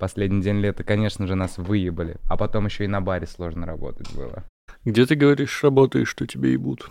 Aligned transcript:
Последний 0.00 0.42
день 0.42 0.60
лета, 0.60 0.82
конечно 0.82 1.26
же, 1.26 1.34
нас 1.34 1.58
выебали. 1.58 2.16
А 2.28 2.36
потом 2.36 2.64
еще 2.66 2.84
и 2.84 2.88
на 2.88 3.00
баре 3.00 3.26
сложно 3.26 3.66
работать 3.66 4.10
было. 4.14 4.44
Где 4.84 5.04
ты 5.06 5.14
говоришь, 5.14 5.62
работаешь, 5.62 6.08
что 6.08 6.26
тебе 6.26 6.52
ебут? 6.52 6.88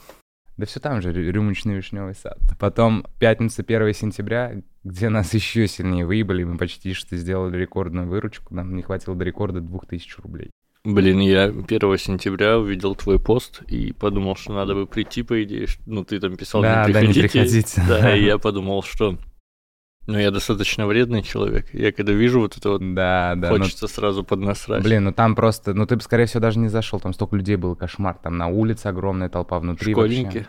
Да 0.58 0.66
все 0.66 0.80
там 0.80 1.02
же, 1.02 1.12
рю- 1.12 1.32
рюмочный 1.32 1.76
вишневый 1.76 2.14
сад. 2.14 2.38
Потом 2.60 3.06
пятница, 3.20 3.64
1 3.64 3.94
сентября, 3.94 4.56
где 4.84 5.10
нас 5.10 5.34
еще 5.34 5.68
сильнее 5.68 6.06
выебали, 6.06 6.44
мы 6.44 6.58
почти 6.58 6.94
что 6.94 7.16
сделали 7.18 7.58
рекордную 7.58 8.08
выручку, 8.08 8.54
нам 8.54 8.76
не 8.76 8.84
хватило 8.84 9.16
до 9.16 9.24
рекорда 9.26 9.60
2000 9.62 10.22
рублей. 10.22 10.52
Блин, 10.86 11.20
я 11.20 11.46
1 11.46 11.98
сентября 11.98 12.58
увидел 12.58 12.96
твой 12.96 13.20
пост 13.20 13.62
и 13.68 13.92
подумал, 13.92 14.36
что 14.38 14.54
надо 14.54 14.76
бы 14.76 14.86
прийти, 14.86 15.24
по 15.24 15.42
идее. 15.44 15.68
Ну, 15.86 16.06
ты 16.06 16.20
там 16.20 16.38
писал, 16.38 16.62
Да, 16.62 16.86
не 16.88 16.94
да, 16.94 17.02
не 17.02 17.08
приходите. 17.14 17.76
приходите. 17.76 17.84
Да, 17.88 18.16
и 18.16 18.24
я 18.24 18.38
подумал, 18.38 18.82
что... 18.84 19.18
Ну, 20.10 20.18
я 20.18 20.32
достаточно 20.32 20.88
вредный 20.88 21.22
человек. 21.22 21.72
Я 21.72 21.92
когда 21.92 22.14
вижу 22.14 22.40
вот 22.40 22.58
это 22.58 22.70
вот, 22.72 22.94
Да, 22.96 23.36
да. 23.36 23.52
ну, 23.52 23.58
хочется 23.60 23.88
сразу 23.88 24.24
поднасрать. 24.24 24.82
Блин, 24.84 25.04
ну 25.04 25.12
там 25.14 25.36
просто, 25.36 25.76
ну 25.76 25.86
ты 25.86 25.98
бы, 25.98 26.02
скорее 26.02 26.26
всего, 26.26 26.40
даже 26.40 26.58
не 26.58 26.68
зашел, 26.68 27.00
там 27.00 27.14
столько 27.14 27.36
людей 27.36 27.58
было, 27.58 27.76
кошмар. 27.76 28.18
Там 28.18 28.36
на 28.36 28.48
улице 28.48 28.88
огромная 28.88 29.30
толпа, 29.30 29.60
внутри 29.60 29.94
Школьники. 29.94 30.24
вообще. 30.24 30.48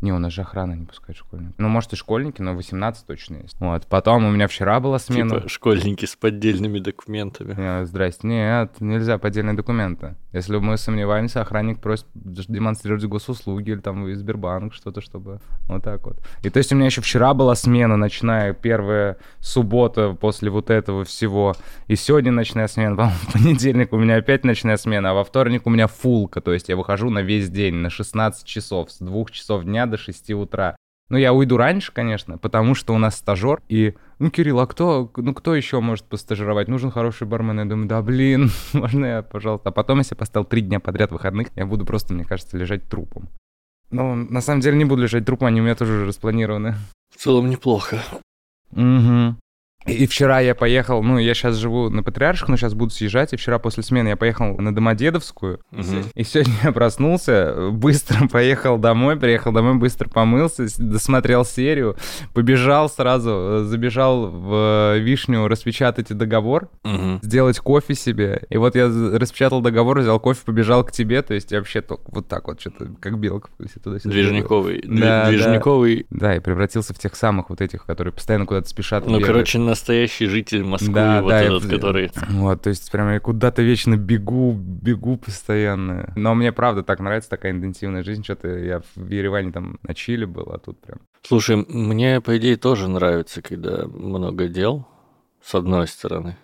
Не, 0.00 0.12
у 0.12 0.18
нас 0.18 0.32
же 0.32 0.42
охрана 0.42 0.72
не 0.72 0.86
пускает 0.86 1.18
школьников. 1.18 1.54
Ну, 1.58 1.68
может, 1.68 1.92
и 1.92 1.96
школьники, 1.96 2.40
но 2.40 2.54
18 2.54 3.06
точно 3.06 3.36
есть. 3.36 3.56
Вот, 3.60 3.86
потом 3.86 4.24
у 4.24 4.30
меня 4.30 4.48
вчера 4.48 4.80
была 4.80 4.98
смена. 4.98 5.36
Типа 5.36 5.48
школьники 5.48 6.06
с 6.06 6.16
поддельными 6.16 6.78
документами. 6.78 7.54
Э, 7.56 7.84
Здрасте. 7.84 8.26
Нет, 8.26 8.80
нельзя 8.80 9.18
поддельные 9.18 9.54
документы. 9.54 10.16
Если 10.32 10.56
мы 10.56 10.78
сомневаемся, 10.78 11.42
охранник 11.42 11.80
просит 11.80 12.06
демонстрировать 12.14 13.04
госуслуги 13.04 13.70
или 13.70 13.80
там 13.80 14.10
Сбербанк, 14.14 14.72
что-то, 14.72 15.00
чтобы 15.00 15.40
вот 15.68 15.82
так 15.82 16.06
вот. 16.06 16.18
И 16.42 16.50
то 16.50 16.58
есть 16.58 16.72
у 16.72 16.76
меня 16.76 16.86
еще 16.86 17.00
вчера 17.00 17.34
была 17.34 17.54
смена 17.54 17.96
ночная, 17.96 18.54
первая 18.54 19.18
суббота 19.40 20.16
после 20.18 20.50
вот 20.50 20.70
этого 20.70 21.04
всего. 21.04 21.54
И 21.88 21.96
сегодня 21.96 22.32
ночная 22.32 22.68
смена. 22.68 22.96
По-моему, 23.00 23.18
в 23.18 23.32
понедельник 23.32 23.92
у 23.92 23.98
меня 23.98 24.16
опять 24.16 24.44
ночная 24.44 24.76
смена, 24.76 25.10
а 25.10 25.14
во 25.14 25.24
вторник 25.24 25.66
у 25.66 25.70
меня 25.70 25.88
фулка. 25.88 26.40
То 26.40 26.52
есть 26.52 26.68
я 26.68 26.76
выхожу 26.76 27.10
на 27.10 27.22
весь 27.22 27.50
день, 27.50 27.74
на 27.74 27.90
16 27.90 28.46
часов, 28.46 28.90
с 28.90 28.98
2 28.98 29.24
часов 29.26 29.64
дня 29.64 29.86
до 29.90 29.96
6 29.96 30.30
утра. 30.30 30.76
Ну, 31.10 31.18
я 31.18 31.32
уйду 31.32 31.56
раньше, 31.56 31.92
конечно, 31.92 32.38
потому 32.38 32.76
что 32.76 32.94
у 32.94 32.98
нас 32.98 33.16
стажер, 33.16 33.60
и, 33.68 33.94
ну, 34.20 34.30
Кирилл, 34.30 34.60
а 34.60 34.66
кто, 34.68 35.10
ну, 35.16 35.34
кто 35.34 35.56
еще 35.56 35.80
может 35.80 36.04
постажировать? 36.04 36.68
Нужен 36.68 36.92
хороший 36.92 37.26
бармен. 37.26 37.58
Я 37.58 37.64
думаю, 37.64 37.88
да, 37.88 38.00
блин, 38.00 38.50
можно 38.72 39.04
я, 39.04 39.22
пожалуйста. 39.22 39.70
А 39.70 39.72
потом, 39.72 39.98
если 39.98 40.14
я 40.14 40.18
поставил 40.18 40.46
три 40.46 40.60
дня 40.60 40.78
подряд 40.78 41.10
выходных, 41.10 41.48
я 41.56 41.66
буду 41.66 41.84
просто, 41.84 42.14
мне 42.14 42.24
кажется, 42.24 42.56
лежать 42.56 42.88
трупом. 42.88 43.28
Ну, 43.90 44.14
на 44.14 44.40
самом 44.40 44.60
деле 44.60 44.78
не 44.78 44.84
буду 44.84 45.02
лежать 45.02 45.26
трупом, 45.26 45.48
они 45.48 45.60
у 45.60 45.64
меня 45.64 45.74
тоже 45.74 45.94
уже 45.94 46.06
распланированы. 46.06 46.76
В 47.12 47.18
целом 47.18 47.50
неплохо. 47.50 48.00
Угу. 48.70 49.34
И 49.86 50.06
вчера 50.06 50.40
я 50.40 50.54
поехал, 50.54 51.02
ну, 51.02 51.18
я 51.18 51.32
сейчас 51.32 51.56
живу 51.56 51.88
на 51.88 52.02
Патриарших, 52.02 52.48
но 52.48 52.56
сейчас 52.58 52.74
буду 52.74 52.90
съезжать, 52.92 53.32
и 53.32 53.36
вчера 53.36 53.58
после 53.58 53.82
смены 53.82 54.08
я 54.08 54.16
поехал 54.16 54.56
на 54.58 54.74
Домодедовскую, 54.74 55.60
Мгм. 55.70 56.04
и 56.14 56.22
сегодня 56.22 56.52
я 56.64 56.72
проснулся, 56.72 57.70
быстро 57.72 58.28
поехал 58.30 58.76
домой, 58.76 59.16
приехал 59.16 59.52
домой, 59.52 59.76
быстро 59.76 60.08
помылся, 60.10 60.66
досмотрел 60.78 61.46
серию, 61.46 61.96
побежал 62.34 62.90
сразу, 62.90 63.30
э, 63.30 63.64
забежал 63.64 64.26
в 64.28 64.94
э, 64.96 64.98
Вишню 64.98 65.48
распечатать 65.48 66.08
договор, 66.16 66.68
Мгм. 66.84 67.20
сделать 67.22 67.58
кофе 67.58 67.94
себе. 67.94 68.42
И 68.50 68.58
вот 68.58 68.76
я 68.76 68.86
распечатал 68.86 69.62
договор, 69.62 70.00
взял 70.00 70.20
кофе, 70.20 70.40
побежал 70.44 70.84
к 70.84 70.92
тебе, 70.92 71.22
то 71.22 71.32
есть 71.32 71.50
я 71.52 71.58
вообще 71.58 71.80
только 71.80 72.02
вот 72.08 72.28
так 72.28 72.46
вот, 72.48 72.60
что-то 72.60 72.90
как 73.00 73.18
белка 73.18 73.48
туда-сюда. 73.82 73.98
Движниковый. 74.10 74.80
Дви- 74.82 75.00
Да, 75.00 75.24
да. 75.24 75.28
Движниковый. 75.30 76.06
Да, 76.10 76.36
и 76.36 76.40
превратился 76.40 76.92
в 76.92 76.98
тех 76.98 77.16
самых 77.16 77.48
вот 77.48 77.62
этих, 77.62 77.86
которые 77.86 78.12
постоянно 78.12 78.44
куда-то 78.44 78.68
спешат. 78.68 79.04
Ну, 79.06 79.12
бегают. 79.12 79.26
короче, 79.26 79.58
настоящий 79.70 80.26
житель 80.26 80.64
Москвы, 80.64 80.92
Да, 80.92 81.22
вот 81.22 81.28
да, 81.30 81.42
этот, 81.42 81.64
и- 81.64 81.68
который... 81.68 82.10
Вот, 82.28 82.62
то 82.62 82.68
есть 82.70 82.90
прям 82.92 83.10
я 83.12 83.20
куда-то 83.20 83.62
вечно 83.62 83.96
бегу, 83.96 84.52
бегу 84.52 85.16
постоянно. 85.16 86.12
Но 86.16 86.34
мне 86.34 86.52
правда 86.52 86.82
так 86.82 87.00
нравится 87.00 87.30
такая 87.30 87.52
интенсивная 87.52 88.02
жизнь. 88.02 88.22
Что-то 88.22 88.48
я 88.48 88.82
в 88.94 89.08
Ереване 89.08 89.52
там 89.52 89.78
на 89.82 89.94
Чили 89.94 90.24
был, 90.26 90.50
а 90.52 90.58
тут 90.58 90.80
прям... 90.80 90.98
Слушай, 91.22 91.56
мне, 91.56 92.20
по 92.20 92.36
идее, 92.36 92.56
тоже 92.56 92.88
нравится, 92.88 93.42
когда 93.42 93.86
много 93.86 94.48
дел, 94.48 94.86
с 95.42 95.54
одной 95.54 95.86
стороны. 95.86 96.36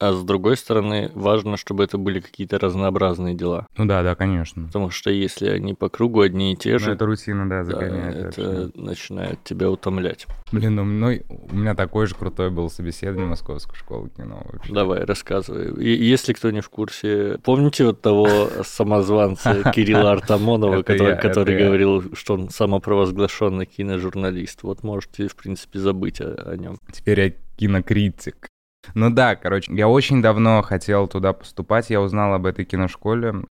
А 0.00 0.12
с 0.14 0.22
другой 0.24 0.56
стороны, 0.56 1.10
важно, 1.14 1.58
чтобы 1.58 1.84
это 1.84 1.98
были 1.98 2.20
какие-то 2.20 2.58
разнообразные 2.58 3.34
дела. 3.34 3.66
Ну 3.76 3.84
да, 3.84 4.02
да, 4.02 4.14
конечно. 4.14 4.64
Потому 4.66 4.88
что 4.88 5.10
если 5.10 5.48
они 5.50 5.74
по 5.74 5.90
кругу 5.90 6.22
одни 6.22 6.54
и 6.54 6.56
те 6.56 6.72
Ну, 6.72 6.78
же, 6.78 6.92
это 6.92 7.04
рутина, 7.04 7.46
да, 7.46 7.58
да, 7.58 7.64
загоняет. 7.64 8.16
это 8.16 8.42
вообще. 8.42 8.70
начинает 8.80 9.44
тебя 9.44 9.70
утомлять. 9.70 10.26
Блин, 10.52 10.76
ну 10.76 10.84
мной- 10.84 11.24
у 11.28 11.54
меня 11.54 11.74
такой 11.74 12.06
же 12.06 12.14
крутой 12.14 12.50
был 12.50 12.70
собеседование 12.70 13.26
Московской 13.28 13.76
школы 13.76 14.08
кино 14.16 14.42
вообще. 14.50 14.72
Давай, 14.72 15.04
рассказывай. 15.04 15.84
И 15.84 16.02
если 16.02 16.32
кто 16.32 16.50
не 16.50 16.62
в 16.62 16.70
курсе, 16.70 17.38
помните 17.44 17.84
вот 17.84 18.00
того 18.00 18.26
самозванца 18.62 19.70
Кирилла 19.74 20.12
Артамонова, 20.12 20.82
который, 20.82 21.58
говорил, 21.62 22.14
что 22.16 22.34
он 22.34 22.48
самопровозглашенный 22.48 23.66
киножурналист? 23.66 24.62
Вот 24.62 24.82
можете, 24.82 25.28
в 25.28 25.36
принципе, 25.36 25.78
забыть 25.78 26.22
о 26.22 26.56
нем. 26.56 26.78
Теперь 26.90 27.20
я 27.20 27.32
кинокритик. 27.56 28.48
Ну 28.94 29.10
да, 29.10 29.36
короче, 29.36 29.72
я 29.74 29.88
очень 29.88 30.22
давно 30.22 30.62
хотел 30.62 31.06
туда 31.06 31.32
поступать, 31.32 31.90
я 31.90 32.00
узнал 32.00 32.34
об 32.34 32.46
этой 32.46 32.64
киношколе. 32.64 33.44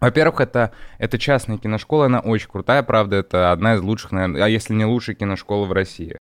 Во-первых, 0.00 0.40
это, 0.40 0.72
это 0.98 1.18
частная 1.18 1.58
киношкола, 1.58 2.06
она 2.06 2.20
очень 2.20 2.48
крутая, 2.48 2.82
правда, 2.82 3.16
это 3.16 3.52
одна 3.52 3.74
из 3.74 3.82
лучших, 3.82 4.12
наверное, 4.12 4.44
а 4.44 4.48
если 4.48 4.74
не 4.74 4.84
лучшая 4.84 5.14
киношкола 5.14 5.66
в 5.66 5.72
России. 5.72 6.18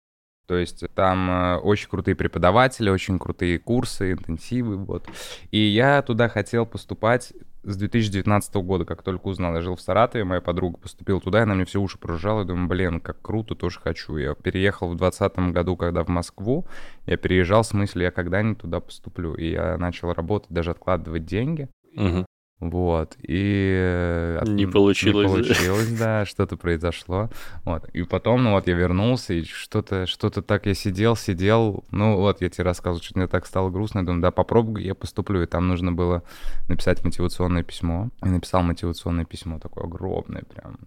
То 0.47 0.57
есть 0.57 0.85
там 0.95 1.31
э, 1.31 1.57
очень 1.57 1.89
крутые 1.89 2.15
преподаватели, 2.15 2.89
очень 2.89 3.19
крутые 3.19 3.59
курсы, 3.59 4.13
интенсивы, 4.13 4.77
вот. 4.77 5.09
И 5.51 5.59
я 5.59 6.03
туда 6.03 6.29
хотел 6.29 6.67
поступать 6.67 7.33
с 7.67 7.77
2019 7.77 8.55
года, 8.57 8.85
как 8.85 9.03
только 9.03 9.27
узнал. 9.27 9.55
Я 9.55 9.61
жил 9.61 9.75
в 9.75 9.81
Саратове, 9.81 10.25
моя 10.25 10.41
подруга 10.41 10.79
поступила 10.79 11.21
туда, 11.21 11.41
и 11.41 11.43
она 11.43 11.55
мне 11.55 11.65
все 11.65 11.81
уши 11.81 11.99
прожужжала. 11.99 12.41
Я 12.41 12.47
думаю, 12.47 12.69
блин, 12.69 13.01
как 13.01 13.21
круто, 13.21 13.55
тоже 13.55 13.81
хочу. 13.81 14.17
Я 14.17 14.35
переехал 14.35 14.89
в 14.89 14.97
2020 14.97 15.53
году, 15.53 15.77
когда 15.77 16.05
в 16.05 16.09
Москву. 16.09 16.67
Я 17.07 17.17
переезжал 17.17 17.65
с 17.65 17.73
мыслью, 17.73 18.05
я 18.05 18.11
когда-нибудь 18.13 18.63
туда 18.63 18.81
поступлю. 18.81 19.35
И 19.35 19.51
я 19.51 19.77
начал 19.79 20.13
работать, 20.13 20.51
даже 20.51 20.71
откладывать 20.71 21.27
деньги. 21.27 21.69
Мгм. 21.95 22.27
Вот, 22.59 23.17
и... 23.21 23.75
э, 23.79 24.41
Не 24.47 24.67
получилось. 24.67 25.31
Не 25.31 25.43
получилось, 25.43 25.99
да, 25.99 26.25
что-то 26.25 26.57
произошло. 26.57 27.29
Вот, 27.65 27.87
и 27.91 28.03
потом, 28.03 28.45
ну 28.45 28.53
вот, 28.53 28.67
я 28.67 28.75
вернулся, 28.75 29.35
и 29.35 29.45
что-то, 29.45 30.07
что-то 30.07 30.41
так 30.41 30.65
я 30.65 30.73
сидел, 30.73 31.17
сидел, 31.17 31.85
ну 31.91 32.17
вот, 32.17 32.41
я 32.41 32.49
тебе 32.49 32.65
рассказывал, 32.65 33.03
что 33.03 33.19
мне 33.19 33.27
так 33.27 33.45
стало 33.45 33.69
грустно, 33.69 33.99
я 33.99 34.05
думаю, 34.07 34.23
да, 34.23 34.31
попробую, 34.31 34.83
я 34.83 34.95
поступлю. 34.95 35.43
И 35.43 35.47
там 35.47 35.69
нужно 35.69 35.93
было 35.93 36.23
написать 36.69 37.05
мотивационное 37.05 37.63
письмо. 37.63 38.09
И 38.25 38.29
написал 38.29 38.63
мотивационное 38.63 39.27
письмо, 39.27 39.59
такое 39.59 39.85
огромное 39.85 40.43
прям. 40.43 40.79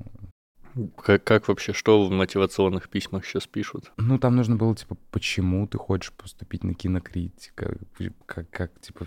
Как, 0.98 1.24
как 1.24 1.48
вообще, 1.48 1.74
что 1.74 2.04
в 2.06 2.12
мотивационных 2.12 2.90
письмах 2.90 3.26
сейчас 3.26 3.48
пишут? 3.48 3.92
Ну, 3.98 4.18
там 4.18 4.36
нужно 4.36 4.56
было, 4.56 4.76
типа, 4.76 4.98
почему 5.12 5.68
ты 5.68 5.78
хочешь 5.78 6.14
поступить 6.14 6.64
на 6.64 6.74
кинокритика, 6.74 7.78
как, 8.26 8.50
как 8.50 8.80
типа, 8.80 9.06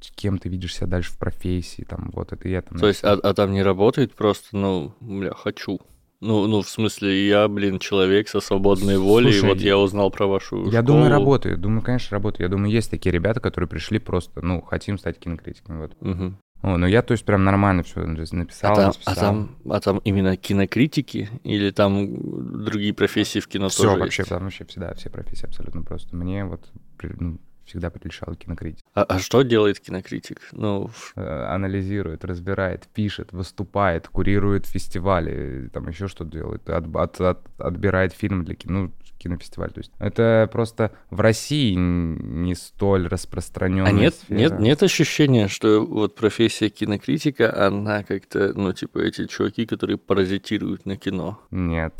кем 0.00 0.38
ты 0.38 0.48
видишь 0.48 0.74
себя 0.74 0.86
дальше 0.86 1.12
в 1.12 1.18
профессии, 1.18 1.82
там, 1.82 2.10
вот 2.14 2.32
это 2.32 2.48
я 2.48 2.62
там... 2.62 2.78
То 2.78 2.88
есть, 2.88 3.04
а, 3.04 3.12
а 3.14 3.34
там 3.34 3.52
не 3.52 3.62
работает 3.62 4.14
просто, 4.14 4.56
ну, 4.56 4.94
бля, 5.00 5.32
хочу. 5.34 5.80
Ну, 6.20 6.46
ну, 6.48 6.62
в 6.62 6.68
смысле, 6.68 7.28
я, 7.28 7.46
блин, 7.46 7.78
человек 7.78 8.28
со 8.28 8.40
свободной 8.40 8.98
волей, 8.98 9.30
и 9.30 9.32
Слушай, 9.32 9.48
вот 9.50 9.60
я 9.60 9.78
узнал 9.78 10.10
про 10.10 10.26
вашу 10.26 10.64
Я 10.64 10.82
школу. 10.82 10.82
думаю, 10.86 11.10
работает. 11.10 11.60
Думаю, 11.60 11.82
конечно, 11.82 12.16
работает. 12.16 12.40
Я 12.40 12.48
думаю, 12.48 12.72
есть 12.72 12.90
такие 12.90 13.12
ребята, 13.12 13.40
которые 13.40 13.68
пришли 13.68 14.00
просто, 14.00 14.44
ну, 14.44 14.60
хотим 14.60 14.98
стать 14.98 15.18
кинокритиками. 15.18 15.82
Вот. 15.82 15.96
Мгм. 16.00 16.38
О, 16.60 16.76
ну 16.76 16.86
я, 16.88 17.02
то 17.02 17.12
есть, 17.12 17.24
прям 17.24 17.44
нормально 17.44 17.84
все 17.84 18.00
написал, 18.00 18.72
А 18.72 18.74
там, 18.74 18.84
а, 18.84 18.88
расписал. 18.88 19.14
там, 19.14 19.56
а 19.70 19.80
там 19.80 19.98
именно 19.98 20.36
кинокритики 20.36 21.28
или 21.44 21.70
там 21.70 22.64
другие 22.64 22.92
профессии 22.92 23.38
в 23.38 23.46
кино 23.46 23.68
все 23.68 23.84
тоже 23.84 24.00
вообще, 24.00 24.22
есть? 24.22 24.30
там 24.30 24.42
вообще 24.42 24.64
всегда, 24.64 24.92
все 24.94 25.08
профессии 25.08 25.46
абсолютно 25.46 25.82
просто. 25.82 26.16
Мне 26.16 26.44
вот 26.44 26.68
ну, 27.00 27.38
всегда 27.68 27.90
приличала 27.90 28.34
кинокритика. 28.34 28.88
А, 28.94 29.02
а 29.02 29.18
что 29.18 29.42
делает 29.42 29.78
кинокритик? 29.80 30.40
Ну, 30.52 30.90
Э, 31.16 31.44
Анализирует, 31.48 32.24
разбирает, 32.24 32.88
пишет, 32.94 33.32
выступает, 33.32 34.08
курирует 34.08 34.66
фестивали, 34.66 35.68
там 35.72 35.88
еще 35.88 36.08
что 36.08 36.24
делает, 36.24 36.68
от- 36.68 36.94
от- 36.96 37.20
от- 37.20 37.60
отбирает 37.60 38.12
фильм 38.12 38.44
для 38.44 38.54
кино, 38.54 38.80
ну, 38.82 38.92
кинофестиваль. 39.18 39.70
То 39.72 39.80
есть 39.80 39.90
это 39.98 40.48
просто 40.52 40.92
в 41.10 41.20
России 41.20 41.74
не 41.74 42.54
столь 42.54 43.08
распространенная 43.08 43.90
а 43.90 43.92
нет, 43.92 44.14
сфера. 44.14 44.38
нет, 44.38 44.58
нет 44.60 44.82
ощущения, 44.82 45.48
что 45.48 45.84
вот 45.84 46.14
профессия 46.14 46.68
кинокритика, 46.68 47.66
она 47.66 48.04
как-то, 48.04 48.52
ну, 48.54 48.72
типа 48.72 48.98
эти 48.98 49.26
чуваки, 49.26 49.66
которые 49.66 49.98
паразитируют 49.98 50.86
на 50.86 50.96
кино. 50.96 51.40
Нет. 51.50 51.94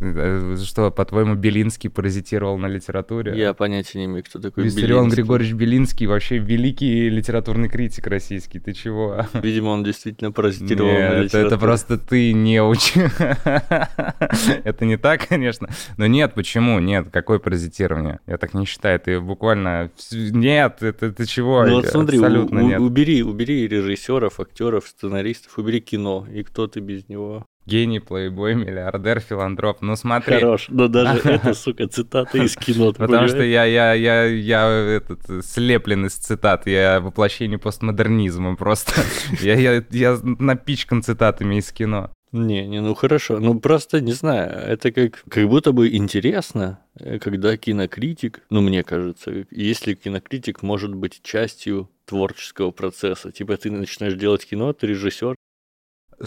Э, 0.00 0.56
Что, 0.62 0.90
по-твоему, 0.90 1.34
Белинский 1.34 1.88
паразитировал 1.88 2.58
на 2.58 2.66
литературе? 2.66 3.32
Я 3.38 3.54
понятия 3.54 3.98
не 4.00 4.04
имею, 4.06 4.24
кто 4.24 4.38
такой 4.40 4.64
Виссарион 4.64 5.04
Белинский. 5.04 5.22
Григорьевич 5.22 5.54
Белинский 5.54 6.06
вообще 6.06 6.38
великий 6.38 7.08
литературный 7.08 7.68
критик 7.68 8.06
российский. 8.08 8.58
Ты 8.58 8.72
чего? 8.72 9.24
Видимо, 9.34 9.68
он 9.68 9.84
действительно 9.84 10.32
паразитировал 10.32 10.90
на 10.90 10.94
Нет, 10.98 11.02
это, 11.12 11.22
литературе. 11.22 11.46
это 11.46 11.58
просто 11.58 11.98
ты 11.98 12.32
не 12.32 12.60
уч. 12.62 12.94
Это 14.64 14.84
не 14.84 14.96
так, 14.96 15.28
конечно. 15.28 15.68
Но 15.96 16.06
нет, 16.06 16.34
почему? 16.34 16.78
Нет, 16.80 17.08
какое 17.12 17.38
паразитирование? 17.38 18.20
Я 18.26 18.38
так 18.38 18.54
не 18.54 18.64
считаю. 18.66 18.98
Ты 19.00 19.20
буквально... 19.20 19.90
Нет, 20.10 20.82
это 20.82 21.12
ты 21.12 21.26
чего? 21.26 21.64
Ну 21.64 21.76
вот 21.76 21.86
смотри, 21.86 22.18
Абсолютно 22.18 22.62
у- 22.64 22.68
нет. 22.68 22.80
убери, 22.80 23.22
убери 23.22 23.66
режиссеров, 23.68 24.40
актеров, 24.40 24.86
сценаристов, 24.88 25.56
убери 25.58 25.80
кино, 25.80 26.26
и 26.32 26.42
кто 26.42 26.66
ты 26.66 26.80
без 26.80 27.08
него? 27.08 27.46
Гений, 27.66 27.98
плейбой, 27.98 28.54
миллиардер, 28.54 29.20
филантроп. 29.20 29.80
Ну 29.80 29.96
смотри. 29.96 30.36
Хорош, 30.36 30.66
но 30.68 30.88
даже 30.88 31.20
это, 31.20 31.54
сука, 31.54 31.88
цитата 31.88 32.38
из 32.38 32.56
кино, 32.56 32.92
Потому 32.96 33.28
что 33.28 33.42
я, 33.42 33.64
я, 33.64 33.94
я, 33.94 34.24
я 34.24 34.68
этот, 34.68 35.44
слеплен 35.44 36.06
из 36.06 36.14
цитат, 36.14 36.66
я 36.66 37.00
воплощение 37.00 37.58
постмодернизма 37.58 38.56
просто. 38.56 38.92
Я, 39.40 39.54
я, 39.54 39.84
я 39.90 40.18
напичкан 40.22 41.02
цитатами 41.02 41.56
из 41.56 41.72
кино. 41.72 42.10
Не, 42.34 42.66
не, 42.66 42.80
ну 42.80 42.94
хорошо, 42.94 43.38
ну 43.38 43.60
просто 43.60 44.00
не 44.00 44.12
знаю, 44.12 44.50
это 44.50 44.90
как, 44.90 45.22
как 45.28 45.48
будто 45.48 45.70
бы 45.72 45.94
интересно, 45.94 46.80
э, 46.98 47.20
когда 47.20 47.56
кинокритик, 47.56 48.42
ну 48.50 48.60
мне 48.60 48.82
кажется, 48.82 49.46
если 49.52 49.94
кинокритик 49.94 50.62
может 50.62 50.92
быть 50.96 51.20
частью 51.22 51.88
творческого 52.06 52.72
процесса, 52.72 53.30
типа 53.30 53.56
ты 53.56 53.70
начинаешь 53.70 54.14
делать 54.14 54.44
кино, 54.44 54.72
ты 54.72 54.88
режиссер, 54.88 55.36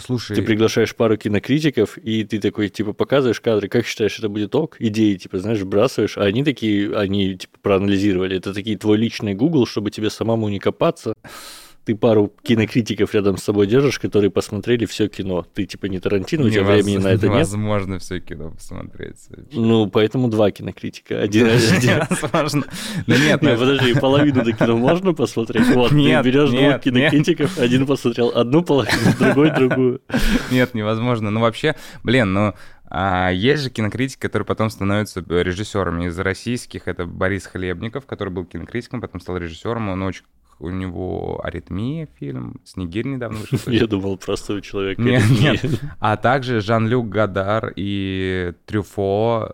Слушай, 0.00 0.36
ты 0.36 0.42
приглашаешь 0.42 0.94
пару 0.94 1.16
кинокритиков, 1.16 1.98
и 1.98 2.24
ты 2.24 2.38
такой, 2.40 2.68
типа, 2.68 2.92
показываешь 2.92 3.40
кадры, 3.40 3.68
как 3.68 3.86
считаешь, 3.86 4.18
это 4.18 4.28
будет 4.28 4.54
ок, 4.54 4.76
идеи, 4.78 5.14
типа, 5.14 5.38
знаешь, 5.38 5.60
вбрасываешь, 5.60 6.16
а 6.16 6.22
они 6.22 6.44
такие, 6.44 6.96
они, 6.96 7.36
типа, 7.36 7.58
проанализировали, 7.62 8.36
это 8.36 8.54
такие 8.54 8.76
твой 8.78 8.98
личный 8.98 9.34
Google, 9.34 9.66
чтобы 9.66 9.90
тебе 9.90 10.10
самому 10.10 10.48
не 10.48 10.58
копаться, 10.58 11.14
ты 11.88 11.96
пару 11.96 12.30
кинокритиков 12.42 13.14
рядом 13.14 13.38
с 13.38 13.44
собой 13.44 13.66
держишь, 13.66 13.98
которые 13.98 14.30
посмотрели 14.30 14.84
все 14.84 15.08
кино. 15.08 15.46
Ты 15.54 15.64
типа 15.64 15.86
не 15.86 15.98
Тарантино, 16.00 16.44
у 16.44 16.50
тебя 16.50 16.60
невоз- 16.60 16.82
времени 16.82 16.98
на 16.98 17.08
это 17.08 17.28
нет. 17.28 17.36
невозможно 17.36 17.98
все 17.98 18.20
кино 18.20 18.50
посмотреть. 18.50 19.16
вообще. 19.30 19.58
Ну, 19.58 19.86
поэтому 19.86 20.28
два 20.28 20.50
кинокритика. 20.50 21.18
Один. 21.18 21.46
Невозможно. 21.82 22.64
Да 23.06 23.16
нет, 23.16 23.40
Не, 23.40 23.52
ну, 23.54 23.58
подожди, 23.58 23.94
половину 23.94 24.44
до 24.44 24.52
кино 24.52 24.76
можно 24.76 25.14
посмотреть? 25.14 25.66
Вот, 25.68 25.92
Нет, 25.92 26.22
ты 26.22 26.28
берешь 26.28 26.50
двух 26.50 26.60
нет, 26.60 26.82
кинокритиков, 26.82 27.58
один 27.58 27.86
посмотрел 27.86 28.32
одну 28.34 28.62
половину, 28.62 29.14
другой 29.18 29.50
другую. 29.56 30.02
Нет, 30.50 30.74
невозможно. 30.74 31.30
Ну, 31.30 31.40
вообще, 31.40 31.74
блин, 32.02 32.34
ну, 32.34 32.52
а, 32.90 33.30
есть 33.30 33.62
же 33.62 33.70
кинокритики, 33.70 34.20
которые 34.20 34.44
потом 34.44 34.68
становятся 34.68 35.20
режиссерами. 35.26 36.08
Из 36.08 36.18
российских 36.18 36.86
это 36.86 37.06
Борис 37.06 37.46
Хлебников, 37.46 38.04
который 38.04 38.28
был 38.28 38.44
кинокритиком, 38.44 39.00
потом 39.00 39.22
стал 39.22 39.38
режиссером. 39.38 39.88
Он 39.88 40.02
очень 40.02 40.24
у 40.58 40.70
него 40.70 41.40
«Аритмия» 41.44 42.08
фильм, 42.18 42.60
«Снегирь» 42.64 43.06
недавно 43.06 43.38
вышел. 43.50 43.72
Я 43.72 43.86
думал, 43.86 44.16
просто 44.18 44.54
у 44.54 44.60
человека... 44.60 45.00
Нет, 45.00 45.22
нет. 45.30 45.64
А 46.00 46.16
также 46.16 46.60
Жан-Люк 46.60 47.08
Гадар 47.08 47.72
и 47.76 48.52
Трюфо, 48.66 49.52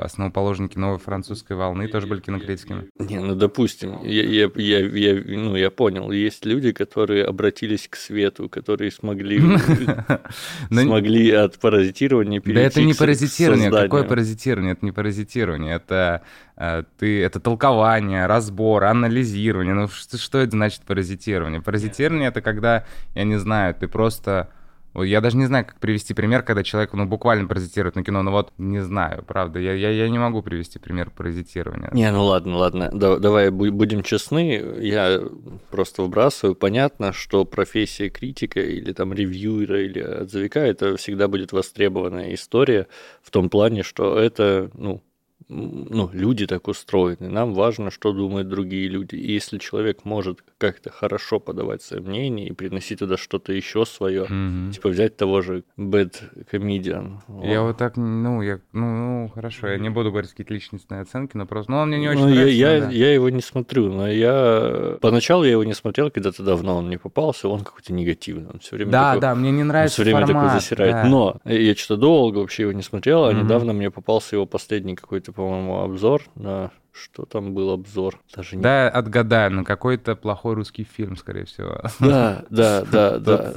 основоположники 0.00 0.78
новой 0.78 0.98
французской 0.98 1.56
волны, 1.56 1.88
тоже 1.88 2.06
были 2.06 2.20
кинокритиками. 2.20 2.88
Не, 2.98 3.20
ну 3.20 3.34
допустим, 3.34 4.02
я, 4.02 4.22
я, 4.22 4.50
я, 4.54 4.80
я- 4.80 5.22
ну, 5.38 5.56
я 5.56 5.70
понял, 5.70 6.10
есть 6.10 6.44
люди, 6.44 6.72
которые 6.72 7.24
обратились 7.24 7.88
к 7.88 7.96
свету, 7.96 8.48
которые 8.48 8.90
смогли, 8.90 9.40
Но 10.70 10.82
смогли 10.82 11.30
от 11.30 11.58
паразитирования 11.58 12.40
перейти 12.40 12.60
Да 12.60 12.66
это 12.66 12.82
не 12.82 12.94
паразитирование. 12.94 13.70
Какое 13.70 14.04
паразитирование? 14.04 14.72
Это 14.72 14.84
не 14.84 14.92
паразитирование. 14.92 15.74
Это 15.76 16.22
э, 16.56 16.82
ты, 16.98 17.22
это 17.22 17.40
толкование, 17.40 18.26
разбор, 18.26 18.84
анализирование. 18.84 19.74
Ну 19.74 19.88
что, 19.88 20.18
что 20.18 20.38
это 20.38 20.52
значит 20.52 20.82
паразитирование? 20.82 21.60
Паразитирование 21.60 22.28
это 22.28 22.40
когда, 22.40 22.84
я 23.14 23.24
не 23.24 23.36
знаю, 23.38 23.74
ты 23.74 23.88
просто 23.88 24.50
Я 25.02 25.20
даже 25.20 25.36
не 25.36 25.46
знаю, 25.46 25.64
как 25.66 25.78
привести 25.78 26.14
пример, 26.14 26.42
когда 26.42 26.62
человек, 26.62 26.92
ну, 26.92 27.06
буквально 27.06 27.46
паразитирует 27.48 27.96
на 27.96 28.04
кино. 28.04 28.22
Ну 28.22 28.30
вот, 28.30 28.52
не 28.58 28.80
знаю, 28.82 29.24
правда. 29.26 29.58
Я, 29.58 29.72
я, 29.74 29.90
я 29.90 30.08
не 30.08 30.18
могу 30.18 30.42
привести 30.42 30.78
пример 30.78 31.10
паразитирования. 31.10 31.90
Не, 31.92 32.10
ну 32.12 32.24
ладно, 32.24 32.56
ладно, 32.56 32.90
да- 32.92 33.18
давай 33.18 33.48
бу- 33.48 33.70
будем 33.70 34.02
честны, 34.02 34.62
я 34.80 35.20
просто 35.70 36.02
вбрасываю, 36.02 36.54
понятно, 36.54 37.12
что 37.12 37.44
профессия 37.44 38.08
критика 38.08 38.60
или 38.60 38.92
там 38.92 39.12
ревьюера 39.12 39.82
или 39.82 40.00
отзывика 40.00 40.60
это 40.60 40.96
всегда 40.96 41.28
будет 41.28 41.52
востребованная 41.52 42.34
история 42.34 42.86
в 43.22 43.30
том 43.30 43.48
плане, 43.50 43.82
что 43.82 44.18
это, 44.18 44.70
ну, 44.74 45.02
ну, 45.48 46.10
люди 46.12 46.46
так 46.46 46.66
устроены, 46.66 47.28
нам 47.28 47.54
важно, 47.54 47.90
что 47.90 48.12
думают 48.12 48.48
другие 48.48 48.88
люди. 48.88 49.14
И 49.14 49.32
если 49.32 49.58
человек 49.58 50.04
может 50.04 50.42
как-то 50.58 50.90
хорошо 50.90 51.38
подавать 51.38 51.82
свое 51.82 52.02
мнение 52.02 52.48
и 52.48 52.52
приносить 52.52 52.98
туда 52.98 53.16
что-то 53.16 53.52
еще 53.52 53.84
свое, 53.86 54.24
Мгм. 54.28 54.72
типа 54.72 54.88
взять 54.88 55.16
того 55.16 55.42
же 55.42 55.62
Bad 55.78 56.14
Comedian. 56.50 57.18
Я 57.44 57.60
он- 57.60 57.68
вот 57.68 57.76
так, 57.78 57.96
ну, 57.96 58.42
я, 58.42 58.60
ну, 58.72 58.96
ну, 58.96 59.28
хорошо, 59.28 59.68
я 59.68 59.78
не 59.78 59.90
буду 59.90 60.10
говорить 60.10 60.30
какие-то 60.30 60.52
личностные 60.54 61.02
оценки, 61.02 61.36
но 61.36 61.46
просто, 61.46 61.70
ну, 61.70 61.78
он 61.78 61.88
мне 61.88 61.98
не 62.00 62.08
очень 62.08 62.22
Ну, 62.22 62.28
я, 62.28 62.34
нравится. 62.34 62.56
я, 62.56 62.80
да. 62.80 62.90
я 62.90 63.14
его 63.14 63.28
не 63.30 63.42
смотрю, 63.42 63.92
но 63.92 64.08
я... 64.08 64.96
Поначалу 65.00 65.44
я 65.44 65.52
его 65.52 65.64
не 65.64 65.74
смотрел, 65.74 66.10
когда-то 66.10 66.42
давно 66.42 66.76
он 66.78 66.86
мне 66.88 66.98
попался, 66.98 67.48
он 67.48 67.62
какой-то 67.62 67.92
негативный, 67.92 68.48
он 68.52 68.58
все 68.60 68.76
время 68.76 68.90
Да, 68.92 69.04
такой... 69.14 69.20
да, 69.20 69.34
мне 69.34 69.50
не 69.52 69.62
Он 69.62 69.68
нравится 69.68 69.94
все 69.94 70.02
время 70.04 70.26
формат, 70.26 70.44
такой 70.46 70.60
засирает. 70.60 70.92
да. 70.92 71.04
Но 71.06 71.40
я 71.44 71.74
что-то 71.76 72.00
долго 72.00 72.38
вообще 72.38 72.62
его 72.62 72.72
не 72.72 72.82
смотрел, 72.82 73.26
а 73.26 73.32
Мгм. 73.32 73.44
недавно 73.44 73.72
мне 73.74 73.90
попался 73.90 74.36
его 74.36 74.46
последний 74.46 74.96
какой-то, 74.96 75.25
по-моему, 75.32 75.80
обзор 75.80 76.22
на... 76.34 76.70
Что 76.92 77.26
там 77.26 77.52
был 77.52 77.70
обзор? 77.70 78.18
Даже 78.34 78.56
не... 78.56 78.62
Да, 78.62 78.88
отгадай, 78.88 79.50
на 79.50 79.64
какой-то 79.64 80.16
плохой 80.16 80.54
русский 80.54 80.84
фильм, 80.84 81.16
скорее 81.16 81.44
всего. 81.44 81.82
да, 82.00 82.44
да, 82.48 82.82
да. 82.90 83.18
да. 83.18 83.52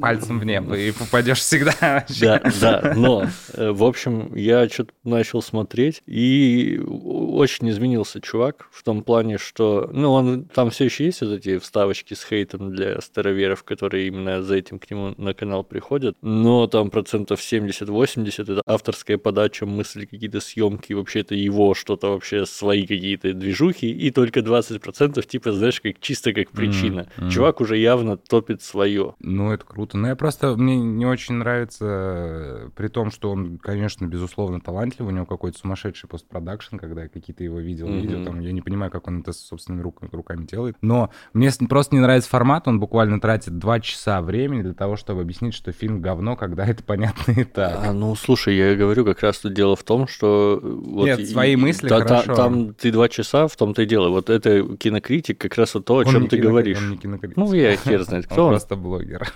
Пальцем 0.00 0.38
в 0.38 0.44
небо 0.44 0.76
и 0.76 0.92
попадешь 0.92 1.38
всегда. 1.38 1.72
вообще. 1.80 2.40
Да, 2.40 2.42
да, 2.60 2.92
но, 2.96 3.26
э, 3.54 3.70
в 3.70 3.84
общем, 3.84 4.34
я 4.34 4.68
что-то 4.68 4.92
начал 5.04 5.42
смотреть, 5.42 6.02
и 6.06 6.80
очень 6.86 7.68
изменился 7.70 8.20
чувак 8.20 8.68
в 8.70 8.82
том 8.82 9.02
плане, 9.02 9.38
что, 9.38 9.88
ну, 9.92 10.12
он, 10.12 10.44
там 10.44 10.70
все 10.70 10.84
еще 10.86 11.04
есть 11.04 11.20
вот 11.20 11.32
эти 11.32 11.58
вставочки 11.58 12.14
с 12.14 12.24
хейтом 12.24 12.74
для 12.74 13.00
староверов, 13.00 13.64
которые 13.64 14.06
именно 14.08 14.42
за 14.42 14.56
этим 14.56 14.78
к 14.78 14.90
нему 14.90 15.14
на 15.16 15.34
канал 15.34 15.64
приходят, 15.64 16.16
но 16.22 16.66
там 16.66 16.90
процентов 16.90 17.40
70-80 17.40 18.42
это 18.42 18.62
авторская 18.66 19.18
подача, 19.18 19.66
мысли, 19.66 20.04
какие-то 20.04 20.40
съемки, 20.40 20.92
вообще 20.92 21.20
это 21.20 21.34
его 21.34 21.74
что-то 21.74 22.08
вообще, 22.08 22.46
свои 22.46 22.82
какие-то 22.86 23.32
движухи, 23.32 23.90
и 23.90 24.10
только 24.10 24.40
20% 24.40 25.26
типа, 25.26 25.52
знаешь, 25.52 25.80
как 25.80 26.00
чисто 26.00 26.32
как 26.32 26.50
причина. 26.50 27.08
мгм. 27.16 27.30
Чувак 27.30 27.60
уже 27.60 27.76
явно 27.76 28.16
топит 28.16 28.62
свое. 28.62 29.14
Ну, 29.20 29.52
это 29.52 29.64
круто. 29.64 29.81
Но 29.94 30.08
я 30.08 30.16
просто, 30.16 30.56
мне 30.56 30.76
не 30.78 31.04
очень 31.06 31.34
нравится, 31.34 31.84
э, 31.86 32.68
при 32.76 32.88
том, 32.88 33.10
что 33.10 33.30
он, 33.30 33.58
конечно, 33.58 34.06
безусловно, 34.06 34.60
талантлив, 34.60 35.06
у 35.06 35.10
него 35.10 35.26
какой-то 35.26 35.58
сумасшедший 35.58 36.08
постпродакшн, 36.08 36.76
когда 36.76 37.02
я 37.02 37.08
какие-то 37.08 37.42
его 37.44 37.58
видел, 37.60 37.88
Мгм. 37.88 38.00
видео, 38.00 38.24
там, 38.24 38.40
я 38.40 38.52
не 38.52 38.60
понимаю, 38.62 38.90
как 38.90 39.08
он 39.08 39.20
это 39.20 39.32
собственными 39.32 39.82
рук- 39.82 40.02
руками 40.12 40.44
делает. 40.44 40.76
Но 40.82 41.10
мне 41.32 41.50
с- 41.50 41.58
просто 41.58 41.94
не 41.94 42.00
нравится 42.00 42.30
формат, 42.30 42.68
он 42.68 42.78
буквально 42.80 43.20
тратит 43.20 43.58
два 43.58 43.80
часа 43.80 44.22
времени 44.22 44.62
для 44.62 44.74
того, 44.74 44.96
чтобы 44.96 45.22
объяснить, 45.22 45.54
что 45.54 45.72
фильм 45.72 46.00
говно, 46.00 46.36
когда 46.36 46.64
это 46.66 46.82
понятно 46.82 47.32
и 47.32 47.44
так. 47.44 47.80
А, 47.84 47.92
ну, 47.92 48.14
слушай, 48.14 48.56
я 48.56 48.74
говорю, 48.76 49.04
как 49.04 49.20
раз 49.22 49.38
тут 49.38 49.52
дело 49.54 49.76
в 49.76 49.82
том, 49.82 50.06
что... 50.06 50.60
э, 50.62 50.66
Вот 50.92 51.04
Нет, 51.06 51.20
и- 51.20 51.26
свои 51.26 51.56
мысли 51.56 51.88
та- 51.88 52.00
та- 52.00 52.06
хорошо. 52.22 52.34
Там 52.34 52.74
ты 52.74 52.92
два 52.92 53.08
часа, 53.08 53.46
в 53.48 53.56
том-то 53.56 53.82
и 53.82 53.86
дело. 53.86 54.08
Вот 54.10 54.30
это 54.30 54.76
кинокритик, 54.76 55.38
как 55.38 55.56
раз 55.56 55.74
вот 55.74 55.84
то, 55.84 55.94
о 55.94 55.98
Он 55.98 56.04
чем 56.06 56.28
ты 56.28 56.36
кинокри- 56.36 56.40
говоришь. 56.42 56.78
он 56.78 56.90
не 56.90 56.96
кинокритик. 56.98 57.36
Ну, 57.36 57.52
я 57.54 57.76
хер 57.76 58.02
знает, 58.02 58.26
кто 58.30 58.44
он. 58.44 58.50
просто 58.50 58.76
блогер. 58.76 59.26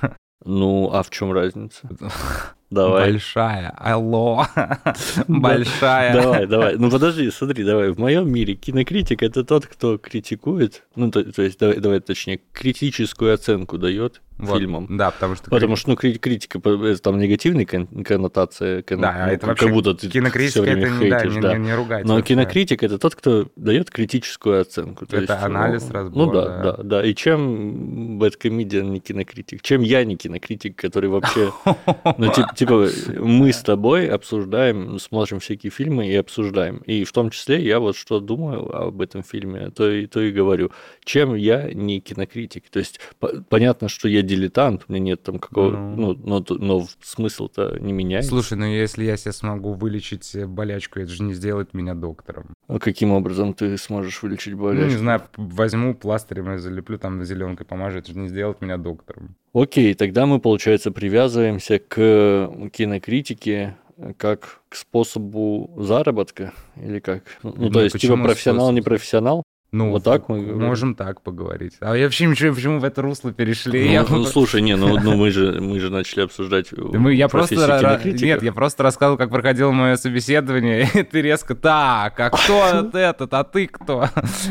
Ну, 0.44 0.90
а 0.92 1.02
в 1.02 1.10
чем 1.10 1.32
разница? 1.32 1.88
Давай. 2.70 3.12
Большая. 3.12 3.70
Алло. 3.78 4.44
Большая. 5.28 6.12
Давай, 6.12 6.46
давай. 6.46 6.76
Ну 6.76 6.90
подожди, 6.90 7.30
смотри, 7.30 7.62
давай. 7.62 7.90
В 7.90 7.98
моем 7.98 8.28
мире 8.28 8.54
кинокритик 8.54 9.22
это 9.22 9.44
тот, 9.44 9.66
кто 9.66 9.98
критикует, 9.98 10.84
ну 10.96 11.12
то, 11.12 11.22
то 11.22 11.42
есть 11.42 11.60
давай, 11.60 11.78
давай 11.78 12.00
точнее, 12.00 12.40
критическую 12.52 13.32
оценку 13.34 13.78
дает 13.78 14.20
Вот, 14.38 14.58
фильмам. 14.58 14.86
Да, 14.90 15.10
потому 15.10 15.34
что... 15.34 15.50
Потому 15.50 15.76
что, 15.76 15.90
ну, 15.90 15.96
кри- 15.96 16.18
критика, 16.18 16.60
там 17.02 17.18
негативная 17.18 17.64
кон- 17.64 17.86
коннотация, 18.04 18.82
кон- 18.82 19.00
Да, 19.00 19.12
ну, 19.26 19.32
это 19.32 19.40
как 19.40 19.48
вообще 19.48 19.68
будто 19.68 19.94
ты 19.94 20.08
кинокритика 20.10 20.50
всё 20.50 20.62
время 20.62 20.86
это 20.86 20.90
не, 21.04 21.08
да, 21.10 21.18
хейтишь, 21.20 21.34
не, 21.36 21.40
да. 21.40 21.56
не, 21.56 21.64
не 21.64 21.74
ругать. 21.74 22.04
Но 22.04 22.20
кинокритик 22.20 22.82
это 22.82 22.98
тот, 22.98 23.14
кто 23.14 23.48
дает 23.56 23.90
критическую 23.90 24.60
оценку. 24.60 25.06
То 25.06 25.16
Это 25.16 25.32
есть, 25.34 25.44
анализ, 25.44 25.84
ну, 25.88 25.92
разбор, 25.94 26.26
Ну 26.26 26.32
да, 26.32 26.44
да. 26.44 26.72
да, 26.76 26.82
да. 26.82 27.04
И 27.06 27.14
чем 27.14 28.18
Бэткомедиан 28.18 28.90
не 28.92 29.00
кинокритик? 29.00 29.62
Чем 29.62 29.82
я 29.82 30.04
не 30.04 30.16
кинокритик, 30.16 30.76
который 30.76 31.08
вообще... 31.08 31.52
Ну, 32.18 32.30
ти- 32.32 32.44
типа, 32.54 32.88
мы 33.18 33.52
с 33.52 33.62
тобой 33.62 34.06
обсуждаем, 34.08 34.98
смотрим 34.98 35.40
всякие 35.40 35.70
фильмы 35.70 36.08
и 36.08 36.14
обсуждаем. 36.14 36.78
И 36.86 37.04
в 37.04 37.12
том 37.12 37.30
числе 37.30 37.62
я 37.62 37.78
вот 37.80 37.96
что 37.96 38.20
думаю 38.20 38.70
об 38.74 39.00
этом 39.00 39.22
фильме, 39.22 39.70
то 39.70 39.90
и, 39.90 40.06
то 40.06 40.20
и 40.20 40.30
говорю. 40.30 40.70
Чем 41.04 41.34
я 41.34 41.70
не 41.72 42.00
кинокритик? 42.00 42.64
То 42.70 42.78
есть, 42.78 43.00
по- 43.18 43.42
понятно, 43.48 43.88
что 43.88 44.08
я 44.08 44.22
дилетант, 44.26 44.84
у 44.88 44.92
меня 44.92 45.02
нет 45.02 45.22
там 45.22 45.38
какого... 45.38 45.70
Ну, 45.70 46.14
но, 46.14 46.44
но, 46.48 46.56
но 46.58 46.86
смысл-то 47.02 47.78
не 47.80 47.92
меняется. 47.92 48.30
Слушай, 48.30 48.58
ну 48.58 48.66
если 48.66 49.04
я 49.04 49.16
себе 49.16 49.32
смогу 49.32 49.72
вылечить 49.72 50.36
болячку, 50.46 51.00
это 51.00 51.10
же 51.10 51.22
не 51.22 51.34
сделает 51.34 51.74
меня 51.74 51.94
доктором. 51.94 52.54
А 52.68 52.78
каким 52.78 53.12
образом 53.12 53.54
ты 53.54 53.76
сможешь 53.78 54.22
вылечить 54.22 54.54
болячку? 54.54 54.84
Ну, 54.84 54.90
не 54.90 54.98
знаю, 54.98 55.22
возьму 55.36 55.94
пластырем 55.94 56.52
и 56.52 56.58
залеплю, 56.58 56.98
там 56.98 57.24
зеленкой 57.24 57.66
помажу, 57.66 57.98
это 57.98 58.12
же 58.12 58.18
не 58.18 58.28
сделает 58.28 58.60
меня 58.60 58.76
доктором. 58.76 59.36
Окей, 59.52 59.94
тогда 59.94 60.26
мы, 60.26 60.38
получается, 60.38 60.90
привязываемся 60.90 61.78
к 61.78 62.50
кинокритике 62.72 63.76
как 64.18 64.60
к 64.68 64.76
способу 64.76 65.72
заработка 65.78 66.52
или 66.76 66.98
как? 66.98 67.24
Ну, 67.42 67.54
ну 67.56 67.70
то 67.70 67.82
есть, 67.82 67.98
типа 67.98 68.16
профессионал, 68.16 68.72
не 68.72 68.82
профессионал? 68.82 69.42
Ну, 69.72 69.90
вот 69.90 70.04
так 70.04 70.28
мы 70.28 70.40
можем 70.40 70.94
так 70.94 71.22
поговорить. 71.22 71.74
А 71.80 71.96
я 71.96 72.04
вообще 72.04 72.28
почему, 72.28 72.54
почему 72.54 72.78
в 72.78 72.84
это 72.84 73.02
русло 73.02 73.32
перешли? 73.32 73.84
Ну, 73.84 73.92
я... 73.92 74.06
ну 74.08 74.24
слушай, 74.24 74.62
не, 74.62 74.76
ну, 74.76 74.98
ну 74.98 75.16
мы 75.16 75.30
же 75.30 75.52
мы 75.60 75.80
же 75.80 75.90
начали 75.90 76.22
обсуждать. 76.22 76.68
Да 76.70 76.98
мы, 76.98 77.14
я 77.14 77.28
просто 77.28 78.02
нет, 78.04 78.42
я 78.42 78.52
просто 78.52 78.84
рассказывал, 78.84 79.18
как 79.18 79.30
проходило 79.30 79.72
мое 79.72 79.96
собеседование, 79.96 80.88
и 80.94 81.02
ты 81.02 81.20
резко 81.20 81.54
так, 81.54 82.18
а 82.18 82.30
кто 82.30 82.90
этот, 82.98 83.34
а 83.34 83.44
ты 83.44 83.66
кто? 83.66 84.08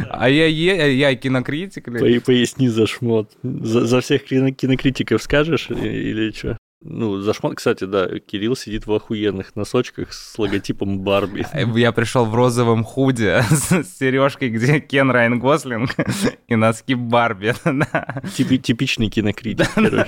А 0.09 0.29
я 0.29 0.47
я 0.47 1.15
кинокритик. 1.15 1.85
Поясни 2.25 2.67
за 2.67 2.85
шмот. 2.85 3.31
За, 3.41 3.85
за 3.85 4.01
всех 4.01 4.25
кинокритиков 4.25 5.23
скажешь 5.23 5.69
или 5.69 6.31
что? 6.31 6.57
Ну, 6.81 7.19
зашмат, 7.21 7.55
кстати, 7.55 7.85
да, 7.85 8.19
Кирилл 8.19 8.55
сидит 8.55 8.85
в 8.85 8.93
охуенных 8.93 9.55
носочках 9.55 10.13
с 10.13 10.37
логотипом 10.37 10.99
Барби. 10.99 11.45
Я 11.77 11.91
пришел 11.91 12.25
в 12.25 12.35
розовом 12.35 12.83
худе 12.83 13.41
с 13.49 13.97
сережкой, 13.97 14.49
где 14.49 14.79
Кен 14.79 15.09
Райан 15.09 15.39
Гослинг 15.39 15.95
и 16.47 16.55
носки 16.55 16.93
Барби. 16.95 17.53
Типичный 18.59 19.09
кинокритик, 19.09 19.73
короче. 19.73 20.07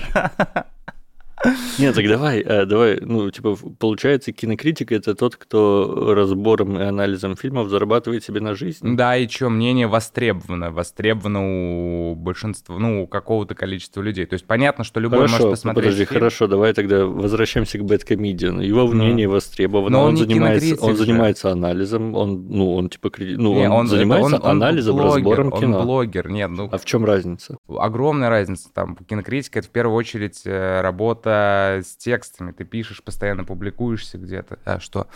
Нет, 1.77 1.93
так 1.93 2.07
давай, 2.07 2.39
э, 2.41 2.65
давай, 2.65 2.97
ну, 2.99 3.29
типа, 3.29 3.55
получается, 3.77 4.31
кинокритик 4.31 4.91
это 4.91 5.13
тот, 5.13 5.35
кто 5.35 6.13
разбором 6.15 6.79
и 6.79 6.83
анализом 6.83 7.35
фильмов 7.35 7.69
зарабатывает 7.69 8.23
себе 8.23 8.41
на 8.41 8.55
жизнь. 8.55 8.95
Да, 8.95 9.15
и 9.15 9.27
что, 9.27 9.49
мнение 9.49 9.85
востребовано, 9.85 10.71
востребовано 10.71 12.11
у 12.11 12.15
большинства, 12.15 12.79
ну, 12.79 13.03
у 13.03 13.07
какого-то 13.07 13.53
количества 13.53 14.01
людей. 14.01 14.25
То 14.25 14.33
есть 14.33 14.45
понятно, 14.45 14.83
что 14.83 14.99
любой 14.99 15.19
хорошо, 15.19 15.33
может 15.33 15.49
посмотреть 15.51 15.85
подожди, 15.85 16.05
фильм. 16.05 16.19
хорошо, 16.19 16.47
давай 16.47 16.73
тогда 16.73 17.05
возвращаемся 17.05 17.77
к 17.77 17.83
Бэткомедиану. 17.83 18.61
Его 18.61 18.87
мнение 18.87 19.27
ну, 19.27 19.33
востребовано, 19.33 19.99
он, 19.99 20.09
он 20.09 20.17
занимается, 20.17 20.75
он 20.83 20.91
же. 20.91 20.97
занимается 20.97 21.51
анализом, 21.51 22.15
он, 22.15 22.47
ну, 22.49 22.73
он 22.75 22.89
типа, 22.89 23.11
ну, 23.19 23.53
не, 23.53 23.67
он, 23.67 23.71
он 23.71 23.87
занимается 23.87 24.37
он, 24.37 24.49
анализом, 24.49 24.95
блогер, 24.95 25.15
разбором 25.15 25.51
кино. 25.51 25.79
Он 25.79 25.85
блогер, 25.85 26.29
нет, 26.29 26.49
ну... 26.49 26.67
А 26.71 26.79
в 26.79 26.85
чем 26.85 27.05
разница? 27.05 27.57
Огромная 27.67 28.29
разница, 28.29 28.69
там, 28.73 28.95
кинокритика— 29.07 29.59
это 29.59 29.67
в 29.67 29.71
первую 29.71 29.95
очередь 29.95 30.41
э, 30.45 30.81
работа 30.81 31.26
работа 31.27 31.81
с 31.83 31.95
текстами, 31.95 32.51
ты 32.51 32.63
пишешь, 32.63 33.03
постоянно 33.03 33.43
публикуешься 33.43 34.17
где-то, 34.17 34.59
да, 34.65 34.79
что 34.79 35.07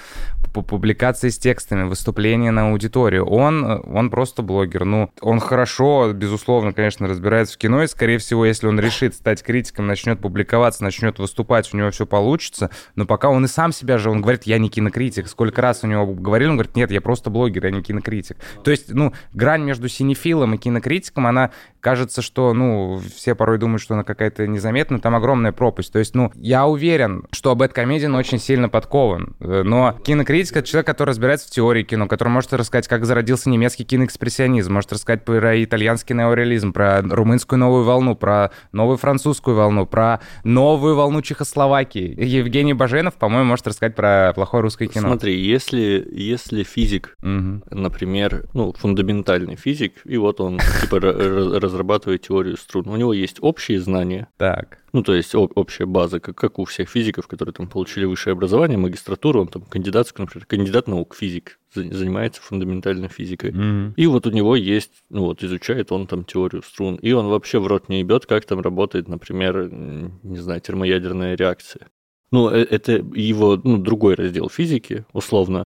публикации 0.54 1.30
с 1.30 1.38
текстами, 1.38 1.84
выступления 1.84 2.52
на 2.52 2.70
аудиторию. 2.70 3.26
Он, 3.26 3.82
он 3.86 4.10
просто 4.10 4.42
блогер. 4.42 4.86
Ну, 4.86 5.12
он 5.22 5.40
хорошо, 5.40 6.12
безусловно, 6.14 6.74
конечно, 6.74 7.08
разбирается 7.08 7.56
в 7.56 7.58
кино, 7.58 7.84
и, 7.84 7.88
скорее 7.88 8.18
всего, 8.18 8.46
если 8.46 8.68
он 8.68 8.80
решит 8.80 9.16
стать 9.16 9.44
критиком, 9.44 9.88
начнет 9.88 10.20
публиковаться, 10.20 10.84
начнет 10.84 11.20
выступать, 11.20 11.74
у 11.74 11.78
него 11.78 11.92
все 11.92 12.06
получится. 12.06 12.70
Но 12.96 13.06
пока 13.06 13.30
он 13.30 13.46
и 13.46 13.48
сам 13.48 13.72
себя 13.72 13.98
же, 13.98 14.10
он 14.10 14.22
говорит, 14.22 14.44
я 14.44 14.60
не 14.60 14.70
кинокритик. 14.70 15.28
Сколько 15.28 15.62
раз 15.62 15.84
у 15.84 15.88
него 15.88 16.06
говорил, 16.06 16.52
он 16.52 16.58
говорит, 16.58 16.76
нет, 16.76 16.92
я 16.92 17.02
просто 17.02 17.30
блогер, 17.30 17.66
я 17.66 17.72
не 17.72 17.82
кинокритик. 17.82 18.38
То 18.64 18.72
есть, 18.72 18.94
ну, 18.94 19.14
грань 19.34 19.64
между 19.64 19.88
синефилом 19.88 20.56
и 20.56 20.58
кинокритиком, 20.58 21.28
она 21.28 21.52
кажется, 21.80 22.22
что, 22.22 22.54
ну, 22.54 23.02
все 23.16 23.36
порой 23.36 23.58
думают, 23.58 23.82
что 23.82 23.94
она 23.94 24.04
какая-то 24.04 24.48
незаметная, 24.48 25.00
там 25.00 25.16
огромная 25.16 25.52
пропасть. 25.52 25.92
То 25.92 26.00
есть, 26.02 26.16
ну, 26.16 26.32
я 26.36 26.68
уверен, 26.68 27.26
что 27.32 27.56
Бэткомедиан 27.56 28.14
очень 28.16 28.40
сильно 28.40 28.70
подкован, 28.70 29.36
э, 29.40 29.64
но 29.64 29.96
кинокритик— 30.04 30.58
это 30.58 30.68
человек, 30.68 30.88
который 30.88 31.12
разбирается 31.12 31.48
в 31.48 31.52
теории 31.52 31.84
кино, 31.84 32.08
который 32.08 32.30
может 32.30 32.54
рассказать, 32.54 32.88
как 32.88 33.06
зародился 33.06 33.50
немецкий 33.50 33.84
киноэкспрессионизм, 33.84 34.74
может 34.74 34.92
рассказать 34.94 35.26
про 35.26 35.64
итальянский 35.64 36.16
неореализм, 36.16 36.74
про 36.74 37.02
румынскую 37.02 37.60
новую 37.60 37.84
волну, 37.84 38.16
про 38.16 38.52
новую 38.72 38.98
французскую 38.98 39.56
волну, 39.56 39.86
про 39.86 40.20
новую 40.44 40.96
волну 40.96 41.22
Чехословакии. 41.22 42.16
Евгений 42.18 42.74
Баженов, 42.74 43.16
по-моему, 43.16 43.50
может 43.50 43.68
рассказать 43.68 43.96
про 43.96 44.34
плохое 44.34 44.62
русское 44.62 44.88
кино. 44.88 45.08
Смотри, 45.08 45.40
если, 45.40 46.08
если 46.12 46.64
физик, 46.64 47.16
угу. 47.22 47.62
например, 47.70 48.46
ну, 48.54 48.74
фундаментальный 48.74 49.56
физик, 49.56 49.94
и 50.06 50.18
вот 50.18 50.42
он, 50.42 50.60
типа, 50.82 51.00
разрабатывает 51.00 52.22
теорию 52.22 52.58
струн, 52.58 52.88
у 52.88 52.96
него 52.96 53.14
есть 53.14 53.38
общие 53.42 53.80
знания. 53.80 54.28
Так. 54.38 54.81
Ну, 54.94 55.04
то 55.04 55.14
есть 55.14 55.34
общая 55.34 55.86
база, 55.86 56.20
как, 56.20 56.36
как 56.36 56.60
у 56.60 56.66
всех 56.66 56.90
физиков, 56.90 57.28
которые 57.28 57.54
там 57.54 57.68
получили 57.68 58.06
высшее 58.06 58.34
образование, 58.34 58.78
магистратуру, 58.78 59.42
он 59.42 59.48
там 59.48 59.62
кандидатскую, 59.62 60.26
например, 60.26 60.46
кандидат 60.46 60.88
наук 60.88 61.16
физик, 61.16 61.60
занимается 61.74 62.42
фундаментальной 62.42 63.08
физикой. 63.08 63.52
Mm-hmm. 63.52 63.94
И 63.96 64.08
вот 64.08 64.28
у 64.28 64.32
него 64.32 64.56
есть, 64.56 64.92
ну 65.10 65.22
вот 65.26 65.44
изучает 65.44 65.92
он 65.92 66.08
там 66.08 66.26
теорию 66.26 66.62
струн, 66.64 66.96
и 66.96 67.12
он 67.14 67.28
вообще 67.28 67.60
в 67.60 67.68
рот 67.68 67.88
не 67.88 68.00
ебет, 68.00 68.26
как 68.26 68.46
там 68.46 68.60
работает, 68.60 69.08
например, 69.08 69.72
не 69.72 70.38
знаю, 70.38 70.60
термоядерная 70.60 71.36
реакция. 71.36 71.88
Ну, 72.32 72.50
э, 72.50 72.64
это 72.64 72.94
его, 72.94 73.60
ну, 73.64 73.78
другой 73.78 74.16
раздел 74.16 74.50
физики, 74.50 75.06
условно. 75.14 75.64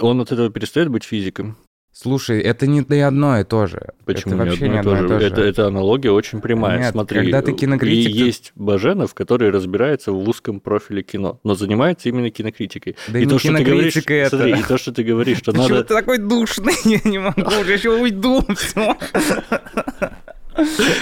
Он 0.00 0.20
от 0.20 0.32
этого 0.32 0.50
перестает 0.50 0.88
быть 0.88 1.04
физиком, 1.04 1.56
Слушай, 1.98 2.42
это 2.42 2.66
не 2.66 2.82
и 2.82 2.98
одно 2.98 3.40
и 3.40 3.44
то 3.44 3.66
же. 3.66 3.80
Почему 4.04 4.34
это 4.34 4.44
вообще 4.44 4.68
не 4.68 4.80
одно 4.80 5.02
и 5.02 5.08
то 5.08 5.18
же? 5.18 5.26
Это, 5.26 5.40
это 5.40 5.66
аналогия 5.66 6.10
очень 6.10 6.42
прямая. 6.42 6.78
Нет, 6.78 6.90
Смотри, 6.90 7.20
когда 7.20 7.40
ты 7.40 7.54
кинокритик... 7.54 8.10
И 8.10 8.18
есть 8.18 8.52
Баженов, 8.54 9.14
который 9.14 9.48
разбирается 9.48 10.12
в 10.12 10.28
узком 10.28 10.60
профиле 10.60 11.02
кино, 11.02 11.40
но 11.42 11.54
занимается 11.54 12.10
именно 12.10 12.30
кинокритикой. 12.30 12.96
Да 13.08 13.18
и 13.18 13.24
не 13.24 13.30
то, 13.30 13.38
что 13.38 13.56
ты 13.56 13.64
говоришь, 13.64 13.96
это... 13.96 14.28
смотри, 14.28 14.60
и 14.60 14.62
то, 14.62 14.76
что 14.76 14.92
ты 14.92 15.04
говоришь, 15.04 15.38
что 15.38 15.52
надо... 15.52 15.62
Почему 15.62 15.82
ты 15.84 15.94
такой 15.94 16.18
душный? 16.18 16.74
Я 16.84 17.00
не 17.02 17.18
могу, 17.18 17.50
я 17.66 17.74
еще 17.74 17.98
уйду, 17.98 18.44
все. 18.54 18.94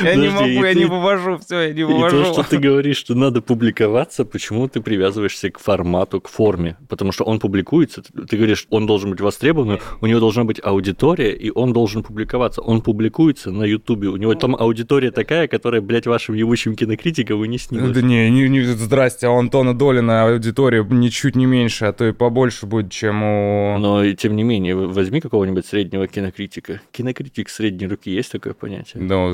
Я 0.02 0.14
не 0.16 0.28
могу, 0.28 0.64
я 0.64 0.74
не 0.74 0.84
вывожу, 0.84 1.38
все, 1.38 1.68
я 1.68 1.72
не 1.72 1.84
вывожу. 1.84 2.20
И 2.20 2.24
то, 2.24 2.32
что 2.32 2.42
ты 2.42 2.58
говоришь, 2.58 2.96
что 2.96 3.14
надо 3.14 3.40
публиковаться, 3.40 4.24
почему 4.24 4.68
ты 4.68 4.80
привязываешься 4.80 5.50
к 5.50 5.58
формату, 5.58 6.20
к 6.20 6.28
форме? 6.28 6.76
Потому 6.88 7.12
что 7.12 7.24
он 7.24 7.38
публикуется, 7.38 8.02
ты 8.02 8.36
говоришь, 8.36 8.66
он 8.70 8.86
должен 8.86 9.10
быть 9.10 9.20
востребован, 9.20 9.78
у 10.00 10.06
него 10.06 10.20
должна 10.20 10.44
быть 10.44 10.60
аудитория, 10.62 11.32
и 11.32 11.50
он 11.50 11.72
должен 11.72 12.02
публиковаться. 12.02 12.60
Он 12.62 12.80
публикуется 12.80 13.50
на 13.50 13.64
Ютубе, 13.64 14.08
у 14.08 14.16
него 14.16 14.34
там 14.34 14.56
аудитория 14.56 15.10
такая, 15.10 15.48
которая, 15.48 15.80
блядь, 15.80 16.06
вашим 16.06 16.34
ебучим 16.34 16.74
кинокритиком 16.74 17.38
вы 17.38 17.48
не 17.48 17.58
снилась. 17.58 17.92
Да 17.92 18.02
не, 18.02 18.30
не, 18.30 18.48
не, 18.48 18.62
здрасте, 18.62 19.26
а 19.26 19.30
у 19.30 19.38
Антона 19.38 19.76
Долина 19.76 20.24
аудитория 20.24 20.84
ничуть 20.88 21.36
не 21.36 21.46
меньше, 21.46 21.86
а 21.86 21.92
то 21.92 22.06
и 22.06 22.12
побольше 22.12 22.66
будет, 22.66 22.90
чем 22.90 23.22
у... 23.22 23.78
Но 23.78 24.04
и 24.04 24.14
тем 24.14 24.36
не 24.36 24.42
менее, 24.42 24.74
возьми 24.74 25.20
какого-нибудь 25.20 25.66
среднего 25.66 26.06
кинокритика. 26.06 26.80
Кинокритик 26.92 27.48
средней 27.48 27.86
руки, 27.86 28.10
есть 28.10 28.32
такое 28.32 28.54
понятие? 28.54 29.02
Да, 29.02 29.32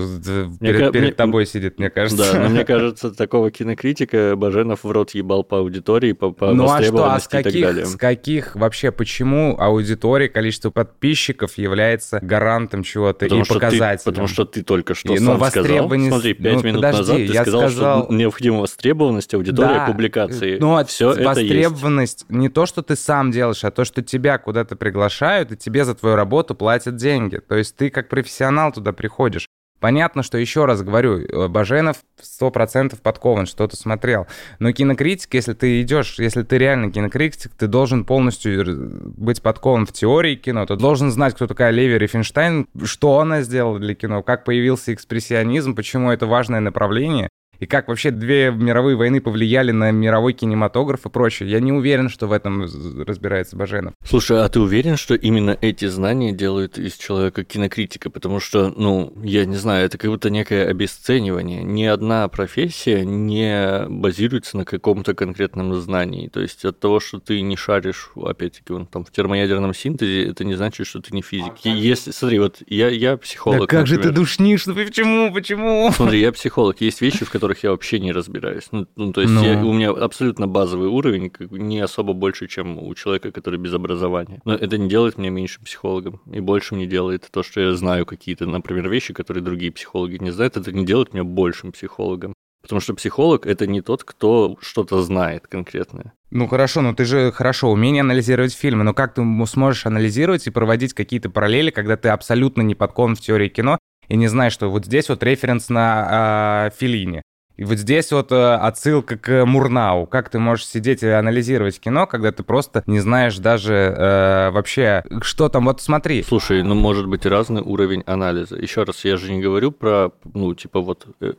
перед, 0.60 0.92
перед 0.92 1.16
тобой 1.16 1.46
сидит, 1.46 1.78
мне 1.78 1.90
кажется. 1.90 2.32
Да, 2.32 2.40
но 2.40 2.48
мне 2.48 2.64
кажется, 2.66 3.10
такого 3.10 3.50
кинокритика 3.50 4.34
Баженов 4.36 4.84
в 4.84 4.90
рот 4.90 5.10
ебал 5.10 5.44
по 5.44 5.58
аудитории, 5.58 6.12
по, 6.12 6.30
по 6.30 6.52
ну, 6.52 6.70
а 6.70 6.82
что, 6.82 7.12
а 7.12 7.20
с 7.20 7.28
каких, 7.28 7.54
и 7.54 7.62
так 7.62 7.70
далее. 7.70 7.86
С 7.86 7.96
каких 7.96 8.56
вообще, 8.56 8.92
почему 8.92 9.56
аудитория, 9.58 10.28
количество 10.28 10.70
подписчиков 10.70 11.58
является 11.58 12.20
гарантом 12.22 12.82
чего-то 12.82 13.26
и 13.26 13.28
показателем? 13.28 13.98
Ты, 13.98 14.04
потому 14.04 14.26
что 14.28 14.44
ты 14.44 14.62
только 14.62 14.94
что 14.94 15.14
и, 15.14 15.18
ну, 15.18 15.38
сам 15.38 15.50
сказал, 15.50 15.88
смотри, 15.88 16.34
пять 16.34 16.54
ну, 16.54 16.62
минут 16.62 16.82
подожди, 16.82 16.98
назад 16.98 17.16
ты 17.16 17.22
я 17.24 17.42
сказал, 17.42 17.60
сказал, 17.68 18.04
что 18.04 18.14
необходима 18.14 18.60
востребованность 18.60 19.34
аудитории 19.34 19.74
да, 19.74 19.86
публикации. 19.86 20.58
Ну, 20.58 20.84
Все 20.84 21.14
востребованность 21.14 22.24
это 22.24 22.32
есть. 22.32 22.40
не 22.40 22.48
то, 22.48 22.66
что 22.66 22.82
ты 22.82 22.96
сам 22.96 23.30
делаешь, 23.30 23.64
а 23.64 23.70
то, 23.70 23.84
что 23.84 24.02
тебя 24.02 24.38
куда-то 24.38 24.76
приглашают, 24.76 25.52
и 25.52 25.56
тебе 25.56 25.84
за 25.84 25.94
твою 25.94 26.16
работу 26.16 26.54
платят 26.54 26.96
деньги. 26.96 27.36
То 27.36 27.56
есть 27.56 27.76
ты 27.76 27.90
как 27.90 28.08
профессионал 28.08 28.72
туда 28.72 28.92
приходишь. 28.92 29.46
Понятно, 29.80 30.22
что, 30.22 30.36
еще 30.36 30.66
раз 30.66 30.82
говорю, 30.82 31.18
э, 31.18 31.48
Баженов 31.48 31.96
100% 32.20 33.00
подкован, 33.00 33.46
что-то 33.46 33.76
смотрел. 33.76 34.26
Но 34.58 34.72
кинокритик, 34.72 35.32
если 35.32 35.54
ты 35.54 35.80
идешь, 35.80 36.18
если 36.18 36.42
ты 36.42 36.58
реально 36.58 36.92
кинокритик, 36.92 37.52
ты 37.58 37.66
должен 37.66 38.04
полностью 38.04 39.12
быть 39.16 39.40
подкован 39.40 39.86
в 39.86 39.92
теории 39.92 40.34
кино, 40.34 40.66
ты 40.66 40.76
должен 40.76 41.10
знать, 41.10 41.34
кто 41.34 41.46
такая 41.46 41.70
Леви 41.70 41.96
Рифенштайн, 41.96 42.66
что 42.84 43.20
она 43.20 43.40
сделала 43.40 43.78
для 43.78 43.94
кино, 43.94 44.22
как 44.22 44.44
появился 44.44 44.92
экспрессионизм, 44.92 45.74
почему 45.74 46.12
это 46.12 46.26
важное 46.26 46.60
направление, 46.60 47.30
и 47.60 47.66
как 47.66 47.88
вообще 47.88 48.10
две 48.10 48.50
мировые 48.50 48.96
войны 48.96 49.20
повлияли 49.20 49.70
на 49.70 49.90
мировой 49.90 50.32
кинематограф 50.32 51.04
и 51.06 51.10
прочее. 51.10 51.50
Я 51.50 51.60
не 51.60 51.72
уверен, 51.72 52.08
что 52.08 52.26
в 52.26 52.32
этом 52.32 52.62
разбирается 53.06 53.56
Баженов. 53.56 53.92
Слушай, 54.02 54.42
а 54.42 54.48
ты 54.48 54.60
уверен, 54.60 54.96
что 54.96 55.14
именно 55.14 55.56
эти 55.60 55.86
знания 55.86 56.32
делают 56.32 56.78
из 56.78 56.94
человека 56.94 57.44
кинокритика? 57.44 58.08
Потому 58.08 58.40
что, 58.40 58.72
ну, 58.74 59.12
я 59.22 59.44
не 59.44 59.56
знаю, 59.56 59.84
это 59.84 59.98
как 59.98 60.10
будто 60.10 60.30
некое 60.30 60.68
обесценивание. 60.68 61.62
Ни 61.62 61.84
одна 61.84 62.26
профессия 62.28 63.04
не 63.04 63.86
базируется 63.88 64.56
на 64.56 64.64
каком-то 64.64 65.14
конкретном 65.14 65.74
знании. 65.80 66.28
То 66.28 66.40
есть 66.40 66.64
от 66.64 66.80
того, 66.80 66.98
что 66.98 67.20
ты 67.20 67.42
не 67.42 67.56
шаришь, 67.56 68.10
опять-таки, 68.16 68.72
вон, 68.72 68.86
там, 68.86 69.04
в 69.04 69.10
термоядерном 69.10 69.74
синтезе, 69.74 70.24
это 70.24 70.44
не 70.44 70.54
значит, 70.54 70.86
что 70.86 71.02
ты 71.02 71.14
не 71.14 71.20
физик. 71.20 71.52
А 71.62 71.68
Если, 71.68 72.10
смотри, 72.10 72.38
вот 72.38 72.62
я, 72.68 72.88
я 72.88 73.18
психолог. 73.18 73.60
Да 73.60 73.66
как 73.66 73.80
например. 73.80 74.02
же 74.02 74.08
ты 74.08 74.14
душнишь? 74.14 74.64
Ну 74.66 74.74
почему? 74.74 75.30
Почему? 75.30 75.90
Смотри, 75.92 76.20
я 76.20 76.32
психолог. 76.32 76.80
Есть 76.80 77.02
вещи, 77.02 77.26
в 77.26 77.30
которых 77.30 77.49
которых 77.50 77.64
я 77.64 77.70
вообще 77.70 78.00
не 78.00 78.12
разбираюсь. 78.12 78.68
Ну, 78.72 78.86
ну 78.96 79.12
то 79.12 79.20
есть 79.20 79.32
ну. 79.32 79.44
Я, 79.44 79.64
у 79.64 79.72
меня 79.72 79.90
абсолютно 79.90 80.46
базовый 80.46 80.88
уровень, 80.88 81.32
не 81.50 81.80
особо 81.80 82.12
больше, 82.12 82.46
чем 82.46 82.78
у 82.78 82.94
человека, 82.94 83.32
который 83.32 83.58
без 83.58 83.74
образования. 83.74 84.40
Но 84.44 84.54
это 84.54 84.78
не 84.78 84.88
делает 84.88 85.18
меня 85.18 85.30
меньшим 85.30 85.64
психологом, 85.64 86.20
и 86.32 86.40
больше 86.40 86.74
не 86.74 86.86
делает 86.86 87.28
то, 87.30 87.42
что 87.42 87.60
я 87.60 87.74
знаю 87.74 88.06
какие-то, 88.06 88.46
например, 88.46 88.88
вещи, 88.88 89.12
которые 89.14 89.42
другие 89.42 89.72
психологи 89.72 90.18
не 90.20 90.30
знают, 90.32 90.56
это 90.56 90.72
не 90.72 90.84
делает 90.84 91.14
меня 91.14 91.24
большим 91.24 91.72
психологом. 91.72 92.34
Потому 92.62 92.80
что 92.80 92.94
психолог 92.94 93.46
это 93.46 93.66
не 93.66 93.80
тот, 93.80 94.04
кто 94.04 94.56
что-то 94.60 95.02
знает 95.02 95.46
конкретное. 95.46 96.12
Ну 96.30 96.46
хорошо, 96.46 96.82
но 96.82 96.92
ты 96.94 97.04
же 97.04 97.32
хорошо, 97.32 97.70
умение 97.70 98.02
анализировать 98.02 98.54
фильмы, 98.54 98.84
но 98.84 98.94
как 98.94 99.14
ты 99.14 99.22
сможешь 99.46 99.86
анализировать 99.86 100.46
и 100.46 100.50
проводить 100.50 100.92
какие-то 100.92 101.30
параллели, 101.30 101.70
когда 101.70 101.96
ты 101.96 102.10
абсолютно 102.10 102.62
не 102.62 102.74
подкован 102.74 103.16
в 103.16 103.20
теории 103.20 103.48
кино 103.48 103.78
и 104.10 104.16
не 104.16 104.28
знаешь, 104.28 104.52
что 104.52 104.68
вот 104.70 104.86
здесь 104.86 105.08
вот 105.08 105.22
референс 105.22 105.68
на 105.70 106.66
э, 106.66 106.76
Филини, 106.78 107.22
и 107.60 107.64
вот 107.64 107.76
здесь 107.76 108.10
вот 108.10 108.32
э, 108.32 108.54
отсылка 108.54 109.18
к 109.18 109.44
Мурнау. 109.44 110.06
Как 110.06 110.30
ты 110.30 110.38
можешь 110.38 110.66
сидеть 110.66 111.02
и 111.02 111.08
анализировать 111.08 111.78
кино, 111.78 112.06
когда 112.06 112.32
ты 112.32 112.42
просто 112.42 112.82
не 112.86 113.00
знаешь 113.00 113.36
даже 113.36 113.74
э, 113.74 114.50
вообще, 114.50 115.04
что 115.20 115.50
там. 115.50 115.66
Вот 115.66 115.82
смотри. 115.82 116.22
Слушай, 116.22 116.62
ну 116.62 116.74
может 116.74 117.06
быть 117.06 117.26
разный 117.26 117.60
уровень 117.60 118.02
анализа. 118.06 118.56
Еще 118.56 118.84
раз, 118.84 119.04
я 119.04 119.18
же 119.18 119.30
не 119.30 119.42
говорю 119.42 119.72
про, 119.72 120.10
ну, 120.32 120.54
типа 120.54 120.80
вот 120.80 121.06
э, 121.20 121.34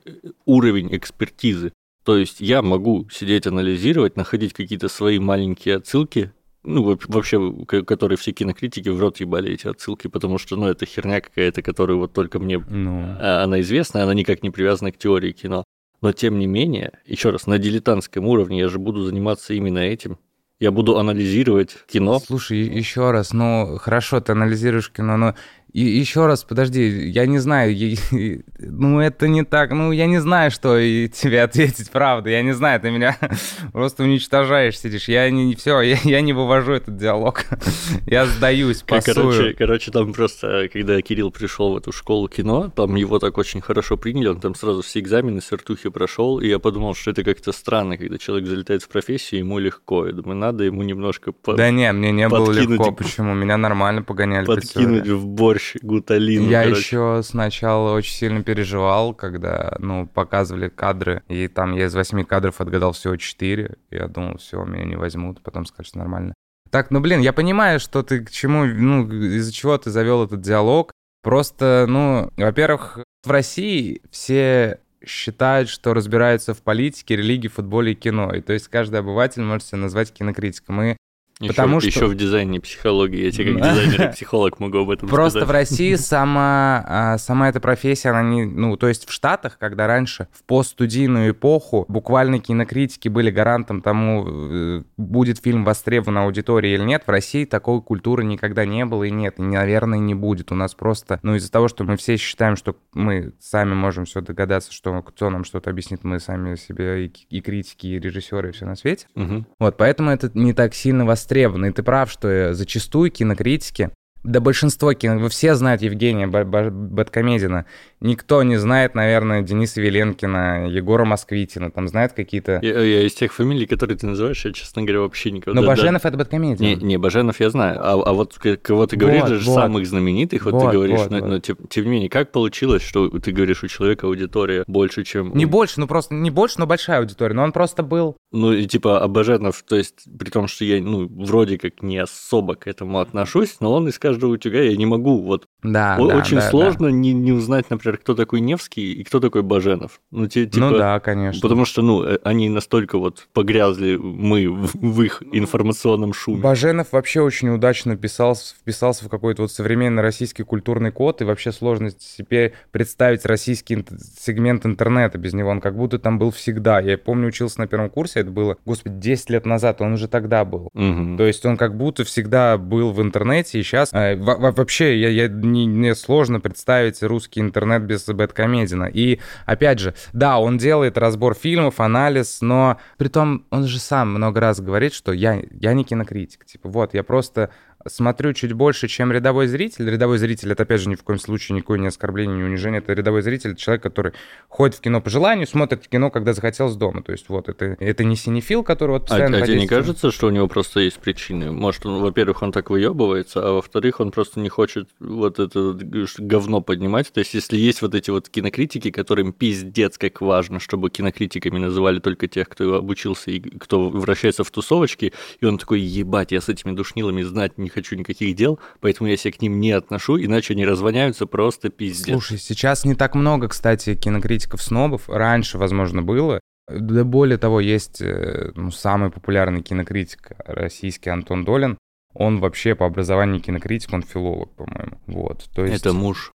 уровень 0.45 0.95
экспертизы. 0.95 1.73
То 2.05 2.15
есть 2.15 2.39
я 2.39 2.61
могу 2.61 3.09
сидеть 3.09 3.47
анализировать, 3.47 4.15
находить 4.15 4.53
какие-то 4.53 4.89
свои 4.89 5.17
маленькие 5.17 5.77
отсылки, 5.77 6.31
ну, 6.63 6.99
вообще, 7.07 7.65
которые 7.65 8.17
все 8.19 8.31
кинокритики 8.31 8.89
в 8.89 8.99
рот 8.99 9.19
ебали 9.19 9.53
эти 9.53 9.67
отсылки, 9.67 10.07
потому 10.07 10.37
что, 10.37 10.55
ну, 10.55 10.67
это 10.67 10.85
херня 10.85 11.19
какая-то, 11.19 11.63
которую 11.63 11.97
вот 11.97 12.13
только 12.13 12.37
мне... 12.37 12.59
Ну. 12.59 13.15
А, 13.19 13.43
она 13.43 13.61
известна, 13.61 14.03
она 14.03 14.13
никак 14.13 14.43
не 14.43 14.51
привязана 14.51 14.91
к 14.91 14.97
теории 14.97 15.31
кино. 15.31 15.63
Но 16.01 16.11
тем 16.13 16.39
не 16.39 16.47
менее, 16.47 16.99
еще 17.05 17.29
раз, 17.29 17.45
на 17.47 17.57
дилетантском 17.59 18.25
уровне 18.25 18.59
я 18.59 18.69
же 18.69 18.79
буду 18.79 19.03
заниматься 19.03 19.53
именно 19.53 19.79
этим. 19.79 20.17
Я 20.59 20.71
буду 20.71 20.99
анализировать 20.99 21.75
кино. 21.91 22.19
Слушай, 22.19 22.59
еще 22.59 23.09
раз, 23.11 23.33
ну 23.33 23.77
хорошо, 23.79 24.19
ты 24.21 24.33
анализируешь 24.33 24.91
кино, 24.91 25.17
но 25.17 25.35
и 25.73 25.81
еще 25.81 26.25
раз, 26.25 26.43
подожди, 26.43 27.09
я 27.09 27.25
не 27.25 27.39
знаю, 27.39 27.73
ну 28.59 28.99
это 28.99 29.27
не 29.27 29.43
так, 29.43 29.71
ну 29.71 29.91
я 29.91 30.05
не 30.05 30.19
знаю, 30.19 30.51
что 30.51 30.77
и 30.77 31.07
тебе 31.07 31.41
ответить, 31.43 31.89
правда, 31.91 32.29
я 32.29 32.41
не 32.41 32.51
знаю, 32.51 32.81
ты 32.81 32.91
меня 32.91 33.17
просто 33.71 34.03
уничтожаешь, 34.03 34.77
сидишь, 34.77 35.07
я 35.07 35.29
не, 35.29 35.55
все, 35.55 35.79
я, 35.81 35.97
я 36.03 36.21
не 36.21 36.33
вывожу 36.33 36.73
этот 36.73 36.97
диалог, 36.97 37.45
я 38.05 38.25
сдаюсь, 38.25 38.81
пасую. 38.81 39.15
Короче, 39.15 39.53
короче, 39.53 39.91
там 39.91 40.13
просто, 40.13 40.69
когда 40.71 41.01
Кирилл 41.01 41.31
пришел 41.31 41.73
в 41.73 41.77
эту 41.77 41.93
школу 41.93 42.27
кино, 42.27 42.69
там 42.75 42.95
его 42.95 43.19
так 43.19 43.37
очень 43.37 43.61
хорошо 43.61 43.95
приняли, 43.95 44.27
он 44.27 44.41
там 44.41 44.55
сразу 44.55 44.81
все 44.81 44.99
экзамены 44.99 45.39
с 45.39 45.49
вертухи 45.51 45.89
прошел, 45.89 46.39
и 46.41 46.49
я 46.49 46.59
подумал, 46.59 46.95
что 46.95 47.11
это 47.11 47.23
как-то 47.23 47.53
странно, 47.53 47.97
когда 47.97 48.17
человек 48.17 48.47
залетает 48.47 48.83
в 48.83 48.89
профессию, 48.89 49.39
ему 49.39 49.57
легко, 49.57 50.05
я 50.05 50.11
думаю, 50.11 50.35
надо 50.35 50.65
ему 50.65 50.83
немножко 50.83 51.31
Да 51.55 51.69
не, 51.69 51.89
мне 51.93 52.11
не 52.11 52.27
было 52.27 52.51
легко, 52.51 52.91
почему, 52.91 53.33
меня 53.33 53.55
нормально 53.55 54.03
погоняли 54.03 54.45
Подкинуть 54.45 55.07
в 55.07 55.25
борщ 55.27 55.60
борщ, 55.61 55.75
гуталин. 55.81 56.49
Я 56.49 56.63
короче. 56.63 56.79
еще 56.79 57.21
сначала 57.23 57.93
очень 57.93 58.13
сильно 58.13 58.43
переживал, 58.43 59.13
когда, 59.13 59.75
ну, 59.79 60.07
показывали 60.07 60.69
кадры, 60.69 61.23
и 61.27 61.47
там 61.47 61.73
я 61.73 61.85
из 61.85 61.95
восьми 61.95 62.23
кадров 62.23 62.59
отгадал 62.61 62.93
всего 62.93 63.15
четыре. 63.17 63.77
Я 63.89 64.07
думал, 64.07 64.37
все, 64.37 64.63
меня 64.63 64.85
не 64.85 64.95
возьмут, 64.95 65.41
потом 65.41 65.65
скажут, 65.65 65.89
что 65.89 65.99
нормально. 65.99 66.33
Так, 66.69 66.89
ну, 66.91 67.01
блин, 67.01 67.19
я 67.19 67.33
понимаю, 67.33 67.79
что 67.79 68.01
ты 68.01 68.23
к 68.23 68.31
чему, 68.31 68.65
ну, 68.65 69.07
из-за 69.09 69.51
чего 69.51 69.77
ты 69.77 69.89
завел 69.89 70.23
этот 70.23 70.41
диалог. 70.41 70.91
Просто, 71.21 71.85
ну, 71.87 72.31
во-первых, 72.37 72.99
в 73.23 73.29
России 73.29 74.01
все 74.09 74.79
считают, 75.05 75.69
что 75.69 75.93
разбираются 75.93 76.53
в 76.53 76.61
политике, 76.61 77.15
религии, 77.15 77.47
футболе 77.47 77.91
и 77.91 77.95
кино. 77.95 78.33
И 78.33 78.41
то 78.41 78.53
есть 78.53 78.67
каждый 78.69 78.99
обыватель 78.99 79.41
может 79.41 79.67
себя 79.67 79.79
назвать 79.79 80.13
кинокритиком. 80.13 80.81
И 80.81 80.97
еще, 81.41 81.53
Потому 81.53 81.79
что... 81.79 81.89
еще 81.89 82.05
в 82.07 82.15
дизайне 82.15 82.59
психологии, 82.59 83.25
я 83.25 83.31
тебе 83.31 83.53
как 83.53 83.61
дизайнер 83.61 84.09
и 84.09 84.11
психолог 84.13 84.59
могу 84.59 84.79
об 84.79 84.89
этом 84.91 85.09
Просто 85.09 85.39
сказать. 85.39 85.47
в 85.47 85.51
России 85.51 85.95
сама, 85.95 86.85
а, 86.87 87.17
сама 87.17 87.49
эта 87.49 87.59
профессия, 87.59 88.09
она 88.09 88.21
не... 88.21 88.45
Ну, 88.45 88.77
то 88.77 88.87
есть 88.87 89.07
в 89.07 89.11
Штатах, 89.11 89.57
когда 89.57 89.87
раньше, 89.87 90.27
в 90.31 90.43
постстудийную 90.43 91.31
эпоху, 91.31 91.85
буквально 91.87 92.39
кинокритики 92.39 93.07
были 93.07 93.31
гарантом 93.31 93.81
тому, 93.81 94.25
э, 94.27 94.83
будет 94.97 95.39
фильм 95.39 95.63
востребован 95.63 96.19
аудиторией 96.19 96.75
или 96.75 96.83
нет, 96.83 97.03
в 97.05 97.09
России 97.09 97.45
такой 97.45 97.81
культуры 97.81 98.23
никогда 98.23 98.65
не 98.65 98.85
было 98.85 99.03
и 99.03 99.11
нет, 99.11 99.39
и, 99.39 99.41
наверное, 99.41 99.99
не 99.99 100.13
будет. 100.13 100.51
У 100.51 100.55
нас 100.55 100.75
просто, 100.75 101.19
ну, 101.23 101.35
из-за 101.35 101.51
того, 101.51 101.67
что 101.67 101.83
мы 101.83 101.97
все 101.97 102.17
считаем, 102.17 102.55
что 102.55 102.75
мы 102.93 103.33
сами 103.39 103.73
можем 103.73 104.05
все 104.05 104.21
догадаться, 104.21 104.71
что 104.71 105.01
кто 105.01 105.29
нам 105.29 105.43
что-то 105.43 105.69
объяснит, 105.69 106.03
мы 106.03 106.19
сами 106.19 106.55
себе 106.55 107.05
и, 107.05 107.13
и 107.29 107.41
критики, 107.41 107.87
и 107.87 107.99
режиссеры, 107.99 108.49
и 108.49 108.51
все 108.51 108.65
на 108.65 108.75
свете. 108.75 109.07
Угу. 109.15 109.45
Вот, 109.59 109.77
поэтому 109.77 110.11
это 110.11 110.29
не 110.33 110.53
так 110.53 110.73
сильно 110.73 111.05
востребовано 111.05 111.30
востребованы. 111.31 111.67
И 111.67 111.71
ты 111.71 111.83
прав, 111.83 112.11
что 112.11 112.27
э, 112.27 112.53
зачастую 112.53 113.11
кинокритики 113.11 113.91
да 114.23 114.39
большинство 114.39 114.93
кино... 114.93 115.17
Вы 115.17 115.29
все 115.29 115.55
знают 115.55 115.81
Евгения 115.81 116.27
Бэткомедина. 116.27 117.65
Никто 118.01 118.41
не 118.41 118.57
знает, 118.57 118.95
наверное, 118.95 119.43
Дениса 119.43 119.79
Веленкина, 119.79 120.67
Егора 120.67 121.05
Москвитина. 121.05 121.69
Там 121.69 121.87
знает 121.87 122.13
какие-то... 122.13 122.59
Я, 122.63 122.79
я 122.81 123.03
из 123.03 123.13
тех 123.13 123.31
фамилий, 123.31 123.67
которые 123.67 123.95
ты 123.95 124.07
называешь, 124.07 124.43
я, 124.43 124.51
честно 124.51 124.81
говоря, 124.81 125.01
вообще 125.01 125.29
никого... 125.29 125.53
Но 125.55 125.61
да, 125.61 125.67
Баженов 125.67 126.01
да.— 126.01 126.09
это 126.09 126.17
Бэткомедин. 126.17 126.65
Не, 126.65 126.75
не, 126.75 126.97
Баженов 126.97 127.39
я 127.39 127.51
знаю. 127.51 127.79
А, 127.79 127.93
а 127.93 128.13
вот 128.13 128.39
кого 128.61 128.87
ты 128.87 128.97
говоришь, 128.97 129.21
вот, 129.21 129.29
даже 129.29 129.45
вот. 129.45 129.53
самых 129.53 129.85
знаменитых, 129.85 130.45
вот, 130.45 130.53
вот 130.55 130.65
ты 130.65 130.71
говоришь, 130.71 130.99
вот, 130.99 131.11
но, 131.11 131.19
вот. 131.19 131.29
но 131.29 131.39
тем, 131.39 131.57
тем 131.69 131.85
не 131.85 131.91
менее, 131.91 132.09
как 132.09 132.31
получилось, 132.31 132.81
что 132.81 133.07
ты 133.07 133.31
говоришь, 133.31 133.63
у 133.63 133.67
человека 133.67 134.07
аудитория 134.07 134.63
больше, 134.65 135.03
чем... 135.03 135.31
Не 135.35 135.45
больше, 135.45 135.79
ну 135.79 135.87
просто 135.87 136.15
не 136.15 136.31
больше, 136.31 136.55
но 136.59 136.65
большая 136.65 136.99
аудитория. 136.99 137.35
Но 137.35 137.43
он 137.43 137.51
просто 137.51 137.83
был... 137.83 138.17
Ну 138.31 138.51
и 138.51 138.65
типа, 138.65 138.99
а 138.99 139.07
Баженов, 139.07 139.61
то 139.61 139.75
есть, 139.75 140.05
при 140.17 140.29
том, 140.29 140.47
что 140.47 140.65
я, 140.65 140.81
ну, 140.81 141.07
вроде 141.07 141.59
как 141.59 141.83
не 141.83 141.97
особо 141.97 142.55
к 142.55 142.65
этому 142.65 142.99
отношусь, 142.99 143.57
но 143.59 143.73
он 143.73 143.87
из 143.89 143.99
каждого 143.99 144.31
утюга, 144.31 144.61
я 144.61 144.75
не 144.75 144.85
могу. 144.85 145.21
Вот 145.21 145.45
да, 145.63 145.97
очень 145.99 146.37
да, 146.37 146.49
сложно 146.49 146.87
да. 146.87 146.91
Не, 146.91 147.13
не 147.13 147.31
узнать, 147.31 147.69
например, 147.69 147.90
кто 147.97 148.15
такой 148.15 148.41
Невский 148.41 148.93
и 148.93 149.03
кто 149.03 149.19
такой 149.19 149.43
Баженов. 149.43 150.01
Ну, 150.11 150.27
те, 150.27 150.45
типа, 150.45 150.69
ну 150.69 150.77
да, 150.77 150.99
конечно. 150.99 151.41
Потому 151.41 151.65
что, 151.65 151.81
ну, 151.81 152.03
э, 152.03 152.19
они 152.23 152.49
настолько 152.49 152.97
вот 152.97 153.27
погрязли 153.33 153.97
мы 153.97 154.49
в, 154.49 154.71
в 154.73 155.01
их 155.01 155.23
информационном 155.31 156.13
шуме. 156.13 156.41
Баженов 156.41 156.91
вообще 156.91 157.21
очень 157.21 157.49
удачно 157.49 157.95
писался, 157.95 158.55
вписался 158.55 159.05
в 159.05 159.09
какой-то 159.09 159.43
вот 159.43 159.51
современный 159.51 160.01
российский 160.01 160.43
культурный 160.43 160.91
код, 160.91 161.21
и 161.21 161.25
вообще 161.25 161.51
сложно 161.51 161.91
теперь 161.91 162.53
представить 162.71 163.25
российский 163.25 163.85
сегмент 164.19 164.65
интернета 164.65 165.17
без 165.17 165.33
него. 165.33 165.49
Он 165.49 165.61
как 165.61 165.75
будто 165.75 165.99
там 165.99 166.19
был 166.19 166.31
всегда. 166.31 166.79
Я 166.79 166.97
помню, 166.97 167.27
учился 167.27 167.59
на 167.59 167.67
первом 167.67 167.89
курсе, 167.89 168.21
это 168.21 168.31
было, 168.31 168.57
господи, 168.65 168.95
10 168.95 169.29
лет 169.29 169.45
назад, 169.45 169.81
он 169.81 169.93
уже 169.93 170.07
тогда 170.07 170.45
был. 170.45 170.69
Угу. 170.73 171.17
То 171.17 171.25
есть 171.25 171.45
он 171.45 171.57
как 171.57 171.77
будто 171.77 172.03
всегда 172.03 172.57
был 172.57 172.91
в 172.91 173.01
интернете, 173.01 173.59
и 173.59 173.63
сейчас 173.63 173.93
э, 173.93 174.15
вообще 174.15 174.99
я, 174.99 175.09
я, 175.09 175.27
не, 175.27 175.67
мне 175.67 175.95
сложно 175.95 176.39
представить 176.39 177.01
русский 177.03 177.39
интернет 177.39 177.80
без 177.81 178.05
Бэткомедина. 178.05 178.85
И, 178.85 179.19
опять 179.45 179.79
же, 179.79 179.93
да, 180.13 180.39
он 180.39 180.57
делает 180.57 180.97
разбор 180.97 181.33
фильмов, 181.33 181.79
анализ, 181.79 182.41
но 182.41 182.77
при 182.97 183.07
том 183.07 183.45
он 183.49 183.67
же 183.67 183.79
сам 183.79 184.09
много 184.13 184.39
раз 184.39 184.59
говорит, 184.61 184.93
что 184.93 185.11
я, 185.11 185.41
я 185.51 185.73
не 185.73 185.83
кинокритик. 185.83 186.45
Типа, 186.45 186.69
вот, 186.69 186.93
я 186.93 187.03
просто 187.03 187.49
смотрю 187.87 188.33
чуть 188.33 188.53
больше, 188.53 188.87
чем 188.87 189.11
рядовой 189.11 189.47
зритель. 189.47 189.89
Рядовой 189.89 190.17
зритель— 190.17 190.51
это, 190.53 190.63
опять 190.63 190.81
же, 190.81 190.89
ни 190.89 190.95
в 190.95 191.03
коем 191.03 191.19
случае 191.19 191.55
никакое 191.55 191.79
не 191.79 191.87
оскорбление, 191.87 192.37
не 192.37 192.43
унижение. 192.43 192.79
Это 192.79 192.93
рядовой 192.93 193.21
зритель, 193.21 193.55
человек, 193.55 193.83
который 193.83 194.13
ходит 194.49 194.75
в 194.75 194.81
кино 194.81 195.01
по 195.01 195.09
желанию, 195.09 195.47
смотрит 195.47 195.87
кино, 195.87 196.11
когда 196.11 196.33
захотел 196.33 196.69
с 196.69 196.75
дома. 196.75 197.03
То 197.03 197.11
есть 197.11 197.29
вот 197.29 197.49
это, 197.49 197.75
это 197.79 198.03
не 198.03 198.15
синефил, 198.15 198.63
который 198.63 198.91
вот 198.91 199.07
постоянно... 199.07 199.37
А, 199.37 199.43
а 199.43 199.47
тебе 199.47 199.59
не 199.59 199.67
кажется, 199.67 200.11
что 200.11 200.27
у 200.27 200.29
него 200.29 200.47
просто 200.47 200.81
есть 200.81 200.99
причины? 200.99 201.51
Может, 201.51 201.85
он, 201.85 202.01
во-первых, 202.01 202.41
он 202.41 202.51
так 202.51 202.69
выебывается, 202.69 203.47
а 203.47 203.53
во-вторых, 203.53 203.99
он 203.99 204.11
просто 204.11 204.39
не 204.39 204.49
хочет 204.49 204.89
вот 204.99 205.39
это 205.39 205.77
говно 206.17 206.61
поднимать. 206.61 207.11
То 207.11 207.19
есть 207.19 207.33
если 207.33 207.57
есть 207.57 207.81
вот 207.81 207.95
эти 207.95 208.09
вот 208.09 208.29
кинокритики, 208.29 208.91
которым 208.91 209.33
пиздец 209.33 209.97
как 209.97 210.21
важно, 210.21 210.59
чтобы 210.59 210.89
кинокритиками 210.89 211.57
называли 211.57 211.99
только 211.99 212.27
тех, 212.27 212.49
кто 212.49 212.75
обучился 212.75 213.31
и 213.31 213.39
кто 213.39 213.89
вращается 213.89 214.43
в 214.43 214.51
тусовочке, 214.51 215.13
и 215.39 215.45
он 215.45 215.57
такой, 215.57 215.79
ебать, 215.79 216.31
я 216.31 216.41
с 216.41 216.49
этими 216.49 216.71
душнилами 216.71 217.23
знать 217.23 217.57
не 217.57 217.70
хочу 217.71 217.95
никаких 217.95 218.35
дел, 218.35 218.59
поэтому 218.79 219.09
я 219.09 219.17
себя 219.17 219.31
к 219.31 219.41
ним 219.41 219.59
не 219.59 219.71
отношу, 219.71 220.17
иначе 220.17 220.53
они 220.53 220.65
развоняются 220.65 221.25
просто 221.25 221.69
пиздец. 221.69 222.13
Слушай, 222.13 222.37
сейчас 222.37 222.85
не 222.85 222.95
так 222.95 223.15
много, 223.15 223.47
кстати, 223.47 223.95
кинокритиков-снобов. 223.95 225.09
Раньше, 225.09 225.57
возможно, 225.57 226.01
было. 226.01 226.39
Да 226.69 227.03
более 227.03 227.37
того, 227.37 227.59
есть 227.59 228.01
э, 228.01 228.51
ну, 228.55 228.71
самый 228.71 229.09
популярный 229.09 229.61
кинокритик 229.61 230.31
российский 230.45 231.09
Антон 231.09 231.43
Долин. 231.43 231.77
Он 232.13 232.39
вообще 232.39 232.75
по 232.75 232.85
образованию 232.85 233.41
кинокритик, 233.41 233.93
он 233.93 234.03
филолог, 234.03 234.51
по-моему. 234.51 234.97
Вот, 235.07 235.49
то 235.53 235.65
есть... 235.65 235.81
Это 235.81 235.93
муж 235.93 236.31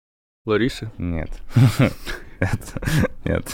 Ларисы? 0.45 0.91
Нет. 0.97 1.29
Нет. 3.25 3.45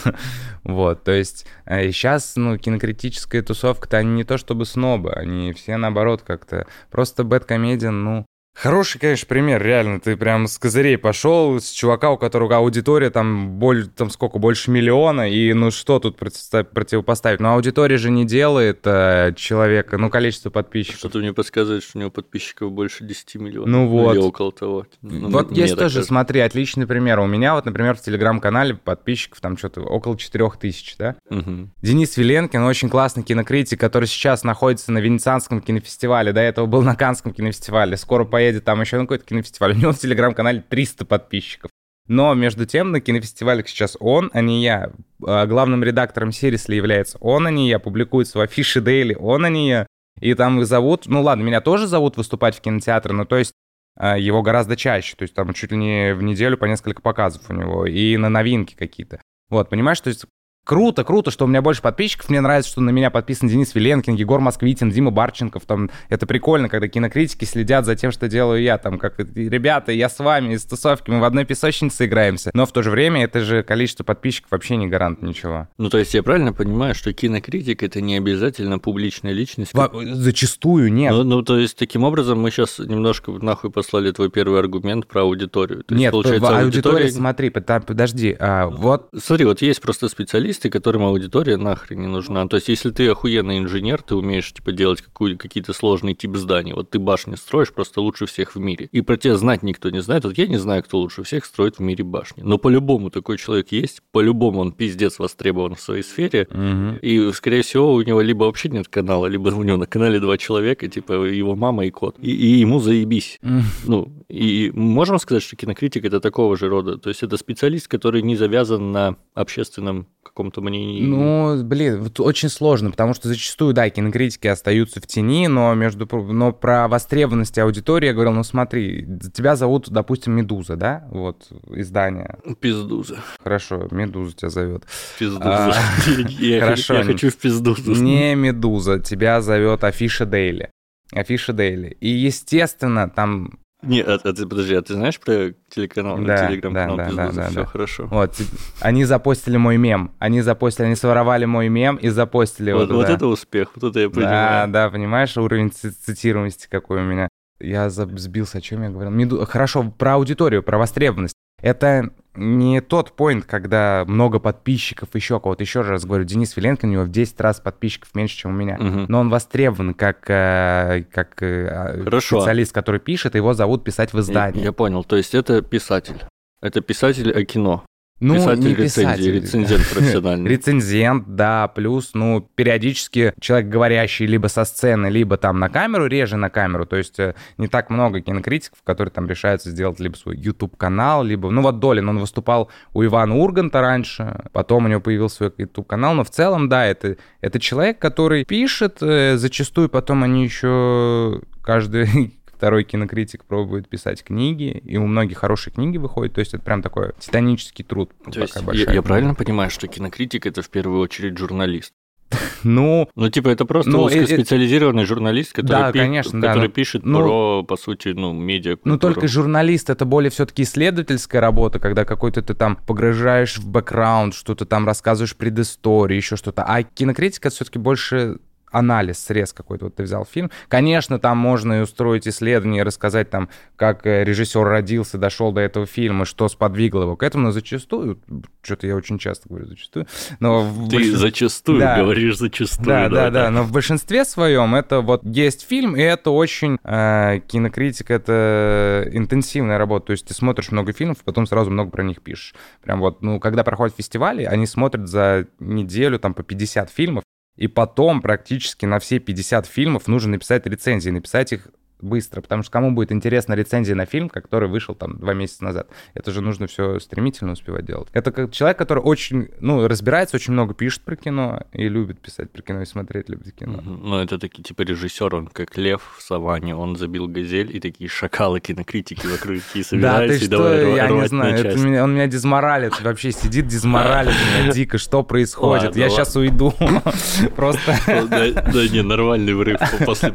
Вот, 0.64 1.04
то 1.04 1.12
есть 1.12 1.46
сейчас, 1.66 2.36
э, 2.38 2.40
ну, 2.40 2.58
кинокритическая 2.58 3.42
тусовка-то, 3.42 3.98
они 3.98 4.12
не 4.12 4.24
то 4.24 4.38
чтобы 4.38 4.66
снобы, 4.66 5.12
они 5.12 5.54
все 5.54 5.78
наоборот 5.78 6.22
как-то... 6.22 6.68
Просто 6.92 7.24
Бэткомедиан, 7.24 8.04
ну, 8.04 8.26
Хороший, 8.62 9.00
конечно, 9.00 9.26
пример, 9.26 9.64
реально. 9.64 10.02
Ты 10.02 10.18
прям 10.18 10.46
с 10.46 10.58
козырей 10.58 10.98
пошел, 10.98 11.62
с 11.62 11.70
чувака, 11.70 12.12
у 12.12 12.18
которого 12.18 12.58
аудитория 12.58 13.10
там, 13.10 13.52
боль, 13.52 13.88
там 13.88 14.10
сколько, 14.10 14.38
больше 14.38 14.70
миллиона, 14.70 15.30
и 15.30 15.54
ну 15.54 15.72
что 15.72 16.00
тут 16.00 16.18
противопоставить? 16.18 17.40
Но 17.40 17.54
аудитория 17.54 17.98
же 17.98 18.12
не 18.12 18.26
делает 18.26 18.82
э, 18.84 19.32
человека, 19.38 19.98
ну, 19.98 20.10
количество 20.10 20.50
подписчиков. 20.50 21.00
Что-то 21.00 21.20
мне 21.20 21.32
подсказывает, 21.32 21.84
что 21.84 21.98
у 21.98 22.02
него 22.02 22.12
подписчиков 22.12 22.74
больше 22.74 23.06
10 23.06 23.36
миллионов. 23.36 23.70
Ну 23.70 23.88
вот. 23.88 24.16
Или 24.16 24.22
около 24.22 24.52
того. 24.52 24.86
Ну, 25.02 25.30
вот 25.30 25.52
есть 25.54 25.76
тоже, 25.76 25.96
кажется. 25.96 26.04
смотри, 26.04 26.42
отличный 26.42 26.86
пример. 26.86 27.20
У 27.20 27.28
меня 27.28 27.56
вот, 27.56 27.64
например, 27.64 27.96
в 27.96 28.02
Телеграм-канале 28.02 28.74
подписчиков 28.74 29.40
там 29.40 29.58
что-то 29.58 29.84
около 29.84 30.18
4 30.18 30.50
тысяч, 30.60 30.98
да? 30.98 31.16
Угу. 31.30 31.70
Денис 31.82 32.18
Виленкин, 32.18 32.62
очень 32.64 32.90
классный 32.90 33.24
кинокритик, 33.24 33.80
который 33.80 34.06
сейчас 34.06 34.44
находится 34.44 34.92
на 34.92 34.98
Венецианском 34.98 35.62
кинофестивале, 35.62 36.34
до 36.34 36.42
этого 36.42 36.66
был 36.66 36.82
на 36.82 36.98
Канском 36.98 37.34
кинофестивале, 37.34 37.96
скоро 37.96 38.26
поедет 38.26 38.49
поедет 38.50 38.66
там 38.66 38.82
еще 38.82 38.98
на 38.98 39.04
какой-то 39.04 39.26
кинофестиваль. 39.26 39.74
У 39.76 39.78
него 39.78 39.92
в 39.92 40.00
телеграм-канале 40.00 40.64
300 40.68 41.06
подписчиков. 41.06 41.72
Но 42.08 42.34
между 42.34 42.66
тем 42.66 42.92
на 42.92 43.02
кинофестивалях 43.02 43.68
сейчас 43.68 43.96
он, 44.00 44.32
а 44.34 44.42
не 44.42 44.64
я. 44.64 44.92
А 45.24 45.46
главным 45.46 45.84
редактором 45.84 46.32
Сирисли 46.32 46.76
является 46.76 47.20
он, 47.20 47.46
а 47.46 47.52
не 47.52 47.70
я. 47.70 47.78
Публикуется 47.78 48.40
в 48.40 48.42
афише 48.42 48.82
Дейли 48.82 49.16
он, 49.20 49.46
а 49.46 49.50
не 49.50 49.70
я. 49.70 49.88
И 50.20 50.34
там 50.34 50.60
их 50.60 50.66
зовут, 50.66 51.04
ну 51.06 51.22
ладно, 51.22 51.44
меня 51.44 51.62
тоже 51.62 51.88
зовут 51.88 52.18
выступать 52.18 52.56
в 52.58 52.62
кинотеатре, 52.62 53.14
но 53.14 53.26
то 53.26 53.38
есть 53.38 53.54
а, 53.96 54.18
его 54.18 54.42
гораздо 54.42 54.76
чаще, 54.76 55.16
то 55.16 55.22
есть 55.22 55.34
там 55.34 55.54
чуть 55.54 55.72
ли 55.72 55.78
не 55.78 56.14
в 56.14 56.24
неделю 56.24 56.58
по 56.58 56.66
несколько 56.66 57.02
показов 57.02 57.44
у 57.50 57.54
него, 57.54 57.86
и 57.86 58.18
на 58.18 58.28
новинки 58.28 58.76
какие-то. 58.76 59.22
Вот, 59.50 59.70
понимаешь, 59.70 60.02
то 60.02 60.10
есть 60.10 60.26
Круто, 60.70 61.04
круто, 61.04 61.32
что 61.32 61.46
у 61.46 61.48
меня 61.48 61.64
больше 61.64 61.82
подписчиков. 61.82 62.30
Мне 62.30 62.42
нравится, 62.42 62.70
что 62.70 62.80
на 62.80 62.92
меня 62.92 63.10
подписан 63.10 63.50
Денис 63.50 63.74
Виленкин, 63.74 64.14
Егор 64.14 64.40
Москвитин, 64.40 64.92
Дима 64.92 65.10
Барченков. 65.10 65.66
Там, 65.66 65.90
это 66.10 66.28
прикольно, 66.28 66.70
когда 66.70 66.88
кинокритики 66.88 67.44
следят 67.44 67.88
за 67.88 67.96
тем, 67.96 68.12
что 68.12 68.28
делаю 68.28 68.62
я. 68.62 68.78
Там, 68.78 69.00
как, 69.00 69.18
ребята, 69.18 69.92
я 69.92 70.10
с 70.10 70.20
вами 70.20 70.54
из 70.54 70.66
тусовки, 70.66 71.10
мы 71.10 71.22
в 71.22 71.24
одной 71.24 71.46
песочнице 71.46 72.06
играемся. 72.06 72.52
Но 72.54 72.68
в 72.68 72.72
то 72.72 72.84
же 72.84 72.92
время 72.92 73.24
это 73.24 73.42
же 73.42 73.64
количество 73.64 74.04
подписчиков 74.04 74.52
вообще 74.52 74.76
не 74.76 74.86
гарант 74.86 75.24
ничего. 75.24 75.68
Ну, 75.80 75.90
то 75.90 75.98
есть 75.98 76.14
я 76.14 76.22
правильно 76.22 76.54
понимаю, 76.54 76.94
что 76.94 77.12
кинокритик— 77.14 77.82
это 77.84 78.00
не 78.00 78.18
обязательно 78.18 78.78
публичная 78.78 79.32
личность? 79.32 79.74
Во- 79.74 79.90
зачастую 79.92 80.94
нет. 80.94 81.12
Ну, 81.14 81.24
ну, 81.24 81.42
то 81.42 81.58
есть 81.58 81.78
таким 81.80 82.04
образом 82.04 82.40
мы 82.42 82.52
сейчас 82.52 82.78
немножко 82.78 83.32
нахуй 83.32 83.72
послали 83.72 84.12
твой 84.12 84.30
первый 84.30 84.60
аргумент 84.60 85.08
про 85.08 85.22
аудиторию. 85.22 85.84
То 85.84 85.96
нет, 85.96 86.02
есть, 86.02 86.12
получается, 86.12 86.60
аудитория... 86.60 87.06
аудитория... 87.06 87.12
Смотри, 87.12 87.50
подожди, 87.50 88.38
а, 88.40 88.68
вот... 88.68 89.10
Смотри, 89.18 89.46
вот 89.46 89.64
есть 89.64 89.82
просто 89.82 90.08
специалисты, 90.10 90.59
специалисты, 90.60 90.70
которым 90.70 91.04
аудитория 91.04 91.58
нахрен 91.58 92.02
не 92.02 92.08
нужна. 92.08 92.48
То 92.48 92.58
есть, 92.58 92.70
если 92.70 92.92
ты 92.92 93.08
охуенный 93.10 93.60
инженер, 93.60 94.02
ты 94.02 94.16
умеешь 94.16 94.52
типа 94.52 94.72
делать 94.72 95.02
какие-то 95.38 95.74
сложные 95.74 96.16
тип 96.16 96.36
зданий. 96.36 96.74
Вот 96.74 96.90
ты 96.90 97.00
башни 97.00 97.36
строишь 97.36 97.72
просто 97.72 98.02
лучше 98.02 98.26
всех 98.26 98.56
в 98.56 98.60
мире. 98.60 98.90
И 98.92 99.02
про 99.02 99.18
тебя 99.18 99.38
знать 99.38 99.64
никто 99.64 99.90
не 99.90 100.02
знает. 100.02 100.26
Вот 100.26 100.38
я 100.38 100.48
не 100.48 100.58
знаю, 100.58 100.84
кто 100.84 101.00
лучше 101.00 101.24
всех 101.24 101.46
строит 101.46 101.80
в 101.80 101.82
мире 101.82 102.04
башни. 102.04 102.44
Но 102.44 102.58
по-любому 102.58 103.10
такой 103.10 103.38
человек 103.38 103.72
есть. 103.72 104.02
По-любому 104.12 104.60
он 104.60 104.72
пиздец 104.72 105.20
востребован 105.20 105.76
в 105.76 105.82
своей 105.82 106.04
сфере. 106.04 106.48
Угу. 106.52 107.00
И, 107.02 107.32
скорее 107.34 107.62
всего, 107.62 107.94
у 107.94 108.02
него 108.02 108.22
либо 108.22 108.44
вообще 108.44 108.70
нет 108.70 108.88
канала, 108.88 109.28
либо 109.28 109.50
у 109.50 109.64
него 109.64 109.78
на 109.78 109.86
канале 109.86 110.20
два 110.20 110.38
человека, 110.38 110.88
типа 110.88 111.14
его 111.26 111.56
мама 111.56 111.86
и 111.86 111.92
кот. 111.92 112.16
И, 112.20 112.32
и 112.32 112.60
ему 112.60 112.80
заебись. 112.80 113.40
Ну, 113.86 114.12
и 114.30 114.72
можем 114.74 115.20
сказать, 115.20 115.44
что 115.44 115.56
кинокритик 115.56 116.06
это 116.06 116.20
такого 116.20 116.58
же 116.58 116.68
рода. 116.68 116.98
То 116.98 117.10
есть 117.10 117.24
это 117.24 117.38
специалист, 117.38 117.88
который 117.88 118.22
не 118.22 118.36
завязан 118.36 118.92
на 118.92 119.16
общественном 119.34 120.08
каком-то 120.50 120.62
мнении? 120.62 121.02
Ну, 121.02 121.64
блин, 121.64 122.02
вот 122.02 122.20
очень 122.20 122.50
сложно, 122.50 122.92
потому 122.92 123.14
что 123.14 123.28
зачастую, 123.28 123.74
да, 123.74 123.90
кинокритики 123.90 124.48
остаются 124.48 125.00
в 125.00 125.08
тени, 125.08 125.48
но 125.48 125.74
между 125.76 126.08
но 126.34 126.52
про 126.52 126.88
востребованность 126.88 127.58
аудитории 127.58 128.08
я 128.08 128.14
говорил, 128.14 128.34
ну 128.34 128.44
смотри, 128.44 129.08
тебя 129.34 129.56
зовут, 129.56 129.90
допустим, 129.90 130.34
Медуза, 130.34 130.76
да, 130.76 131.08
вот 131.12 131.48
издание. 131.70 132.38
Пиздуза. 132.60 133.20
Хорошо, 133.42 133.88
Медуза 133.92 134.36
тебя 134.36 134.50
зовет. 134.50 134.84
Пиздуза. 135.18 135.74
Хорошо. 136.60 136.94
Я 136.96 137.04
хочу 137.04 137.30
в 137.30 137.38
Пиздузу. 137.38 137.94
Не 137.94 138.36
Медуза, 138.36 139.00
тебя 139.00 139.42
зовет 139.42 139.84
Афиша 139.84 140.26
Дейли. 140.26 140.72
Афиша 141.12 141.54
Дейли. 141.54 141.98
И, 142.00 142.10
естественно, 142.10 143.10
там 143.10 143.60
не, 143.82 144.02
а, 144.02 144.16
а 144.16 144.34
ты 144.34 144.46
подожди, 144.46 144.76
а 144.76 144.82
ты 144.82 144.94
знаешь 144.94 145.20
про 145.20 145.54
телеканал, 145.70 146.18
да, 146.18 146.48
телеграм-канал 146.48 146.98
да, 146.98 147.12
да, 147.12 147.32
да, 147.32 147.48
Все 147.48 147.62
да. 147.62 147.66
хорошо. 147.66 148.08
Вот, 148.08 148.36
они 148.82 149.06
запостили 149.06 149.56
мой 149.56 149.78
мем. 149.78 150.12
Они 150.20 150.42
запостили, 150.42 150.88
они 150.88 150.96
своровали 150.96 151.46
мой 151.46 151.70
мем 151.70 151.96
и 151.96 152.10
запостили 152.10 152.74
вот, 152.74 152.92
вот 152.92 153.08
это 153.08 153.28
успех, 153.28 153.72
вот 153.76 153.92
это 153.92 154.00
я 154.02 154.10
понимаю. 154.10 154.68
Да, 154.68 154.86
да, 154.86 154.90
понимаешь, 154.90 155.38
уровень 155.38 155.72
цитируемости 155.72 156.68
какой 156.70 157.02
у 157.02 157.04
меня. 157.06 157.30
Я 157.62 157.90
сбился, 157.90 158.58
о 158.58 158.62
чем 158.62 158.84
я 158.84 158.90
говорил. 158.90 159.12
Меду... 159.12 159.46
Хорошо, 159.46 159.94
про 159.98 160.16
аудиторию, 160.16 160.62
про 160.62 160.78
востребованность. 160.78 161.36
Это 161.62 162.10
не 162.40 162.82
тот 162.82 163.12
поинт, 163.12 163.46
когда 163.46 164.04
много 164.08 164.40
подписчиков, 164.40 165.10
еще 165.14 165.40
кого-то. 165.40 165.64
Еще 165.64 165.82
раз 165.82 166.06
говорю, 166.06 166.24
Денис 166.24 166.56
Виленкин, 166.56 166.90
у 166.90 166.92
него 166.92 167.04
в 167.04 167.12
10 167.12 167.40
раз 167.42 167.60
подписчиков 167.60 168.16
меньше, 168.16 168.38
чем 168.38 168.52
у 168.52 168.54
меня. 168.54 168.78
Угу. 168.80 169.06
Но 169.08 169.20
он 169.20 169.30
востребован 169.30 169.94
как, 169.94 170.30
э, 170.30 171.04
как 171.12 171.44
э, 171.44 171.68
а, 171.68 172.04
Хорошо. 172.04 172.40
специалист, 172.40 172.74
который 172.74 173.00
пишет, 173.00 173.36
его 173.36 173.54
зовут 173.54 173.84
писать 173.84 174.14
в 174.14 174.20
издании. 174.20 174.60
Я, 174.60 174.66
я 174.66 174.72
понял, 174.72 175.04
то 175.04 175.18
есть 175.18 175.36
это 175.36 175.62
писатель. 175.62 176.24
Это 176.62 176.82
писатель 176.82 177.32
о 177.32 177.44
кино. 177.46 177.86
Ну, 178.20 178.36
писатель 178.36 178.68
не 178.68 178.76
писатель. 178.76 179.34
рецензент 179.34 179.90
профессиональный. 179.94 180.50
Рецензент, 180.50 181.36
да, 181.36 181.68
плюс, 181.70 182.12
ну, 182.14 182.42
периодически 182.56 183.34
человек, 183.40 183.70
говорящий 183.70 184.26
либо 184.26 184.48
со 184.48 184.66
сцены, 184.66 185.08
либо 185.08 185.38
там 185.38 185.60
на 185.60 185.70
камеру, 185.70 186.08
реже 186.08 186.36
на 186.36 186.50
камеру, 186.50 186.86
то 186.86 186.98
есть 186.98 187.20
э, 187.20 187.36
не 187.58 187.68
так 187.68 187.90
много 187.90 188.22
кинокритиков, 188.22 188.80
которые 188.84 189.12
там 189.12 189.28
решаются 189.28 189.70
сделать 189.70 190.00
либо 190.00 190.16
свой 190.16 190.38
YouTube-канал, 190.38 191.24
либо, 191.24 191.50
ну, 191.50 191.62
вот 191.62 191.80
Долин, 191.80 192.10
он 192.10 192.20
выступал 192.20 192.70
у 192.94 193.04
Ивана 193.04 193.36
Урганта 193.36 193.82
раньше, 193.82 194.44
потом 194.52 194.86
у 194.86 194.88
него 194.90 195.00
появился 195.00 195.38
свой 195.38 195.54
YouTube-канал, 195.58 196.14
но 196.14 196.24
в 196.24 196.30
целом, 196.30 196.68
да, 196.68 196.86
это, 196.86 197.16
это 197.40 197.60
человек, 197.60 198.00
который 198.00 198.44
пишет, 198.44 198.98
э, 199.02 199.38
зачастую 199.38 199.88
потом 199.88 200.24
они 200.24 200.44
еще 200.44 201.42
каждый 201.62 202.39
второй 202.60 202.84
кинокритик 202.84 203.46
пробует 203.46 203.88
писать 203.88 204.22
книги, 204.22 204.82
и 204.86 204.98
у 204.98 205.08
многих 205.08 205.38
хорошие 205.38 205.74
книги 205.74 205.98
выходят, 205.98 206.34
то 206.34 206.40
есть 206.40 206.54
это 206.54 206.62
прям 206.62 206.82
такой 206.82 207.14
титанический 207.18 207.86
труд. 207.86 208.12
То 208.30 208.42
есть 208.42 208.54
я, 208.74 208.92
я 208.92 209.02
правильно 209.02 209.34
понимаю, 209.34 209.72
что 209.72 209.88
кинокритик 209.88 210.46
это 210.46 210.62
в 210.62 210.70
первую 210.70 211.00
очередь 211.00 211.38
журналист? 211.38 211.94
Ну, 212.64 213.10
ну, 213.16 213.30
типа, 213.30 213.48
это 213.48 213.64
просто 213.64 213.90
ну, 213.90 214.04
узкоспециализированный 214.04 215.06
журналист, 215.06 215.54
который, 215.54 215.80
да, 215.80 215.92
пи- 215.94 216.00
конечно, 216.00 216.42
который 216.42 216.68
да, 216.68 216.74
пишет 216.74 217.06
ну, 217.06 217.20
про, 217.20 217.64
по 217.64 217.78
сути, 217.78 218.10
ну, 218.10 218.34
медиа. 218.34 218.76
Ну, 218.84 219.00
только 219.00 219.30
журналист 219.30 219.90
это 219.90 220.04
более 220.04 220.30
все-таки 220.30 220.64
исследовательская 220.64 221.40
работа, 221.40 221.80
когда 221.80 222.04
какой-то 222.04 222.42
ты 222.42 222.54
там 222.54 222.76
погружаешь 222.76 223.58
в 223.58 223.70
бэкграунд, 223.70 224.36
что-то 224.36 224.66
там 224.66 224.86
рассказываешь 224.86 225.38
предысторию, 225.38 226.18
еще 226.18 226.36
что-то. 226.36 226.64
А 226.64 226.84
кинокритика 226.84 227.48
это 227.48 227.56
все-таки 227.56 227.80
больше 227.80 228.40
анализ, 228.72 229.20
срез 229.20 229.54
какой-то, 229.54 229.86
вот 229.86 229.96
ты 229.96 230.04
взял 230.04 230.26
фильм. 230.26 230.52
Конечно, 230.68 231.20
там 231.20 231.38
можно 231.38 231.80
и 231.80 231.82
устроить 231.82 232.28
исследование, 232.28 232.84
рассказать 232.84 233.30
там, 233.30 233.50
как 233.76 234.06
э, 234.06 234.24
режиссер 234.24 234.64
родился, 234.64 235.18
дошел 235.18 235.52
до 235.52 235.62
этого 235.62 235.86
фильма, 235.86 236.26
что 236.26 236.48
сподвигло 236.48 237.04
его 237.04 237.16
к 237.16 237.24
этому, 237.24 237.46
но 237.46 237.52
зачастую, 237.52 238.20
что-то 238.62 238.88
я 238.88 238.96
очень 238.96 239.18
часто 239.18 239.50
говорю 239.50 239.66
зачастую, 239.66 240.08
но... 240.40 240.68
Ты 240.90 240.96
большин... 240.96 241.18
зачастую 241.18 241.80
да, 241.80 241.98
говоришь 241.98 242.38
зачастую. 242.38 242.88
Да, 242.88 243.10
да, 243.10 243.30
да, 243.30 243.30
да, 243.30 243.50
но 243.50 243.64
в 243.64 243.72
большинстве 243.72 244.26
своем 244.26 244.76
это 244.76 245.02
вот 245.02 245.24
есть 245.24 245.68
фильм, 245.68 245.96
и 245.96 246.02
это 246.02 246.32
очень, 246.32 246.78
э, 246.84 247.40
кинокритика, 247.48 248.14
это 248.14 249.08
интенсивная 249.12 249.78
работа, 249.78 250.08
то 250.08 250.12
есть 250.12 250.28
ты 250.28 250.34
смотришь 250.34 250.72
много 250.72 250.94
фильмов, 250.94 251.18
потом 251.24 251.46
сразу 251.46 251.72
много 251.72 251.92
про 251.92 252.04
них 252.04 252.22
пишешь. 252.22 252.54
Прям 252.84 253.00
вот, 253.00 253.22
ну, 253.22 253.40
когда 253.40 253.64
проходят 253.64 253.96
фестивали, 253.96 254.44
они 254.44 254.66
смотрят 254.66 255.08
за 255.08 255.48
неделю 255.60 256.20
там 256.20 256.34
по 256.34 256.44
50 256.44 256.90
фильмов, 256.90 257.24
и 257.60 257.68
потом 257.68 258.22
практически 258.22 258.86
на 258.86 259.00
все 259.00 259.20
50 259.20 259.66
фильмов 259.66 260.08
нужно 260.08 260.32
написать 260.32 260.66
рецензии, 260.66 261.10
написать 261.10 261.52
их 261.52 261.68
быстро, 262.02 262.42
потому 262.42 262.64
что 262.64 262.72
кому 262.72 262.92
будет 262.92 263.12
интересна 263.12 263.54
рецензия 263.54 263.96
на 263.96 264.06
фильм, 264.06 264.30
который 264.30 264.70
вышел 264.70 264.96
там 264.96 265.18
два 265.18 265.34
месяца 265.34 265.64
назад. 265.64 265.88
Это 266.14 266.32
же 266.32 266.42
нужно 266.42 266.68
все 266.68 267.00
стремительно 267.00 267.54
успевать 267.54 267.86
делать. 267.86 268.08
Это 268.14 268.32
как 268.32 268.52
человек, 268.52 268.78
который 268.78 269.04
очень, 269.04 269.50
ну, 269.60 269.88
разбирается, 269.88 270.38
очень 270.38 270.54
много 270.54 270.74
пишет 270.74 271.02
про 271.02 271.16
кино 271.16 271.64
и 271.74 271.88
любит 271.90 272.20
писать 272.20 272.52
про 272.52 272.62
кино 272.62 272.82
и 272.82 272.86
смотреть 272.86 273.30
любит 273.30 273.54
кино. 273.56 273.82
Ну, 273.82 274.18
это 274.20 274.38
такие, 274.38 274.64
типа, 274.64 274.84
режиссер, 274.84 275.36
он 275.36 275.48
как 275.48 275.78
лев 275.78 276.02
в 276.18 276.22
саванне, 276.22 276.76
он 276.76 276.96
забил 276.96 277.28
газель, 277.28 277.76
и 277.76 277.80
такие 277.80 278.10
шакалы 278.10 278.60
кинокритики 278.60 279.26
вокруг 279.28 279.62
такие 279.68 279.84
собираются, 279.84 280.46
и 280.46 280.48
давай 280.48 280.96
я 280.96 281.10
не 281.10 281.28
знаю, 281.28 282.04
он 282.04 282.14
меня 282.14 282.28
дизморалит, 282.28 283.00
вообще 283.02 283.32
сидит 283.32 283.68
дизморалит 283.68 284.34
меня 284.34 284.72
дико, 284.72 284.98
что 284.98 285.24
происходит, 285.24 285.96
я 285.96 286.10
сейчас 286.10 286.36
уйду, 286.36 286.74
просто... 287.56 287.96
Да, 288.08 288.88
не, 288.90 289.02
нормальный 289.02 289.54
врыв. 289.54 289.80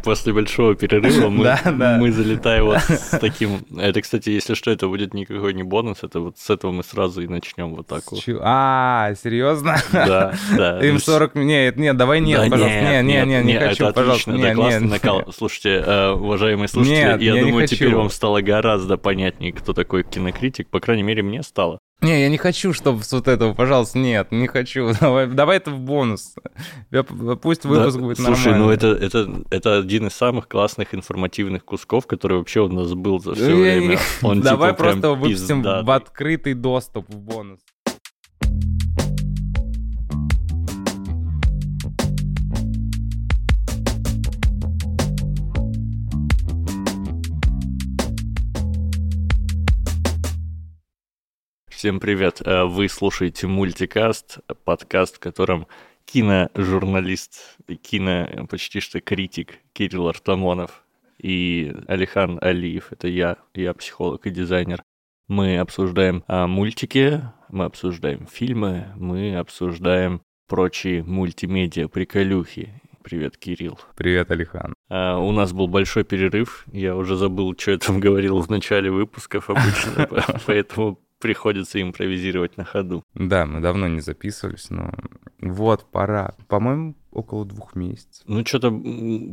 После 0.03 0.33
большого 0.33 0.75
перерыва, 0.75 1.29
мы 1.29 1.54
Да, 1.63 1.73
да. 1.79 1.97
Мы 1.99 2.11
залетаем 2.13 2.65
вот 2.65 2.79
с 2.81 3.19
таким... 3.19 3.65
Это, 3.77 4.01
кстати, 4.01 4.31
если 4.31 4.55
что, 4.55 4.71
это 4.71 4.89
будет 4.89 5.15
никакой 5.15 5.55
не 5.55 5.63
бонус, 5.63 5.99
это 6.03 6.21
вот 6.21 6.39
с 6.39 6.51
этого 6.51 6.73
мы 6.73 6.83
сразу 6.83 7.23
и 7.23 7.29
начнем 7.29 7.75
вот 7.75 7.87
так 7.87 8.03
вот. 8.11 8.23
А, 8.41 9.15
серьезно? 9.23 9.77
Да, 9.93 10.35
да. 10.57 10.81
Им 10.87 10.99
40... 10.99 11.35
Нет, 11.37 11.77
нет, 11.77 11.97
давай 11.97 12.21
нет, 12.21 12.51
пожалуйста. 12.51 12.81
Не, 12.81 13.03
не, 13.03 13.15
нет, 13.25 13.27
не, 13.27 13.53
нет, 13.53 13.63
хочу, 13.63 13.93
пожалуйста. 13.93 14.33
это 14.33 14.55
классный 14.55 14.89
накал. 14.89 15.25
Слушайте, 15.33 15.83
э, 15.85 16.11
уважаемые 16.11 16.69
слушатели, 16.69 16.97
Нет, 16.97 17.21
я 17.21 17.41
думаю, 17.41 17.67
теперь 17.67 17.95
вам 17.95 18.11
стало 18.11 18.41
гораздо 18.41 18.97
понятнее, 18.97 19.53
кто 19.53 19.73
такой 19.73 20.05
кинокритик. 20.05 20.69
По 20.69 20.81
крайней 20.81 21.03
мере, 21.03 21.23
мне 21.23 21.43
стало. 21.43 21.79
Не, 22.01 22.21
я 22.21 22.29
не 22.29 22.37
хочу, 22.37 22.73
чтобы 22.75 23.03
с 23.03 23.13
вот 23.13 23.29
этого, 23.29 23.55
пожалуйста, 23.55 23.99
нет, 23.99 24.31
не 24.31 24.47
хочу. 24.47 24.93
Давай, 25.01 25.27
давай 25.27 25.57
это 25.57 25.71
в 25.71 25.79
бонус. 25.81 26.35
Я 26.91 27.03
п- 27.03 27.37
Пусть 27.37 27.65
выпуск 27.65 27.97
Да, 27.97 28.03
будет 28.03 28.17
Слушай, 28.19 28.53
нормальный. 28.53 28.59
ну 28.67 28.71
это, 28.71 28.89
это, 28.89 29.43
это 29.51 29.79
один 29.79 30.09
из 30.09 30.13
самых 30.13 30.47
классных 30.49 30.95
информативных 30.95 31.65
кусков, 31.65 32.07
который 32.07 32.37
вообще 32.39 32.61
у 32.61 32.69
нас 32.69 32.93
был 32.93 33.21
за 33.21 33.35
все 33.35 33.49
я 33.49 33.79
время. 33.79 33.95
не- 33.95 33.99
Он 34.27 34.41
Давай 34.43 34.73
типа 34.73 34.85
просто 34.85 35.11
выпустим 35.13 35.59
пиздатый. 35.63 35.87
в 35.87 35.91
открытый 35.93 36.55
доступ 36.55 37.09
в 37.09 37.17
бонус. 37.19 37.61
Всем 51.85 52.01
привет. 52.01 52.41
Э, 52.43 52.65
Вы 52.65 52.89
слушаете 52.89 53.47
мультикаст, 53.47 54.39
подкаст, 54.65 55.17
в 55.17 55.19
котором 55.19 55.67
киножурналист, 56.07 57.59
и 57.69 57.77
кино 57.77 58.47
почти 58.49 58.81
что 58.81 59.03
критик 59.03 59.59
Кирилл 59.75 60.09
Артамонов 60.09 60.83
и 61.19 61.77
Алихан 61.87 62.39
Алиев, 62.41 62.91
это 62.91 63.07
я, 63.09 63.37
я 63.53 63.75
психолог 63.75 64.27
и 64.27 64.31
дизайнер. 64.31 64.83
Мы 65.29 65.59
обсуждаем 65.59 66.25
а, 66.27 66.47
мультики, 66.47 67.21
мы 67.51 67.67
обсуждаем 67.67 68.27
фильмы, 68.29 68.87
мы 68.97 69.37
обсуждаем 69.37 70.23
прочие 70.49 71.03
мультимедиа 71.03 71.89
приколюхи. 71.89 72.81
Привет, 73.03 73.37
Кирилл. 73.37 73.79
Привет, 73.95 74.31
Алихан. 74.31 74.73
А, 74.89 75.19
у 75.19 75.33
нас 75.33 75.53
был 75.53 75.69
большой 75.69 76.05
перерыв. 76.05 76.65
Я 76.73 76.97
уже 76.97 77.17
забыл, 77.17 77.55
что 77.59 77.73
я 77.73 77.77
там 77.79 78.01
говорил 78.01 78.41
в 78.41 78.49
начале 78.49 78.91
выпусков 78.91 79.51
обычно, 79.51 80.07
по- 80.09 80.41
поэтому 80.47 81.04
приходится 81.25 81.81
импровизировать 81.81 82.59
на 82.59 82.65
ходу. 82.65 83.03
Да, 83.15 83.47
мы 83.47 83.61
давно 83.61 83.89
не 83.89 84.01
записывались, 84.03 84.69
но 84.69 84.93
вот, 85.41 85.91
пора. 85.91 86.35
По-моему, 86.49 86.97
около 87.13 87.47
двух 87.47 87.75
месяцев. 87.75 88.23
Ну, 88.27 88.45
что-то 88.45 88.71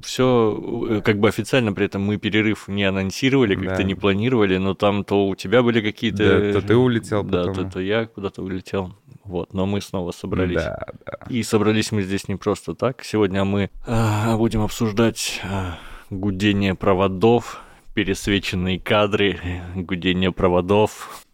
все, 0.01 1.01
как 1.03 1.19
бы 1.19 1.27
официально 1.27 1.73
при 1.73 1.87
этом 1.87 2.01
мы 2.01 2.15
перерыв 2.15 2.69
не 2.69 2.85
анонсировали, 2.85 3.55
как-то 3.55 3.81
Да. 3.81 3.83
не 3.83 3.95
планировали, 3.95 4.55
но 4.55 4.73
там 4.73 5.03
то 5.03 5.27
у 5.27 5.35
тебя 5.35 5.63
были 5.63 5.81
какие-то... 5.81 6.39
Да, 6.53 6.53
то 6.61 6.65
ты 6.65 6.77
улетел 6.77 7.23
Да, 7.25 7.39
потом. 7.47 7.55
то, 7.55 7.71
то 7.73 7.79
я 7.81 8.05
куда-то 8.05 8.41
улетел. 8.41 8.95
Вот, 9.25 9.53
но 9.53 9.65
мы 9.65 9.81
снова 9.81 10.11
собрались. 10.11 10.63
Да, 10.63 10.87
да. 11.05 11.17
И 11.27 11.43
собрались 11.43 11.91
мы 11.91 12.03
здесь 12.03 12.29
не 12.29 12.37
просто 12.37 12.73
так. 12.73 13.03
Сегодня 13.03 13.43
мы 13.43 13.69
а, 13.85 14.37
будем 14.37 14.61
обсуждать 14.61 15.41
а, 15.43 15.77
гудение 16.09 16.73
проводов, 16.73 17.61
пересвеченные 17.93 18.79
кадры, 18.79 19.39
гудение 19.75 20.31
проводов. 20.31 21.25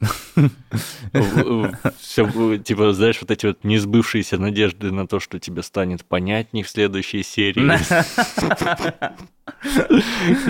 Все, 2.00 2.58
типа, 2.58 2.94
знаешь, 2.94 3.18
вот 3.22 3.32
эти 3.32 3.46
вот 3.48 3.64
несбывшиеся 3.64 4.38
надежды 4.38 4.92
на 4.92 5.08
то, 5.08 5.20
что 5.20 5.40
тебе 5.40 5.62
станет 5.64 6.06
понятней 6.06 6.64
в 6.64 6.70
следующей 6.70 7.24
серии. 7.24 7.78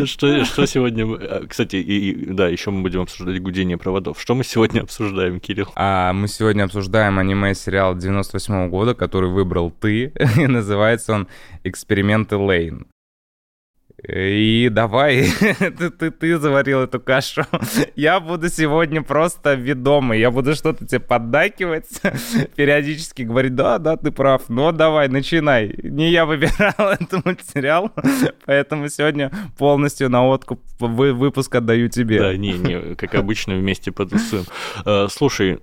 Что, 0.05 0.43
что 0.43 0.65
сегодня... 0.65 1.05
а, 1.05 1.45
Кстати, 1.47 1.75
и, 1.77 2.25
да, 2.33 2.47
еще 2.47 2.71
мы 2.71 2.81
будем 2.81 3.01
обсуждать 3.01 3.41
гудение 3.41 3.77
проводов. 3.77 4.19
Что 4.19 4.33
мы 4.35 4.43
сегодня 4.43 4.81
обсуждаем, 4.81 5.39
Кирилл? 5.39 5.71
А 5.75 6.13
мы 6.13 6.27
сегодня 6.27 6.63
обсуждаем 6.63 7.19
аниме-сериал 7.19 7.95
98 7.95 8.69
года, 8.69 8.95
который 8.95 9.29
выбрал 9.29 9.71
ты, 9.71 10.13
называется 10.35 11.13
он 11.13 11.27
«Эксперименты 11.63 12.37
Лейн». 12.37 12.87
И 14.07 14.69
давай, 14.71 15.27
ты, 15.59 15.89
ты, 15.89 16.11
ты 16.11 16.37
заварил 16.37 16.81
эту 16.81 16.99
кашу. 16.99 17.43
Я 17.95 18.19
буду 18.19 18.47
сегодня 18.49 19.01
просто 19.01 19.55
ведомый. 19.55 20.19
Я 20.19 20.29
буду 20.29 20.53
что-то 20.53 20.85
тебе 20.85 20.99
поддакивать, 20.99 21.87
периодически 22.55 23.23
говорить, 23.23 23.55
да, 23.55 23.79
да, 23.79 23.97
ты 23.97 24.11
прав. 24.11 24.43
Ну, 24.49 24.71
давай, 24.71 25.07
начинай. 25.07 25.73
Не 25.81 26.11
я 26.11 26.25
выбирал 26.27 26.91
этот 26.91 27.25
мультсериал, 27.25 27.91
поэтому 28.45 28.87
сегодня 28.89 29.31
полностью 29.57 30.09
на 30.09 30.27
откуп 30.27 30.61
вы- 30.79 31.13
выпуск 31.13 31.55
отдаю 31.55 31.89
тебе. 31.89 32.19
Да, 32.19 32.37
не, 32.37 32.53
не, 32.53 32.95
как 32.95 33.15
обычно, 33.15 33.55
вместе 33.55 33.91
потусуем. 33.91 34.45
Э, 34.85 35.07
Слушай, 35.09 35.59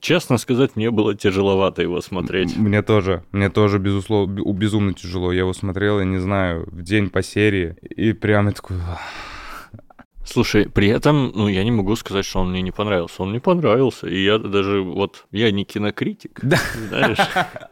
честно 0.00 0.38
сказать, 0.38 0.76
мне 0.76 0.90
было 0.90 1.14
тяжеловато 1.14 1.82
его 1.82 2.00
смотреть. 2.00 2.56
Мне 2.56 2.82
тоже, 2.82 3.24
мне 3.32 3.50
тоже, 3.50 3.78
безусловно, 3.78 4.32
бе- 4.32 4.52
безумно 4.52 4.92
тяжело. 4.94 5.32
Я 5.32 5.40
его 5.40 5.52
смотрел, 5.52 5.98
я 5.98 6.04
не 6.04 6.18
знаю, 6.18 6.66
в 6.70 6.82
день 6.82 7.10
по 7.10 7.22
серии, 7.22 7.76
и 7.82 8.12
прям 8.12 8.46
я 8.46 8.52
такой... 8.52 8.76
Слушай, 10.26 10.68
при 10.68 10.88
этом, 10.88 11.30
ну, 11.34 11.48
я 11.48 11.62
не 11.64 11.70
могу 11.70 11.94
сказать, 11.96 12.24
что 12.26 12.40
он 12.40 12.50
мне 12.50 12.60
не 12.62 12.72
понравился. 12.72 13.22
Он 13.22 13.30
мне 13.30 13.40
понравился, 13.40 14.06
и 14.08 14.22
я 14.24 14.38
даже, 14.38 14.80
вот, 14.82 15.24
я 15.30 15.50
не 15.50 15.64
кинокритик, 15.64 16.40
Да. 16.42 16.58
знаешь. 16.88 17.18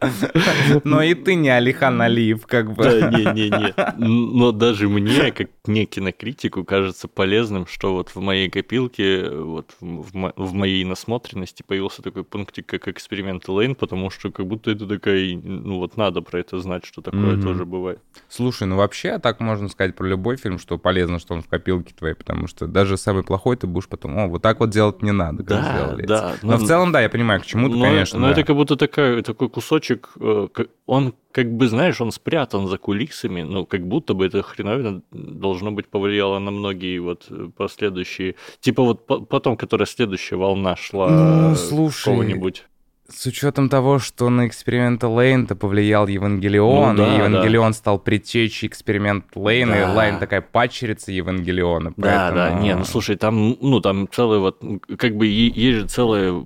Но 0.83 1.01
и 1.03 1.13
ты 1.13 1.35
не 1.35 1.49
Алихан 1.49 2.01
Алиев, 2.01 2.45
как 2.47 2.73
бы. 2.73 2.83
Да, 2.83 3.09
не-не-не. 3.11 3.73
Но 3.97 4.51
даже 4.51 4.87
мне, 4.89 5.31
как 5.31 5.49
не 5.67 5.85
кинокритику, 5.85 6.63
кажется 6.63 7.07
полезным, 7.07 7.67
что 7.67 7.93
вот 7.93 8.09
в 8.09 8.19
моей 8.19 8.49
копилке, 8.49 9.29
вот 9.29 9.75
в, 9.79 10.15
мо- 10.15 10.33
в 10.35 10.53
моей 10.53 10.83
насмотренности 10.85 11.63
появился 11.67 12.01
такой 12.01 12.23
пунктик, 12.23 12.65
как 12.65 12.87
эксперимент 12.87 13.47
Лейн, 13.47 13.75
потому 13.75 14.09
что 14.09 14.31
как 14.31 14.47
будто 14.47 14.71
это 14.71 14.87
такая, 14.87 15.35
ну 15.43 15.79
вот 15.79 15.97
надо 15.97 16.21
про 16.21 16.39
это 16.39 16.59
знать, 16.59 16.85
что 16.85 17.01
такое 17.01 17.41
тоже 17.41 17.65
бывает. 17.65 17.99
Слушай, 18.29 18.67
ну 18.67 18.77
вообще 18.77 19.19
так 19.19 19.39
можно 19.39 19.69
сказать 19.69 19.95
про 19.95 20.07
любой 20.07 20.37
фильм, 20.37 20.59
что 20.59 20.77
полезно, 20.77 21.19
что 21.19 21.33
он 21.33 21.41
в 21.41 21.47
копилке 21.47 21.93
твоей, 21.93 22.15
потому 22.15 22.44
что 22.47 22.67
даже 22.67 22.97
самый 22.97 23.23
плохой 23.23 23.57
ты 23.57 23.67
будешь 23.67 23.87
потом, 23.87 24.17
о, 24.17 24.27
вот 24.27 24.41
так 24.41 24.59
вот 24.59 24.69
делать 24.69 25.01
не 25.01 25.11
надо, 25.11 25.37
как 25.43 25.47
Да, 25.47 25.71
сделали 25.71 26.03
эти». 26.03 26.07
да. 26.07 26.33
Но 26.41 26.57
ну, 26.57 26.57
в 26.57 26.67
целом, 26.67 26.91
да, 26.91 27.01
я 27.01 27.09
понимаю, 27.09 27.41
к 27.41 27.45
чему-то, 27.45 27.75
но, 27.75 27.85
конечно, 27.85 28.19
но 28.19 28.27
да. 28.27 28.31
это 28.33 28.43
как 28.43 28.55
будто 28.55 28.75
такая, 28.75 29.21
такой 29.21 29.49
кусочек, 29.49 30.09
э, 30.19 30.47
он 30.85 31.13
как 31.31 31.51
бы, 31.51 31.67
знаешь, 31.67 31.99
он 31.99 32.11
спрятан 32.11 32.67
за 32.67 32.77
кулисами, 32.77 33.41
ну, 33.41 33.65
как 33.65 33.85
будто 33.85 34.13
бы 34.13 34.25
эта 34.25 34.41
хреновина 34.41 35.01
должно 35.11 35.71
быть 35.71 35.87
повлияло 35.87 36.39
на 36.39 36.51
многие 36.51 36.99
вот 36.99 37.25
э, 37.29 37.49
последующие, 37.55 38.35
типа 38.59 38.83
вот 38.83 39.05
по- 39.05 39.19
потом, 39.19 39.57
которая 39.57 39.85
следующая 39.85 40.37
волна 40.37 40.75
шла 40.75 41.09
Ну, 41.09 41.51
э, 41.51 41.55
слушай, 41.55 42.05
какого-нибудь. 42.05 42.65
С 43.07 43.27
учетом 43.27 43.69
того, 43.69 43.99
что 43.99 44.29
на 44.29 44.47
эксперименты 44.47 45.05
Лейн-то 45.07 45.55
повлиял 45.55 46.07
Евангелион, 46.07 46.95
Ну 46.95 47.03
да, 47.05 47.13
и 47.13 47.17
Евангелион 47.17 47.73
стал 47.73 47.99
предтечей 47.99 48.67
эксперимент 48.67 49.25
Лейна, 49.35 49.73
Да. 49.73 49.81
и 49.91 49.95
Лейн 49.95 50.19
такая 50.19 50.41
падчерица 50.41 51.11
Евангелиона. 51.11 51.93
Да, 51.97 52.31
да, 52.31 52.35
поэтому- 52.35 52.61
не, 52.63 52.75
ну 52.75 52.83
слушай, 52.83 53.15
там, 53.15 53.57
ну, 53.61 53.79
там 53.79 54.07
целая 54.11 54.39
вот, 54.39 54.59
как 54.97 55.15
бы 55.17 55.27
есть 55.27 55.77
же 55.81 55.87
целая, 55.87 56.43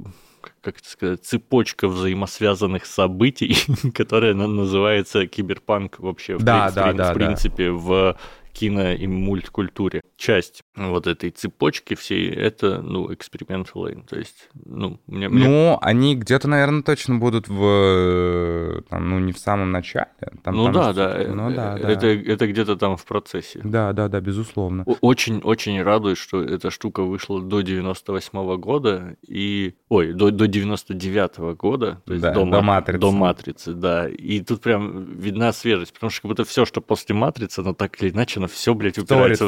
как 0.61 0.79
это 0.79 0.89
сказать, 0.89 1.23
цепочка 1.23 1.87
взаимосвязанных 1.87 2.85
событий, 2.85 3.55
которая 3.93 4.33
на- 4.33 4.47
называется 4.47 5.27
киберпанк 5.27 5.99
вообще, 5.99 6.35
в, 6.35 6.43
Да, 6.43 6.69
в 6.69 6.73
да, 6.73 6.87
при- 6.87 6.97
да, 6.97 7.03
в 7.05 7.07
да. 7.07 7.13
принципе, 7.13 7.71
в 7.71 8.17
кино 8.51 8.91
и 8.91 9.07
мульткультуре. 9.07 10.01
Часть 10.19 10.63
вот 10.75 11.07
этой 11.07 11.29
цепочки 11.29 11.93
всей, 11.95 12.29
это, 12.29 12.81
ну, 12.81 13.11
эксперимент 13.13 13.71
Лейн. 13.73 14.03
То 14.03 14.17
есть, 14.19 14.49
ну, 14.65 14.99
мне... 15.07 15.29
мне- 15.29 15.47
Ну, 15.47 15.77
они 15.81 16.13
где-то, 16.17 16.49
наверное, 16.49 16.83
точно 16.83 17.15
будут 17.15 17.47
в... 17.47 17.63
э, 17.63 18.81
Там, 18.89 19.09
ну, 19.09 19.19
не 19.19 19.31
в 19.31 19.39
самом 19.39 19.71
начале. 19.71 20.09
Там, 20.43 20.55
ну 20.57 20.65
там 20.65 20.73
да, 20.73 20.93
да, 20.93 21.21
э, 21.21 21.31
Ну 21.33 21.49
да, 21.51 21.77
да. 21.77 21.89
Это, 21.89 22.07
это 22.07 22.47
где-то 22.47 22.75
там 22.75 22.97
в 22.97 23.05
процессе. 23.05 23.61
Да, 23.63 23.93
да, 23.93 24.09
да, 24.09 24.19
безусловно. 24.19 24.83
Очень-очень 24.99 25.81
радует, 25.81 26.17
что 26.17 26.41
эта 26.43 26.69
штука 26.69 27.03
вышла 27.03 27.41
до 27.41 27.61
98 27.61 28.57
года 28.57 29.15
и... 29.25 29.75
Ой, 29.87 30.11
до, 30.11 30.31
до 30.31 30.47
99 30.47 31.55
года. 31.57 32.01
То 32.05 32.11
есть 32.13 32.23
Да, 32.23 32.33
до, 32.33 32.41
до 32.41 32.45
Ма- 32.45 32.61
«Матрицы». 32.61 32.99
До 32.99 33.11
«Матрицы», 33.11 33.73
да. 33.73 34.09
И 34.09 34.41
тут 34.41 34.61
прям 34.61 35.05
видна 35.17 35.53
свежесть, 35.53 35.93
потому 35.93 36.09
что 36.09 36.23
как 36.23 36.29
будто 36.31 36.43
все, 36.43 36.65
что 36.65 36.81
после 36.81 37.15
«Матрицы», 37.15 37.59
оно 37.61 37.73
так 37.73 38.01
или 38.01 38.09
иначе, 38.11 38.39
оно 38.39 38.47
все, 38.47 38.73
блядь, 38.73 38.97
Вторит, 38.97 39.11
упирается... 39.41 39.47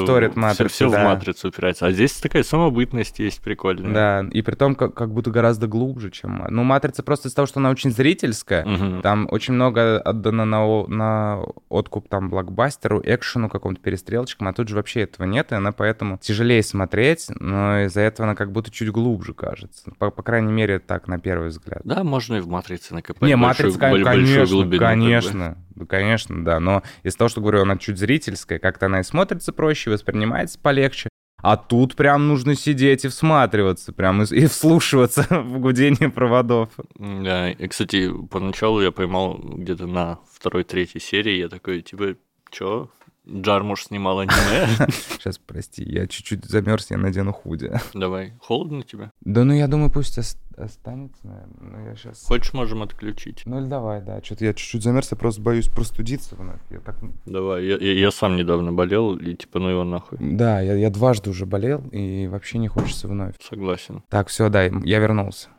вторит 0.70 0.72
все, 0.72 0.86
«Матрице», 0.86 1.00
в 1.00 1.04
да. 1.04 1.10
«Матрицу» 1.16 1.48
упирается. 1.50 1.86
А 1.88 1.92
здесь 1.92 2.14
такая 2.14 2.44
самобытность 2.44 3.20
есть 3.20 3.42
прикольная. 3.42 3.94
Да, 3.94 4.30
и 4.32 4.42
при 4.42 4.56
том, 4.56 4.76
как, 4.76 4.94
как 4.94 5.12
будто 5.14 5.32
гораздо 5.32 5.68
глубже, 5.68 6.12
чем... 6.12 6.46
Ну, 6.50 6.64
«Матрица» 6.64 7.04
просто 7.04 7.28
из-за 7.28 7.36
того, 7.36 7.46
что 7.48 7.60
она 7.60 7.70
очень 7.70 7.92
зрительская, 7.92 8.66
Мгм. 8.66 9.02
там 9.02 9.28
очень 9.32 9.54
много 9.54 10.00
отдано 10.00 10.46
на, 10.46 10.88
на 10.88 11.40
откуп 11.70 12.08
там 12.10 12.30
блокбастеру, 12.30 13.02
экшену, 13.04 13.50
какому-то 13.50 13.82
перестрелочкам, 13.82 14.48
а 14.48 14.54
тут 14.54 14.68
же 14.68 14.76
вообще 14.76 15.02
этого 15.02 15.26
нет, 15.26 15.52
и 15.52 15.56
она 15.56 15.72
поэтому 15.72 16.18
тяжелее 16.18 16.64
смотреть, 16.64 17.28
но 17.40 17.82
из-за 17.86 18.02
этого 18.02 18.28
она 18.28 18.36
как 18.36 18.52
будто 18.52 18.72
чуть 18.72 18.90
глубже 18.90 19.34
кажется. 19.34 19.92
По, 19.98 20.12
по 20.12 20.24
крайней 20.24 20.52
мере, 20.52 20.80
так, 20.80 21.08
на 21.08 21.20
первый 21.20 21.50
взгляд. 21.50 21.82
Да, 21.84 22.04
можно 22.04 22.36
и 22.36 22.40
в 22.40 22.48
«Матрице» 22.48 22.94
накопать 22.94 23.22
Не, 23.22 23.36
большую- 23.38 23.72
матрица, 23.72 23.80
большую 23.80 24.06
конечно, 24.06 24.46
глубину, 24.56 24.80
как 24.80 24.90
бы. 24.94 25.56
Ну, 25.76 25.86
конечно, 25.86 26.44
да. 26.44 26.60
Но 26.60 26.84
из 27.04 27.16
того, 27.16 27.30
что 27.30 27.42
говорю, 27.42 27.62
она 27.62 27.78
чуть 27.78 27.98
зрительская, 27.98 28.60
как-то 28.60 28.88
она 28.88 29.00
и 29.00 29.04
смотрится 29.04 29.54
проще, 29.54 29.90
воспринимается 29.90 30.60
полегче. 30.60 31.10
А 31.42 31.58
тут 31.58 31.96
прям 31.96 32.28
нужно 32.28 32.56
сидеть 32.56 33.04
и 33.04 33.08
всматриваться, 33.08 33.94
прям 33.94 34.22
и, 34.22 34.26
и 34.36 34.46
вслушиваться 34.46 35.26
в 35.30 35.60
гудение 35.60 36.10
проводов. 36.10 36.70
Да, 36.96 37.50
и, 37.50 37.68
кстати, 37.68 38.12
поначалу 38.30 38.82
я 38.82 38.92
поймал 38.92 39.40
где-то 39.40 39.88
на 39.88 40.20
второй-третьей 40.32 41.02
серии, 41.02 41.38
я 41.38 41.50
такой, 41.50 41.82
типа, 41.82 42.16
чё, 42.52 42.92
Джармуш 43.30 43.86
снимал 43.86 44.20
аниме. 44.20 44.68
Сейчас, 44.90 45.38
прости, 45.38 45.84
я 45.84 46.08
чуть-чуть 46.08 46.46
замерз, 46.46 46.90
я 46.92 46.98
надену 46.98 47.34
худи. 47.34 47.72
Давай, 47.94 48.34
холодно 48.40 48.84
тебе? 48.84 49.12
Да 49.22 49.44
ну 49.44 49.54
я 49.54 49.68
думаю, 49.68 49.92
пусть 49.92 50.18
останется, 50.18 51.20
наверное. 51.24 51.56
Но 51.60 51.90
я 51.90 51.96
сейчас... 51.96 52.24
Хочешь, 52.26 52.54
можем 52.54 52.84
отключить. 52.84 53.44
Ну 53.46 53.60
или 53.60 53.68
давай, 53.68 54.02
да. 54.02 54.22
Что-то 54.24 54.46
я 54.46 54.54
чуть-чуть 54.54 54.84
замерз, 54.84 55.12
я 55.12 55.18
просто 55.18 55.42
боюсь 55.42 55.68
простудиться 55.68 56.36
вновь. 56.36 56.60
Я 56.70 56.80
так... 56.80 56.98
Давай, 57.26 57.66
я, 57.66 57.78
я, 57.78 57.94
я 57.94 58.12
сам 58.12 58.36
недавно 58.36 58.72
болел, 58.72 59.16
и 59.16 59.36
типа 59.36 59.60
ну 59.60 59.70
его 59.70 59.84
нахуй. 59.84 60.18
Да, 60.20 60.60
я, 60.62 60.76
я 60.76 60.90
дважды 60.90 61.30
уже 61.30 61.46
болел, 61.46 61.84
и 61.92 62.28
вообще 62.28 62.58
не 62.58 62.68
хочется 62.68 63.08
вновь. 63.08 63.36
Согласен. 63.42 64.04
Так, 64.10 64.28
все, 64.28 64.50
да, 64.50 64.64
я 64.64 65.00
вернулся. 65.00 65.50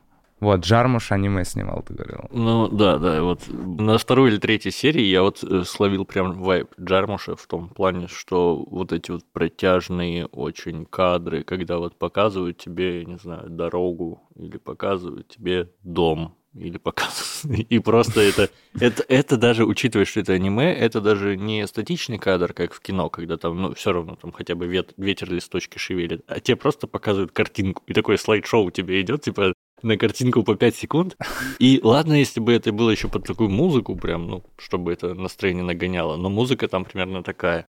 Вот, 0.43 0.65
Джармуш 0.65 1.13
аниме 1.13 1.45
снимал, 1.45 1.85
ты 1.87 1.95
говорил. 1.95 2.25
Ну, 2.33 2.67
да, 2.67 2.99
да, 2.99 3.23
вот 3.23 3.43
на 3.49 3.97
второй 3.97 4.31
или 4.31 4.39
третьей 4.39 4.73
серии 4.73 5.05
я 5.05 5.23
вот 5.23 5.45
э, 5.45 5.63
словил 5.65 6.05
прям 6.05 6.33
вайп 6.33 6.69
Джармуша 6.81 7.37
в 7.37 7.47
том 7.47 7.69
плане, 7.69 8.09
что 8.09 8.57
вот 8.57 8.93
эти 8.93 9.13
вот 9.13 9.23
протяжные 9.33 10.27
очень 10.27 10.85
кадры, 10.85 11.45
когда 11.45 11.79
вот 11.79 11.97
показывают 11.97 12.59
тебе, 12.59 13.05
не 13.05 13.19
знаю, 13.19 13.51
дорогу 13.51 14.21
или 14.35 14.57
показывают 14.59 15.29
тебе 15.29 15.71
дом, 15.85 16.35
или 16.55 16.77
показывают. 16.77 17.67
И 17.71 17.79
просто 17.79 18.21
это, 18.21 18.51
это, 18.81 19.05
это 19.07 19.37
даже, 19.37 19.65
учитывая, 19.65 20.07
что 20.07 20.19
это 20.19 20.33
аниме, 20.33 20.75
это 20.75 21.01
даже 21.01 21.37
не 21.37 21.65
статичный 21.69 22.19
кадр, 22.19 22.53
как 22.53 22.73
в 22.75 22.81
кино, 22.81 23.11
когда 23.11 23.37
там, 23.37 23.63
ну, 23.63 23.75
все 23.75 23.93
равно 23.93 24.17
там 24.17 24.33
хотя 24.33 24.57
бы 24.57 24.67
вет, 24.67 24.93
ветер 24.97 25.31
листочки 25.33 25.79
шевелит, 25.79 26.25
а 26.27 26.41
тебе 26.41 26.57
просто 26.57 26.89
показывают 26.89 27.31
картинку. 27.31 27.85
И 27.87 27.95
такое 27.95 28.17
слайд-шоу 28.17 28.73
тебе 28.73 29.01
идет, 29.01 29.23
типа, 29.23 29.55
на 29.83 29.97
картинку 29.97 30.43
по 30.43 30.55
5 30.57 30.75
секунд. 30.75 31.17
И 31.59 31.81
ладно, 31.83 32.15
если 32.15 32.41
бы 32.41 32.53
это 32.53 32.73
было 32.73 32.91
еще 32.91 33.09
под 33.09 33.27
такую 33.27 33.51
музыку, 33.51 33.97
прям, 33.97 34.27
ну, 34.27 34.45
чтобы 34.59 34.93
это 34.93 35.15
настроение 35.15 35.65
нагоняло, 35.65 36.17
но 36.17 36.29
музыка 36.31 36.69
там 36.69 36.85
примерно 36.85 37.23
такая. 37.23 37.67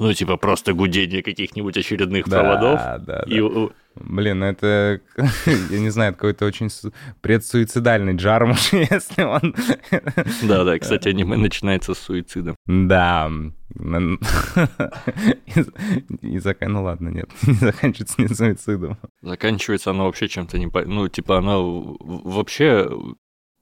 Ну, 0.00 0.12
типа 0.12 0.36
просто 0.36 0.74
гудение 0.74 1.22
каких-нибудь 1.22 1.76
очередных 1.76 2.28
да, 2.28 2.40
проводов. 2.40 2.80
Да, 2.80 2.98
да. 2.98 3.24
И... 3.26 3.40
Блин, 4.00 4.40
ну 4.40 4.46
это, 4.46 5.00
я 5.46 5.78
не 5.78 5.90
знаю, 5.90 6.14
какой-то 6.14 6.46
очень 6.46 6.68
предсуицидальный 7.20 8.14
джармуш, 8.14 8.72
если 8.72 9.22
он... 9.22 9.54
Да-да, 10.42 10.78
кстати, 10.78 11.08
аниме 11.08 11.36
начинается 11.36 11.94
с 11.94 11.98
суицида. 11.98 12.54
Да. 12.66 13.30
И 16.22 16.38
зак... 16.38 16.60
Ну 16.60 16.82
ладно, 16.82 17.08
нет, 17.08 17.30
не 17.46 17.54
заканчивается 17.54 18.22
не 18.22 18.28
суицидом. 18.28 18.98
Заканчивается 19.22 19.90
оно 19.90 20.06
вообще 20.06 20.28
чем-то 20.28 20.58
не... 20.58 20.66
Ну, 20.66 21.08
типа 21.08 21.38
оно 21.38 21.96
вообще... 22.00 22.90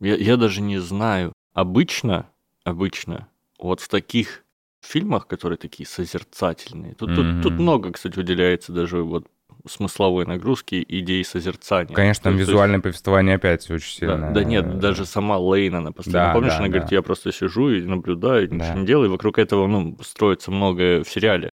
Я, 0.01 0.17
я 0.17 0.37
даже 0.37 0.61
не 0.61 0.79
знаю. 0.79 1.33
Обычно, 1.55 2.27
обычно, 2.65 3.29
вот 3.59 3.81
в 3.81 3.89
таких 3.89 4.45
фильмах, 4.83 5.27
которые 5.27 5.57
такие 5.57 5.87
созерцательные. 5.87 6.95
Тут, 6.95 7.11
mm-hmm. 7.11 7.43
тут, 7.43 7.43
тут 7.43 7.53
много, 7.55 7.93
кстати, 7.93 8.19
уделяется 8.19 8.73
даже 8.73 9.03
вот 9.03 9.27
смысловой 9.69 10.27
нагрузки, 10.27 10.85
идеи 10.87 11.23
созерцания. 11.23 11.95
Конечно, 11.95 12.25
там 12.25 12.37
визуальное 12.37 12.77
есть... 12.77 12.85
повествование 12.85 13.37
опять 13.37 13.71
очень 13.71 13.91
сильно. 13.91 14.19
Да, 14.19 14.31
да 14.31 14.45
нет, 14.45 14.79
даже 14.79 15.05
сама 15.05 15.39
Лейна, 15.39 15.79
она 15.79 15.93
постоянно, 15.93 16.29
да, 16.29 16.35
помнишь, 16.35 16.53
да, 16.53 16.59
она 16.59 16.67
да. 16.67 16.73
говорит, 16.73 16.93
я 16.93 17.03
просто 17.03 17.33
сижу 17.33 17.71
и 17.71 17.83
наблюдаю, 17.83 18.45
ничего 18.53 18.75
да. 18.75 18.75
не 18.75 18.87
делаю, 18.87 19.09
и 19.09 19.11
вокруг 19.11 19.39
этого, 19.39 19.67
ну, 19.67 19.97
строится 20.03 20.51
многое 20.51 21.03
в 21.03 21.09
сериале. 21.09 21.51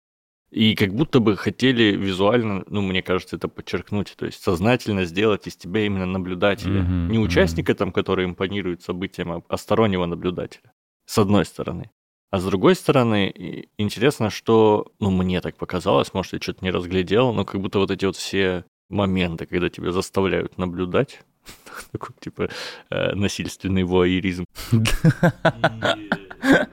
И 0.52 0.76
как 0.76 0.93
будто 0.93 1.21
бы 1.21 1.38
хотели 1.38 1.95
визуально, 1.95 2.63
ну, 2.67 2.82
мне 2.82 3.02
кажется, 3.02 3.38
это 3.38 3.47
подчеркнуть, 3.47 4.13
то 4.17 4.26
есть 4.26 4.43
сознательно 4.43 5.06
сделать 5.06 5.47
из 5.47 5.56
тебя 5.56 5.86
именно 5.86 6.06
наблюдателя. 6.06 6.82
Mm-hmm, 6.82 7.08
не 7.08 7.19
участника 7.19 7.71
mm-hmm. 7.71 7.76
там, 7.76 7.91
который 7.93 8.26
импонирует 8.26 8.82
событиям, 8.82 9.32
а, 9.32 9.41
а 9.47 9.58
стороннего 9.58 10.06
наблюдателя. 10.06 10.74
С 11.06 11.17
одной 11.17 11.45
стороны. 11.45 11.89
А 12.32 12.39
с 12.39 12.46
другой 12.46 12.76
стороны, 12.76 13.67
интересно, 13.78 14.30
что, 14.30 14.88
ну, 15.00 15.12
мне 15.12 15.41
так 15.41 15.58
показалось, 15.58 16.13
может, 16.13 16.32
я 16.32 16.39
что-то 16.39 16.63
не 16.63 16.72
разглядел, 16.72 17.34
но 17.34 17.44
как 17.44 17.60
будто 17.60 17.80
вот 17.80 17.91
эти 17.91 18.06
вот 18.06 18.15
все 18.15 18.63
моменты, 18.89 19.46
когда 19.46 19.70
тебя 19.70 19.91
заставляют 19.91 20.58
наблюдать, 20.58 21.20
такой, 21.91 22.15
типа, 22.22 22.50
э, 22.89 23.15
насильственный 23.15 23.84
вуайеризм. 23.84 24.46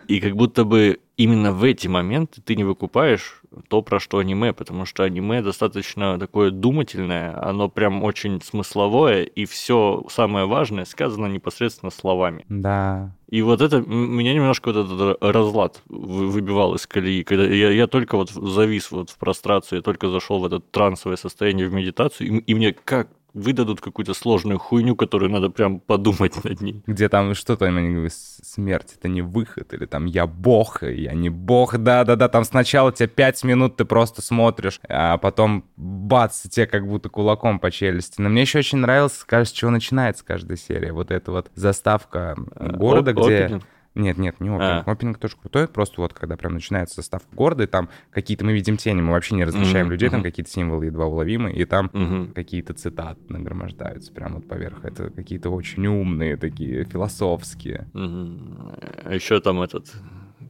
И 0.07 0.21
как 0.21 0.37
будто 0.37 0.65
бы 0.65 1.01
именно 1.19 1.53
в 1.53 1.65
эти 1.65 1.89
моменты 1.89 2.41
ты 2.41 2.57
не 2.57 2.65
выкупаешь 2.65 3.43
то, 3.69 3.83
про 3.83 3.99
что 3.99 4.19
аниме, 4.19 4.53
потому 4.53 4.85
что 4.87 5.03
аниме 5.03 5.43
достаточно 5.43 6.19
такое 6.19 6.51
думательное, 6.51 7.37
оно 7.45 7.69
прям 7.69 8.05
очень 8.05 8.41
смысловое, 8.41 9.25
и 9.25 9.45
все 9.45 10.05
самое 10.11 10.47
важное 10.47 10.85
сказано 10.85 11.27
непосредственно 11.27 11.91
словами. 11.91 12.45
Да. 12.49 13.15
И 13.29 13.43
вот 13.43 13.61
это, 13.61 13.81
меня 13.81 14.33
немножко 14.33 14.73
вот 14.73 14.87
этот 14.87 15.23
разлад 15.23 15.83
выбивал 15.89 16.75
из 16.75 16.87
колеи, 16.87 17.25
когда 17.25 17.45
я, 17.45 17.71
я 17.71 17.87
только 17.87 18.17
вот 18.17 18.31
завис 18.31 18.91
вот 18.91 19.11
в 19.11 19.19
прострации, 19.19 19.77
я 19.77 19.83
только 19.83 20.09
зашел 20.09 20.39
в 20.39 20.47
это 20.47 20.61
трансовое 20.61 21.17
состояние 21.17 21.69
в 21.69 21.75
медитацию, 21.75 22.29
и, 22.29 22.39
и 22.39 22.55
мне 22.55 22.73
как 22.73 23.09
выдадут 23.35 23.81
какую-то 23.81 24.15
сложную 24.15 24.59
хуйню, 24.59 24.97
которую 24.97 25.31
надо 25.31 25.51
прям 25.51 25.81
подумать 25.81 26.33
над 26.45 26.61
ней. 26.61 26.83
Где 26.87 27.09
там 27.09 27.35
что-то, 27.35 27.67
они 27.67 27.91
говорят, 27.91 28.13
смерть, 28.13 28.95
это 28.99 29.09
не 29.09 29.23
выход, 29.23 29.73
или 29.75 29.87
там 29.87 30.07
я 30.07 30.27
бог, 30.27 30.83
я 30.83 31.13
не 31.13 31.31
бог, 31.31 31.77
да-да-да, 31.77 32.29
там 32.29 32.45
сначала 32.45 32.93
тебе 32.93 33.09
пять 33.09 33.43
минут 33.45 33.77
ты 33.77 33.85
просто 33.85 34.23
смотришь, 34.23 34.81
а 34.89 35.19
потом 35.19 35.65
бац, 35.77 36.43
тебе 36.49 36.67
как 36.67 36.87
будто 36.87 37.09
кулаком 37.09 37.59
по 37.59 37.71
челюсти. 37.71 38.21
Но 38.21 38.29
мне 38.29 38.43
еще 38.43 38.59
очень 38.59 38.79
нравилось, 38.79 39.25
кажется, 39.27 39.55
с 39.55 39.59
чего 39.59 39.71
начинается 39.71 40.25
каждая 40.25 40.57
серия, 40.57 40.93
вот 40.93 41.11
эта 41.11 41.31
вот 41.31 41.51
заставка 41.55 42.37
э, 42.57 42.71
города, 42.77 43.13
где... 43.13 43.45
Опенинг. 43.45 43.65
Нет, 43.95 44.17
нет, 44.19 44.41
не 44.41 44.49
опенинг. 44.49 45.17
А. 45.17 45.21
Тоже 45.21 45.37
крутой, 45.37 45.69
просто 45.69 46.01
вот 46.01 46.13
когда 46.13 46.37
прям 46.37 46.55
начинается 46.55 46.97
состав 46.97 47.23
города, 47.33 47.65
и 47.65 47.67
там 47.67 47.89
какие-то 48.11 48.45
мы 48.45 48.53
видим 48.53 48.77
тени, 48.77 49.01
мы 49.01 49.13
вообще 49.13 49.35
не 49.35 49.45
различаем 49.45 49.87
mm-hmm. 49.87 49.91
людей, 49.91 50.09
там 50.11 50.23
какие-то 50.23 50.51
символы 50.51 50.87
едва 50.87 51.07
уловимы, 51.07 51.53
и 51.53 51.65
там 51.65 51.91
mm-hmm. 51.93 52.33
какие-то 52.33 52.75
цитаты 52.75 53.21
нагромождаются 53.29 54.13
прямо 54.13 54.37
вот 54.37 54.49
поверх. 54.49 54.85
Это 54.85 55.11
какие-то 55.11 55.51
очень 55.51 55.87
умные 55.87 56.37
такие, 56.37 56.85
философские. 56.85 57.89
Mm-hmm. 57.95 59.03
А 59.05 59.15
еще 59.15 59.41
там 59.41 59.63
этот 59.63 59.93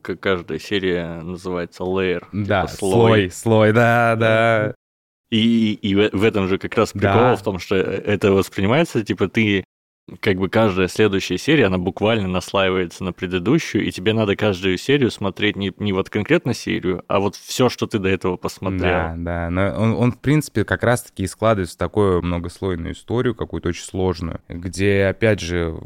каждая 0.02 0.58
серия 0.58 1.20
называется 1.22 1.84
layer. 1.84 2.24
Да, 2.32 2.66
типа 2.66 2.76
слой. 2.76 2.90
слой, 2.92 3.30
слой, 3.30 3.72
да, 3.72 4.16
да. 4.16 4.74
И, 5.30 5.74
и 5.74 5.94
в 5.94 6.24
этом 6.24 6.48
же 6.48 6.58
как 6.58 6.74
раз 6.74 6.92
прикол 6.92 7.12
да. 7.12 7.36
в 7.36 7.42
том, 7.42 7.58
что 7.58 7.76
это 7.76 8.32
воспринимается, 8.32 9.04
типа, 9.04 9.28
ты 9.28 9.64
как 10.20 10.36
бы 10.36 10.48
каждая 10.48 10.88
следующая 10.88 11.38
серия, 11.38 11.66
она 11.66 11.78
буквально 11.78 12.28
наслаивается 12.28 13.04
на 13.04 13.12
предыдущую, 13.12 13.86
и 13.86 13.90
тебе 13.90 14.12
надо 14.12 14.36
каждую 14.36 14.78
серию 14.78 15.10
смотреть 15.10 15.56
не, 15.56 15.72
не 15.78 15.92
вот 15.92 16.10
конкретно 16.10 16.54
серию, 16.54 17.04
а 17.08 17.20
вот 17.20 17.36
все, 17.36 17.68
что 17.68 17.86
ты 17.86 17.98
до 17.98 18.08
этого 18.08 18.36
посмотрел. 18.36 18.80
Да, 18.80 19.14
да, 19.16 19.50
но 19.50 19.74
он, 19.76 19.92
он 19.94 20.12
в 20.12 20.18
принципе, 20.18 20.64
как 20.64 20.82
раз-таки 20.82 21.24
и 21.24 21.26
складывается 21.26 21.74
в 21.74 21.78
такую 21.78 22.22
многослойную 22.22 22.94
историю, 22.94 23.34
какую-то 23.34 23.68
очень 23.70 23.84
сложную, 23.84 24.40
где, 24.48 25.06
опять 25.06 25.40
же, 25.40 25.76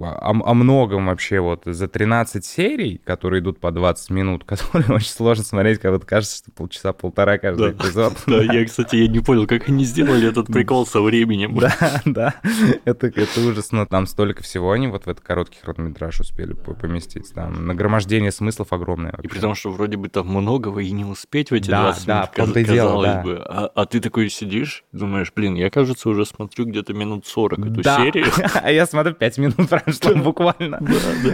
о, 0.00 0.30
о 0.30 0.54
многом 0.54 1.06
вообще 1.06 1.40
вот 1.40 1.62
за 1.64 1.88
13 1.88 2.44
серий, 2.44 3.00
которые 3.04 3.40
идут 3.40 3.58
по 3.60 3.70
20 3.70 4.10
минут, 4.10 4.44
которые 4.46 4.94
очень 4.94 5.10
сложно 5.10 5.44
смотреть, 5.44 5.80
как 5.80 5.92
вот 5.92 6.04
кажется, 6.04 6.38
что 6.38 6.50
полчаса-полтора 6.52 7.38
каждый 7.38 7.72
да. 7.72 7.84
эпизод. 7.84 8.14
Да, 8.26 8.42
я, 8.42 8.64
кстати, 8.64 8.96
я 8.96 9.08
не 9.08 9.20
понял, 9.20 9.46
как 9.46 9.68
они 9.68 9.84
сделали 9.84 10.28
этот 10.28 10.46
прикол 10.52 10.86
со 10.86 11.00
временем. 11.00 11.56
Да, 11.56 12.02
да, 12.04 12.34
это, 12.84 13.08
это 13.08 13.40
ужас 13.40 13.71
но 13.72 13.86
там 13.86 14.06
столько 14.06 14.42
всего 14.42 14.72
они 14.72 14.88
вот 14.88 15.06
в 15.06 15.08
этот 15.08 15.24
короткий 15.24 15.58
хронометраж 15.62 16.20
успели 16.20 16.52
поместить. 16.52 17.32
Там 17.34 17.66
нагромождение 17.66 18.30
смыслов 18.30 18.72
огромное. 18.72 19.12
Вообще. 19.12 19.26
И 19.26 19.28
при 19.28 19.38
том, 19.38 19.54
что 19.54 19.70
вроде 19.70 19.96
бы 19.96 20.08
там 20.08 20.28
многого 20.28 20.80
и 20.80 20.90
не 20.90 21.04
успеть 21.04 21.50
в 21.50 21.54
эти 21.54 21.70
да, 21.70 21.82
20 21.82 22.06
да, 22.06 22.14
минут, 22.14 22.30
каз- 22.30 22.66
казалось 22.66 22.68
дело, 22.68 23.02
да. 23.02 23.22
бы. 23.22 23.44
А, 23.46 23.70
а 23.74 23.86
ты 23.86 24.00
такой 24.00 24.28
сидишь, 24.28 24.84
думаешь, 24.92 25.32
блин, 25.34 25.54
я, 25.54 25.70
кажется, 25.70 26.08
уже 26.08 26.26
смотрю 26.26 26.66
где-то 26.66 26.94
минут 26.94 27.26
40 27.26 27.58
эту 27.58 27.82
да. 27.82 27.96
серию. 27.96 28.26
А 28.62 28.70
я 28.70 28.86
смотрю, 28.86 29.14
5 29.14 29.38
минут 29.38 29.68
прошло 29.68 30.14
буквально. 30.14 30.80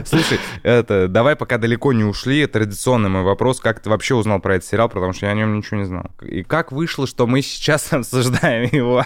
Слушай, 0.07 0.38
это, 0.62 1.09
давай 1.09 1.37
пока 1.37 1.59
далеко 1.59 1.92
не 1.92 2.05
ушли, 2.05 2.46
традиционный 2.46 3.11
мой 3.11 3.22
вопрос, 3.22 3.61
как 3.61 3.81
ты 3.81 3.90
вообще 3.90 4.14
узнал 4.14 4.40
про 4.40 4.57
этот 4.57 4.68
сериал, 4.68 4.88
потому 4.88 5.12
что 5.12 5.27
я 5.27 5.33
о 5.33 5.35
нем 5.35 5.57
ничего 5.57 5.79
не 5.79 5.85
знал. 5.85 6.11
И 6.22 6.42
как 6.42 6.72
вышло, 6.72 7.07
что 7.07 7.27
мы 7.27 7.42
сейчас 7.42 7.92
обсуждаем 7.92 8.68
его, 8.72 9.05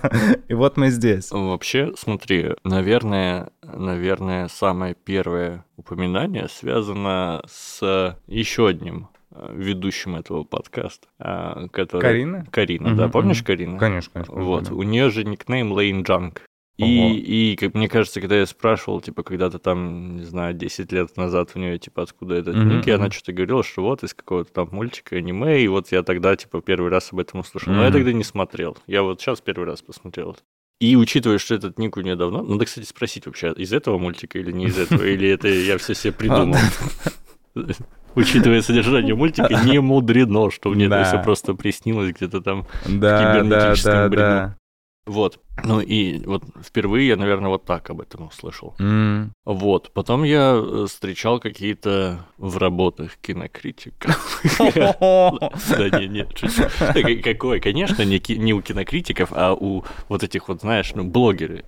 и 0.49 0.55
вот 0.55 0.77
мы 0.77 0.91
здесь. 0.91 1.31
Вообще, 1.31 1.93
смотри, 1.99 2.51
наверное, 2.65 3.22
наверное, 3.23 3.53
наверное, 3.63 4.49
самое 4.49 4.95
первое 4.95 5.65
упоминание 5.77 6.49
связано 6.49 7.43
с 7.47 8.17
еще 8.27 8.69
одним 8.69 9.09
э, 9.31 9.53
ведущим 9.55 10.17
этого 10.17 10.45
подкаста, 10.45 11.07
э, 11.19 11.69
который... 11.71 12.03
Карина? 12.03 12.47
Карина, 12.51 12.91
угу, 12.91 12.97
да, 12.97 13.09
помнишь 13.09 13.41
угу. 13.41 13.47
Карина? 13.47 13.79
Конечно, 13.79 14.13
конечно. 14.13 14.35
Вот, 14.35 14.71
у 14.71 14.83
нее 14.83 15.11
же 15.11 15.25
никнейм 15.25 15.73
Лейн 15.73 16.03
Джанк. 16.03 16.43
И, 16.79 17.53
и, 17.53 17.57
как 17.57 17.75
мне 17.75 17.89
кажется, 17.89 18.21
когда 18.21 18.37
я 18.37 18.47
спрашивал, 18.47 19.01
типа, 19.01 19.23
когда-то 19.23 19.59
там, 19.59 20.17
не 20.17 20.25
знаю, 20.25 20.55
10 20.55 20.91
лет 20.91 21.17
назад 21.17 21.51
у 21.55 21.59
нее, 21.59 21.79
типа, 21.79 22.03
откуда 22.03 22.35
этот 22.37 22.57
mm-hmm. 22.57 22.77
ник, 22.77 22.89
и 22.89 22.91
она 22.91 23.11
что-то 23.11 23.33
говорила, 23.33 23.63
что 23.63 23.83
вот 23.83 24.03
из 24.03 24.15
какого-то 24.15 24.53
там 24.53 24.69
мультика, 24.73 25.17
аниме, 25.17 25.61
и 25.61 25.69
вот 25.69 25.93
я 25.93 26.03
тогда, 26.03 26.35
типа, 26.35 26.61
первый 26.63 26.91
раз 26.91 27.13
об 27.13 27.21
этом 27.21 27.41
услышал. 27.41 27.73
Mm-hmm. 27.73 27.77
Но 27.77 27.85
я 27.85 27.91
тогда 27.93 28.13
не 28.13 28.25
смотрел. 28.25 28.77
Я 28.87 29.03
вот 29.03 29.21
сейчас 29.21 29.41
первый 29.41 29.67
раз 29.67 29.83
посмотрел. 29.83 30.37
И 30.83 30.97
учитывая, 30.97 31.39
что 31.39 31.55
этот 31.55 31.79
ник 31.79 31.97
у 31.97 32.01
нее 32.01 32.17
давно, 32.17 32.43
надо, 32.43 32.65
кстати, 32.65 32.85
спросить 32.85 33.27
вообще, 33.27 33.53
из 33.53 33.73
этого 33.73 33.99
мультика 33.99 34.37
или 34.41 34.51
не 34.51 34.65
из 34.65 34.77
этого, 34.77 35.05
или 35.05 35.29
это 35.29 35.47
я 35.47 35.79
все 35.79 35.95
себе 35.95 36.13
придумал. 36.13 36.57
Учитывая 38.17 38.63
содержание 38.63 39.15
мультика, 39.15 39.63
не 39.65 39.81
мудрено, 39.81 40.51
что 40.51 40.71
мне 40.71 40.87
это 40.87 41.05
все 41.05 41.23
просто 41.23 41.55
приснилось 41.55 42.13
где-то 42.13 42.41
там 42.41 42.67
в 42.85 42.89
кибернетическом 42.89 44.11
бреду. 44.11 44.57
Вот. 45.07 45.39
Ну 45.65 45.81
и 45.81 46.25
вот 46.25 46.45
впервые 46.63 47.09
я, 47.09 47.17
наверное, 47.17 47.49
вот 47.49 47.65
так 47.65 47.91
об 47.91 48.01
этом 48.01 48.27
услышал. 48.27 48.75
Mm. 48.79 49.31
Вот. 49.45 49.93
Потом 49.93 50.25
я 50.25 50.55
э, 50.55 50.87
встречал 50.89 51.41
какие-то 51.41 52.27
в 52.39 52.57
работах 52.59 53.17
кинокритиков. 53.21 54.43
Да 55.73 55.99
не, 55.99 56.09
не, 56.09 57.23
какой? 57.23 57.61
Конечно, 57.61 58.03
не 58.03 58.53
у 58.53 58.61
кинокритиков, 58.61 59.31
а 59.33 59.55
у 59.55 59.85
вот 60.09 60.23
этих 60.23 60.49
вот, 60.49 60.61
знаешь, 60.61 60.93
ну, 60.95 61.05
блогеры. 61.05 61.65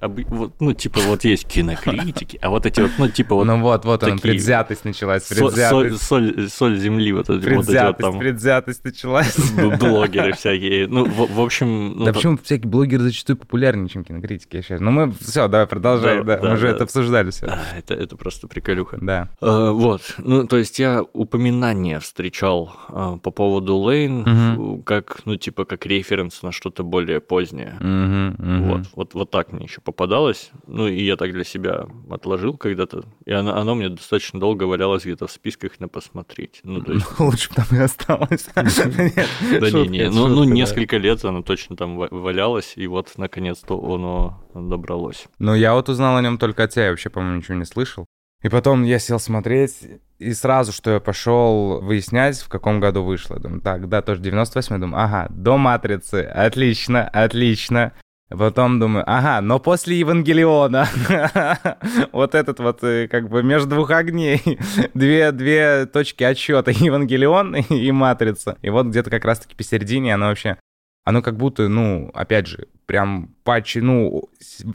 Ну, 0.60 0.72
типа 0.72 1.00
вот 1.06 1.24
есть 1.24 1.46
кинокритики, 1.46 2.38
а 2.42 2.50
вот 2.50 2.66
эти 2.66 2.80
вот, 2.80 2.90
ну, 2.98 3.08
типа 3.08 3.34
вот 3.34 3.44
Ну 3.44 3.60
вот, 3.60 3.84
вот 3.84 4.02
он, 4.02 4.18
предвзятость 4.18 4.84
началась. 4.84 5.24
Соль 5.24 6.78
земли 6.78 7.12
вот 7.12 7.30
эти 7.30 7.84
вот 7.84 7.98
там. 7.98 8.18
Предвзятость 8.18 8.84
началась. 8.84 9.36
Блогеры 9.78 10.32
всякие. 10.32 10.86
Ну, 10.86 11.04
в 11.06 11.40
общем... 11.40 11.98
Ну, 11.98 12.04
да 12.04 12.12
почему 12.12 12.38
всякие 12.38 12.68
блогеры 12.68 13.04
зачастую 13.04 13.36
популярны? 13.36 13.83
Популярнее, 13.84 13.88
чем 13.88 14.04
кинокритики, 14.04 14.60
считаю. 14.60 14.82
Ну, 14.82 14.90
мы 14.90 15.12
все, 15.12 15.48
давай 15.48 15.66
продолжай, 15.66 16.18
да, 16.18 16.36
да, 16.36 16.42
да 16.42 16.50
мы 16.50 16.56
же 16.56 16.68
это 16.68 16.84
обсуждали 16.84 17.30
все. 17.30 17.46
Да, 17.46 17.64
это, 17.76 17.94
это 17.94 18.16
просто 18.16 18.48
приколюха. 18.48 18.98
Да. 19.00 19.28
А, 19.40 19.70
вот, 19.70 20.14
ну, 20.18 20.46
то 20.46 20.56
есть 20.56 20.78
я 20.78 21.02
упоминание 21.12 22.00
встречал 22.00 22.74
а, 22.88 23.16
по 23.16 23.30
поводу 23.30 23.76
Лейн, 23.76 24.26
угу. 24.56 24.82
как, 24.82 25.22
ну, 25.24 25.36
типа, 25.36 25.64
как 25.64 25.86
референс 25.86 26.42
на 26.42 26.52
что-то 26.52 26.82
более 26.82 27.20
позднее. 27.20 27.76
Угу, 27.80 28.42
угу. 28.42 28.64
Вот, 28.64 28.86
вот, 28.94 29.14
вот 29.14 29.30
так 29.30 29.52
мне 29.52 29.64
еще 29.64 29.80
попадалось. 29.80 30.50
Ну, 30.66 30.86
и 30.88 31.02
я 31.02 31.16
так 31.16 31.32
для 31.32 31.44
себя 31.44 31.86
отложил 32.10 32.56
когда-то. 32.56 33.04
И 33.26 33.32
оно, 33.32 33.56
оно 33.56 33.74
мне 33.74 33.88
достаточно 33.88 34.40
долго 34.40 34.64
валялось 34.64 35.04
где-то 35.04 35.26
в 35.26 35.30
списках 35.30 35.80
на 35.80 35.88
посмотреть. 35.88 36.60
Ну, 36.64 36.80
то 36.80 36.92
есть... 36.92 37.06
Лучше 37.18 37.50
бы 37.50 37.56
там 37.56 37.78
и 37.78 37.82
осталось. 37.82 38.46
Да 38.54 39.70
не, 39.70 39.88
не, 39.88 40.10
ну 40.10 40.44
несколько 40.44 40.96
лет 40.96 41.24
оно 41.24 41.42
точно 41.42 41.76
там 41.76 41.96
валялось, 41.96 42.72
и 42.76 42.86
вот, 42.86 43.12
наконец 43.16 43.60
наконец-то 43.68 43.94
оно 43.94 44.68
добралось. 44.68 45.26
Ну, 45.38 45.54
я 45.54 45.74
вот 45.74 45.88
узнал 45.88 46.16
о 46.16 46.22
нем 46.22 46.38
только 46.38 46.64
от 46.64 46.70
тебя, 46.70 46.84
я 46.84 46.90
вообще, 46.90 47.10
по-моему, 47.10 47.38
ничего 47.38 47.54
не 47.54 47.64
слышал. 47.64 48.06
И 48.42 48.48
потом 48.48 48.82
я 48.84 48.98
сел 48.98 49.18
смотреть, 49.18 49.78
и 50.18 50.34
сразу, 50.34 50.72
что 50.72 50.90
я 50.90 51.00
пошел 51.00 51.80
выяснять, 51.80 52.38
в 52.38 52.48
каком 52.48 52.78
году 52.78 53.02
вышло. 53.02 53.38
Думаю, 53.38 53.62
так, 53.62 53.88
да, 53.88 54.02
тоже 54.02 54.20
98 54.20 54.80
думаю, 54.80 55.02
ага, 55.02 55.26
до 55.30 55.56
«Матрицы», 55.56 56.24
отлично, 56.24 57.08
отлично. 57.08 57.92
Потом 58.28 58.80
думаю, 58.80 59.04
ага, 59.06 59.40
но 59.40 59.58
после 59.60 59.98
Евангелиона. 59.98 60.88
вот 62.12 62.34
этот 62.34 62.58
вот 62.58 62.82
э, 62.82 63.06
как 63.06 63.28
бы 63.28 63.42
между 63.42 63.68
двух 63.68 63.90
огней. 63.90 64.42
две, 64.94 65.30
две 65.30 65.86
точки 65.86 66.24
отсчета. 66.24 66.70
Евангелион 66.74 67.54
и 67.54 67.92
Матрица. 67.92 68.56
И 68.62 68.70
вот 68.70 68.86
где-то 68.86 69.10
как 69.10 69.24
раз-таки 69.24 69.54
посередине 69.54 70.14
оно 70.14 70.26
вообще 70.26 70.56
оно 71.04 71.22
как 71.22 71.36
будто, 71.36 71.68
ну, 71.68 72.10
опять 72.14 72.46
же, 72.46 72.66
прям 72.86 73.34
патчи, 73.44 73.78
ну, 73.78 74.28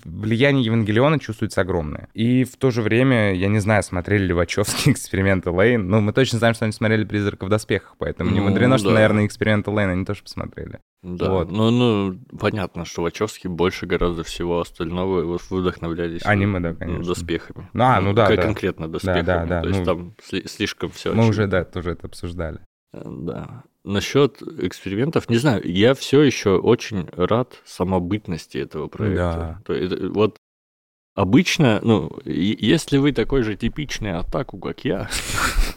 влияние 0.05 0.65
Евангелиона 0.65 1.19
чувствуется 1.19 1.61
огромное. 1.61 2.09
И 2.13 2.43
в 2.43 2.55
то 2.57 2.71
же 2.71 2.81
время, 2.81 3.33
я 3.33 3.47
не 3.47 3.59
знаю, 3.59 3.83
смотрели 3.83 4.25
ли 4.25 4.33
Вачовские 4.33 4.93
эксперименты 4.93 5.51
Лейн, 5.51 5.87
но 5.87 6.01
мы 6.01 6.13
точно 6.13 6.37
знаем, 6.37 6.55
что 6.55 6.65
они 6.65 6.71
смотрели 6.71 7.03
«Призрака 7.03 7.45
в 7.45 7.49
доспехах», 7.49 7.95
поэтому 7.97 8.29
ну, 8.29 8.35
не 8.35 8.41
мудрено, 8.41 8.75
да. 8.75 8.79
что, 8.79 8.91
наверное, 8.91 9.25
эксперименты 9.25 9.71
Лейн 9.71 9.89
они 9.89 10.05
тоже 10.05 10.23
посмотрели. 10.23 10.79
Да, 11.01 11.31
вот. 11.31 11.51
ну, 11.51 11.71
ну, 11.71 12.19
понятно, 12.37 12.85
что 12.85 13.01
Вачовски 13.01 13.47
больше 13.47 13.85
гораздо 13.85 14.23
всего 14.23 14.59
остального 14.59 15.23
вот 15.23 15.41
вдохновлялись 15.49 16.25
Аниме, 16.25 16.59
да, 16.59 16.73
конечно. 16.73 17.05
доспехами. 17.05 17.69
Ну, 17.73 17.83
а, 17.83 18.01
ну 18.01 18.13
да, 18.13 18.27
как 18.27 18.35
да. 18.35 18.41
конкретно 18.43 18.87
доспехами. 18.87 19.21
Да, 19.21 19.45
да, 19.45 19.45
да. 19.45 19.61
То 19.61 19.67
есть 19.69 19.79
ну, 19.79 19.85
там 19.85 20.13
слишком 20.45 20.91
все. 20.91 21.13
Мы 21.13 21.27
уже, 21.27 21.47
да, 21.47 21.63
тоже 21.63 21.91
это 21.91 22.07
обсуждали. 22.07 22.59
Э, 22.93 23.01
да. 23.05 23.63
Насчет 23.85 24.41
экспериментов, 24.41 25.29
не 25.29 25.37
знаю, 25.37 25.61
я 25.65 25.93
все 25.93 26.21
еще 26.21 26.57
очень 26.57 27.07
рад 27.13 27.61
самобытности 27.65 28.57
этого 28.57 28.87
проекта. 28.87 29.59
Да. 29.59 29.61
То 29.65 29.73
есть, 29.73 29.95
вот 30.13 30.37
обычно, 31.15 31.79
ну, 31.81 32.11
если 32.25 32.97
вы 32.97 33.13
такой 33.13 33.43
же 33.43 33.55
типичный 33.55 34.13
отаку, 34.15 34.57
как 34.57 34.83
я, 34.83 35.09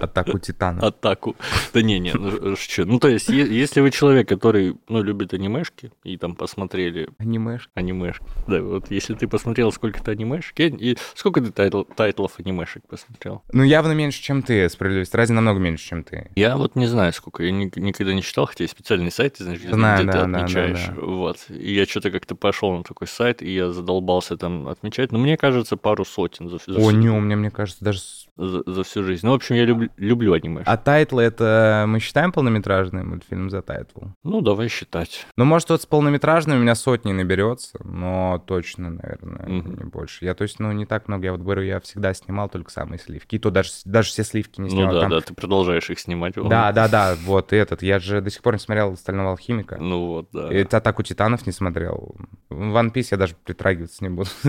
Атаку 0.00 0.38
Титана. 0.38 0.86
Атаку. 0.86 1.36
Да 1.72 1.82
не, 1.82 1.98
не, 1.98 2.12
ну 2.12 2.56
что, 2.56 2.84
ну 2.84 2.98
то 2.98 3.08
есть, 3.08 3.28
если 3.28 3.80
вы 3.80 3.90
человек, 3.90 4.28
который, 4.28 4.76
ну, 4.88 5.02
любит 5.02 5.34
анимешки, 5.34 5.92
и 6.02 6.16
там 6.16 6.34
посмотрели... 6.34 7.08
Анимешки? 7.18 7.70
Анимешки. 7.74 8.24
Да, 8.46 8.60
вот 8.62 8.90
если 8.90 9.14
ты 9.14 9.28
посмотрел 9.28 9.72
сколько-то 9.72 10.12
анимешек, 10.12 10.58
и 10.58 10.96
сколько 11.14 11.40
ты 11.40 11.50
тайтл, 11.50 11.82
тайтлов 11.82 12.38
анимешек 12.38 12.86
посмотрел? 12.88 13.42
Ну, 13.52 13.62
явно 13.62 13.92
меньше, 13.92 14.22
чем 14.22 14.42
ты, 14.42 14.68
справедливость 14.68 15.14
ради 15.14 15.32
намного 15.32 15.60
меньше, 15.60 15.88
чем 15.88 16.04
ты. 16.04 16.30
Я 16.34 16.56
вот 16.56 16.76
не 16.76 16.86
знаю, 16.86 17.12
сколько, 17.12 17.42
я 17.44 17.50
ни, 17.50 17.70
никогда 17.78 18.14
не 18.14 18.22
читал, 18.22 18.46
хотя 18.46 18.64
есть 18.64 18.72
специальный 18.72 19.10
сайт, 19.10 19.36
знаешь, 19.38 19.60
где, 19.60 19.72
знаю, 19.72 20.02
где 20.02 20.12
да, 20.12 20.12
ты 20.12 20.18
отмечаешь. 20.18 20.86
Да, 20.86 20.94
да. 20.94 21.00
Вот. 21.00 21.38
И 21.48 21.74
я 21.74 21.86
что-то 21.86 22.10
как-то 22.10 22.34
пошел 22.34 22.76
на 22.76 22.82
такой 22.82 23.08
сайт, 23.08 23.42
и 23.42 23.52
я 23.52 23.70
задолбался 23.72 24.36
там 24.36 24.68
отмечать, 24.68 25.12
но 25.12 25.18
мне 25.18 25.36
кажется, 25.36 25.76
пару 25.76 26.04
сотен 26.04 26.48
за, 26.48 26.58
за 26.66 26.78
О, 26.78 26.90
не, 26.90 27.10
у 27.10 27.20
меня, 27.20 27.36
мне 27.36 27.50
кажется, 27.50 27.84
даже 27.84 28.00
за, 28.36 28.62
за 28.66 28.82
всю 28.84 29.02
жизнь. 29.02 29.23
Ну, 29.24 29.30
в 29.30 29.34
общем, 29.36 29.54
я 29.54 29.64
люб, 29.64 29.90
люблю 29.96 30.34
аниме. 30.34 30.62
А 30.66 30.76
тайтлы 30.76 31.22
это 31.22 31.86
мы 31.88 31.98
считаем 31.98 32.30
полнометражный 32.30 33.04
мультфильм 33.04 33.48
за 33.48 33.62
тайтл? 33.62 34.00
Ну, 34.22 34.42
давай 34.42 34.68
считать. 34.68 35.26
Ну, 35.38 35.46
может, 35.46 35.70
вот 35.70 35.80
с 35.80 35.86
полнометражным 35.86 36.58
у 36.58 36.60
меня 36.60 36.74
сотни 36.74 37.10
наберется, 37.10 37.78
но 37.84 38.44
точно, 38.46 38.90
наверное, 38.90 39.46
mm-hmm. 39.46 39.78
не 39.78 39.84
больше. 39.84 40.26
Я, 40.26 40.34
то 40.34 40.42
есть, 40.42 40.60
ну, 40.60 40.70
не 40.72 40.84
так 40.84 41.08
много. 41.08 41.24
Я 41.24 41.32
вот 41.32 41.40
говорю, 41.40 41.62
я 41.62 41.80
всегда 41.80 42.12
снимал 42.12 42.50
только 42.50 42.70
самые 42.70 42.98
сливки. 42.98 43.36
И 43.36 43.38
то 43.38 43.50
даже, 43.50 43.70
даже 43.86 44.10
все 44.10 44.24
сливки 44.24 44.60
не 44.60 44.68
снимал. 44.68 44.88
Ну 44.88 44.92
да, 44.92 45.00
Там... 45.00 45.10
да, 45.12 45.20
ты 45.22 45.32
продолжаешь 45.32 45.88
их 45.88 45.98
снимать. 45.98 46.34
Да, 46.34 46.72
да, 46.72 46.86
да, 46.86 47.16
вот 47.24 47.54
этот. 47.54 47.82
Я 47.82 48.00
же 48.00 48.20
до 48.20 48.28
сих 48.28 48.42
пор 48.42 48.52
не 48.52 48.60
смотрел 48.60 48.94
«Стального 48.94 49.30
алхимика». 49.30 49.78
Ну 49.80 50.06
вот, 50.06 50.28
да. 50.34 50.52
И 50.52 50.58
«Атаку 50.70 51.02
титанов» 51.02 51.46
не 51.46 51.52
смотрел. 51.52 52.14
One 52.50 52.92
Piece 52.92 53.08
я 53.12 53.16
даже 53.16 53.36
притрагиваться 53.42 54.04
не 54.04 54.10
буду. 54.10 54.28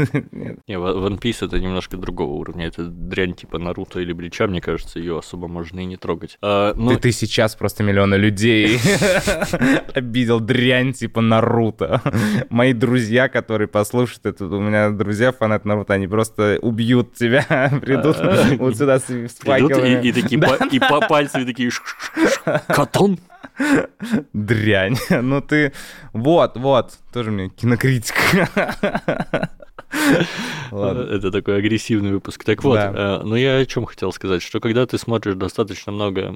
Не, 0.68 0.76
One 0.76 1.18
Piece 1.18 1.46
это 1.46 1.60
немножко 1.60 1.96
другого 1.96 2.34
уровня. 2.34 2.68
Это 2.68 2.84
дрянь 2.84 3.36
типа 3.36 3.58
Наруто 3.58 4.02
или 4.02 4.12
Блича, 4.12 4.48
мне 4.48 4.62
кажется, 4.66 4.98
ее 4.98 5.20
особо 5.20 5.48
можно 5.48 5.80
и 5.80 5.86
не 5.86 5.96
трогать. 5.96 6.40
А, 6.42 6.74
ну... 6.76 6.90
ты, 6.90 6.98
ты 6.98 7.12
сейчас 7.12 7.56
просто 7.56 7.84
миллионы 7.84 8.16
людей 8.16 8.80
обидел 9.94 10.40
дрянь 10.40 10.92
типа 10.92 11.22
Наруто. 11.22 12.02
Мои 12.50 12.74
друзья, 12.74 13.30
которые 13.30 13.68
послушают 13.68 14.26
это, 14.26 14.46
у 14.46 14.60
меня 14.60 14.90
друзья 14.90 15.32
фанат 15.32 15.66
Наруто, 15.66 15.94
они 15.94 16.08
просто 16.08 16.58
убьют 16.64 17.14
тебя, 17.14 17.46
придут 17.82 18.18
а, 18.20 18.48
вот 18.58 18.76
сюда 18.76 19.00
с 19.00 19.06
спайками. 19.30 20.04
И 20.04 20.12
такие 20.12 20.42
и 20.72 20.80
пальцами 20.80 21.46
такие 21.46 21.70
катон. 22.68 23.20
Дрянь. 24.34 24.98
Ну 25.10 25.42
ты... 25.42 25.74
Вот, 26.12 26.58
вот. 26.58 26.98
Тоже 27.14 27.30
мне 27.32 27.52
кинокритика. 30.06 30.28
Это 30.72 31.32
такой 31.32 31.58
агрессивный 31.58 32.12
выпуск. 32.12 32.44
Так 32.44 32.64
вот, 32.64 32.76
да. 32.76 33.20
э, 33.22 33.24
ну 33.24 33.36
я 33.36 33.58
о 33.58 33.66
чем 33.66 33.86
хотел 33.86 34.12
сказать, 34.12 34.42
что 34.42 34.60
когда 34.60 34.86
ты 34.86 34.98
смотришь 34.98 35.36
достаточно 35.36 35.92
много 35.92 36.36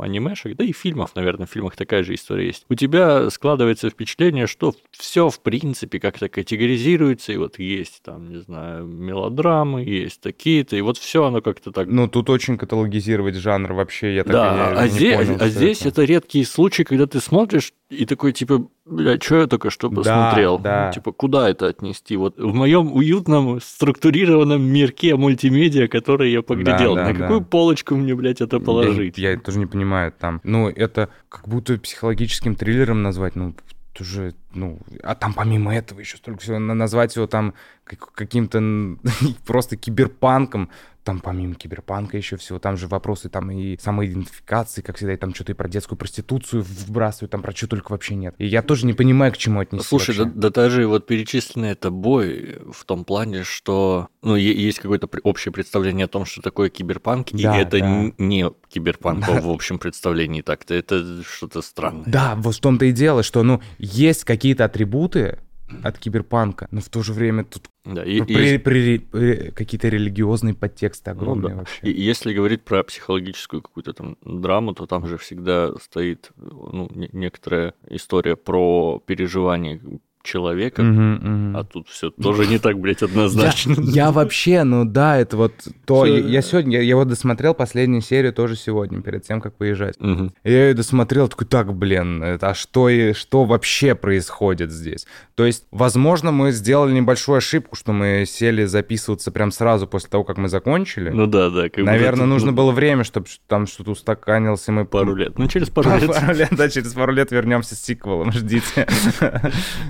анимешек, 0.00 0.56
да 0.56 0.64
и 0.64 0.72
фильмов, 0.72 1.12
наверное, 1.14 1.46
в 1.46 1.50
фильмах 1.50 1.76
такая 1.76 2.02
же 2.02 2.14
история 2.14 2.46
есть, 2.46 2.64
у 2.68 2.74
тебя 2.74 3.30
складывается 3.30 3.90
впечатление, 3.90 4.46
что 4.46 4.74
все 4.90 5.28
в 5.28 5.40
принципе 5.40 6.00
как-то 6.00 6.28
категоризируется, 6.28 7.32
и 7.32 7.36
вот 7.36 7.58
есть 7.58 8.02
там, 8.02 8.30
не 8.30 8.40
знаю, 8.40 8.86
мелодрамы, 8.86 9.82
есть 9.84 10.20
такие-то, 10.20 10.76
и 10.76 10.80
вот 10.80 10.98
все 10.98 11.24
оно 11.24 11.40
как-то 11.40 11.72
так... 11.72 11.88
Ну 11.88 12.08
тут 12.08 12.30
очень 12.30 12.58
каталогизировать 12.58 13.36
жанр 13.36 13.72
вообще, 13.72 14.14
я 14.14 14.24
так 14.24 14.32
да, 14.32 14.72
и 14.72 14.76
а 14.76 14.84
не 14.84 14.90
здесь, 14.90 15.16
понял, 15.16 15.36
а 15.40 15.48
здесь 15.48 15.80
это. 15.80 15.88
это 15.88 16.04
редкий 16.04 16.44
случай, 16.44 16.84
когда 16.84 17.06
ты 17.06 17.20
смотришь 17.20 17.72
и 17.90 18.04
такой 18.04 18.32
типа, 18.32 18.68
бля, 18.84 19.18
что 19.18 19.40
я 19.40 19.46
только 19.46 19.70
что 19.70 19.90
посмотрел? 19.90 20.58
Да, 20.58 20.86
да. 20.86 20.92
Типа, 20.92 21.12
куда 21.12 21.48
это 21.48 21.68
отнести? 21.68 22.16
Вот 22.16 22.36
в 22.38 22.52
моем 22.52 22.92
уютном, 22.92 23.60
структурированном 23.60 24.62
мирке 24.62 25.16
мультимедиа, 25.16 25.88
который 25.88 26.30
я 26.30 26.42
поглядел, 26.42 26.94
да, 26.94 27.04
да, 27.04 27.12
на 27.12 27.18
какую 27.18 27.40
да. 27.40 27.46
полочку 27.46 27.96
мне, 27.96 28.14
блядь, 28.14 28.40
это 28.40 28.60
положить? 28.60 29.16
Я, 29.16 29.32
я 29.32 29.38
тоже 29.38 29.58
не 29.58 29.66
понимаю, 29.66 30.12
там, 30.18 30.40
ну, 30.44 30.68
это 30.68 31.08
как 31.28 31.48
будто 31.48 31.78
психологическим 31.78 32.56
триллером 32.56 33.02
назвать, 33.02 33.36
ну, 33.36 33.54
уже, 34.00 34.34
ну, 34.52 34.78
а 35.02 35.14
там 35.14 35.34
помимо 35.34 35.74
этого 35.74 36.00
еще 36.00 36.16
столько 36.16 36.40
всего, 36.40 36.58
назвать 36.58 37.14
его 37.16 37.26
там 37.26 37.54
каким-то 37.84 38.60
просто 39.46 39.76
киберпанком, 39.76 40.70
там 41.04 41.20
помимо 41.20 41.54
киберпанка 41.54 42.18
еще 42.18 42.36
всего, 42.36 42.58
там 42.58 42.76
же 42.76 42.86
вопросы 42.86 43.30
там 43.30 43.50
и 43.50 43.78
самоидентификации, 43.78 44.82
как 44.82 44.96
всегда, 44.96 45.14
и 45.14 45.16
там 45.16 45.34
что-то 45.34 45.52
и 45.52 45.54
про 45.54 45.66
детскую 45.66 45.96
проституцию 45.98 46.62
вбрасывают, 46.62 47.30
там 47.30 47.40
про 47.40 47.54
что 47.54 47.66
только 47.66 47.92
вообще 47.92 48.14
нет. 48.14 48.34
И 48.36 48.46
я 48.46 48.60
тоже 48.60 48.84
не 48.84 48.92
понимаю, 48.92 49.32
к 49.32 49.38
чему 49.38 49.60
отнести 49.60 49.86
Слушай, 49.86 50.16
да, 50.16 50.24
вообще. 50.24 50.38
да 50.38 50.50
даже 50.50 50.86
вот 50.86 51.06
перечисленное 51.06 51.74
тобой 51.76 52.58
в 52.70 52.84
том 52.84 53.06
плане, 53.06 53.42
что 53.44 54.08
ну, 54.20 54.36
есть 54.36 54.80
какое-то 54.80 55.08
общее 55.22 55.50
представление 55.50 56.04
о 56.04 56.08
том, 56.08 56.26
что 56.26 56.42
такое 56.42 56.68
киберпанк, 56.68 57.28
Да, 57.32 57.58
и 57.58 57.62
это 57.62 57.78
да. 57.78 58.10
не 58.18 58.50
киберпанк 58.68 59.24
Да. 59.24 59.40
в 59.40 59.48
общем 59.48 59.78
представлении 59.78 60.42
так-то, 60.42 60.74
это 60.74 61.22
что-то 61.22 61.62
странное. 61.62 62.04
Да, 62.06 62.34
вот 62.36 62.54
в 62.56 62.60
том-то 62.60 62.84
и 62.84 62.92
дело, 62.92 63.22
что, 63.22 63.42
ну, 63.42 63.62
есть 63.78 64.24
какие-то 64.38 64.64
атрибуты 64.64 65.38
от 65.84 65.98
киберпанка, 65.98 66.66
но 66.70 66.80
в 66.80 66.88
то 66.88 67.02
же 67.02 67.12
время 67.12 67.44
тут 67.44 67.64
Да, 67.84 68.02
и- 68.02 68.18
и 68.18 68.22
при- 68.22 68.58
при- 68.58 68.98
при- 68.98 69.50
какие-то 69.50 69.88
религиозные 69.88 70.54
подтексты 70.54 71.10
огромные 71.10 71.42
Ну 71.42 71.48
да. 71.48 71.54
вообще. 71.56 71.80
И 71.82 72.00
если 72.10 72.32
говорить 72.32 72.62
про 72.62 72.82
психологическую 72.84 73.60
какую-то 73.60 73.92
там 73.92 74.16
драму, 74.24 74.72
то 74.74 74.86
там 74.86 75.06
же 75.06 75.16
всегда 75.18 75.74
стоит 75.82 76.30
ну, 76.36 76.88
не- 76.94 77.10
некоторая 77.12 77.74
история 77.90 78.36
про 78.36 79.02
переживание 79.04 79.80
человека, 80.28 80.82
Мгм, 80.82 81.14
мгм. 81.14 81.56
а 81.56 81.64
тут 81.64 81.88
все 81.88 82.10
тоже 82.10 82.46
не 82.46 82.58
так, 82.58 82.78
блядь, 82.78 83.02
однозначно. 83.02 83.74
Я, 83.78 84.04
я 84.06 84.12
вообще, 84.12 84.62
ну 84.64 84.84
да, 84.84 85.16
это 85.16 85.36
вот 85.36 85.52
то. 85.86 86.04
Я, 86.04 86.18
я 86.18 86.42
сегодня, 86.42 86.78
я, 86.78 86.82
я 86.82 86.96
вот 86.96 87.08
досмотрел 87.08 87.54
последнюю 87.54 88.02
серию 88.02 88.32
тоже 88.32 88.56
сегодня, 88.56 89.00
перед 89.00 89.22
тем, 89.24 89.40
как 89.40 89.54
выезжать. 89.58 89.98
Мгм. 89.98 90.34
Я 90.44 90.68
ее 90.68 90.74
досмотрел, 90.74 91.28
такой, 91.28 91.46
так, 91.46 91.74
блин, 91.74 92.22
это, 92.22 92.50
а 92.50 92.54
что, 92.54 92.88
и, 92.88 93.14
что 93.14 93.44
вообще 93.44 93.94
происходит 93.94 94.70
здесь? 94.70 95.06
То 95.34 95.46
есть, 95.46 95.64
возможно, 95.70 96.30
мы 96.30 96.52
сделали 96.52 96.92
небольшую 96.92 97.38
ошибку, 97.38 97.76
что 97.76 97.92
мы 97.92 98.24
сели 98.26 98.64
записываться 98.64 99.30
прям 99.30 99.50
сразу 99.50 99.86
после 99.86 100.10
того, 100.10 100.24
как 100.24 100.36
мы 100.36 100.48
закончили. 100.48 101.10
Ну 101.10 101.26
да, 101.26 101.48
да. 101.48 101.68
как 101.68 101.76
бы 101.76 101.82
Наверное, 101.84 102.24
тут, 102.24 102.28
нужно 102.28 102.50
ну, 102.50 102.56
было 102.56 102.72
время, 102.72 103.04
чтобы 103.04 103.26
там 103.46 103.66
что-то 103.66 103.92
устаканился, 103.92 104.72
и 104.72 104.74
мы... 104.74 104.84
пару 104.84 105.14
лет. 105.14 105.38
Ну, 105.38 105.48
через 105.48 105.70
пару 105.70 105.90
лет. 105.98 106.06
Пару 106.08 106.34
лет, 106.34 106.48
да, 106.50 106.68
через 106.68 106.92
пару 106.92 107.12
лет 107.12 107.30
вернемся 107.30 107.74
с 107.74 107.80
сиквелом, 107.80 108.32
ждите. 108.32 108.86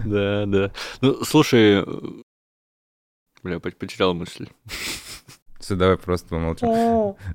Да, 0.05 0.27
да. 0.46 0.72
Ну, 1.00 1.24
слушай, 1.24 1.82
э, 1.82 1.84
бля, 3.42 3.60
по- 3.60 3.70
потерял 3.70 4.14
мысль. 4.14 4.48
Все, 5.68 5.76
давай 5.76 5.98
просто 5.98 6.28
помолчим. 6.30 6.68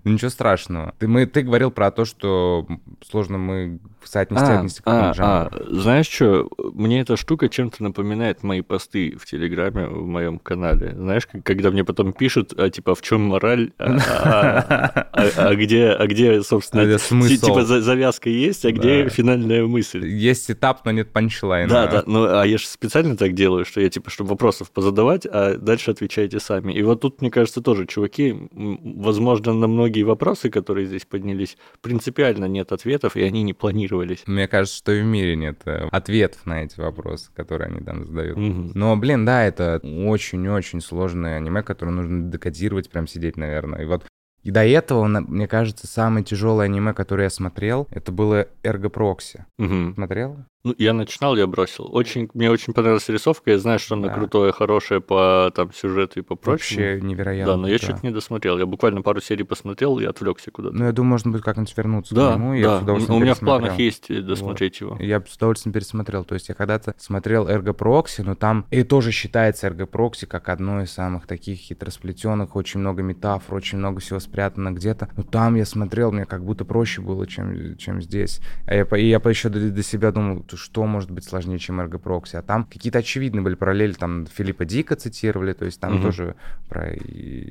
Ну, 0.04 0.12
Ничего 0.12 0.30
страшного. 0.32 0.96
Ты, 0.98 1.08
мы, 1.08 1.28
ты 1.28 1.44
говорил 1.44 1.70
про 1.70 1.92
то, 1.92 2.04
что 2.06 2.66
сложно 3.08 3.38
мы 3.38 3.80
соотнести, 4.04 4.46
А, 4.46 4.58
отнести 4.60 4.82
к 4.82 4.84
а, 4.88 5.14
жанру. 5.14 5.50
а, 5.56 5.64
знаешь 5.82 6.08
что, 6.10 6.50
мне 6.74 7.02
эта 7.02 7.16
штука 7.16 7.48
чем-то 7.48 7.82
напоминает 7.84 8.44
мои 8.44 8.62
посты 8.62 9.16
в 9.18 9.26
Телеграме, 9.26 9.86
в 9.88 10.06
моем 10.08 10.40
канале. 10.40 10.94
Знаешь, 10.96 11.26
как- 11.28 11.44
когда 11.44 11.70
мне 11.72 11.84
потом 11.86 12.12
пишут, 12.12 12.54
а 12.58 12.70
типа, 12.70 12.96
в 12.96 13.02
чем 13.02 13.22
мораль, 13.22 13.72
а, 13.78 13.86
а- 13.86 15.08
а- 15.14 15.48
а 15.50 15.56
где, 15.56 15.90
а 15.90 16.06
где, 16.08 16.42
собственно, 16.42 16.84
А 16.96 16.98
смысл? 17.00 17.46
типа 17.46 17.64
за- 17.66 17.82
завязка 17.82 18.30
есть, 18.30 18.66
а 18.66 18.72
где 18.72 19.04
Да. 19.04 19.10
финальная 19.10 19.66
мысль? 19.66 20.06
Есть 20.08 20.50
этап, 20.52 20.84
но 20.86 20.92
нет 20.92 21.12
панчлайна. 21.12 21.70
Да, 21.70 21.88
да, 21.88 22.04
ну 22.06 22.26
а 22.26 22.46
я 22.46 22.58
же 22.58 22.68
специально 22.68 23.16
так 23.16 23.34
делаю, 23.34 23.64
что 23.66 23.80
я 23.80 23.90
типа, 23.90 24.10
чтобы 24.10 24.32
вопросов 24.32 24.72
позадавать, 24.72 25.26
а 25.32 25.56
дальше 25.58 25.92
отвечайте 25.92 26.40
сами. 26.40 26.74
И 26.74 26.82
вот 26.82 27.02
тут, 27.02 27.22
мне 27.22 27.30
кажется, 27.32 27.62
тоже, 27.62 27.86
чуваки, 27.86 28.23
м, 28.32 29.02
возможно, 29.02 29.54
на 29.54 29.68
многие 29.68 30.04
вопросы, 30.04 30.50
которые 30.50 30.88
здесь 30.88 31.06
поднялись, 31.06 31.58
принципиально 31.82 32.46
нет 32.46 32.72
ответов, 32.72 33.16
и 33.16 33.22
они 33.22 33.44
не 33.44 33.54
планировались. 33.54 34.24
Мне 34.26 34.48
кажется, 34.48 34.78
что 34.78 34.92
и 34.92 35.02
в 35.02 35.06
мире 35.06 35.36
нет 35.36 35.62
э, 35.66 35.88
ответов 35.92 36.46
на 36.46 36.64
эти 36.64 36.80
вопросы, 36.80 37.30
которые 37.36 37.70
они 37.70 37.82
там 37.82 38.06
задают. 38.06 38.38
Мгм. 38.38 38.72
Но, 38.74 38.96
блин, 38.98 39.26
да, 39.26 39.44
это 39.44 39.80
очень-очень 39.84 40.82
сложное 40.82 41.38
аниме, 41.38 41.64
которое 41.64 41.92
нужно 41.92 42.32
декодировать, 42.32 42.90
прям 42.90 43.08
сидеть, 43.08 43.38
наверное. 43.38 43.82
И 43.82 43.86
вот 43.86 44.06
и 44.44 44.52
до 44.52 44.66
этого, 44.66 45.08
мне 45.08 45.48
кажется, 45.48 45.88
самое 45.88 46.26
тяжелое 46.26 46.66
аниме, 46.66 46.94
которое 46.94 47.24
я 47.24 47.30
смотрел, 47.30 47.88
это 47.92 48.12
было 48.12 48.48
Эрго 48.62 48.90
Прокси. 48.90 49.46
Мгм. 49.58 49.94
Смотрел? 49.96 50.38
Ну, 50.66 50.74
я 50.78 50.94
начинал, 50.94 51.36
я 51.36 51.46
бросил. 51.46 51.90
Очень, 51.92 52.30
мне 52.34 52.50
очень 52.50 52.74
понравилась 52.74 53.10
рисовка, 53.10 53.52
я 53.52 53.60
знаю, 53.60 53.80
что 53.80 53.96
она 53.96 54.08
Да. 54.08 54.14
крутое, 54.14 54.54
хорошее 54.54 55.02
по 55.02 55.52
там 55.54 55.74
сюжету 55.74 56.22
и 56.22 56.24
по 56.24 56.36
прочему. 56.36 56.80
Вообще 56.82 57.02
невероятно. 57.02 57.54
Да, 57.54 57.58
но 57.58 57.68
я 57.68 57.78
да. 57.78 57.84
что-то 57.84 58.00
не 58.04 58.14
досмотрел. 58.14 58.58
Я 58.58 58.66
буквально 58.66 59.02
пару 59.02 59.20
серий 59.20 59.44
посмотрел 59.44 60.00
и 60.00 60.06
отвлекся 60.06 60.52
куда-то. 60.52 60.74
Ну, 60.74 60.86
я 60.86 60.94
думаю, 60.94 61.10
можно 61.12 61.32
будет 61.32 61.44
как-нибудь 61.44 61.76
вернуться 61.76 62.16
да, 62.16 62.32
к 62.32 62.38
нему. 62.38 62.62
да. 62.62 62.80
удовольствием 62.80 63.18
У 63.18 63.22
меня 63.22 63.34
в 63.34 63.40
планах 63.40 63.78
есть 63.78 64.10
э, 64.10 64.22
досмотреть 64.22 64.80
его. 64.80 64.96
Я 65.02 65.22
с 65.22 65.36
удовольствием 65.36 65.74
пересмотрел. 65.74 66.24
То 66.24 66.36
есть 66.36 66.48
я 66.48 66.56
когда-то 66.56 66.96
смотрел 66.98 67.50
Ergo 67.50 67.76
Proxy, 67.76 68.24
но 68.24 68.36
там 68.36 68.66
и 68.72 68.84
тоже 68.84 69.12
считается 69.12 69.68
Ergo 69.68 69.86
Proxy 69.86 70.28
как 70.28 70.48
одно 70.48 70.82
из 70.82 70.94
самых 70.94 71.28
таких 71.28 71.60
хитросплетенных, 71.60 72.56
очень 72.56 72.80
много 72.80 73.04
метафор, 73.04 73.56
очень 73.56 73.80
много 73.80 74.00
всего 74.00 74.22
спрятано 74.22 74.72
где-то. 74.72 75.10
Но 75.18 75.24
там 75.24 75.56
я 75.56 75.66
смотрел, 75.66 76.14
мне 76.14 76.26
как 76.26 76.46
будто 76.46 76.64
проще 76.64 77.02
было, 77.02 77.28
чем, 77.28 77.76
чем 77.76 78.02
здесь. 78.02 78.40
А 78.66 78.76
я, 78.76 78.84
и 78.84 79.08
я 79.08 79.18
еще 79.18 79.50
до, 79.50 79.60
до 79.60 79.84
себя 79.84 80.14
думал, 80.14 80.44
«Т- 80.54 80.58
что 80.58 80.86
может 80.86 81.12
быть 81.12 81.24
сложнее, 81.26 81.60
чем 81.60 81.80
Proxy. 81.98 82.38
А 82.38 82.42
там 82.42 82.66
какие-то 82.66 83.00
очевидные 83.00 83.42
были 83.44 83.56
параллели, 83.56 83.94
там 83.94 84.26
Филиппа 84.28 84.66
Дика 84.66 84.96
цитировали, 84.96 85.54
то 85.54 85.66
есть 85.66 85.80
там 85.80 85.96
Мгм. 85.96 86.02
тоже 86.04 86.36
про 86.70 86.92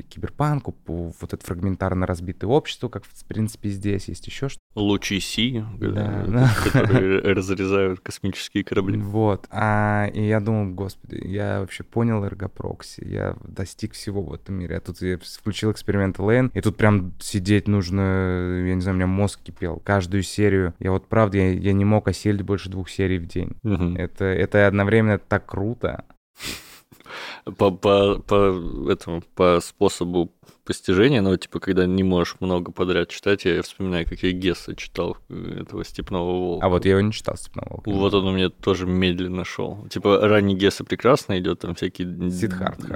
киберпанк, 0.08 0.68
вот 0.86 1.32
это 1.32 1.44
фрагментарно 1.44 2.06
разбитое 2.06 2.50
общество, 2.50 2.88
как 2.88 3.04
в 3.04 3.24
принципе 3.26 3.68
здесь 3.68 4.08
есть 4.08 4.26
еще 4.26 4.48
что 4.48 4.60
Лучи 4.74 5.20
Си, 5.20 5.64
Да, 5.78 6.24
э, 6.24 6.26
да. 6.28 6.50
которые 6.64 7.20
разрезают 7.34 8.00
космические 8.00 8.64
корабли. 8.64 8.98
Вот. 8.98 9.46
А, 9.50 10.06
и 10.12 10.26
я 10.26 10.40
думал, 10.40 10.74
господи, 10.74 11.20
я 11.26 11.60
вообще 11.60 11.84
понял 11.84 12.24
эргопрокси, 12.24 13.04
я 13.04 13.36
достиг 13.44 13.92
всего 13.92 14.22
в 14.22 14.32
этом 14.32 14.56
мире. 14.56 14.76
А 14.76 14.80
тут 14.80 15.00
я 15.02 15.18
включил 15.18 15.70
эксперимент 15.72 16.18
Лейн, 16.18 16.50
и 16.54 16.60
тут 16.60 16.76
прям 16.76 17.12
сидеть 17.20 17.68
нужно, 17.68 18.62
я 18.66 18.74
не 18.74 18.80
знаю, 18.80 18.94
у 18.94 18.98
меня 18.98 19.06
мозг 19.06 19.40
кипел. 19.42 19.80
Каждую 19.84 20.22
серию. 20.22 20.74
Я 20.78 20.90
вот 20.92 21.06
правда, 21.08 21.38
я, 21.38 21.50
я 21.52 21.72
не 21.72 21.84
мог 21.84 22.08
осилить 22.08 22.42
больше 22.42 22.68
двух 22.70 22.88
серий 22.92 23.18
в 23.18 23.26
день. 23.26 23.56
Мгм. 23.62 23.96
Это, 23.96 24.24
это 24.24 24.66
одновременно 24.66 25.18
так 25.18 25.46
круто. 25.46 26.04
По, 27.44 27.70
по, 27.70 28.18
по 28.20 28.90
этому, 28.90 29.22
по 29.34 29.60
способу 29.60 30.30
постижения, 30.72 31.20
ну, 31.20 31.36
типа, 31.36 31.60
когда 31.60 31.84
не 31.84 32.02
можешь 32.02 32.36
много 32.40 32.72
подряд 32.72 33.08
читать, 33.10 33.44
я 33.44 33.60
вспоминаю, 33.60 34.06
как 34.08 34.22
я 34.22 34.32
Гесса 34.32 34.74
читал, 34.74 35.18
э, 35.28 35.58
этого 35.60 35.84
Степного 35.84 36.32
Волка. 36.32 36.66
А 36.66 36.68
вот 36.70 36.86
я 36.86 36.92
его 36.92 37.02
не 37.02 37.12
читал, 37.12 37.36
Степного 37.36 37.68
Волка. 37.70 37.90
Вот 37.90 38.14
он 38.14 38.26
у 38.26 38.32
меня 38.32 38.48
тоже 38.48 38.86
медленно 38.86 39.44
шел. 39.44 39.86
Типа, 39.90 40.18
ранний 40.26 40.54
Гесса 40.54 40.82
прекрасно 40.84 41.38
идет, 41.38 41.58
там 41.60 41.74
всякие... 41.74 42.06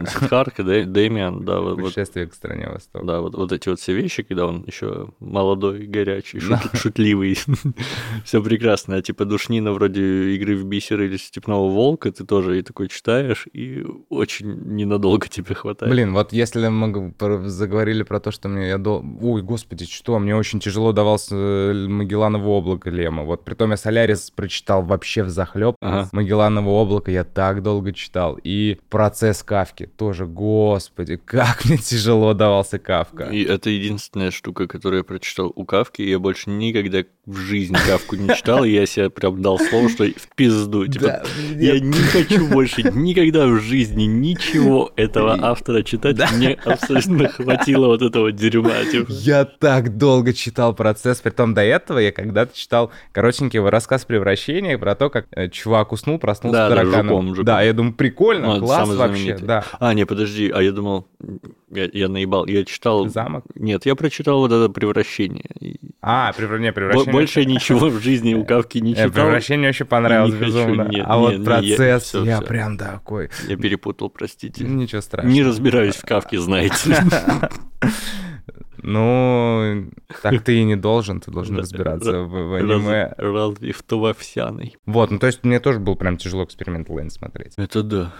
Сиддхартха, 0.06 0.62
Дэ- 0.62 0.84
Дэмиан, 0.86 1.44
да, 1.44 1.60
вот, 1.60 1.74
вот, 1.78 1.84
Путешествие 1.84 2.26
к 2.28 2.34
стране 2.34 2.68
Востока. 2.68 3.04
да, 3.04 3.20
вот, 3.20 3.34
вот 3.34 3.52
эти 3.52 3.68
вот 3.68 3.78
все 3.78 3.92
вещи, 3.94 4.22
когда 4.22 4.46
он 4.46 4.64
еще 4.66 5.08
молодой, 5.20 5.86
горячий, 5.86 6.40
шутливый. 6.74 7.38
Все 8.24 8.42
прекрасно. 8.42 8.96
А 8.96 9.02
типа 9.02 9.24
душнина 9.26 9.72
вроде 9.72 10.30
игры 10.34 10.56
в 10.56 10.64
бисер 10.64 11.02
или 11.02 11.16
Степного 11.18 11.68
Волка, 11.68 12.10
ты 12.10 12.24
тоже 12.24 12.58
и 12.58 12.62
такой 12.62 12.88
читаешь, 12.88 13.46
и 13.52 13.84
очень 14.08 14.46
ненадолго 14.76 15.28
тебе 15.28 15.54
хватает. 15.54 15.92
Блин, 15.92 16.12
вот 16.14 16.32
если 16.32 16.68
мы 16.68 16.88
г- 16.88 17.12
про- 17.18 17.48
заговорили 17.66 18.04
про 18.04 18.20
то, 18.20 18.30
что 18.30 18.48
мне 18.48 18.68
я 18.68 18.78
дол... 18.78 19.04
Ой, 19.20 19.42
господи, 19.42 19.86
что, 19.86 20.18
мне 20.18 20.36
очень 20.36 20.60
тяжело 20.60 20.92
давался 20.92 21.34
э, 21.34 21.86
Магелланово 21.88 22.48
облако 22.48 22.90
Лема. 22.90 23.24
Вот 23.24 23.44
притом 23.44 23.72
я 23.72 23.76
Солярис 23.76 24.30
прочитал 24.30 24.82
вообще 24.82 25.24
в 25.24 25.30
захлеб. 25.30 25.74
Ага. 25.80 26.08
Магелланово 26.12 26.70
облако 26.70 27.10
я 27.10 27.24
так 27.24 27.62
долго 27.62 27.92
читал. 27.92 28.38
И 28.42 28.78
процесс 28.88 29.42
Кавки 29.42 29.86
тоже, 29.86 30.26
господи, 30.26 31.16
как 31.16 31.64
мне 31.64 31.78
тяжело 31.78 32.34
давался 32.34 32.78
Кавка. 32.78 33.24
И 33.24 33.42
это 33.42 33.68
единственная 33.68 34.30
штука, 34.30 34.68
которую 34.68 34.98
я 34.98 35.04
прочитал 35.04 35.52
у 35.54 35.64
Кавки. 35.64 36.02
Я 36.02 36.20
больше 36.20 36.50
никогда 36.50 37.02
в 37.26 37.36
жизни 37.36 37.76
Кавку 37.86 38.14
не 38.14 38.28
читал, 38.36 38.64
и 38.64 38.70
я 38.70 38.86
себе 38.86 39.10
прям 39.10 39.42
дал 39.42 39.58
слово, 39.58 39.88
что 39.88 40.04
в 40.04 40.34
пизду. 40.36 40.86
Типа, 40.86 41.24
Я 41.56 41.80
не 41.80 41.92
хочу 41.92 42.46
больше 42.46 42.84
никогда 42.84 43.48
в 43.48 43.60
жизни 43.60 44.04
ничего 44.04 44.92
этого 44.94 45.36
автора 45.42 45.82
читать. 45.82 46.16
Мне 46.32 46.52
абсолютно 46.64 47.28
хватило 47.54 47.86
вот 47.86 48.02
этого 48.02 48.32
дерьма. 48.32 48.84
типа. 48.90 49.06
Я 49.10 49.44
так 49.44 49.96
долго 49.96 50.32
читал 50.32 50.74
процесс, 50.74 51.20
притом 51.20 51.54
до 51.54 51.62
этого 51.62 51.98
я 51.98 52.12
когда-то 52.12 52.56
читал 52.56 52.90
коротенький 53.12 53.58
его 53.58 53.70
рассказ 53.70 54.04
превращения 54.04 54.76
про 54.78 54.94
то, 54.94 55.10
как 55.10 55.26
э, 55.30 55.48
чувак 55.48 55.92
уснул, 55.92 56.18
проснулся 56.18 56.58
Да, 56.58 56.68
да, 56.68 56.76
тараканом. 56.76 57.06
жуком, 57.08 57.28
жуком. 57.30 57.44
Да, 57.44 57.62
я 57.62 57.72
думаю, 57.72 57.94
прикольно, 57.94 58.54
Ну, 58.56 58.60
класс 58.66 58.88
вообще, 58.88 59.14
знаменитый. 59.16 59.46
да. 59.46 59.64
А, 59.80 59.94
не, 59.94 60.04
подожди, 60.06 60.50
а 60.50 60.60
я 60.62 60.72
думал, 60.72 61.06
я, 61.70 61.88
я 61.92 62.08
наебал, 62.08 62.46
я 62.46 62.64
читал... 62.64 63.08
Замок? 63.08 63.44
Нет, 63.54 63.86
я 63.86 63.94
прочитал 63.94 64.38
вот 64.40 64.52
это 64.52 64.68
превращение. 64.72 65.44
А, 66.08 66.32
превра- 66.38 66.60
не, 66.60 66.68
бо- 66.70 66.74
превращение. 66.74 67.12
Больше 67.12 67.44
ничего 67.44 67.88
в 67.88 68.00
жизни 68.00 68.34
у 68.34 68.44
Кавки 68.46 68.78
не 68.78 68.92
Э, 68.92 68.94
читал. 68.94 69.10
Превращение 69.10 69.70
очень 69.70 69.86
понравилось 69.86 70.34
Не 70.34 70.38
хочу, 70.38 70.52
безумно. 70.52 70.82
нет, 70.82 71.04
а 71.08 71.18
вот 71.18 71.44
процесс, 71.44 72.14
я 72.14 72.40
прям 72.42 72.78
такой. 72.78 73.28
Я 73.48 73.56
перепутал, 73.56 74.08
простите. 74.08 74.62
Ничего 74.64 75.00
страшного. 75.00 75.34
Не 75.34 75.42
разбираюсь 75.42 75.96
в 75.96 76.04
Кавке, 76.06 76.38
знаете. 76.38 76.76
Ну, 78.88 79.90
так 80.22 80.44
ты 80.44 80.58
и 80.58 80.64
не 80.64 80.76
должен, 80.76 81.20
ты 81.20 81.32
должен 81.32 81.56
разбираться 81.58 82.20
в, 82.20 82.54
аниме. 82.54 83.12
Разве 83.18 83.72
в 83.72 83.82
то 83.82 83.98
во. 83.98 84.14
Вот, 84.86 85.10
ну 85.10 85.18
то 85.18 85.26
есть 85.26 85.42
мне 85.42 85.58
тоже 85.58 85.80
был 85.80 85.96
прям 85.96 86.16
тяжело 86.18 86.44
эксперимент 86.44 86.88
Лейн 86.88 87.10
смотреть. 87.10 87.54
Это 87.56 87.82
да. 87.82 88.12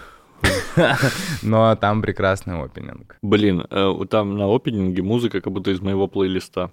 Но 1.42 1.76
там 1.76 2.02
прекрасный 2.02 2.60
опенинг. 2.60 3.16
Блин, 3.22 3.64
э, 3.70 3.92
там 4.10 4.36
на 4.36 4.52
опенинге 4.52 5.02
музыка 5.02 5.40
как 5.40 5.52
будто 5.52 5.70
из 5.70 5.80
моего 5.80 6.08
плейлиста. 6.08 6.72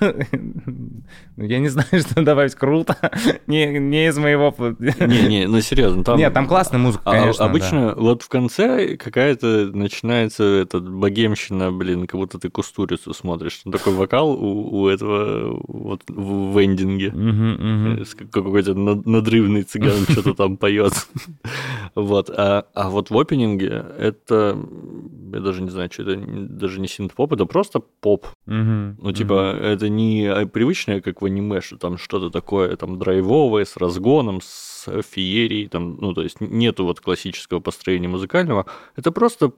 Ну, 0.00 1.44
я 1.44 1.58
не 1.58 1.68
знаю, 1.68 1.86
что 1.92 2.22
добавить 2.22 2.54
круто. 2.54 2.96
Не, 3.46 3.78
не 3.78 4.08
из 4.08 4.18
моего... 4.18 4.54
Не-не, 4.58 5.46
ну 5.46 5.60
серьезно, 5.60 6.02
там... 6.04 6.18
Нет, 6.18 6.32
там 6.32 6.46
классная 6.48 6.78
музыка, 6.78 7.02
А- 7.06 7.12
конечно. 7.12 7.44
Обычно 7.44 7.88
да. 7.88 7.94
вот 8.00 8.22
в 8.22 8.28
конце 8.28 8.96
какая-то 8.96 9.70
начинается 9.72 10.42
этот 10.44 10.88
богемщина, 10.90 11.70
блин, 11.72 12.06
как 12.06 12.18
будто 12.18 12.38
ты 12.38 12.48
кустурицу 12.50 13.14
смотришь. 13.14 13.58
Там 13.64 13.72
такой 13.72 13.94
вокал 13.94 14.30
у, 14.30 14.80
у 14.82 14.88
этого 14.88 15.60
вот 15.68 16.02
в, 16.08 16.52
в 16.52 16.64
эндинге. 16.64 17.10
Как- 18.18 18.30
Какой-то 18.30 18.74
над- 18.74 19.06
надрывный 19.06 19.62
цыган 19.62 20.04
что-то 20.08 20.34
там 20.34 20.56
поет. 20.56 20.94
Вот. 21.94 22.30
А, 22.30 22.64
а 22.74 22.90
вот 22.90 23.10
в 23.10 23.18
опенинге 23.18 23.84
это, 23.98 24.58
я 25.32 25.40
даже 25.40 25.62
не 25.62 25.70
знаю, 25.70 25.90
что 25.92 26.02
это, 26.02 26.16
даже 26.16 26.80
не 26.80 26.88
синт-поп, 26.88 27.32
это 27.32 27.46
просто 27.46 27.80
поп. 27.80 28.26
Мгм, 28.46 28.98
Ну, 29.00 29.12
типа, 29.12 29.56
это 29.60 29.88
не 29.88 30.26
а, 30.26 30.46
привычное, 30.46 31.00
как 31.00 31.22
в 31.22 31.24
аниме, 31.24 31.60
что 31.60 31.76
там 31.78 31.98
что-то 31.98 32.30
такое 32.30 32.76
там 32.76 32.98
драйвовое, 32.98 33.64
с 33.64 33.76
разгоном, 33.76 34.40
с 34.42 34.88
феерией, 35.02 35.68
там, 35.68 35.96
ну, 36.00 36.12
то 36.12 36.22
есть 36.22 36.40
нету 36.40 36.84
вот 36.84 37.00
классического 37.00 37.60
построения 37.60 38.08
музыкального. 38.08 38.66
Это 38.96 39.12
просто 39.12 39.52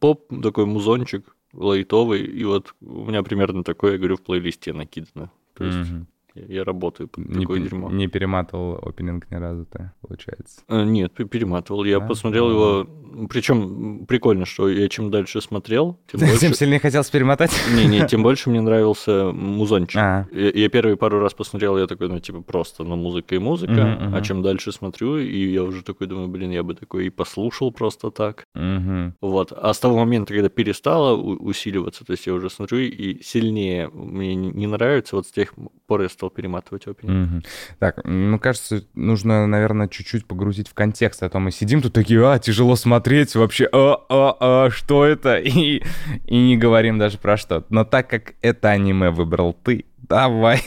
поп, 0.00 0.28
такой 0.42 0.66
музончик 0.66 1.24
лайтовый, 1.52 2.24
и 2.24 2.44
вот 2.44 2.74
у 2.80 3.06
меня 3.06 3.22
примерно 3.22 3.64
такое, 3.64 3.92
я 3.92 3.98
говорю, 3.98 4.16
в 4.16 4.22
плейлисте 4.22 4.72
накидано. 4.72 5.30
То 5.54 5.64
есть 5.64 5.90
Мгм. 5.90 6.06
Я, 6.48 6.64
работаю 6.64 7.08
под 7.08 7.28
Не, 7.28 7.40
такое 7.42 7.60
дерьмо. 7.60 7.90
не 7.90 8.06
перематывал 8.08 8.74
опенинг 8.84 9.30
ни 9.30 9.34
разу-то, 9.36 9.92
получается. 10.00 10.60
Э, 10.68 10.84
Нет, 10.84 11.12
пе- 11.14 11.24
перематывал. 11.24 11.84
Я 11.84 12.00
Да? 12.00 12.06
посмотрел 12.06 12.46
Ага. 12.46 12.54
его. 12.54 13.26
Причем 13.28 14.04
прикольно, 14.06 14.44
что 14.44 14.68
я 14.68 14.88
чем 14.88 15.10
дальше 15.10 15.40
смотрел, 15.40 15.98
тем 16.10 16.20
Тем 16.20 16.28
больше. 16.28 16.54
сильнее 16.54 16.78
хотелось 16.78 17.10
перемотать? 17.10 17.50
Не-не, 17.74 18.06
тем 18.06 18.22
больше 18.22 18.50
мне 18.50 18.60
нравился 18.60 19.32
музончик. 19.32 19.96
А, 19.96 20.26
Я, 20.32 20.50
я 20.50 20.68
первые 20.68 20.96
пару 20.96 21.18
раз 21.20 21.34
посмотрел, 21.34 21.78
я 21.78 21.86
такой, 21.86 22.08
ну, 22.08 22.20
типа, 22.20 22.42
просто, 22.42 22.84
ну, 22.84 22.96
музыка 22.96 23.34
и 23.34 23.38
музыка. 23.38 24.10
А 24.14 24.20
чем 24.22 24.42
дальше 24.42 24.72
смотрю, 24.72 25.16
и 25.18 25.50
я 25.50 25.62
уже 25.64 25.82
такой 25.82 26.06
думаю, 26.06 26.28
блин, 26.28 26.50
я 26.50 26.62
бы 26.62 26.74
такой 26.74 27.06
и 27.06 27.10
послушал 27.10 27.72
просто 27.72 28.10
так. 28.10 28.44
мгм. 28.54 29.14
Вот. 29.20 29.52
А 29.52 29.72
с 29.72 29.78
того 29.78 29.98
момента, 29.98 30.34
когда 30.34 30.48
перестало 30.48 31.16
у- 31.16 31.36
усиливаться, 31.48 32.04
то 32.04 32.12
есть 32.12 32.26
я 32.26 32.34
уже 32.34 32.50
смотрю, 32.50 32.78
и 32.80 33.22
сильнее 33.22 33.88
мне 33.88 34.34
не 34.34 34.48
не 34.50 34.66
нравится, 34.66 35.16
вот 35.16 35.26
с 35.26 35.30
тех 35.32 35.54
пор 35.86 36.02
я 36.02 36.08
стал 36.08 36.27
перематывать 36.30 36.86
опенинг. 36.86 37.30
Мгм. 37.30 37.42
Так, 37.78 38.00
ну, 38.04 38.38
кажется, 38.38 38.84
нужно, 38.94 39.46
наверное, 39.46 39.88
чуть-чуть 39.88 40.26
погрузить 40.26 40.68
в 40.68 40.74
контекст, 40.74 41.22
а 41.22 41.28
то 41.28 41.38
мы 41.38 41.50
сидим 41.50 41.82
тут 41.82 41.92
такие, 41.92 42.26
а, 42.26 42.38
тяжело 42.38 42.76
смотреть, 42.76 43.34
вообще, 43.34 43.68
а, 43.72 43.96
а, 44.08 44.36
а, 44.40 44.70
что 44.70 45.04
это? 45.04 45.36
И, 45.48 45.82
и 46.26 46.36
не 46.36 46.56
говорим 46.56 46.98
даже 46.98 47.18
про 47.18 47.36
что. 47.36 47.64
Но 47.70 47.84
так 47.84 48.08
как 48.08 48.34
это 48.42 48.70
аниме 48.70 49.10
выбрал 49.10 49.54
ты, 49.64 49.86
давай, 50.08 50.62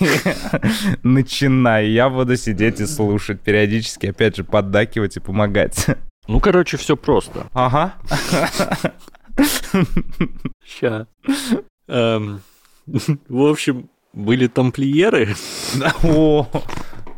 начинай. 1.04 1.88
Я 1.90 2.10
буду 2.10 2.36
сидеть 2.36 2.80
и 2.80 2.86
слушать, 2.86 3.42
периодически, 3.42 4.08
опять 4.08 4.36
же, 4.36 4.44
поддакивать 4.44 5.18
и 5.18 5.20
помогать. 5.20 5.88
Ну, 6.28 6.40
короче, 6.40 6.78
все 6.78 6.96
просто. 6.96 7.48
Ага. 7.54 7.94
Ща. 10.64 11.08
Эм, 11.88 12.42
В 13.30 13.50
общем, 13.50 13.90
были 14.14 14.48
тамплиеры. 14.48 15.36
О, 16.04 16.48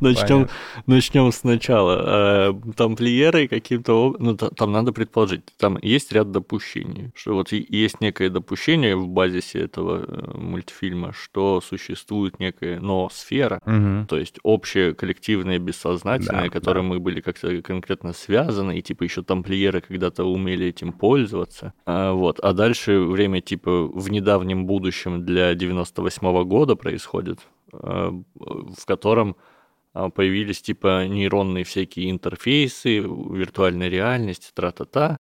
Начнем, 0.03 0.47
начнем 0.87 1.31
сначала. 1.31 2.49
Э, 2.49 2.53
Тамплиеры 2.75 3.47
каким-то 3.47 4.15
ну 4.19 4.35
та- 4.35 4.49
там 4.49 4.71
надо 4.71 4.91
предположить, 4.93 5.41
там 5.57 5.77
есть 5.81 6.11
ряд 6.11 6.31
допущений, 6.31 7.11
что 7.15 7.33
вот 7.33 7.51
есть 7.51 8.01
некое 8.01 8.29
допущение 8.29 8.95
в 8.95 9.07
базисе 9.07 9.59
этого 9.61 10.03
э, 10.07 10.37
мультфильма, 10.37 11.13
что 11.13 11.61
существует 11.61 12.39
некая 12.39 12.79
ноосфера, 12.79 13.59
Мгм. 13.65 14.07
то 14.07 14.17
есть 14.17 14.39
общее 14.43 14.93
коллективное 14.93 15.59
бессознательное, 15.59 16.43
Да, 16.43 16.49
которым 16.49 16.87
мы 16.87 16.99
были 16.99 17.21
как-то 17.21 17.61
конкретно 17.61 18.13
связаны, 18.13 18.77
и 18.77 18.81
типа 18.81 19.03
еще 19.03 19.23
тамплиеры 19.23 19.81
когда-то 19.81 20.23
умели 20.25 20.67
этим 20.67 20.91
пользоваться. 20.93 21.73
А, 21.85 22.11
вот. 22.13 22.39
а 22.39 22.53
дальше 22.53 22.99
время 22.99 23.41
типа 23.41 23.87
в 23.87 24.11
недавнем 24.11 24.65
будущем 24.65 25.25
для 25.25 25.53
98 25.55 26.43
года 26.43 26.75
происходит, 26.75 27.39
в 27.71 28.85
котором 28.85 29.35
появились 29.93 30.61
типа 30.61 31.07
нейронные 31.07 31.63
всякие 31.63 32.11
интерфейсы, 32.11 32.99
виртуальная 32.99 33.89
реальность, 33.89 34.51
тра-та-та. 34.53 35.17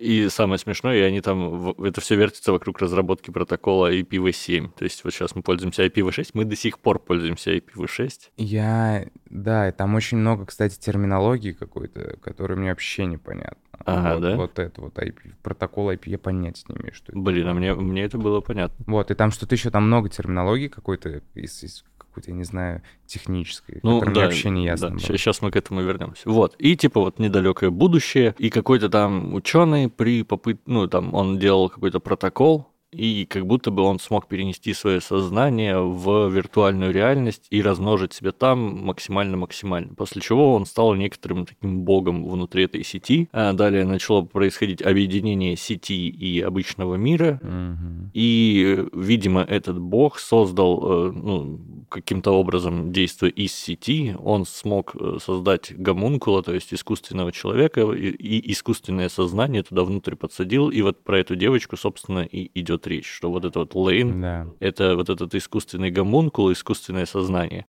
И 0.00 0.30
самое 0.30 0.58
смешное, 0.58 0.96
и 0.96 1.02
они 1.02 1.20
там, 1.20 1.72
это 1.72 2.00
все 2.00 2.16
вертится 2.16 2.52
вокруг 2.52 2.78
разработки 2.78 3.30
протокола 3.30 3.92
IPv7. 3.92 4.70
То 4.78 4.84
есть 4.84 5.04
вот 5.04 5.12
сейчас 5.12 5.34
мы 5.34 5.42
пользуемся 5.42 5.84
IPv6, 5.84 6.30
мы 6.32 6.46
до 6.46 6.56
сих 6.56 6.78
пор 6.78 7.00
пользуемся 7.00 7.54
IPv6. 7.54 8.30
Я, 8.38 9.08
да, 9.26 9.68
и 9.68 9.72
там 9.72 9.94
очень 9.94 10.16
много, 10.16 10.46
кстати, 10.46 10.78
терминологии 10.78 11.52
какой-то, 11.52 12.16
которая 12.22 12.56
мне 12.56 12.70
вообще 12.70 13.04
непонятна. 13.04 13.60
Ага, 13.84 14.14
вот, 14.14 14.22
да? 14.22 14.36
Вот 14.36 14.58
это 14.58 14.80
вот 14.80 14.98
IP, 14.98 15.34
протокол 15.42 15.90
IP, 15.90 16.04
я 16.06 16.18
понятия 16.18 16.64
не 16.68 16.76
имею, 16.80 16.94
что 16.94 17.12
это. 17.12 17.20
Блин, 17.20 17.46
а 17.46 17.52
мне, 17.52 17.74
мне 17.74 18.02
это 18.02 18.16
было 18.16 18.40
понятно. 18.40 18.82
Вот, 18.86 19.10
и 19.10 19.14
там 19.14 19.30
что-то 19.30 19.54
еще, 19.54 19.70
там 19.70 19.86
много 19.86 20.08
терминологии 20.08 20.68
какой-то, 20.68 21.20
из, 21.34 21.62
из 21.62 21.84
какой-то, 22.10 22.30
я 22.30 22.36
не 22.36 22.44
знаю, 22.44 22.82
технической, 23.06 23.80
Ну, 23.82 24.00
которая 24.00 24.14
да, 24.14 24.20
мне 24.20 24.28
вообще 24.28 24.50
не 24.50 24.64
ясно 24.64 24.88
да, 24.88 24.94
было. 24.94 25.02
сейчас 25.18 25.42
мы 25.42 25.50
к 25.50 25.56
этому 25.56 25.82
вернемся. 25.82 26.28
Вот. 26.28 26.54
И 26.58 26.76
типа 26.76 27.00
вот 27.00 27.18
недалекое 27.18 27.70
будущее, 27.70 28.34
и 28.38 28.50
какой-то 28.50 28.88
там 28.88 29.34
ученый 29.34 29.88
при 29.88 30.22
попыт... 30.22 30.60
ну, 30.66 30.86
там 30.86 31.14
он 31.14 31.38
делал 31.38 31.68
какой-то 31.68 32.00
протокол, 32.00 32.66
и 32.92 33.24
как 33.24 33.46
будто 33.46 33.70
бы 33.70 33.84
он 33.84 34.00
смог 34.00 34.26
перенести 34.26 34.74
свое 34.74 35.00
сознание 35.00 35.78
в 35.78 36.28
виртуальную 36.28 36.92
реальность 36.92 37.46
и 37.50 37.62
размножить 37.62 38.12
себя 38.12 38.32
там 38.32 38.84
максимально-максимально. 38.84 39.94
После 39.94 40.20
чего 40.20 40.54
он 40.54 40.66
стал 40.66 40.94
некоторым 40.96 41.46
таким 41.46 41.82
богом 41.82 42.28
внутри 42.28 42.64
этой 42.64 42.82
сети. 42.82 43.28
А 43.30 43.52
далее 43.52 43.84
начало 43.84 44.22
происходить 44.22 44.82
объединение 44.82 45.54
сети 45.56 46.08
и 46.08 46.40
обычного 46.40 46.96
мира, 46.96 47.38
Мгм. 47.44 48.10
и, 48.12 48.84
видимо, 48.92 49.42
этот 49.42 49.78
бог 49.78 50.18
создал, 50.18 50.80
э, 50.82 51.12
ну, 51.12 51.60
каким-то 51.90 52.30
образом, 52.30 52.92
действуя 52.92 53.30
из 53.30 53.52
сети, 53.52 54.16
он 54.18 54.46
смог 54.46 54.94
э, 54.94 55.18
создать 55.22 55.74
гомункула, 55.76 56.42
то 56.42 56.54
есть 56.54 56.72
искусственного 56.72 57.32
человека, 57.32 57.82
и, 57.92 58.52
искусственное 58.52 59.08
сознание 59.08 59.62
туда 59.62 59.84
внутрь 59.84 60.14
подсадил. 60.14 60.70
И 60.70 60.80
вот 60.82 61.04
про 61.04 61.18
эту 61.18 61.36
девочку, 61.36 61.76
собственно, 61.76 62.20
и 62.20 62.50
идет 62.58 62.86
речь, 62.86 63.06
что 63.10 63.30
вот 63.30 63.44
это 63.44 63.58
вот 63.58 63.74
Лейн, 63.74 64.20
Да. 64.20 64.46
это 64.60 64.96
вот 64.96 65.10
этот 65.10 65.34
искусственный 65.34 65.90
гомункул, 65.90 66.50
искусственное 66.52 67.06
сознание. 67.06 67.66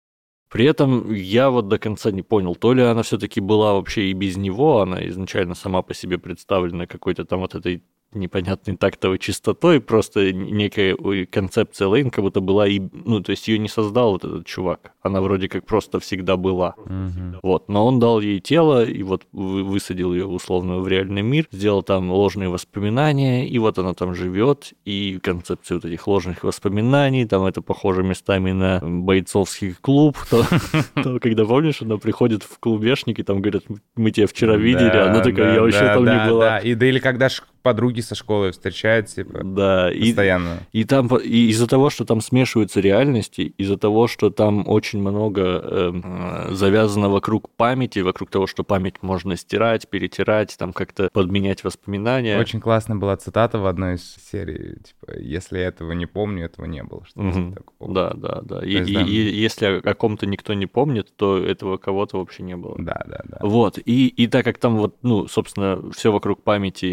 При 0.49 0.65
этом 0.65 1.13
я 1.13 1.49
вот 1.49 1.67
до 1.67 1.77
конца 1.77 2.09
не 2.11 2.21
понял, 2.21 2.55
то 2.55 2.73
ли 2.73 2.81
она 2.81 3.03
все-таки 3.03 3.41
была 3.41 3.73
вообще 3.73 4.09
и 4.09 4.13
без 4.13 4.37
него, 4.37 4.79
она 4.81 5.05
изначально 5.09 5.55
сама 5.55 5.81
по 5.81 5.93
себе 5.93 6.17
представлена 6.17 6.87
какой-то 6.87 7.25
там 7.25 7.41
вот 7.41 7.53
этой 7.53 7.83
непонятной 8.13 8.75
тактовой 8.77 9.19
чистотой, 9.19 9.79
просто 9.81 10.31
некая 10.33 10.95
концепция 11.25 11.87
Лейн 11.87 12.09
как 12.09 12.23
будто 12.23 12.39
была 12.41 12.67
и... 12.67 12.79
Ну, 12.79 13.21
то 13.21 13.31
есть 13.31 13.47
ее 13.47 13.59
не 13.59 13.67
создал 13.67 14.11
вот 14.11 14.23
этот 14.23 14.45
чувак. 14.45 14.91
Она 15.01 15.21
вроде 15.21 15.47
как 15.49 15.65
просто 15.65 15.99
всегда 15.99 16.37
была. 16.37 16.75
Мгм. 16.85 17.39
Вот, 17.43 17.67
но 17.69 17.85
он 17.85 17.99
дал 17.99 18.19
ей 18.21 18.39
тело 18.39 18.83
и 18.83 19.03
вот 19.03 19.23
вы- 19.31 19.63
высадил 19.63 20.13
ее 20.13 20.25
условно 20.25 20.77
в 20.79 20.87
реальный 20.87 21.21
мир, 21.21 21.47
сделал 21.51 21.83
там 21.83 22.09
ложные 22.11 22.49
воспоминания, 22.49 23.47
и 23.47 23.59
вот 23.59 23.77
она 23.77 23.93
там 23.93 24.15
живет, 24.15 24.73
и 24.85 25.19
концепция 25.21 25.75
вот 25.75 25.85
этих 25.85 26.07
ложных 26.07 26.43
воспоминаний, 26.43 27.25
там 27.25 27.45
это 27.45 27.61
похоже 27.61 28.03
местами 28.03 28.51
на 28.51 28.79
бойцовский 28.83 29.75
клуб, 29.79 30.17
то, 30.29 31.19
когда 31.19 31.45
помнишь, 31.45 31.81
она 31.81 31.97
приходит 31.97 32.43
в 32.43 32.59
клубешник, 32.59 33.19
и 33.19 33.23
там 33.23 33.41
говорят, 33.41 33.63
мы 33.95 34.11
тебя 34.11 34.27
вчера 34.27 34.55
видели, 34.55 34.89
Да, 34.89 35.09
она 35.11 35.21
такая, 35.21 35.55
я 35.55 35.61
вообще 35.61 35.79
там 35.85 36.05
не 36.05 36.29
была. 36.29 36.45
да. 36.45 36.59
И 36.59 36.73
да 36.75 36.85
или 36.85 36.99
когда 36.99 37.29
подруги 37.61 38.01
со 38.01 38.15
школы 38.15 38.51
встречают, 38.51 39.07
типа, 39.07 39.43
Да, 39.43 39.91
и, 39.91 40.01
постоянно. 40.07 40.59
И 40.71 40.83
там 40.83 41.09
по- 41.09 41.17
и 41.17 41.49
из-за 41.49 41.67
того, 41.67 41.89
что 41.89 42.05
там 42.05 42.21
смешиваются 42.21 42.79
реальности, 42.79 43.53
из-за 43.57 43.77
того, 43.77 44.07
что 44.07 44.29
там 44.29 44.67
очень 44.67 44.99
много 44.99 45.41
э, 45.63 46.47
завязано 46.53 47.09
вокруг 47.09 47.49
памяти, 47.55 47.99
вокруг 47.99 48.29
того, 48.29 48.47
что 48.47 48.63
память 48.63 49.01
можно 49.01 49.35
стирать, 49.35 49.87
перетирать, 49.89 50.55
там 50.57 50.73
как-то 50.73 51.09
подменять 51.13 51.63
воспоминания. 51.63 52.37
Очень 52.39 52.59
классная 52.59 52.97
была 52.97 53.15
цитата 53.17 53.57
в 53.59 53.65
одной 53.65 53.95
из 53.95 54.15
серий, 54.31 54.75
типа, 54.83 55.17
если 55.19 55.59
я 55.59 55.67
этого 55.67 55.91
не 55.93 56.05
помню, 56.05 56.45
этого 56.45 56.65
не 56.65 56.83
было. 56.83 57.03
Что-то 57.05 57.21
Мгм. 57.39 57.53
такого. 57.53 57.93
Да, 57.93 58.13
да, 58.15 58.41
да. 58.41 58.65
И, 58.65 58.71
есть, 58.71 58.89
и- 58.89 58.93
да. 58.93 59.01
и 59.01 59.13
если 59.13 59.65
о 59.65 59.81
о 59.87 59.93
ком-то 59.93 60.25
никто 60.25 60.53
не 60.53 60.65
помнит, 60.65 61.15
то 61.15 61.37
этого 61.37 61.77
кого-то 61.77 62.17
вообще 62.19 62.43
не 62.43 62.55
было. 62.57 62.75
Да, 62.77 63.03
да, 63.07 63.21
да. 63.25 63.37
Вот, 63.41 63.77
и, 63.83 64.07
и 64.07 64.27
так 64.27 64.43
как 64.45 64.57
там 64.57 64.77
вот, 64.77 64.97
ну, 65.01 65.27
собственно, 65.27 65.91
все 65.91 66.11
вокруг 66.11 66.43
памяти 66.43 66.85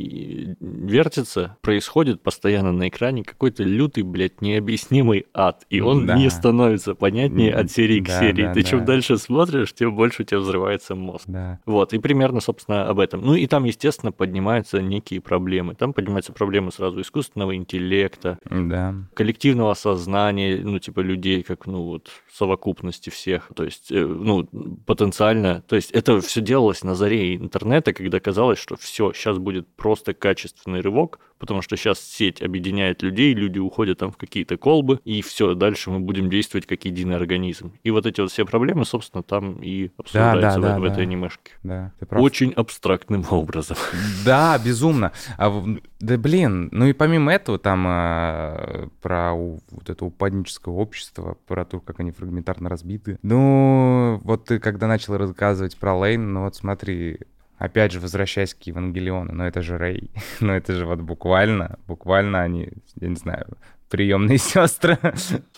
и 0.00 0.54
вертится, 0.60 1.56
происходит 1.60 2.22
постоянно 2.22 2.72
на 2.72 2.88
экране 2.88 3.22
какой-то 3.22 3.62
лютый, 3.62 4.02
блядь, 4.02 4.40
необъяснимый 4.40 5.26
ад. 5.34 5.64
И 5.70 5.80
он 5.80 6.06
Да. 6.06 6.16
не 6.16 6.30
становится 6.30 6.94
понятнее 6.94 7.54
от 7.54 7.70
серии 7.70 8.00
к 8.00 8.06
Да, 8.06 8.20
серии. 8.20 8.42
да, 8.44 8.52
Ты 8.54 8.62
чем 8.62 8.80
да. 8.80 8.86
дальше 8.86 9.18
смотришь, 9.18 9.72
тем 9.72 9.94
больше 9.94 10.22
у 10.22 10.24
тебя 10.24 10.40
взрывается 10.40 10.94
мозг. 10.94 11.24
Да. 11.26 11.60
Вот, 11.66 11.92
и 11.92 11.98
примерно, 11.98 12.40
собственно, 12.40 12.88
об 12.88 12.98
этом. 12.98 13.20
Ну 13.22 13.34
и 13.34 13.46
там, 13.46 13.64
естественно, 13.64 14.12
поднимаются 14.12 14.80
некие 14.80 15.20
проблемы. 15.20 15.74
Там 15.74 15.92
поднимаются 15.92 16.32
проблемы 16.32 16.72
сразу 16.72 17.00
искусственного 17.00 17.54
интеллекта, 17.56 18.38
Да. 18.44 18.94
коллективного 19.14 19.74
сознания, 19.74 20.60
ну, 20.62 20.78
типа 20.78 21.00
людей, 21.00 21.42
как, 21.42 21.66
ну, 21.66 21.82
вот, 21.82 22.10
совокупности 22.32 23.10
всех. 23.10 23.50
То 23.54 23.64
есть, 23.64 23.92
э, 23.92 24.04
ну, 24.06 24.48
потенциально. 24.86 25.62
То 25.68 25.76
есть, 25.76 25.90
это 25.90 26.20
все 26.20 26.40
делалось 26.40 26.82
на 26.84 26.94
заре 26.94 27.34
интернета, 27.36 27.92
когда 27.92 28.20
казалось, 28.20 28.58
что 28.58 28.76
все, 28.76 29.12
сейчас 29.12 29.38
будет 29.38 29.66
просто 29.76 29.89
качественный 29.96 30.80
рывок, 30.80 31.18
потому 31.38 31.62
что 31.62 31.76
сейчас 31.76 32.00
сеть 32.00 32.42
объединяет 32.42 33.02
людей, 33.02 33.34
люди 33.34 33.58
уходят 33.58 33.98
там 33.98 34.12
в 34.12 34.16
какие-то 34.16 34.56
колбы, 34.56 35.00
и 35.04 35.22
все, 35.22 35.54
дальше 35.54 35.90
мы 35.90 36.00
будем 36.00 36.30
действовать 36.30 36.66
как 36.66 36.84
единый 36.84 37.16
организм. 37.16 37.72
И 37.82 37.90
вот 37.90 38.06
эти 38.06 38.20
вот 38.20 38.30
все 38.30 38.44
проблемы, 38.44 38.84
собственно, 38.84 39.22
там 39.22 39.62
и 39.62 39.90
обсуждаются 39.96 40.60
да, 40.60 40.76
в, 40.76 40.80
в 40.80 40.84
да. 40.84 40.92
этой 40.92 41.02
анимешке. 41.04 41.52
Да, 41.62 41.92
ты 41.98 42.06
прав. 42.06 42.22
Очень 42.22 42.52
абстрактным 42.52 43.24
образом. 43.30 43.76
Да, 44.24 44.58
безумно. 44.58 45.12
А, 45.38 45.48
в- 45.50 45.80
да 45.98 46.18
блин, 46.18 46.68
ну 46.72 46.86
и 46.86 46.92
помимо 46.92 47.32
этого 47.32 47.58
там 47.58 47.84
а, 47.86 48.88
про 49.00 49.34
вот 49.34 49.88
это 49.88 50.04
упадническое 50.04 50.74
общество, 50.74 51.38
про 51.46 51.64
то, 51.64 51.80
как 51.80 52.00
они 52.00 52.10
фрагментарно 52.10 52.68
разбиты. 52.68 53.18
Ну, 53.22 54.20
вот 54.24 54.44
ты 54.44 54.58
когда 54.58 54.86
начал 54.86 55.16
рассказывать 55.16 55.76
про 55.76 55.96
Лейн, 55.96 56.32
ну 56.32 56.44
вот 56.44 56.54
смотри, 56.54 57.18
опять 57.60 57.92
же, 57.92 58.00
возвращаясь 58.00 58.54
к 58.54 58.62
Евангелиону, 58.62 59.32
ну 59.32 59.44
это 59.44 59.62
же 59.62 59.78
Рэй, 59.78 60.10
ну 60.40 60.52
это 60.52 60.74
же 60.74 60.86
вот 60.86 61.00
буквально, 61.00 61.78
буквально 61.86 62.40
они, 62.40 62.70
я 63.00 63.08
не 63.08 63.16
знаю, 63.16 63.46
приемные 63.88 64.38
сестры. 64.38 64.98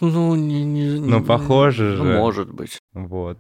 Ну, 0.00 0.34
не, 0.34 0.64
не, 0.64 1.00
Ну, 1.00 1.24
похоже 1.24 1.96
ну, 1.96 2.04
же. 2.04 2.18
может 2.18 2.52
быть. 2.52 2.78
Вот. 2.92 3.38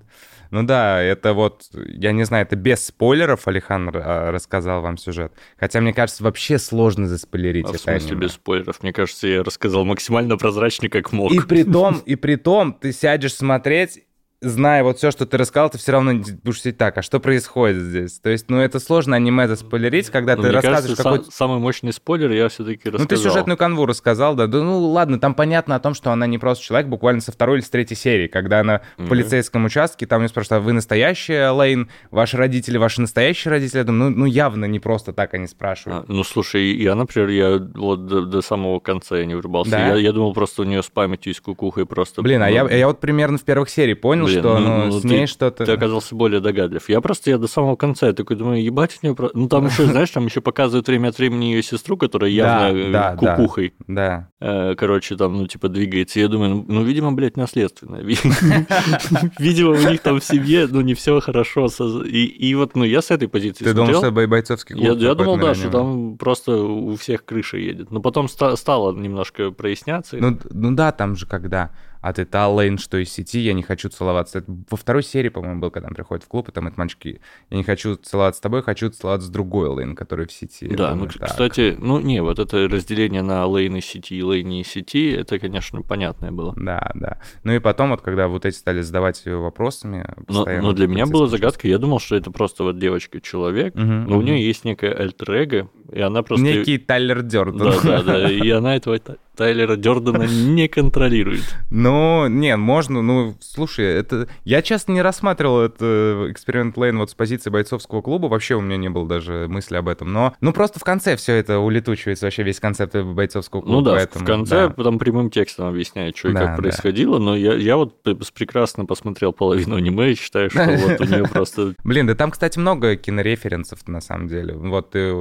Ну 0.50 0.62
да, 0.64 1.00
это 1.00 1.32
вот, 1.32 1.64
я 1.72 2.12
не 2.12 2.24
знаю, 2.24 2.44
это 2.44 2.56
без 2.56 2.84
спойлеров 2.84 3.48
Александр 3.48 4.02
а, 4.04 4.30
рассказал 4.30 4.82
вам 4.82 4.98
сюжет. 4.98 5.32
Хотя, 5.56 5.80
мне 5.80 5.94
кажется, 5.94 6.22
вообще 6.22 6.58
сложно 6.58 7.08
заспойлерить 7.08 7.64
А 7.64 7.68
в 7.68 7.70
это 7.70 7.82
смысле 7.82 8.10
аниме. 8.10 8.20
без 8.26 8.32
спойлеров? 8.32 8.82
Мне 8.82 8.92
кажется, 8.92 9.26
я 9.26 9.42
рассказал 9.42 9.86
максимально 9.86 10.36
прозрачно, 10.36 10.90
как 10.90 11.10
мог. 11.10 11.32
И 11.32 11.40
при 11.40 11.64
том, 11.64 12.02
и 12.04 12.16
при 12.16 12.36
том, 12.36 12.74
ты 12.74 12.92
сядешь 12.92 13.34
смотреть, 13.34 14.04
зная 14.42 14.82
вот 14.82 14.98
все, 14.98 15.10
что 15.10 15.24
ты 15.26 15.36
рассказал, 15.38 15.70
ты 15.70 15.78
все 15.78 15.92
равно 15.92 16.12
будешь 16.42 16.60
сидеть 16.60 16.78
так, 16.78 16.98
а 16.98 17.02
что 17.02 17.20
происходит 17.20 17.78
здесь? 17.82 18.18
То 18.20 18.30
есть, 18.30 18.50
ну 18.50 18.58
это 18.58 18.80
сложно 18.80 19.16
аниме 19.16 19.48
заспойлерить, 19.48 20.10
когда 20.10 20.36
Ну, 20.36 20.42
ты 20.42 20.48
мне 20.48 20.56
рассказываешь 20.56 20.96
какой-то... 20.98 21.24
са- 21.26 21.30
самый 21.32 21.58
мощный 21.58 21.92
спойлер 21.92 22.30
я 22.32 22.48
все-таки 22.48 22.90
рассказал. 22.90 23.00
Ну, 23.00 23.06
ты 23.06 23.16
сюжетную 23.16 23.56
канву 23.56 23.86
рассказал, 23.86 24.34
да. 24.34 24.46
Да, 24.46 24.58
ну, 24.62 24.78
ладно, 24.88 25.18
там 25.20 25.34
понятно 25.34 25.74
о 25.76 25.80
том, 25.80 25.94
что 25.94 26.10
она 26.10 26.26
не 26.26 26.38
просто 26.38 26.64
человек, 26.64 26.88
буквально 26.88 27.20
со 27.20 27.32
второй 27.32 27.58
или 27.58 27.64
с 27.64 27.70
третьей 27.70 27.96
серии, 27.96 28.26
когда 28.26 28.60
она 28.60 28.80
в 28.96 29.02
Мгм. 29.02 29.08
полицейском 29.08 29.64
участке, 29.64 30.06
там 30.06 30.22
ее 30.22 30.28
спрашивают, 30.28 30.62
а 30.62 30.64
вы 30.64 30.72
настоящая 30.72 31.50
Лейн, 31.50 31.88
ваши 32.10 32.36
родители, 32.36 32.76
ваши 32.78 33.00
настоящие 33.00 33.50
родители? 33.50 33.78
Я 33.78 33.84
думаю, 33.84 34.10
ну, 34.10 34.18
ну 34.18 34.24
явно 34.26 34.64
не 34.66 34.80
просто 34.80 35.12
так 35.12 35.34
они 35.34 35.46
спрашивают. 35.46 36.06
А, 36.08 36.12
ну, 36.12 36.24
слушай, 36.24 36.74
я, 36.76 36.94
например, 36.94 37.28
я 37.28 37.58
вот 37.74 38.06
до, 38.06 38.22
до 38.22 38.42
самого 38.42 38.80
конца 38.80 39.18
я 39.18 39.24
не 39.26 39.34
врубался. 39.34 39.70
Да? 39.70 39.88
Я, 39.88 39.96
я 39.96 40.12
думал, 40.12 40.32
просто 40.34 40.62
у 40.62 40.64
нее 40.64 40.82
с 40.82 40.88
памятью 40.90 41.32
и 41.32 41.36
с 41.36 41.40
кукухой 41.40 41.86
просто... 41.86 42.22
Блин, 42.22 42.42
а 42.42 42.50
я, 42.50 42.68
я 42.68 42.86
вот 42.86 43.00
примерно 43.00 43.38
в 43.38 43.42
первых 43.42 43.68
сериях 43.70 44.00
понял, 44.00 44.26
Блин, 44.32 44.40
что 44.40 44.58
ну, 44.58 44.86
ну, 44.86 45.00
с 45.00 45.04
ней 45.04 45.26
что-то... 45.26 45.64
Ты 45.64 45.72
оказался 45.72 46.14
более 46.14 46.40
догадлив. 46.40 46.88
Я 46.88 47.00
просто 47.00 47.30
я 47.30 47.38
до 47.38 47.46
самого 47.46 47.76
конца 47.76 48.06
я 48.06 48.12
такой 48.12 48.36
думаю, 48.36 48.62
ебать 48.62 48.98
у 49.02 49.06
нее... 49.06 49.16
Ну, 49.34 49.48
там 49.48 49.66
еще, 49.66 49.86
знаешь, 49.86 50.10
там 50.10 50.26
еще 50.26 50.40
показывают 50.40 50.86
время 50.86 51.08
от 51.08 51.18
времени 51.18 51.46
ее 51.46 51.62
сестру, 51.62 51.96
которая 51.96 52.30
явно 52.30 52.76
э, 52.76 52.92
да, 52.92 53.16
да. 53.20 53.36
кукухой. 53.36 53.74
Да. 53.86 54.28
Э, 54.40 54.74
короче, 54.74 55.16
там, 55.16 55.36
ну, 55.36 55.46
типа, 55.46 55.68
двигается. 55.68 56.20
Я 56.20 56.28
думаю, 56.28 56.50
ну, 56.50 56.64
ну, 56.68 56.82
видимо, 56.82 57.12
блядь, 57.12 57.36
наследственное. 57.36 58.02
Ви- 58.02 58.18
Видимо, 59.38 59.70
у 59.70 59.90
них 59.90 60.00
там 60.00 60.20
в 60.20 60.24
семье, 60.24 60.66
ну, 60.70 60.80
не 60.80 60.94
все 60.94 61.20
хорошо. 61.20 61.68
И, 62.04 62.54
вот, 62.54 62.74
ну, 62.74 62.84
я 62.84 63.02
с 63.02 63.10
этой 63.10 63.28
позиции 63.28 63.64
Ты 63.64 63.74
думал, 63.74 63.94
что 63.94 64.10
бойцовский 64.10 64.74
клуб? 64.74 64.98
Я, 64.98 65.14
думал, 65.14 65.38
да, 65.38 65.54
что 65.54 65.70
там 65.70 66.16
просто 66.16 66.56
у 66.56 66.96
всех 66.96 67.24
крыша 67.24 67.56
едет. 67.56 67.90
Но 67.90 68.00
потом 68.00 68.28
ста- 68.28 68.56
стало 68.56 68.92
немножко 68.94 69.50
проясняться. 69.50 70.16
Ну, 70.16 70.38
ну 70.50 70.74
да, 70.74 70.92
там 70.92 71.16
же 71.16 71.26
когда. 71.26 71.70
А 72.02 72.12
ты 72.12 72.24
та 72.24 72.48
Лейн, 72.48 72.78
что 72.78 72.98
из 72.98 73.10
сети, 73.10 73.38
я 73.38 73.54
не 73.54 73.62
хочу 73.62 73.88
целоваться. 73.88 74.38
Это 74.38 74.52
во 74.70 74.76
второй 74.76 75.04
серии, 75.04 75.28
по-моему, 75.28 75.60
был, 75.60 75.70
когда 75.70 75.88
он 75.88 75.94
приходит 75.94 76.24
в 76.24 76.28
клуб, 76.28 76.48
и 76.48 76.52
там 76.52 76.66
этот 76.66 76.76
мальчики, 76.76 77.20
я 77.48 77.56
не 77.56 77.62
хочу 77.62 77.94
целоваться 77.94 78.38
с 78.38 78.42
тобой, 78.42 78.62
хочу 78.62 78.90
целоваться 78.90 79.28
с 79.28 79.30
другой 79.30 79.68
Лейн, 79.68 79.94
которая 79.94 80.26
в 80.26 80.32
сети. 80.32 80.66
Да, 80.68 80.90
думаю, 80.90 81.10
ну, 81.12 81.18
так. 81.18 81.30
кстати, 81.30 81.76
ну, 81.78 82.00
не, 82.00 82.20
вот 82.20 82.40
это 82.40 82.68
разделение 82.68 83.22
на 83.22 83.46
лейны 83.46 83.80
сети 83.80 84.16
и 84.16 84.22
лейни 84.22 84.64
сети, 84.64 85.10
это, 85.10 85.38
конечно, 85.38 85.80
понятное 85.82 86.32
было. 86.32 86.54
Да, 86.56 86.90
да. 86.94 87.18
Ну 87.44 87.52
и 87.52 87.60
потом, 87.60 87.90
вот 87.90 88.02
когда 88.02 88.26
вот 88.26 88.44
эти 88.44 88.56
стали 88.56 88.82
задавать 88.82 89.24
её 89.24 89.40
вопросами 89.40 90.04
Но, 90.16 90.24
постоянно, 90.24 90.68
но 90.68 90.72
для 90.72 90.88
меня 90.88 91.06
была 91.06 91.28
загадкой, 91.28 91.70
я 91.70 91.78
думал, 91.78 92.00
что 92.00 92.16
это 92.16 92.32
просто 92.32 92.64
вот 92.64 92.78
девочка-человек, 92.78 93.76
Мгм, 93.76 94.06
но 94.06 94.16
у 94.16 94.18
мгм. 94.18 94.26
нее 94.26 94.44
есть 94.44 94.64
некая 94.64 94.92
альтер 94.92 95.32
и 95.32 96.00
она 96.00 96.22
просто... 96.22 96.44
Некий 96.44 96.78
Тайлер 96.78 97.22
Дёрден. 97.22 97.58
Да, 97.58 97.80
да, 97.82 98.02
да, 98.02 98.30
и 98.30 98.50
она 98.50 98.76
этого 98.76 98.98
Тайлера 99.42 99.74
Дёрдена 99.74 100.22
не 100.54 100.68
контролирует. 100.68 101.42
Ну, 101.68 102.28
не, 102.28 102.56
можно, 102.56 103.02
ну, 103.02 103.34
слушай, 103.40 103.84
это... 103.84 104.28
Я, 104.44 104.62
честно, 104.62 104.92
не 104.92 105.02
рассматривал 105.02 105.62
это 105.62 106.28
эксперимент 106.30 106.76
Лейн 106.76 106.96
вот 106.98 107.10
с 107.10 107.14
позиции 107.14 107.50
бойцовского 107.50 108.02
клуба, 108.02 108.26
вообще 108.28 108.54
у 108.54 108.60
меня 108.60 108.76
не 108.76 108.88
было 108.88 109.04
даже 109.04 109.46
мысли 109.48 109.74
об 109.74 109.88
этом, 109.88 110.12
но... 110.12 110.32
Ну, 110.40 110.52
просто 110.52 110.78
в 110.78 110.84
конце 110.84 111.16
все 111.16 111.34
это 111.34 111.58
улетучивается, 111.58 112.26
вообще 112.26 112.44
весь 112.44 112.60
концепт 112.60 112.94
бойцовского 112.94 113.62
клуба, 113.62 113.76
Ну 113.78 113.82
да, 113.82 113.90
в- 113.90 113.94
поэтому, 113.96 114.24
в 114.24 114.28
конце 114.28 114.68
да. 114.68 114.84
там 114.84 115.00
прямым 115.00 115.28
текстом 115.28 115.66
объясняет, 115.66 116.16
что 116.16 116.28
и 116.28 116.32
Да, 116.34 116.40
как 116.40 116.50
да. 116.50 116.56
происходило, 116.62 117.18
но 117.18 117.34
я, 117.34 117.54
я 117.54 117.76
вот 117.76 118.00
прекрасно 118.04 118.84
посмотрел 118.84 119.32
половину 119.32 119.74
аниме 119.74 120.12
и 120.12 120.14
считаю, 120.14 120.50
что 120.50 120.64
вот 120.86 121.00
у 121.00 121.04
нее 121.04 121.24
просто... 121.24 121.74
Блин, 121.82 122.06
да 122.06 122.14
там, 122.14 122.30
кстати, 122.30 122.60
много 122.60 122.94
кинореференсов, 122.94 123.88
на 123.88 124.00
самом 124.00 124.28
деле. 124.28 124.54
Вот 124.54 124.90
ты, 124.90 125.12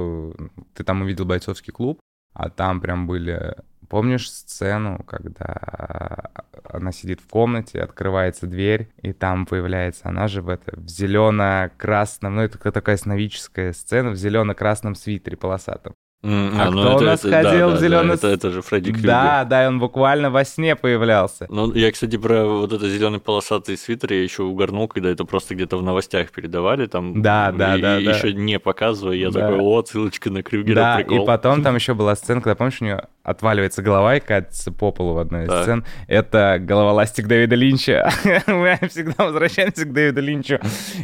ты 0.74 0.84
там 0.84 1.02
увидел 1.02 1.24
бойцовский 1.24 1.72
клуб, 1.72 1.98
а 2.34 2.50
там 2.50 2.80
прям 2.80 3.08
были... 3.08 3.56
Помнишь 3.92 4.30
сцену, 4.30 5.04
когда 5.06 6.30
она 6.64 6.92
сидит 6.92 7.20
в 7.20 7.28
комнате, 7.28 7.78
открывается 7.82 8.46
дверь, 8.46 8.88
и 9.02 9.12
там 9.12 9.44
появляется 9.44 10.08
она 10.08 10.28
же 10.28 10.40
в, 10.40 10.48
это, 10.48 10.72
в 10.80 10.88
зелено-красном, 10.88 12.36
ну 12.36 12.40
это 12.40 12.56
такая 12.72 12.96
сновидческая 12.96 13.74
сцена, 13.74 14.08
в 14.12 14.16
зелено-красном 14.16 14.94
свитере 14.94 15.36
полосатом. 15.36 15.92
М, 16.24 16.52
А 16.58 16.70
ну 16.70 16.80
кто 16.82 16.92
у 16.92 16.96
это- 16.98 17.04
нас 17.04 17.20
это- 17.24 17.30
да, 17.30 17.42
ходил 17.42 17.68
да, 17.70 17.74
в 17.76 17.80
да, 17.80 17.80
зелёный 17.80 18.14
Это 18.14 18.28
это 18.28 18.50
же 18.52 18.62
Фредди 18.62 18.92
Крюгер. 18.92 19.06
Да, 19.08 19.44
да, 19.44 19.64
и 19.64 19.66
он 19.66 19.80
буквально 19.80 20.30
во 20.30 20.44
сне 20.44 20.76
появлялся. 20.76 21.46
Ну, 21.50 21.72
я, 21.74 21.90
кстати, 21.90 22.16
про 22.16 22.44
вот 22.46 22.72
этот 22.72 22.88
зеленый 22.92 23.18
полосатый 23.18 23.76
свитер 23.76 24.12
я 24.12 24.22
еще 24.22 24.44
угорнул, 24.44 24.86
когда 24.86 25.10
это 25.10 25.24
просто 25.24 25.56
где-то 25.56 25.76
в 25.78 25.82
новостях 25.82 26.30
передавали, 26.30 26.86
там, 26.86 27.22
Да, 27.22 27.50
да, 27.50 27.76
и, 27.76 27.80
да, 27.82 27.98
и 27.98 28.04
да. 28.04 28.12
еще 28.12 28.32
не 28.34 28.60
показывая, 28.60 29.16
я 29.16 29.32
Да. 29.32 29.40
такой, 29.40 29.58
о, 29.58 29.82
ссылочка 29.84 30.30
на 30.30 30.44
Крюгера, 30.44 30.76
Да, 30.76 30.96
прикол. 30.98 31.24
и 31.24 31.26
потом 31.26 31.62
там 31.64 31.74
еще 31.74 31.94
была 31.94 32.14
сцена, 32.14 32.40
когда, 32.40 32.54
помнишь, 32.54 32.80
у 32.80 32.84
нее 32.84 33.08
отваливается 33.22 33.82
голова 33.82 34.16
и 34.16 34.20
катится 34.20 34.72
по 34.72 34.90
полу 34.92 35.14
в 35.14 35.18
одной 35.18 35.44
из 35.44 35.48
Так. 35.48 35.62
сцен. 35.62 35.84
Это 36.08 36.58
головоластик 36.60 37.26
Дэвида 37.26 37.54
Линча. 37.54 38.10
Мы 38.46 38.78
всегда 38.88 39.24
возвращаемся 39.24 39.84
к 39.84 39.92
Дэвиду 39.92 40.20
Линчу. 40.20 40.58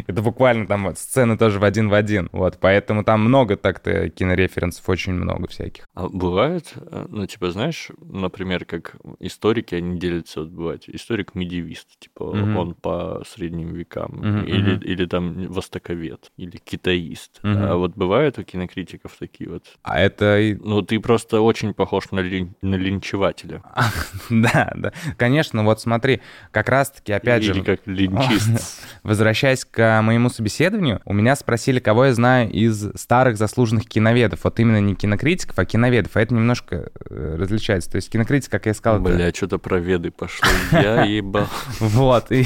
Это 0.06 0.22
буквально 0.22 0.66
там 0.66 0.84
вот 0.84 0.98
сцены 0.98 1.36
тоже 1.38 1.58
в 1.58 1.64
один 1.64 1.88
в 1.88 1.94
один. 1.94 2.28
Вот, 2.32 2.58
поэтому 2.60 3.04
там 3.04 3.20
много 3.24 3.56
так-то 3.56 4.08
кинореференсов, 4.08 4.88
очень 4.88 5.12
много 5.12 5.46
всяких. 5.48 5.88
А 5.94 6.08
бывает, 6.08 6.72
э, 6.76 7.06
ну, 7.08 7.26
типа, 7.26 7.50
знаешь, 7.50 7.88
например, 8.00 8.64
как 8.64 8.96
историки, 9.20 9.74
они 9.74 9.98
делятся, 9.98 10.40
вот 10.40 10.50
бывает, 10.50 10.84
историк-медиевист, 10.88 11.98
типа, 11.98 12.24
Мгм. 12.34 12.56
он 12.56 12.74
по 12.74 13.22
средним 13.26 13.74
векам, 13.74 14.18
Мгм, 14.22 14.44
или, 14.44 14.78
или 14.84 15.06
там 15.06 15.46
востоковед, 15.46 16.30
или 16.36 16.56
китаист. 16.56 17.40
Мгм. 17.42 17.62
А 17.64 17.76
вот 17.76 17.92
бывают 17.94 18.38
у 18.38 18.42
кинокритиков 18.44 19.16
такие 19.18 19.50
вот? 19.50 19.64
А 19.82 20.00
это... 20.00 20.38
Ну, 20.62 20.82
ты 20.82 21.00
просто 21.00 21.40
очень 21.40 21.74
похож 21.74 22.07
на, 22.12 22.20
лин- 22.20 22.54
на 22.62 22.74
линчевателя. 22.76 23.62
Да, 24.30 24.72
да. 24.74 24.92
Конечно, 25.16 25.64
вот 25.64 25.80
смотри, 25.80 26.20
как 26.50 26.68
раз-таки, 26.68 27.12
опять 27.12 27.42
Или 27.44 27.52
же... 27.52 27.62
как 27.62 27.80
линчист. 27.86 28.84
Возвращаясь 29.02 29.64
к 29.64 30.02
моему 30.02 30.28
собеседованию, 30.28 31.00
у 31.04 31.14
меня 31.14 31.34
спросили, 31.34 31.80
кого 31.80 32.06
я 32.06 32.14
знаю 32.14 32.50
из 32.50 32.90
старых 32.94 33.36
заслуженных 33.36 33.86
киноведов. 33.86 34.40
Вот 34.44 34.60
именно 34.60 34.80
не 34.80 34.94
кинокритиков, 34.94 35.58
а 35.58 35.64
киноведов. 35.64 36.16
А 36.16 36.20
это 36.20 36.34
немножко 36.34 36.90
э, 37.08 37.36
различается. 37.38 37.90
То 37.90 37.96
есть 37.96 38.10
кинокритик, 38.10 38.50
как 38.50 38.66
я 38.66 38.74
сказал, 38.74 39.00
Бля, 39.00 39.32
что-то 39.32 39.58
про 39.58 39.78
веды 39.78 40.10
пошло. 40.10 40.48
Я 40.72 41.04
ебал. 41.04 41.46
Вот, 41.80 42.30
и, 42.30 42.44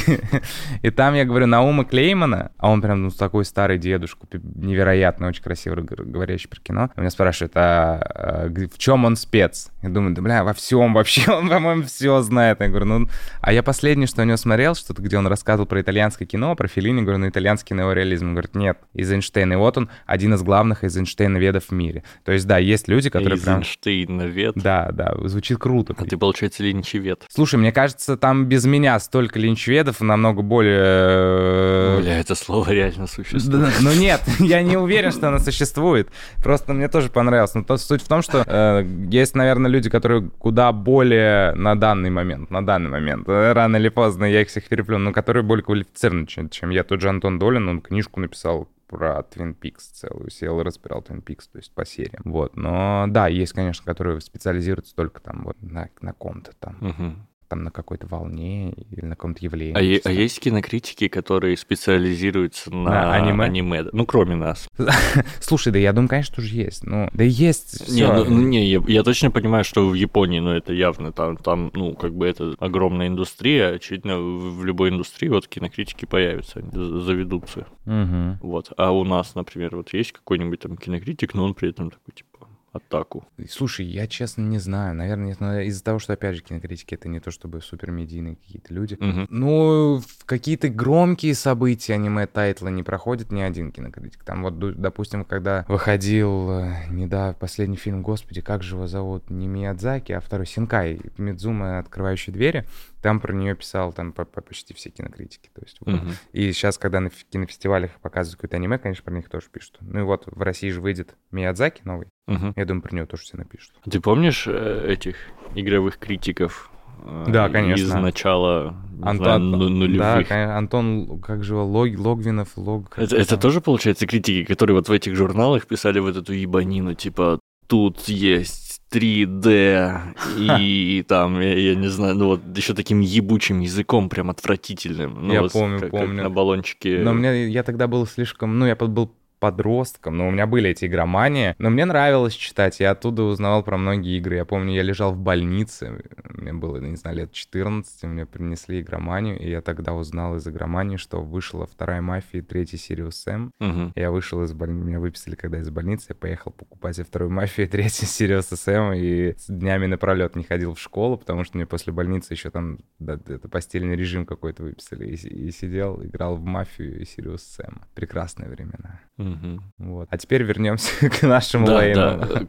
там 0.91 1.15
я 1.15 1.25
говорю 1.25 1.47
Наума 1.47 1.85
Клеймана, 1.85 2.53
а 2.59 2.71
он 2.71 2.81
прям 2.81 3.03
ну, 3.03 3.11
такой 3.11 3.45
старый 3.45 3.79
дедушка, 3.79 4.27
пи- 4.27 4.41
невероятно, 4.43 5.29
очень 5.29 5.43
красиво 5.43 5.75
говорящий 5.81 6.49
про 6.49 6.61
кино. 6.61 6.91
Меня 6.97 7.11
спрашивает, 7.11 7.53
а, 7.57 8.01
а, 8.03 8.49
в 8.49 8.79
чем 8.79 9.05
он 9.05 9.17
спец? 9.17 9.52
Молодец. 9.53 9.71
Я 9.83 9.89
думаю, 9.89 10.15
да, 10.15 10.23
бля, 10.23 10.45
во 10.45 10.53
всем 10.53 10.95
вообще, 10.95 11.31
он, 11.33 11.49
по-моему, 11.49 11.83
все 11.85 12.23
знает. 12.23 12.61
Я 12.61 12.69
говорю, 12.69 12.87
ну... 12.87 13.09
А 13.41 13.53
я 13.53 13.63
последнее, 13.63 14.07
что 14.07 14.23
у 14.23 14.25
него 14.25 14.37
смотрел, 14.37 14.75
что-то, 14.75 15.03
где 15.03 15.19
он 15.19 15.27
рассказывал 15.27 15.67
про 15.67 15.81
итальянское 15.81 16.25
кино, 16.25 16.55
про 16.55 16.69
Филини, 16.69 17.03
говорю, 17.03 17.19
ну, 17.19 17.29
итальянский 17.29 17.77
неореализм. 17.77 18.29
Он 18.29 18.33
говорит, 18.33 18.55
нет, 18.55 18.79
Эйзенштейн. 18.95 19.53
И 19.53 19.57
вот 19.57 19.77
он 19.77 19.91
один 20.07 20.35
из 20.35 20.43
главных 20.43 20.85
Эйзенштейноведов 20.85 21.65
в 21.69 21.73
мире. 21.73 22.05
То 22.25 22.33
есть, 22.33 22.47
да, 22.47 22.59
есть 22.59 22.89
люди, 22.89 23.11
которые 23.11 23.41
прям... 23.41 23.59
Эйзенштейновед. 23.59 24.55
Да, 24.57 24.91
да, 24.93 25.15
звучит 25.25 25.59
круто. 25.59 25.95
А 25.99 26.05
ты, 26.05 26.17
получается, 26.17 26.63
линчевед. 26.63 27.25
Слушай, 27.29 27.57
мне 27.57 27.73
кажется, 27.73 28.17
там 28.17 28.47
без 28.47 28.65
меня 28.65 28.99
столько 29.01 29.39
линчеведов 29.39 30.01
намного 30.01 30.43
более... 30.43 32.01
Бля, 32.01 32.19
это 32.19 32.35
слово 32.35 32.71
реально 32.71 33.07
существует. 33.07 33.73
Ну 33.81 33.93
нет, 33.95 34.21
я 34.39 34.63
не 34.63 34.77
уверен, 34.77 35.13
что 35.13 35.29
оно 35.29 35.39
существует. 35.39 36.09
Просто 36.43 36.73
мне 36.73 36.89
тоже 36.89 37.09
понравилось. 37.09 37.55
Но 37.55 37.65
суть 37.83 38.03
в 38.03 38.09
том, 38.09 38.23
что 38.23 38.45
э, 38.47 38.85
есть, 39.11 39.35
наверное, 39.43 39.70
люди, 39.70 39.90
которые 39.90 40.30
куда 40.38 40.72
более 40.72 41.53
на 41.55 41.74
данный 41.74 42.11
момент, 42.11 42.51
на 42.51 42.64
данный 42.64 42.90
момент, 42.90 43.28
э, 43.28 43.53
рано 43.53 43.76
или 43.76 43.88
поздно 43.88 44.24
я 44.24 44.43
их 44.43 44.49
всех 44.49 44.68
переплю, 44.68 44.99
но 44.99 45.12
которые 45.12 45.43
более 45.43 45.64
квалифицированы, 45.64 46.26
чем, 46.26 46.70
я. 46.70 46.84
Тот 46.84 47.01
же 47.01 47.09
Антон 47.09 47.38
Долин, 47.38 47.68
он 47.68 47.80
книжку 47.80 48.20
написал 48.20 48.68
про 48.86 49.24
Twin 49.34 49.57
Peaks 49.59 49.93
целую, 49.93 50.30
сел 50.30 50.61
и 50.61 50.64
разбирал 50.64 51.01
Twin 51.01 51.22
Peaks, 51.24 51.45
то 51.51 51.59
есть 51.59 51.74
по 51.74 51.84
сериям. 51.84 52.22
Вот, 52.24 52.57
но 52.57 53.07
да, 53.09 53.28
есть, 53.28 53.53
конечно, 53.53 53.84
которые 53.84 54.20
специализируются 54.20 54.95
только 54.95 55.20
там 55.20 55.43
вот 55.45 55.57
на, 55.61 55.88
на 56.01 56.12
ком-то 56.12 56.53
там. 56.61 56.76
Угу 56.80 57.16
там 57.53 57.65
на 57.65 57.71
какой-то 57.71 58.07
волне 58.07 58.73
или 58.91 59.05
на 59.05 59.15
каком-то 59.15 59.45
явлении. 59.45 59.77
А, 59.77 59.83
е- 59.83 60.01
а 60.07 60.11
есть 60.11 60.41
кинокритики, 60.41 61.09
которые 61.09 61.59
специализируются 61.59 62.75
на, 62.75 62.91
на 62.91 63.15
аниме? 63.15 63.45
аниме? 63.45 63.85
Ну, 63.93 64.07
кроме 64.07 64.37
нас. 64.37 64.71
Слушай, 65.41 65.71
да 65.71 65.79
я 65.79 65.93
думаю, 65.93 66.09
конечно, 66.09 66.37
тоже 66.37 66.57
есть. 66.57 66.83
Ну, 66.87 67.11
да 67.13 67.25
есть. 67.25 67.91
Не, 67.91 68.07
ну, 68.07 68.25
не 68.25 68.65
я, 68.65 68.83
я 68.89 69.03
точно 69.03 69.31
понимаю, 69.31 69.65
что 69.65 69.87
в 69.87 69.93
Японии, 69.93 70.41
ну, 70.41 70.53
это 70.53 70.73
явно 70.73 71.13
там, 71.13 71.37
там, 71.37 71.71
ну, 71.75 71.95
как 71.95 72.15
бы 72.15 72.27
это 72.27 72.55
огромная 72.59 73.09
индустрия. 73.09 73.75
Очевидно, 73.75 74.19
в 74.19 74.65
любой 74.65 74.89
индустрии 74.89 75.29
вот 75.29 75.47
кинокритики 75.47 76.07
появятся, 76.07 76.61
они 76.61 76.71
заведутся. 76.73 77.67
Угу. 77.85 78.49
Вот. 78.49 78.73
А 78.79 78.93
у 78.93 79.05
нас, 79.05 79.35
например, 79.35 79.77
вот 79.77 79.93
есть 79.93 80.13
какой-нибудь 80.13 80.61
там 80.61 80.79
кинокритик, 80.79 81.35
но 81.35 81.45
он 81.45 81.53
при 81.53 81.69
этом 81.69 81.91
такой, 81.91 82.15
типа, 82.15 82.32
отаку? 82.73 83.27
Слушай, 83.49 83.87
я 83.87 84.07
честно 84.07 84.43
не 84.43 84.59
знаю. 84.59 84.95
Наверное, 84.95 85.37
но 85.39 85.61
из-за 85.61 85.85
того, 85.85 85.99
что, 85.99 86.14
опять 86.14 86.37
же, 86.37 86.43
кинокритики 86.43 86.95
это 86.95 87.09
не 87.09 87.20
то 87.20 87.31
чтобы 87.31 87.61
супермедийные 87.61 88.37
какие-то 88.37 88.73
люди. 88.73 88.95
Угу. 88.95 89.27
Ну, 89.29 89.99
в 90.01 90.25
какие-то 90.25 90.68
громкие 90.68 91.35
события 91.35 91.95
аниме-тайтлы 91.95 92.70
не 92.70 92.83
проходит 92.83 93.31
ни 93.31 93.41
один 93.41 93.73
кинокритик. 93.73 94.25
Там 94.25 94.43
вот, 94.43 94.59
допустим, 94.59 95.25
когда 95.25 95.64
выходил, 95.68 96.51
э, 96.51 96.75
не 96.91 97.07
да, 97.07 97.35
последний 97.39 97.77
фильм, 97.77 98.03
господи, 98.03 98.41
как 98.41 98.62
же 98.62 98.77
его 98.77 98.87
зовут? 98.87 99.31
Не 99.31 99.47
Миядзаки, 99.47 100.12
а 100.12 100.20
второй 100.20 100.47
Синкай, 100.47 101.01
Судзумэ, 101.18 101.79
открывающий 101.79 102.33
двери. 102.33 102.66
Там 103.03 103.19
про 103.21 103.33
нее 103.33 103.55
писал 103.57 103.93
там 103.93 104.13
по, 104.13 104.25
по 104.25 104.41
почти 104.41 104.75
все 104.75 104.91
кинокритики. 104.91 105.51
То 105.55 105.63
есть, 105.63 105.77
вот. 105.81 105.95
Мгм. 105.95 106.13
И 106.33 106.53
сейчас, 106.53 106.79
когда 106.79 107.01
на 107.01 107.11
кинофестивалях 107.11 107.91
показывают 108.01 108.37
какое-то 108.37 108.57
аниме, 108.57 108.79
конечно, 108.79 109.05
про 109.05 109.15
них 109.15 109.29
тоже 109.29 109.47
пишут. 109.53 109.79
Ну 109.81 110.01
и 110.01 110.03
вот 110.03 110.25
в 110.27 110.41
России 110.41 110.71
же 110.71 110.81
выйдет 110.81 111.17
Миядзаки 111.33 111.83
новый. 111.85 112.07
Мгм. 112.29 112.53
Я 112.57 112.65
думаю, 112.65 112.83
про 112.83 112.95
него 112.95 113.07
тоже 113.07 113.25
все 113.25 113.37
напишут. 113.37 113.75
Ты 113.91 114.01
помнишь 114.01 114.45
э, 114.47 114.87
этих 114.89 115.17
игровых 115.57 115.99
критиков? 115.99 116.71
э, 117.05 117.25
Да, 117.29 117.49
конечно. 117.49 117.83
Из 117.83 117.93
начала 117.93 118.77
не 118.93 118.99
знаю, 119.17 119.35
Антон, 119.35 119.51
ну- 119.51 119.59
да, 119.59 119.69
нулевых. 119.69 120.29
конечно, 120.29 120.57
Антон, 120.57 121.21
как 121.21 121.43
же 121.43 121.55
его, 121.55 121.65
Лог, 121.65 121.89
Логвинов, 121.99 122.57
Лог... 122.57 122.97
Это, 122.97 123.17
это 123.17 123.37
тоже, 123.37 123.61
получается, 123.61 124.07
критики, 124.07 124.45
которые 124.45 124.77
вот 124.77 124.89
в 124.89 124.93
этих 124.93 125.17
журналах 125.17 125.67
писали 125.67 125.99
вот 125.99 126.17
эту 126.17 126.33
ебанину, 126.33 126.95
типа, 126.95 127.41
тут 127.67 128.01
есть 128.09 128.72
3D, 128.93 129.99
и 130.38 131.05
там, 131.09 131.40
я, 131.40 131.55
я 131.59 131.74
не 131.74 131.88
знаю, 131.88 132.14
ну 132.14 132.26
вот 132.26 132.40
еще 132.57 132.74
таким 132.74 133.01
ебучим 133.01 133.61
языком, 133.61 134.09
прям 134.09 134.30
отвратительным. 134.30 135.26
Ну, 135.28 135.32
Я 135.34 135.43
вот 135.43 135.53
помню, 135.53 135.80
как- 135.80 135.90
как 135.90 136.01
помню. 136.01 136.22
на 136.22 136.30
баллончике. 136.30 136.99
Но 137.03 137.12
мне, 137.12 137.49
я 137.49 137.62
тогда 137.62 137.86
был 137.86 138.07
слишком, 138.07 138.59
ну, 138.59 138.66
я 138.66 138.76
был 138.76 139.11
подростком, 139.43 140.16
но 140.16 140.28
у 140.28 140.30
меня 140.30 140.47
были 140.47 140.70
эти 140.70 140.84
игромании, 140.84 141.57
но 141.59 141.68
мне 141.68 141.84
нравилось 141.84 142.34
читать, 142.34 142.78
я 142.78 142.93
оттуда 142.93 143.24
узнавал 143.24 143.64
про 143.64 143.76
многие 143.76 144.16
игры. 144.16 144.36
Я 144.36 144.45
помню, 144.45 144.72
я 144.72 144.82
лежал 144.82 145.12
в 145.12 145.18
больнице, 145.18 146.01
мне 146.32 146.53
было, 146.53 146.76
не 146.76 146.95
знаю, 146.95 147.16
лет 147.16 147.32
14, 147.32 148.05
мне 148.05 148.24
принесли 148.24 148.80
игроманию, 148.80 149.36
и 149.40 149.51
я 149.51 149.61
тогда 149.61 149.95
узнал 149.95 150.36
из 150.36 150.47
игромании, 150.47 150.97
что 150.97 151.20
вышла 151.20 151.66
вторая 151.66 152.01
«Мафия» 152.01 152.40
и 152.40 152.45
третий 152.45 152.76
«Serious 152.77 153.16
Sam». 153.16 153.51
Мгм. 153.59 153.93
Я 153.97 154.12
вышел 154.12 154.45
из 154.45 154.53
больницы, 154.53 154.86
меня 154.86 155.01
выписали 155.01 155.34
когда 155.34 155.59
из 155.59 155.70
больницы, 155.70 156.07
я 156.11 156.14
поехал 156.14 156.53
покупать 156.53 157.01
и 157.01 157.03
вторую 157.03 157.32
«Мафию», 157.32 157.66
и 157.66 157.68
третий 157.68 158.07
«Serious 158.07 158.47
Sam», 158.47 158.93
и 158.93 159.34
с 159.36 159.49
днями 159.49 159.86
напролет 159.86 160.36
не 160.36 160.45
ходил 160.45 160.74
в 160.74 160.78
школу, 160.78 161.18
потому 161.18 161.43
что 161.43 161.57
мне 161.57 161.66
после 161.66 161.93
больницы 161.93 162.32
еще 162.32 162.51
там 162.51 162.78
да, 163.01 163.14
это 163.14 163.49
постельный 163.49 163.97
режим 163.97 164.24
какой-то 164.24 164.62
выписали, 164.62 165.09
и, 165.09 165.49
и 165.49 165.51
сидел, 165.51 166.01
играл 166.05 166.36
в 166.36 166.45
«Мафию» 166.45 167.01
и 167.01 167.05
«Сириус 167.05 167.43
Сэма». 167.43 167.88
Прекрасные 167.97 168.49
времена. 168.49 169.01
Мгм. 169.33 169.62
Вот. 169.78 170.09
А 170.11 170.18
теперь 170.18 170.43
вернемся 170.43 171.09
к 171.11 171.22
нашему 171.22 171.66
Да, 171.66 171.76
Лейну. 171.78 171.95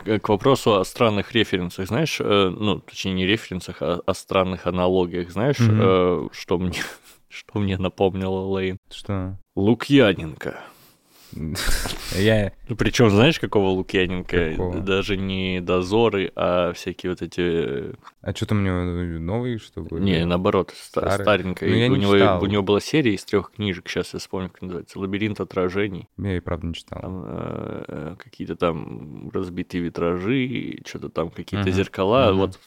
да. 0.06 0.20
К- 0.20 0.30
вопросу 0.30 0.80
о 0.80 0.86
странных 0.86 1.32
референсах, 1.34 1.88
знаешь, 1.88 2.18
э, 2.20 2.50
ну, 2.50 2.80
точнее, 2.80 3.14
не 3.14 3.26
референсах, 3.26 3.82
а 3.82 4.02
о 4.06 4.14
странных 4.14 4.68
аналогиях, 4.68 5.32
знаешь, 5.32 5.58
э, 5.60 6.28
что 6.32 6.58
мне, 6.58 6.82
что 7.30 7.60
мне 7.60 7.78
напомнило 7.78 8.40
Лейн? 8.42 8.78
Что? 8.92 9.38
Лукьяненко. 9.56 10.60
Я... 12.16 12.52
Ну, 12.70 12.76
причем, 12.76 13.10
знаешь, 13.10 13.40
какого 13.40 13.70
Лукьяненко? 13.70 14.52
Какого? 14.52 14.80
Даже 14.80 15.18
не 15.18 15.62
дозоры, 15.62 16.32
а 16.36 16.74
всякие 16.74 17.12
вот 17.12 17.22
эти... 17.22 17.42
э, 17.42 17.94
А 18.22 18.34
что 18.36 18.46
там 18.46 18.60
у 18.60 18.62
него 18.62 19.20
новый, 19.20 19.58
что 19.58 19.82
ли? 19.82 19.88
Не, 20.00 20.26
наоборот, 20.26 20.72
ста- 20.76 21.02
Старый? 21.02 21.26
старенькая. 21.26 21.70
Ну, 21.70 21.76
я 21.76 21.88
у, 21.92 21.96
не 21.96 22.02
него, 22.02 22.16
читал. 22.18 22.44
у 22.44 22.46
него 22.46 22.64
была 22.64 22.80
серия 22.80 23.14
из 23.14 23.24
трех 23.26 23.52
книжек, 23.52 23.90
сейчас 23.90 24.14
я 24.14 24.20
вспомню, 24.20 24.50
как 24.50 24.62
называется. 24.62 25.00
«Лабиринт 25.00 25.40
отражений». 25.40 26.08
Я 26.18 26.38
и 26.38 26.40
правда 26.40 26.68
не 26.68 26.74
читал. 26.74 27.02
Там 27.02 27.24
э, 27.26 27.84
э, 27.88 28.16
какие-то 28.20 28.56
там 28.56 29.30
разбитые 29.34 29.84
витражи, 29.84 30.80
что-то 30.86 31.10
там 31.10 31.30
какие-то 31.30 31.68
Мгм, 31.70 31.76
зеркала. 31.78 32.30
мгм. 32.30 32.38
Вот, 32.38 32.60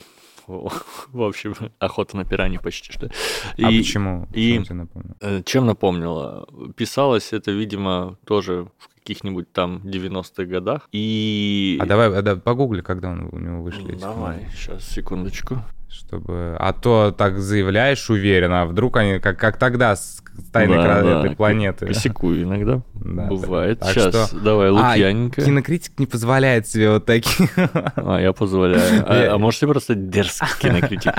в 1.12 1.22
общем, 1.22 1.54
охота 1.78 2.16
на 2.16 2.24
пираньи 2.24 2.58
почти 2.58 2.92
что. 2.92 3.10
а 3.58 3.70
И, 3.70 3.78
почему? 3.78 4.28
и- 4.32 4.62
тебе 4.62 4.74
напомнил? 4.74 5.14
э, 5.20 5.42
чем 5.44 5.66
напомнило? 5.66 6.48
Писалось 6.76 7.32
это, 7.32 7.50
видимо, 7.50 8.16
тоже 8.24 8.68
в 8.78 8.94
каких-нибудь 8.96 9.52
там 9.52 9.76
90-х 9.84 10.44
годах. 10.44 10.88
И... 10.92 11.78
А 11.80 11.86
давай, 11.86 12.12
а 12.16 12.22
да, 12.22 12.36
погугли, 12.36 12.80
когда 12.80 13.10
он, 13.10 13.28
у 13.32 13.38
него 13.38 13.62
вышли 13.62 13.92
эти 13.94 14.00
Давай, 14.00 14.38
книги, 14.40 14.50
сейчас, 14.54 14.84
секундочку. 14.88 15.62
Чтобы... 15.96 16.56
А 16.58 16.72
то 16.72 17.14
так 17.16 17.38
заявляешь 17.38 18.10
уверенно, 18.10 18.62
а 18.62 18.66
вдруг 18.66 18.96
они, 18.98 19.18
как, 19.18 19.38
как 19.38 19.56
тогда 19.58 19.96
с 19.96 20.22
тайной 20.52 20.76
Да, 20.76 21.02
да, 21.02 21.20
этой 21.20 21.34
планеты. 21.36 21.86
Косяку 21.86 22.34
иногда. 22.34 22.82
Да, 22.94 23.24
Бывает. 23.26 23.80
так 23.80 23.90
Сейчас, 23.90 24.28
что- 24.28 24.38
давай, 24.40 24.68
А, 24.68 24.72
Лукьяненко. 24.72 25.42
кинокритик 25.42 25.98
не 25.98 26.06
позволяет 26.06 26.68
себе 26.68 26.90
вот 26.90 27.06
такие. 27.06 27.48
А, 27.96 28.18
я 28.20 28.32
позволяю. 28.32 29.04
А, 29.06 29.34
а 29.34 29.38
можете 29.38 29.66
просто 29.66 29.94
дерзкий 29.94 30.46
кинокритик? 30.60 31.14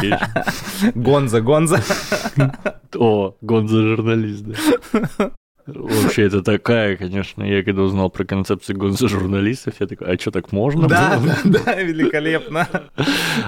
Гонза, 0.96 1.42
Гонза. 1.42 1.82
О, 2.96 3.36
Гонза 3.42 3.82
журналист, 3.82 4.44
да. 4.46 5.32
Вообще, 5.68 6.24
это 6.24 6.42
такая, 6.42 6.96
конечно, 6.96 7.44
я 7.44 7.62
когда 7.62 7.82
узнал 7.82 8.10
про 8.10 8.24
концепцию 8.24 8.78
гонза 8.78 9.08
журналистов, 9.10 9.74
я 9.80 9.88
такой, 9.88 10.08
а 10.14 10.18
что, 10.20 10.32
так 10.32 10.52
можно 10.54 10.88
Да, 10.88 11.20
было? 11.20 11.36
да, 11.44 11.64
да, 11.66 11.82
великолепно. 11.82 12.68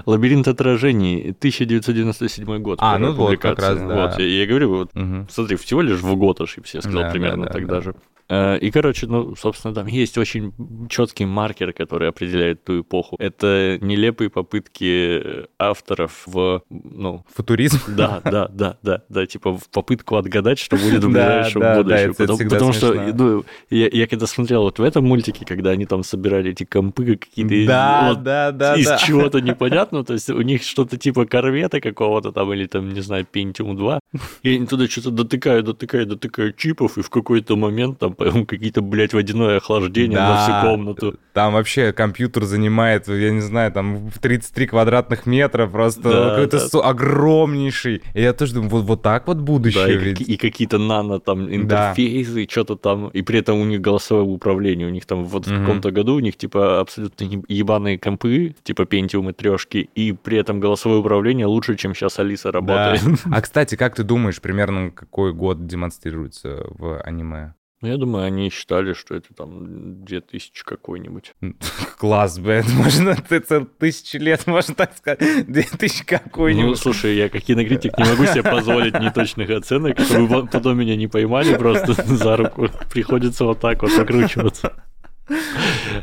Лабиринт 0.05 0.47
отражений, 0.49 1.31
1997 1.31 2.59
год. 2.59 2.79
А, 2.81 2.97
ну 2.97 3.13
вот, 3.13 3.37
как 3.39 3.59
раз, 3.59 3.77
да. 3.79 3.85
Вот, 4.07 4.19
я, 4.19 4.25
я 4.25 4.45
говорю, 4.45 4.69
вот, 4.69 4.91
смотри, 5.29 5.55
всего 5.55 5.81
лишь 5.81 5.99
в 6.01 6.15
год 6.15 6.41
ошибся, 6.41 6.77
я 6.77 6.81
сказал 6.81 7.03
Да, 7.03 7.11
примерно 7.11 7.43
да, 7.45 7.47
да, 7.49 7.53
тогда 7.53 7.75
да. 7.75 7.81
же. 7.81 7.95
Э, 8.29 8.57
И, 8.59 8.71
короче, 8.71 9.07
ну, 9.07 9.35
собственно, 9.35 9.73
там 9.73 9.87
есть 9.87 10.17
очень 10.17 10.53
четкий 10.89 11.25
маркер, 11.25 11.73
который 11.73 12.09
определяет 12.09 12.63
ту 12.63 12.81
эпоху. 12.81 13.15
Это 13.19 13.77
нелепые 13.81 14.29
попытки 14.29 15.47
авторов 15.57 16.23
в, 16.25 16.61
ну, 16.69 17.25
Футуризм. 17.35 17.79
Да, 17.87 18.21
да, 18.23 18.47
да, 18.47 18.77
да, 18.83 19.01
да, 19.09 19.25
типа 19.25 19.57
в 19.57 19.69
попытку 19.69 20.15
отгадать, 20.17 20.59
что 20.59 20.77
будет 20.77 21.03
в 21.03 21.11
Да, 21.11 21.25
ближайшем 21.37 21.61
да, 21.61 21.75
да, 21.75 21.83
будущем. 21.83 22.11
это 22.11 22.13
потому 22.13 22.37
потому 22.49 22.73
что 22.73 22.93
ну, 22.93 23.43
я, 23.69 23.89
я 23.91 24.07
когда 24.07 24.27
смотрел 24.27 24.63
вот 24.63 24.79
в 24.79 24.83
этом 24.83 25.05
мультике, 25.05 25.45
когда 25.45 25.71
они 25.71 25.85
там 25.85 26.03
собирали 26.03 26.51
эти 26.51 26.63
компы 26.65 27.15
какие-то 27.17 27.53
из- 27.53 27.67
Да, 27.67 28.09
вот 28.09 28.23
да, 28.23 28.51
да, 28.51 28.75
из 28.75 28.85
да. 28.85 28.97
чего-то 28.97 29.39
непонятного, 29.41 30.05
то 30.05 30.13
есть 30.13 30.29
у 30.29 30.41
них 30.41 30.63
что-то 30.63 30.97
типа 30.97 31.25
корвета 31.25 31.81
какого-то 31.81 32.31
там, 32.31 32.53
или 32.53 32.67
там, 32.67 32.89
не 32.89 33.01
знаю, 33.01 33.25
Pentium 33.31 33.75
2, 33.75 33.99
и 34.43 34.55
они 34.55 34.65
туда 34.67 34.87
что-то 34.87 35.11
дотыкают, 35.11 35.65
дотыкают, 35.65 36.09
дотыкают 36.09 36.57
чипов, 36.57 36.97
и 36.97 37.01
в 37.01 37.09
какой-то 37.09 37.55
момент 37.55 37.99
там 37.99 38.13
по- 38.19 38.45
какие-то, 38.45 38.81
блядь, 38.81 39.13
водяное 39.13 39.57
охлаждение 39.57 40.17
на 40.19 40.27
Да. 40.27 40.43
всю 40.43 40.67
комнату. 40.69 41.15
Там 41.33 41.53
вообще 41.53 41.93
компьютер 41.93 42.43
занимает, 42.43 43.07
я 43.07 43.31
не 43.31 43.41
знаю, 43.41 43.71
там 43.71 44.09
в 44.09 44.19
33 44.19 44.67
квадратных 44.67 45.25
метра, 45.25 45.67
просто 45.67 46.01
Да, 46.09 46.29
какой-то 46.31 46.59
да. 46.59 46.67
су- 46.67 46.81
огромнейший. 46.83 48.01
И 48.13 48.21
я 48.21 48.33
тоже 48.33 48.53
думаю, 48.55 48.69
вот, 48.71 48.83
вот 48.85 49.01
так 49.01 49.27
вот 49.27 49.37
будущее 49.37 49.85
Да, 49.85 49.91
и, 49.93 49.97
ведь. 49.97 50.17
каки- 50.19 50.33
и 50.33 50.37
какие-то 50.37 50.77
нано 50.77 51.19
там 51.19 51.47
интерфейсы, 51.53 52.47
что-то 52.49 52.75
там, 52.75 53.07
и 53.09 53.21
при 53.21 53.39
этом 53.39 53.59
у 53.59 53.65
них 53.65 53.81
голосовое 53.81 54.25
управление, 54.25 54.87
у 54.87 54.91
них 54.91 55.05
там 55.05 55.25
вот 55.25 55.47
в 55.47 55.51
Мгм. 55.51 55.61
каком-то 55.65 55.91
году 55.91 56.15
у 56.15 56.19
них 56.19 56.35
типа 56.37 56.79
абсолютно 56.81 57.23
еб- 57.25 57.45
ебаные 57.47 57.97
компы, 57.97 58.55
типа 58.63 58.81
Pentium 58.83 59.29
и 59.29 59.33
трешки, 59.33 59.89
и 59.95 60.11
при 60.11 60.37
этом 60.37 60.59
голосовое 60.59 60.99
управление 60.99 61.45
лучше, 61.45 61.75
чем 61.75 61.93
сейчас 61.95 62.19
Алиса 62.19 62.51
Да. 62.51 62.59
работает. 62.59 63.01
А, 63.31 63.41
кстати, 63.41 63.75
как 63.75 63.95
ты 63.95 64.03
думаешь, 64.03 64.41
примерно 64.41 64.91
какой 64.91 65.33
год 65.33 65.65
демонстрируется 65.67 66.65
в 66.69 66.99
аниме? 67.01 67.53
Ну, 67.81 67.87
я 67.87 67.95
думаю, 67.95 68.25
они 68.25 68.49
считали, 68.49 68.91
что 68.93 69.15
это 69.15 69.33
там 69.33 70.03
2000 70.03 70.63
какой-нибудь. 70.65 71.33
Класс, 71.97 72.37
блядь, 72.37 72.67
можно 72.73 73.15
тысячи 73.77 74.17
лет, 74.17 74.47
можно 74.47 74.75
так 74.75 74.97
сказать, 74.97 75.19
две 75.47 75.63
тысячи 75.63 76.03
Ну, 76.11 76.17
какой-нибудь. 76.19 76.77
слушай, 76.77 77.15
я 77.15 77.29
как 77.29 77.41
кинокритик 77.41 77.97
не 77.97 78.03
могу 78.03 78.25
себе 78.25 78.43
позволить 78.43 78.99
неточных 78.99 79.49
оценок, 79.49 79.97
чтобы 79.99 80.47
потом 80.47 80.77
меня 80.77 80.97
не 80.97 81.07
поймали 81.07 81.55
просто 81.55 81.93
за 81.93 82.35
руку. 82.35 82.67
Приходится 82.91 83.45
вот 83.45 83.61
так 83.61 83.81
вот 83.81 83.91
выкручиваться. 83.91 84.83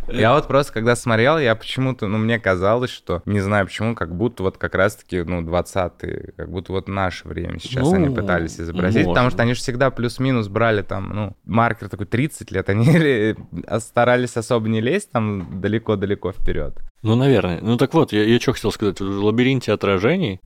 Я 0.09 0.35
вот 0.35 0.47
просто, 0.49 0.73
когда 0.73 0.97
смотрел, 0.97 1.39
я 1.39 1.55
почему-то, 1.55 2.07
ну, 2.07 2.19
мне 2.19 2.39
казалось, 2.39 2.91
что, 2.91 3.23
не 3.27 3.41
знаю 3.41 3.67
почему, 3.67 3.95
как 3.95 4.15
будто 4.15 4.43
вот 4.43 4.59
как 4.59 4.75
раз-таки, 4.75 5.23
ну, 5.23 5.43
20-е, 5.43 6.33
как 6.37 6.51
будто 6.51 6.73
вот 6.73 6.89
наше 6.89 7.27
время 7.29 7.59
сейчас 7.59 7.85
Ну, 7.85 7.95
они 7.95 8.15
пытались 8.15 8.59
изобразить, 8.61 9.07
потому 9.07 9.25
можно. 9.25 9.31
что 9.31 9.43
они 9.43 9.55
же 9.55 9.61
всегда 9.61 9.91
плюс-минус 9.91 10.49
брали 10.49 10.83
там, 10.83 11.11
ну, 11.15 11.37
маркер 11.45 11.89
такой 11.89 12.07
30 12.07 12.51
лет, 12.51 12.69
они 12.69 13.35
старались 13.79 14.37
особо 14.37 14.69
не 14.69 14.81
лезть 14.81 15.11
там 15.11 15.61
далеко-далеко 15.61 16.33
вперед. 16.33 16.75
Ну, 17.07 17.15
наверное. 17.15 17.61
Ну, 17.63 17.77
так 17.77 17.95
вот, 17.95 18.13
я, 18.13 18.25
я 18.25 18.41
что 18.41 18.53
хотел 18.53 18.73
сказать. 18.73 19.01
В 19.01 19.25
лабиринте 19.25 19.73
отражений 19.73 20.41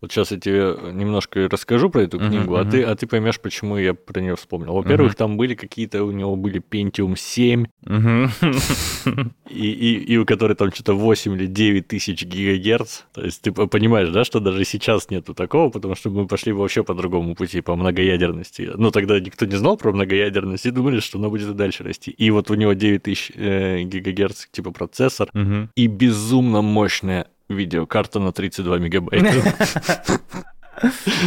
Вот 0.00 0.12
сейчас 0.12 0.30
я 0.30 0.38
тебе 0.38 0.74
немножко 0.92 1.48
расскажу 1.50 1.90
про 1.90 2.02
эту 2.02 2.18
книгу, 2.18 2.56
а 2.56 2.62
мгм. 2.62 2.70
ты, 2.70 2.82
а 2.82 2.94
ты 2.94 3.06
поймешь, 3.06 3.40
почему 3.40 3.76
я 3.78 3.94
про 3.94 4.20
нее 4.20 4.36
вспомнил. 4.36 4.74
Во-первых, 4.74 5.14
там 5.16 5.36
были 5.36 5.54
какие-то, 5.54 6.04
у 6.04 6.10
него 6.12 6.36
были 6.36 6.60
Pentium 6.70 7.14
7, 7.16 7.66
Мгм. 7.84 8.30
и, 9.50 9.66
и, 9.70 9.94
и 10.14 10.16
у 10.16 10.24
которой 10.24 10.54
там 10.54 10.72
что-то 10.72 10.94
8 10.94 11.34
или 11.34 11.46
9 11.46 11.88
тысяч 11.88 12.24
гигагерц. 12.24 13.02
То 13.12 13.22
есть 13.24 13.42
ты 13.42 13.52
по- 13.52 13.66
понимаешь, 13.66 14.08
да, 14.10 14.24
что 14.24 14.40
даже 14.40 14.64
сейчас 14.64 15.10
нету 15.10 15.34
такого, 15.34 15.70
потому 15.70 15.94
что 15.94 16.10
мы 16.10 16.26
пошли 16.26 16.52
вообще 16.52 16.82
по 16.84 16.94
другому 16.94 17.34
пути, 17.34 17.60
по 17.60 17.76
многоядерности. 17.76 18.70
Ну, 18.76 18.90
тогда 18.90 19.18
никто 19.20 19.46
не 19.46 19.56
знал 19.56 19.76
про 19.76 19.92
многоядерность 19.92 20.66
и 20.66 20.70
думали, 20.70 21.00
что 21.00 21.18
она 21.18 21.28
будет 21.28 21.50
и 21.50 21.54
дальше 21.54 21.82
расти. 21.84 22.10
И 22.10 22.30
вот 22.30 22.50
у 22.50 22.54
него 22.54 22.72
9 22.72 23.02
тысяч 23.02 23.32
э, 23.34 23.82
гигагерц 23.82 24.46
типа 24.50 24.70
процессор 24.70 25.28
Мгм. 25.34 25.70
и 25.74 25.86
безумно 26.06 26.62
мощная 26.62 27.26
видеокарта 27.48 28.20
на 28.20 28.32
32 28.32 28.78
мегабайта. 28.78 29.32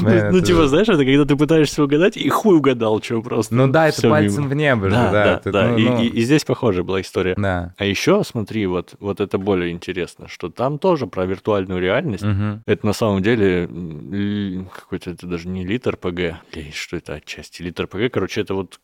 Ну, 0.02 0.42
типа, 0.42 0.68
знаешь, 0.68 0.90
это 0.90 0.98
когда 1.06 1.24
ты 1.26 1.36
пытаешься 1.38 1.82
угадать, 1.82 2.18
и 2.18 2.28
хуй 2.30 2.58
угадал, 2.58 3.02
что 3.02 3.22
просто. 3.22 3.56
Ну 3.56 3.68
да, 3.70 3.88
это 3.88 4.10
пальцем 4.10 4.50
в 4.50 4.54
небо 4.54 4.90
же, 4.90 4.96
Да, 4.96 5.42
да. 5.46 5.68
ну, 5.70 5.78
И, 5.78 5.84
ну, 5.86 6.04
и- 6.04 6.22
здесь 6.22 6.44
похожая 6.44 6.84
была 6.84 7.00
история. 7.02 7.34
Да. 7.38 7.74
А 7.78 7.86
еще, 7.86 8.24
смотри, 8.26 8.66
вот, 8.68 8.96
вот 9.00 9.22
это 9.22 9.38
более 9.38 9.72
интересно, 9.72 10.28
что 10.28 10.50
там 10.50 10.78
тоже 10.80 11.08
про 11.08 11.26
виртуальную 11.26 11.82
реальность. 11.82 12.26
Это 12.66 12.86
на 12.86 12.94
самом 12.94 13.24
деле 13.24 13.68
какой-то, 14.76 15.12
это 15.12 15.26
даже 15.26 15.48
не 15.48 15.66
литр 15.66 15.96
ПГ, 15.96 16.36
что 16.74 16.98
это 16.98 17.14
отчасти, 17.16 17.62
литр 17.62 17.88
ПГ, 17.88 18.12
короче, 18.12 18.42
это 18.42 18.54
вот 18.54 18.80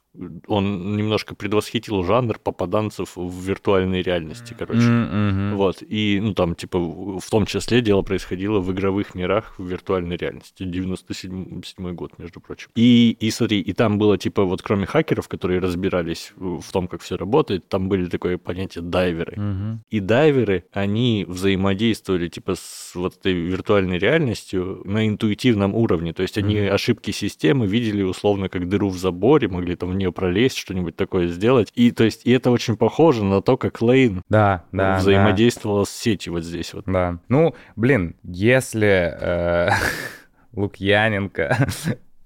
он 0.48 0.96
немножко 0.96 1.36
предвосхитил 1.36 2.04
жанр 2.04 2.38
попаданцев 2.38 3.16
в 3.16 3.44
виртуальной 3.44 4.02
реальности, 4.02 4.56
короче. 4.58 4.82
Мгм. 4.82 5.56
Вот, 5.56 5.82
и, 5.82 6.20
ну, 6.22 6.34
там, 6.34 6.56
типа, 6.56 6.80
в 6.80 7.30
том 7.30 7.46
числе 7.46 7.82
дело 7.82 8.04
происходило 8.04 8.60
в 8.60 8.72
игровых 8.72 9.16
мирах 9.16 9.56
в 9.58 9.66
виртуальной 9.66 10.16
реальности. 10.18 10.64
97 10.64 11.94
год, 11.94 12.20
между 12.20 12.40
прочим. 12.40 12.70
И, 12.76 13.18
и 13.20 13.32
смотри, 13.32 13.60
и 13.60 13.74
там 13.74 13.98
было, 13.98 14.18
типа, 14.18 14.44
вот 14.44 14.62
кроме 14.62 14.86
хакеров, 14.86 15.28
которые 15.28 15.60
разбирались 15.60 16.34
в 16.36 16.72
том, 16.72 16.88
как 16.88 17.02
все 17.02 17.18
работает, 17.18 17.68
там 17.68 17.90
были 17.90 18.06
такое 18.06 18.38
понятие 18.38 18.84
дайверы. 18.84 19.34
Мгм. 19.40 19.84
И 19.90 20.00
дайверы, 20.00 20.66
они 20.72 21.26
взаимодействовали, 21.28 22.28
типа, 22.28 22.56
с 22.56 22.83
вот 23.02 23.18
этой 23.18 23.34
виртуальной 23.34 23.98
реальностью 23.98 24.82
на 24.86 25.08
интуитивном 25.08 25.76
уровне. 25.76 26.14
То 26.14 26.22
есть 26.22 26.38
они 26.38 26.60
Мгм. 26.60 26.74
ошибки 26.74 27.12
системы 27.12 27.68
видели 27.68 28.04
условно 28.04 28.50
как 28.50 28.68
дыру 28.70 28.90
в 28.90 28.98
заборе, 28.98 29.48
могли 29.48 29.76
там 29.76 29.92
в 29.92 29.96
нее 29.96 30.12
пролезть, 30.12 30.58
что-нибудь 30.58 30.96
такое 30.96 31.28
сделать. 31.28 31.72
И, 31.76 31.92
то 31.92 32.04
есть, 32.04 32.22
и 32.26 32.32
это 32.32 32.52
очень 32.52 32.78
похоже 32.78 33.24
на 33.24 33.42
то, 33.42 33.58
как 33.58 33.82
Лейн 33.82 34.22
Да, 34.30 34.66
да, 34.72 34.94
да. 34.96 35.00
взаимодействовала 35.00 35.84
с 35.86 35.90
сетью 35.90 36.34
вот 36.34 36.44
здесь 36.44 36.74
вот. 36.74 36.86
Да. 36.86 37.20
Ну, 37.30 37.56
блин, 37.76 38.16
если 38.24 39.14
э, 39.20 39.70
Лукьяненко 40.54 41.68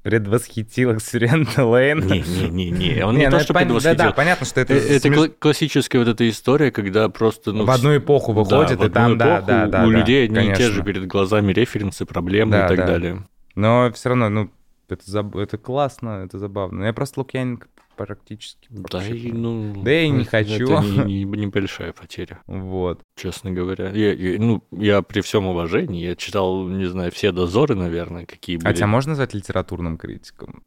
предвосхитил 0.04 0.96
эксперимент 0.96 1.58
Лейн... 1.58 2.00
Не-не-не, 2.08 3.04
он 3.06 3.16
Не, 3.16 3.22
не 3.22 3.26
ну 3.26 3.32
то, 3.32 3.36
это 3.38 3.44
что 3.46 3.54
пон- 3.54 3.58
предвосхитил. 3.60 3.98
Да, 3.98 4.06
да, 4.06 4.12
понятно, 4.14 4.46
что 4.46 4.62
это... 4.62 4.74
Э, 4.74 4.96
Это 4.98 5.10
кла- 5.10 5.34
классическая 5.40 6.00
вот 6.00 6.08
эта 6.08 6.30
история, 6.30 6.72
когда 6.72 7.10
просто... 7.10 7.52
Ну, 7.52 7.66
В 7.66 7.72
одну 7.72 7.98
эпоху 7.98 8.34
да, 8.34 8.40
выходит, 8.42 8.80
в 8.80 8.86
и 8.86 8.90
там, 8.90 9.18
да, 9.18 9.38
эпоху 9.38 9.48
да, 9.48 9.66
да. 9.68 9.86
У 9.86 9.92
да, 9.92 9.98
людей 10.00 10.26
одни 10.26 10.50
и 10.50 10.56
те 10.56 10.70
же 10.72 10.84
перед 10.84 11.08
глазами 11.08 11.52
референсы, 11.54 12.06
проблемы 12.06 12.52
Да, 12.54 12.66
и 12.66 12.70
так 12.70 12.78
да. 12.78 12.86
далее. 12.88 13.28
Но 13.56 13.92
все 13.94 14.10
равно, 14.10 14.30
ну, 14.30 14.52
это, 14.90 15.04
заб- 15.06 15.40
это 15.42 15.58
классно, 15.58 16.24
это 16.26 16.40
забавно. 16.40 16.86
Я 16.86 16.94
просто 16.94 17.20
Лукьяненко 17.20 17.68
практически... 17.98 18.68
Да 18.70 19.04
и, 19.06 19.32
ну... 19.32 19.82
Да 19.84 19.92
и 20.02 20.10
не 20.10 20.24
хочу. 20.24 20.66
Это 20.66 20.82
не- 21.06 21.24
не- 21.26 21.38
небольшая 21.46 21.92
потеря, 21.94 22.40
Вот. 22.48 23.02
честно 23.16 23.52
говоря. 23.52 23.90
Я, 23.90 24.14
я- 24.14 24.40
ну, 24.40 24.64
я 24.72 25.02
при 25.02 25.22
всем 25.22 25.48
уважении, 25.48 26.06
я 26.06 26.16
читал, 26.16 26.68
не 26.68 26.86
знаю, 26.86 27.12
все 27.12 27.32
дозоры, 27.32 27.76
наверное, 27.76 28.26
какие 28.26 28.58
были. 28.58 28.68
Хотя 28.68 28.88
можно 28.88 29.10
назвать 29.12 29.34
литературным 29.34 29.98
критиком? 29.98 30.64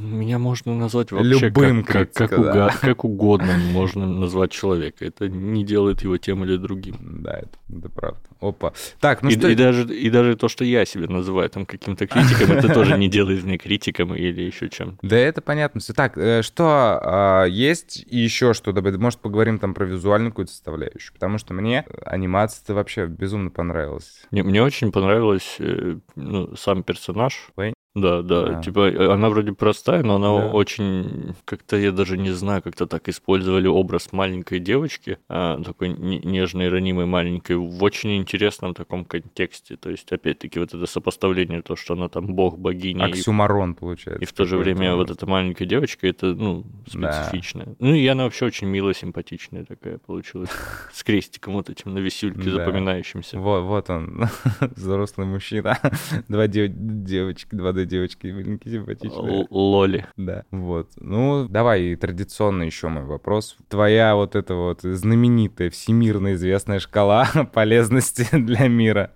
Меня 0.00 0.38
можно 0.38 0.74
назвать 0.74 1.10
вообще 1.12 1.28
Любым 1.28 1.84
как, 1.84 2.12
как, 2.12 2.12
как 2.12 2.28
критиком, 2.30 2.44
да. 2.44 2.66
уга- 2.68 2.80
как 2.80 3.04
угодно 3.04 3.58
можно 3.72 4.06
назвать 4.06 4.52
человека. 4.52 5.04
Это 5.04 5.28
не 5.28 5.64
делает 5.64 6.02
его 6.02 6.16
тем 6.16 6.44
или 6.44 6.56
другим. 6.56 6.96
Да, 7.22 7.38
это, 7.38 7.76
это 7.78 7.88
правда. 7.88 8.20
Опа. 8.40 8.72
Так, 9.00 9.22
ну 9.22 9.30
и, 9.30 9.32
что... 9.32 9.48
и 9.48 9.54
даже, 9.56 9.92
и 9.92 10.10
даже 10.10 10.36
то, 10.36 10.48
что 10.48 10.64
я 10.64 10.84
себя 10.84 11.08
называю 11.08 11.50
там 11.50 11.66
каким-то 11.66 12.06
критиком, 12.06 12.52
это 12.52 12.72
тоже 12.72 12.96
не 12.96 13.08
делает 13.08 13.42
меня 13.44 13.58
критиком 13.58 14.14
или 14.14 14.42
еще 14.42 14.68
чем. 14.68 14.96
Да, 15.02 15.16
это 15.16 15.40
понятно. 15.40 15.80
Всё. 15.80 15.92
Так, 15.92 16.16
э, 16.16 16.42
что 16.68 16.98
а, 17.02 17.44
есть 17.44 18.04
и 18.06 18.18
еще 18.18 18.52
что 18.52 18.72
добавить? 18.72 18.98
Может, 18.98 19.20
поговорим 19.20 19.58
там 19.58 19.74
про 19.74 19.86
визуальную 19.86 20.32
какую-то 20.32 20.52
составляющую? 20.52 21.14
Потому 21.14 21.38
что 21.38 21.54
мне 21.54 21.84
анимация-то 22.04 22.74
вообще 22.74 23.06
безумно 23.06 23.50
понравилась. 23.50 24.26
Мне, 24.30 24.42
мне 24.42 24.62
очень 24.62 24.92
понравилась 24.92 25.56
э, 25.58 25.96
ну, 26.14 26.54
сам 26.56 26.82
персонаж. 26.82 27.50
Уэйн? 27.56 27.74
Да, 28.00 28.22
да, 28.22 28.46
Да. 28.46 28.62
типа 28.62 28.88
э, 28.90 29.12
она 29.12 29.28
вроде 29.28 29.52
простая, 29.52 30.02
но 30.02 30.16
она 30.16 30.28
Да. 30.40 30.46
очень, 30.52 31.34
как-то 31.44 31.76
я 31.76 31.92
даже 31.92 32.16
не 32.18 32.30
знаю, 32.30 32.62
как-то 32.62 32.86
так 32.86 33.08
использовали 33.08 33.66
образ 33.66 34.12
маленькой 34.12 34.58
девочки, 34.60 35.18
а, 35.28 35.62
такой 35.62 35.88
не- 35.90 36.18
нежной, 36.20 36.68
ранимой 36.68 37.06
маленькой, 37.06 37.56
в 37.56 37.82
очень 37.82 38.16
интересном 38.16 38.74
таком 38.74 39.04
контексте. 39.04 39.76
То 39.76 39.90
есть, 39.90 40.12
опять-таки, 40.12 40.58
вот 40.58 40.74
это 40.74 40.86
сопоставление, 40.86 41.62
то, 41.62 41.76
что 41.76 41.94
она 41.94 42.08
там 42.08 42.26
бог, 42.34 42.58
богиня, 42.58 43.06
и 43.08 43.10
Оксюмарон, 43.12 43.74
получается. 43.74 44.22
И 44.22 44.26
в 44.26 44.32
то 44.32 44.44
же 44.44 44.56
время 44.56 44.94
вот 44.96 45.10
эта 45.10 45.26
маленькая 45.26 45.66
девочка, 45.66 46.06
это, 46.06 46.26
ну, 46.34 46.64
Да. 46.94 47.12
специфичная. 47.12 47.74
Ну, 47.78 47.94
и 47.94 48.06
она 48.06 48.24
вообще 48.24 48.46
очень 48.46 48.66
милая, 48.68 48.94
симпатичная 48.94 49.64
такая 49.64 49.98
получилась. 49.98 50.50
С 50.92 51.02
крестиком 51.02 51.54
вот 51.54 51.70
этим 51.70 51.94
на 51.94 51.98
висюльке 51.98 52.50
Да. 52.50 52.50
запоминающимся. 52.50 53.38
Вот, 53.38 53.62
вот 53.62 53.90
он, 53.90 54.24
взрослый 54.76 55.26
мужчина. 55.26 55.78
Два 56.28 56.46
дев- 56.46 56.72
девочки, 56.74 57.54
два 57.54 57.72
две 57.72 57.84
девочки, 57.88 58.28
маленькие, 58.28 58.74
симпатичные. 58.74 59.46
Лоли. 59.50 60.06
Да, 60.16 60.44
вот. 60.50 60.90
Ну, 60.96 61.48
давай 61.48 61.96
традиционно 61.96 62.62
еще 62.62 62.88
мой 62.88 63.04
вопрос. 63.04 63.56
Твоя 63.68 64.14
вот 64.14 64.36
эта 64.36 64.54
вот 64.54 64.82
знаменитая, 64.82 65.70
всемирно 65.70 66.34
известная 66.34 66.78
шкала 66.78 67.26
полезности 67.52 68.26
для 68.32 68.68
мира. 68.68 69.12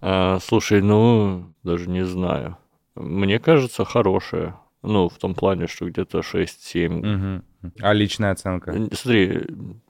А, 0.00 0.38
слушай, 0.40 0.80
ну, 0.80 1.52
даже 1.62 1.88
не 1.88 2.04
знаю. 2.04 2.56
Мне 2.94 3.38
кажется, 3.38 3.84
хорошая. 3.84 4.56
Ну, 4.82 5.08
в 5.08 5.18
том 5.18 5.34
плане, 5.34 5.66
что 5.66 5.88
где-то 5.88 6.20
6-7. 6.20 6.88
Мгм. 6.88 7.44
А 7.80 7.92
личная 7.92 8.30
оценка? 8.30 8.72
Смотри, 8.92 9.42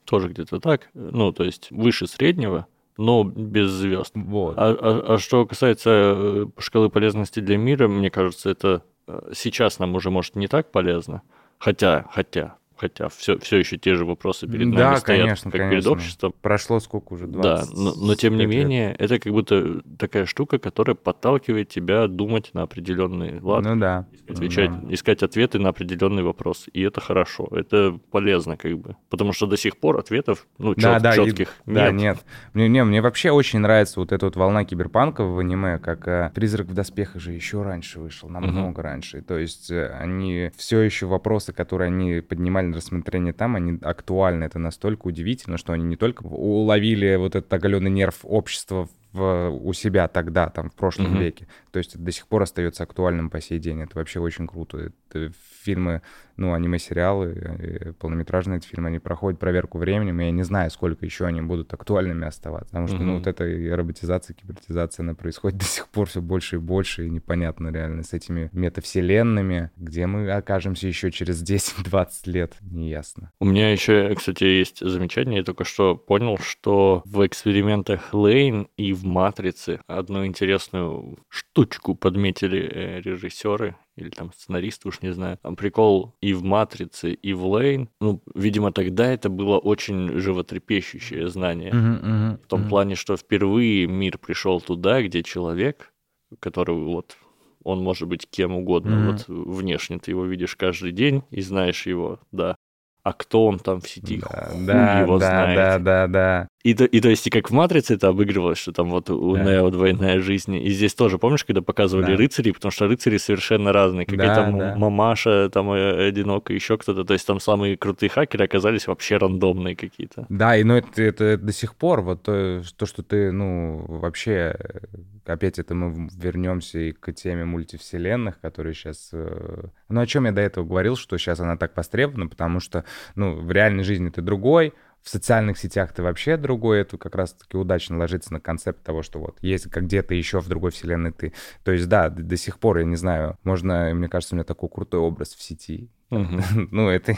тоже 0.04 0.28
где-то 0.28 0.60
так. 0.60 0.88
Ну, 0.94 1.32
то 1.32 1.44
есть 1.44 1.70
выше 1.70 2.06
среднего, 2.06 2.66
но 2.98 3.24
без 3.24 3.70
звезд. 3.70 4.12
Вот. 4.14 4.58
А, 4.58 4.76
а- 4.78 5.14
а 5.14 5.18
что 5.18 5.46
касается 5.46 5.90
э, 5.90 6.46
шкалы 6.58 6.90
полезности 6.90 7.40
для 7.40 7.56
мира, 7.56 7.88
мне 7.88 8.10
кажется, 8.10 8.50
это 8.50 8.82
э, 9.06 9.30
сейчас 9.34 9.78
нам 9.78 9.94
уже, 9.94 10.10
может, 10.10 10.36
не 10.36 10.48
так 10.48 10.70
полезно. 10.70 11.22
Хотя, 11.58 12.04
хотя, 12.12 12.56
хотя 12.78 13.08
все, 13.08 13.38
все 13.38 13.58
еще 13.58 13.76
те 13.76 13.94
же 13.94 14.04
вопросы 14.04 14.46
перед 14.46 14.70
Да, 14.70 14.90
нами 14.90 14.96
стоят, 14.96 15.20
конечно, 15.22 15.50
как 15.50 15.60
перед 15.60 15.70
конечно. 15.70 15.90
обществом. 15.92 16.34
Прошло 16.40 16.80
сколько 16.80 17.12
уже? 17.14 17.26
Да, 17.26 17.56
20 17.64 17.74
но, 17.76 17.94
но 17.94 18.14
тем 18.14 18.36
не 18.36 18.46
менее, 18.46 18.94
это 18.98 19.18
как 19.18 19.32
будто 19.32 19.80
такая 19.98 20.24
штука, 20.26 20.58
которая 20.58 20.94
подталкивает 20.94 21.68
тебя 21.68 22.06
думать 22.06 22.50
на 22.54 22.62
определенный 22.62 23.40
лад, 23.40 23.64
Ну 23.64 23.76
да. 23.76 24.06
отвечать, 24.28 24.70
да. 24.70 24.94
искать 24.94 25.22
ответы 25.22 25.58
на 25.58 25.70
определенный 25.70 26.22
вопрос. 26.22 26.66
И 26.72 26.80
это 26.82 27.00
хорошо, 27.00 27.48
это 27.50 27.98
полезно 28.10 28.56
как 28.56 28.78
бы. 28.78 28.96
Потому 29.10 29.32
что 29.32 29.46
до 29.46 29.56
сих 29.56 29.76
пор 29.76 29.98
ответов, 29.98 30.46
ну, 30.58 30.74
Да, 30.74 30.94
чет- 30.94 31.02
да, 31.02 31.12
и- 31.14 31.16
четких 31.26 31.48
да, 31.66 31.90
нет. 31.90 31.94
нет. 32.16 32.24
Мне, 32.54 32.68
не, 32.68 32.84
мне 32.84 33.00
вообще 33.02 33.30
очень 33.30 33.58
нравится 33.58 34.00
вот 34.00 34.12
эта 34.12 34.26
вот 34.26 34.36
волна 34.36 34.64
киберпанка 34.64 35.24
в 35.24 35.38
аниме, 35.38 35.78
как 35.78 36.06
э, 36.08 36.30
«Призрак 36.34 36.66
в 36.68 36.74
доспехах» 36.74 37.20
же 37.20 37.32
еще 37.32 37.62
раньше 37.62 37.98
вышел, 38.00 38.28
намного 38.28 38.82
раньше. 38.82 39.22
То 39.22 39.38
есть 39.38 39.70
э, 39.70 39.88
они 39.98 40.50
все 40.56 40.80
еще 40.80 41.06
вопросы, 41.06 41.52
которые 41.52 41.88
они 41.88 42.20
поднимали 42.20 42.67
на 42.68 42.76
рассмотрение 42.76 43.32
там, 43.32 43.56
они 43.56 43.78
актуальны. 43.82 44.44
Это 44.44 44.58
настолько 44.58 45.08
удивительно, 45.08 45.58
что 45.58 45.72
они 45.72 45.84
не 45.84 45.96
только 45.96 46.22
уловили 46.22 47.16
вот 47.16 47.36
этот 47.36 47.52
оголенный 47.52 47.90
нерв 47.90 48.20
общества 48.22 48.88
в, 49.12 49.48
у 49.50 49.72
себя 49.72 50.08
тогда, 50.08 50.48
там, 50.50 50.70
в 50.70 50.74
прошлом 50.74 51.10
Мгм. 51.12 51.18
веке. 51.20 51.48
То 51.72 51.78
есть 51.78 51.94
это 51.94 52.02
до 52.02 52.12
сих 52.12 52.26
пор 52.26 52.42
остается 52.42 52.82
актуальным 52.82 53.30
по 53.30 53.40
сей 53.40 53.58
день. 53.58 53.80
Это 53.82 53.96
вообще 53.98 54.20
очень 54.20 54.46
круто. 54.46 54.90
Это 55.10 55.32
фильмы, 55.62 56.02
ну, 56.36 56.52
аниме-сериалы, 56.54 57.26
э, 57.36 57.92
полнометражные 57.98 58.60
фильмы, 58.60 58.88
они 58.88 58.98
проходят 58.98 59.40
проверку 59.40 59.78
временем, 59.78 60.20
и 60.20 60.24
я 60.26 60.30
не 60.30 60.42
знаю, 60.42 60.70
сколько 60.70 61.04
еще 61.04 61.26
они 61.26 61.40
будут 61.40 61.72
актуальными 61.72 62.26
оставаться. 62.26 62.68
Потому 62.70 62.86
что, 62.88 62.98
ну, 62.98 63.04
Мгм. 63.04 63.14
вот 63.18 63.26
эта 63.26 63.44
роботизация, 63.76 64.34
кибернетизация, 64.34 65.02
она 65.04 65.14
происходит 65.14 65.58
до 65.58 65.64
сих 65.64 65.88
пор 65.88 66.06
все 66.06 66.20
больше 66.20 66.56
и 66.56 66.58
больше, 66.58 67.06
и 67.06 67.10
непонятно 67.10 67.68
реально 67.72 68.02
с 68.02 68.12
этими 68.12 68.50
метавселенными, 68.52 69.70
где 69.76 70.06
мы 70.06 70.30
окажемся 70.30 70.86
еще 70.86 71.10
через 71.10 71.42
10-20 71.42 72.26
лет, 72.26 72.56
неясно. 72.60 73.32
У 73.40 73.44
меня 73.46 73.72
еще, 73.72 74.14
кстати, 74.14 74.44
есть 74.44 74.80
замечание. 74.80 75.38
Я 75.38 75.44
только 75.44 75.64
что 75.64 75.96
понял, 75.96 76.38
что 76.38 77.02
в 77.04 77.26
экспериментах 77.26 78.12
Лейн 78.12 78.68
и 78.76 78.92
в 78.98 79.04
Матрице 79.04 79.80
одну 79.86 80.26
интересную 80.26 81.18
штучку 81.28 81.94
подметили 81.94 82.60
э, 82.60 83.00
режиссеры 83.00 83.76
или 83.96 84.10
там 84.10 84.32
сценаристы, 84.32 84.88
уж 84.88 85.02
не 85.02 85.12
знаю. 85.12 85.38
Там 85.42 85.56
прикол 85.56 86.14
и 86.20 86.32
в 86.32 86.44
Матрице, 86.44 87.12
и 87.12 87.32
в 87.32 87.46
Лейн. 87.46 87.88
Ну, 88.00 88.22
видимо, 88.34 88.72
тогда 88.72 89.06
это 89.10 89.28
было 89.28 89.58
очень 89.58 90.18
животрепещущее 90.18 91.28
знание. 91.28 91.72
В 91.72 92.46
том 92.48 92.68
плане, 92.68 92.94
что 92.94 93.16
впервые 93.16 93.86
мир 93.86 94.18
пришел 94.18 94.60
туда, 94.60 95.02
где 95.02 95.22
человек, 95.22 95.92
который 96.40 96.76
вот 96.76 97.16
он 97.64 97.82
может 97.82 98.08
быть 98.08 98.28
кем 98.28 98.52
угодно. 98.52 98.96
Мгм. 98.96 99.06
Вот 99.06 99.24
внешне 99.28 99.98
ты 99.98 100.12
его 100.12 100.24
видишь 100.24 100.56
каждый 100.56 100.92
день 100.92 101.22
и 101.30 101.40
знаешь 101.40 101.86
его, 101.86 102.20
да. 102.32 102.56
А 103.02 103.12
кто 103.12 103.46
он 103.46 103.58
там 103.58 103.80
в 103.80 103.88
сети? 103.88 104.20
Да, 104.20 104.48
хуй 104.50 104.66
да, 104.66 105.00
его 105.00 105.18
да, 105.18 105.26
знает. 105.26 105.56
да, 105.56 105.78
да, 105.78 106.06
да. 106.06 106.48
И, 106.64 106.74
то, 106.74 106.84
и 106.84 107.00
то 107.00 107.08
есть 107.08 107.24
и 107.26 107.30
как 107.30 107.50
в 107.50 107.52
«Матрице» 107.52 107.94
это 107.94 108.08
обыгрывалось, 108.08 108.58
что 108.58 108.72
там 108.72 108.90
вот 108.90 109.08
у 109.10 109.36
Да. 109.36 109.44
Нео 109.44 109.70
двойная 109.70 110.20
жизнь. 110.20 110.56
И 110.56 110.70
здесь 110.70 110.92
тоже, 110.94 111.16
помнишь, 111.18 111.44
когда 111.44 111.62
показывали 111.62 112.06
Да. 112.06 112.16
рыцарей, 112.16 112.52
потому 112.52 112.72
что 112.72 112.88
рыцари 112.88 113.16
совершенно 113.18 113.72
разные. 113.72 114.06
Какая-то 114.06 114.50
Да, 114.50 114.58
да. 114.58 114.74
мамаша, 114.76 115.50
там 115.50 115.70
э, 115.70 116.08
одинокая, 116.08 116.56
еще 116.56 116.76
кто-то. 116.76 117.04
То 117.04 117.12
есть 117.12 117.26
там 117.26 117.38
самые 117.38 117.76
крутые 117.76 118.10
хакеры 118.10 118.44
оказались 118.44 118.88
вообще 118.88 119.18
рандомные 119.18 119.76
какие-то. 119.76 120.26
Да, 120.28 120.56
и 120.56 120.64
ну 120.64 120.74
это, 120.74 121.00
это 121.00 121.36
до 121.36 121.52
сих 121.52 121.76
пор, 121.76 122.00
вот 122.00 122.22
то, 122.24 122.62
то, 122.76 122.86
что 122.86 123.04
ты, 123.04 123.30
ну, 123.30 123.84
вообще, 123.86 124.56
э, 124.58 124.80
опять 125.26 125.60
это 125.60 125.76
мы 125.76 126.08
вернемся 126.16 126.80
и 126.80 126.92
к 126.92 127.12
теме 127.12 127.44
мультивселенных, 127.44 128.40
которые 128.40 128.74
сейчас... 128.74 129.10
Ну, 129.12 130.00
о 130.00 130.06
чем 130.06 130.24
я 130.24 130.32
до 130.32 130.40
этого 130.40 130.64
говорил, 130.64 130.96
что 130.96 131.16
сейчас 131.18 131.38
она 131.38 131.56
так 131.56 131.76
востребована, 131.76 132.26
потому 132.28 132.58
что, 132.60 132.84
ну, 133.14 133.34
в 133.34 133.50
реальной 133.52 133.84
жизни 133.84 134.08
ты 134.10 134.22
другой, 134.22 134.72
в 135.08 135.10
социальных 135.10 135.56
сетях 135.56 135.94
ты 135.94 136.02
вообще 136.02 136.36
другой, 136.36 136.80
это 136.80 136.98
как 136.98 137.14
раз-таки 137.14 137.56
удачно 137.56 137.96
ложится 137.96 138.30
на 138.30 138.40
концепт 138.40 138.82
того, 138.82 139.02
что 139.02 139.18
вот 139.18 139.38
есть 139.40 139.70
как 139.70 139.84
где-то 139.84 140.12
еще 140.12 140.38
в 140.42 140.48
другой 140.48 140.70
вселенной 140.70 141.12
ты. 141.12 141.32
То 141.64 141.72
есть, 141.72 141.88
да, 141.88 142.10
до, 142.10 142.36
сих 142.36 142.58
пор, 142.58 142.80
я 142.80 142.84
не 142.84 142.96
знаю, 142.96 143.38
можно, 143.42 143.94
мне 143.94 144.10
кажется, 144.10 144.34
у 144.34 144.36
меня 144.36 144.44
такой 144.44 144.68
крутой 144.68 145.00
образ 145.00 145.34
в 145.34 145.42
сети. 145.42 145.88
Мгм. 146.10 146.68
Ну, 146.72 146.88
это... 146.88 147.16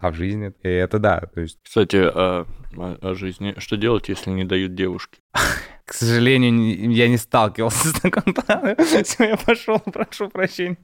А 0.00 0.10
в 0.10 0.14
жизни... 0.14 0.52
Это 0.62 0.98
да, 0.98 1.20
то 1.34 1.40
есть 1.40 1.58
Кстати, 1.62 1.96
о, 1.96 2.46
о- 2.76 2.98
о 3.10 3.14
жизни. 3.14 3.54
Что 3.58 3.76
делать, 3.76 4.08
если 4.08 4.30
не 4.30 4.44
дают 4.44 4.74
девушки? 4.74 5.20
К 5.84 5.94
сожалению, 5.94 6.90
я 6.92 7.08
не 7.08 7.16
сталкивался 7.18 7.88
с 7.96 8.00
планом. 8.00 8.76
Все, 9.04 9.24
я 9.24 9.36
пошел, 9.36 9.78
прошу 9.78 10.28
прощения. 10.30 10.78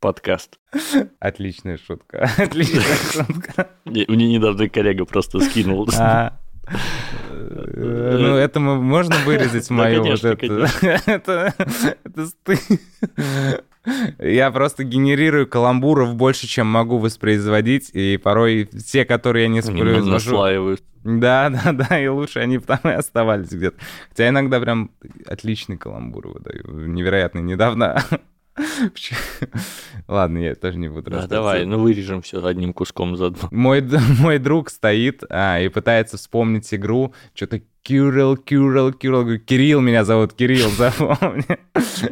Подкаст. 0.00 0.58
Отличная 1.20 1.78
шутка. 1.78 2.30
Отличная 2.38 2.82
шутка. 3.12 3.68
Не- 3.84 4.06
Мне 4.08 4.28
недавно 4.32 4.68
коллега 4.68 5.04
просто 5.04 5.40
скинул. 5.40 5.88
А, 5.98 6.38
э, 7.40 8.16
Ну, 8.20 8.34
это 8.36 8.60
можно 8.60 9.16
вырезать 9.24 9.68
мою 9.70 10.02
вот. 10.04 10.24
Это 11.06 11.54
это 12.04 12.26
стыд. 12.26 12.60
Я 14.18 14.50
просто 14.50 14.84
генерирую 14.84 15.46
каламбуров 15.46 16.14
больше, 16.14 16.46
чем 16.46 16.66
могу 16.66 16.98
воспроизводить, 16.98 17.90
и 17.92 18.16
порой 18.16 18.66
те, 18.66 19.04
которые 19.04 19.44
я 19.44 19.48
не 19.48 19.60
воспроизвожу... 19.60 20.10
наслаивают. 20.10 20.82
Да, 21.04 21.50
да, 21.64 21.72
да, 21.72 22.00
и 22.00 22.08
лучше 22.08 22.40
они 22.40 22.58
там 22.58 22.80
и 22.84 22.90
оставались 22.90 23.50
где-то. 23.50 23.78
Хотя 24.10 24.28
иногда 24.28 24.60
прям 24.60 24.90
отличный 25.26 25.76
каламбур 25.76 26.28
выдаю. 26.28 26.64
Невероятный. 26.88 27.42
Недавно... 27.42 28.02
Ладно, 30.08 30.38
я 30.38 30.54
тоже 30.56 30.78
не 30.78 30.88
буду 30.88 31.12
Да, 31.12 31.28
давай, 31.28 31.64
ну 31.64 31.78
вырежем 31.78 32.22
все 32.22 32.44
одним 32.44 32.72
куском 32.72 33.16
заодно. 33.16 33.48
Мой, 33.52 33.82
мой 34.20 34.38
друг 34.38 34.70
стоит 34.70 35.22
а, 35.30 35.60
и 35.60 35.68
пытается 35.68 36.16
вспомнить 36.16 36.72
игру. 36.74 37.14
Что-то 37.34 37.62
Кирилл, 37.82 38.36
Кирилл, 38.36 38.92
Кирилл. 38.92 39.22
Говорю, 39.22 39.38
Кирилл 39.40 39.80
меня 39.80 40.04
зовут, 40.04 40.34
Кирилл, 40.34 40.70
запомни. 40.70 41.44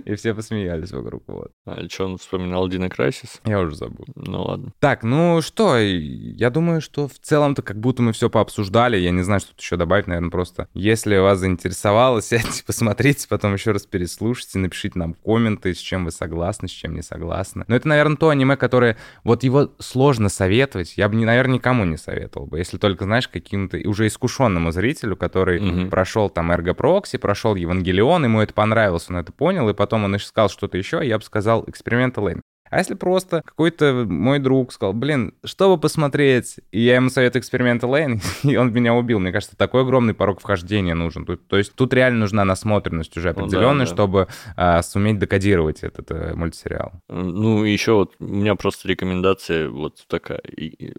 И 0.05 0.15
все 0.15 0.35
посмеялись 0.35 0.91
вокруг. 0.91 1.25
Вот. 1.27 1.53
А 1.67 1.89
что 1.89 2.07
он 2.07 2.19
вспоминал 2.19 2.69
Дина 2.69 2.89
Крайсис? 2.89 3.41
Я 3.45 3.61
уже 3.61 3.77
забыл. 3.77 4.07
Ну 4.15 4.43
ладно. 4.43 4.73
Так, 4.81 5.03
ну 5.03 5.41
что, 5.43 5.77
я 5.79 6.51
думаю, 6.51 6.81
что 6.81 7.09
в 7.09 7.19
целом-то 7.19 7.63
как 7.63 7.79
будто 7.79 8.03
мы 8.03 8.13
все 8.13 8.31
пообсуждали. 8.31 8.97
Я 8.97 9.11
не 9.11 9.23
знаю, 9.23 9.41
что 9.41 9.51
тут 9.51 9.61
еще 9.61 9.77
добавить, 9.77 10.07
наверное, 10.07 10.31
просто. 10.31 10.69
Если 10.73 11.17
вас 11.17 11.39
заинтересовало, 11.41 12.23
сядьте, 12.23 12.65
посмотрите, 12.65 13.27
потом 13.29 13.53
еще 13.53 13.73
раз 13.73 13.87
переслушайте, 13.87 14.59
напишите 14.59 14.99
нам 14.99 15.15
комменты, 15.15 15.75
с 15.75 15.79
чем 15.79 16.05
вы 16.05 16.11
согласны, 16.11 16.69
с 16.69 16.73
чем 16.73 16.95
не 16.95 17.03
согласны. 17.03 17.65
Но 17.69 17.77
это, 17.77 17.89
наверное, 17.89 18.17
то 18.17 18.31
аниме, 18.31 18.57
которое... 18.57 18.97
Вот 19.25 19.43
его 19.43 19.71
сложно 19.79 20.29
советовать. 20.29 20.97
Я 20.97 21.09
бы, 21.09 21.17
наверное, 21.17 21.55
никому 21.55 21.85
не 21.85 21.97
советовал 21.97 22.47
бы. 22.47 22.59
Если 22.59 22.79
только, 22.79 23.05
знаешь, 23.05 23.29
каким-то 23.29 23.77
уже 23.85 24.07
искушенному 24.07 24.73
зрителю, 24.73 25.17
который 25.17 25.66
Мгм. 25.67 25.91
прошел 25.91 26.31
там 26.31 26.53
Эрго 26.53 26.75
Прокси, 26.75 27.19
прошел 27.19 27.55
Евангелион, 27.55 28.25
ему 28.25 28.41
это 28.41 28.55
понравилось, 28.55 29.07
он 29.09 29.17
это 29.17 29.33
понял, 29.33 29.69
и 29.69 29.75
потом 29.75 30.05
он 30.05 30.17
искал 30.17 30.49
что-то 30.49 30.79
еще, 30.79 31.01
я 31.03 31.19
бы 31.19 31.25
сказал, 31.25 31.65
эксперимент 31.67 32.17
Лейн. 32.19 32.43
А 32.71 32.79
если 32.79 32.95
просто 32.95 33.43
какой-то 33.45 34.05
мой 34.09 34.39
друг 34.39 34.73
сказал, 34.73 34.93
блин, 34.93 35.35
что 35.45 35.75
бы 35.75 35.81
посмотреть, 35.81 36.57
и 36.73 36.81
я 36.81 36.97
ему 36.97 37.11
советую 37.11 37.41
эксперимент 37.41 37.83
Лейн, 37.83 38.21
и 38.43 38.57
он 38.57 38.73
меня 38.73 38.95
убил. 38.95 39.19
Мне 39.19 39.33
кажется, 39.33 39.57
такой 39.57 39.83
огромный 39.83 40.15
порог 40.15 40.41
вхождения 40.41 40.95
нужен. 40.95 41.25
Тут- 41.25 41.47
то 41.49 41.57
есть 41.57 41.75
тут 41.75 41.93
реально 41.95 42.21
нужна 42.21 42.45
насмотренность 42.45 43.17
уже 43.17 43.29
Ну 43.29 43.35
да, 43.35 43.43
определенная, 43.43 43.87
да. 43.87 43.93
чтобы 43.93 44.29
а, 44.57 44.83
суметь 44.83 45.19
декодировать 45.19 45.83
этот 45.83 46.11
э, 46.11 46.35
мультсериал. 46.35 46.93
Ну, 47.09 47.65
еще 47.65 47.93
вот 47.95 48.15
у 48.19 48.25
меня 48.25 48.55
просто 48.55 48.89
рекомендация 48.89 49.69
вот 49.69 50.05
такая. 50.09 50.41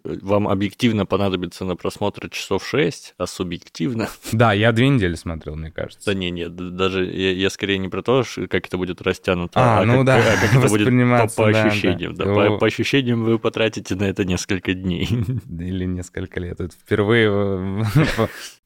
Вам 0.04 0.48
объективно 0.48 1.06
понадобится 1.06 1.64
на 1.64 1.76
просмотр 1.76 2.28
часов 2.30 2.66
6, 2.66 3.14
а 3.18 3.26
субъективно... 3.26 4.08
Да, 4.32 4.52
я 4.52 4.72
две 4.72 4.88
недели 4.88 5.14
смотрел, 5.14 5.56
мне 5.56 5.72
Да 5.74 5.82
кажется. 5.82 6.14
не, 6.14 6.30
нет, 6.30 6.54
даже 6.54 7.04
я, 7.04 7.32
я 7.32 7.50
скорее 7.50 7.78
не 7.78 7.88
про 7.88 8.02
то, 8.02 8.24
как 8.48 8.66
это 8.66 8.76
будет 8.78 9.02
растянуто, 9.02 9.52
А, 9.80 9.84
ну 9.84 9.98
как, 9.98 10.04
да, 10.06 10.16
а 10.16 10.36
как 10.40 10.54
это 10.64 10.68
будет 10.68 10.88
по, 11.34 11.42
по 11.44 11.52
да, 11.62 11.68
ощущениям. 11.68 12.14
да. 12.14 12.24
Да, 12.24 12.34
По, 12.34 12.46
О. 12.46 12.58
по 12.58 12.66
ощущениям 12.66 13.24
вы 13.24 13.38
потратите 13.38 13.94
на 13.94 14.04
это 14.04 14.24
несколько 14.24 14.74
дней. 14.74 15.08
Или 15.48 15.84
несколько 15.84 16.40
лет. 16.40 16.60
Это 16.60 16.74
впервые, 16.74 17.28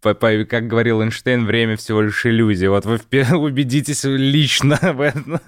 э, 0.05 0.45
как 0.45 0.66
говорил 0.66 1.03
Эйнштейн, 1.03 1.45
время 1.47 1.76
всего 1.76 2.03
лишь 2.03 2.24
иллюзия. 2.26 2.70
Вот 2.70 2.84
вы 2.86 2.99
убедитесь 3.36 4.05
лично 4.05 4.78
в 4.95 5.01
этом 5.01 5.40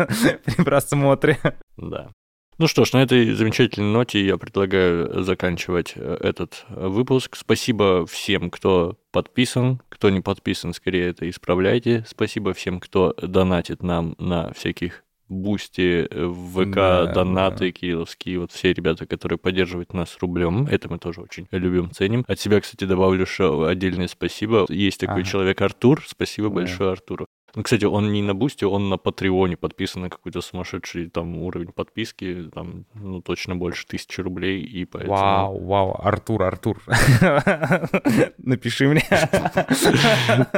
при 0.44 0.64
просмотре. 0.64 1.38
Да. 1.76 2.10
Ну 2.56 2.68
что 2.68 2.84
ж, 2.84 2.92
на 2.92 3.02
этой 3.02 3.32
замечательной 3.32 3.92
ноте 3.92 4.24
я 4.24 4.36
предлагаю 4.36 5.24
заканчивать 5.24 5.94
э, 5.96 6.18
этот 6.20 6.64
э, 6.68 6.86
выпуск. 6.86 7.34
Спасибо 7.34 8.06
всем, 8.06 8.48
кто 8.48 8.96
подписан. 9.10 9.80
Кто 9.88 10.08
не 10.10 10.20
подписан, 10.20 10.72
скорее 10.72 11.08
это 11.08 11.28
исправляйте. 11.28 12.04
Спасибо 12.06 12.52
всем, 12.52 12.78
кто 12.78 13.12
донатит 13.20 13.82
нам 13.82 14.14
на 14.18 14.52
всяких 14.52 15.03
Бусти, 15.28 16.06
э, 16.10 16.32
ВК, 16.32 16.74
Да, 16.74 17.06
донаты 17.06 17.66
да. 17.66 17.72
кирилловские, 17.72 18.38
вот 18.40 18.52
все 18.52 18.72
ребята, 18.72 19.06
которые 19.06 19.38
поддерживают 19.38 19.94
нас 19.94 20.16
рублем, 20.20 20.66
это 20.70 20.88
мы 20.88 20.98
тоже 20.98 21.22
очень 21.22 21.46
любим, 21.50 21.90
ценим. 21.90 22.24
От 22.28 22.38
себя, 22.40 22.60
кстати, 22.60 22.84
добавлю, 22.84 23.26
что 23.26 23.64
отдельное 23.64 24.08
спасибо. 24.08 24.66
Есть 24.68 25.00
такой 25.00 25.22
Ага. 25.22 25.30
человек 25.30 25.60
Артур, 25.60 26.04
спасибо 26.06 26.48
Да. 26.48 26.54
большое 26.56 26.92
Артуру. 26.92 27.26
Ну, 27.54 27.62
кстати, 27.62 27.84
он 27.84 28.12
не 28.12 28.22
на 28.22 28.34
Бусти, 28.34 28.66
он 28.66 28.88
на 28.88 28.98
Патреоне 28.98 29.56
подписан 29.56 30.02
на 30.02 30.10
какой-то 30.10 30.40
сумасшедший 30.40 31.08
там 31.08 31.36
уровень 31.38 31.72
подписки, 31.72 32.50
там, 32.52 32.84
ну, 32.94 33.20
точно 33.20 33.54
больше 33.54 33.86
тысячи 33.86 34.20
рублей, 34.20 34.62
и 34.62 34.84
поэтому... 34.84 35.14
Вау, 35.14 35.64
вау, 35.64 36.00
Артур, 36.02 36.42
Артур, 36.42 36.82
напиши 38.38 38.88
мне. 38.88 39.02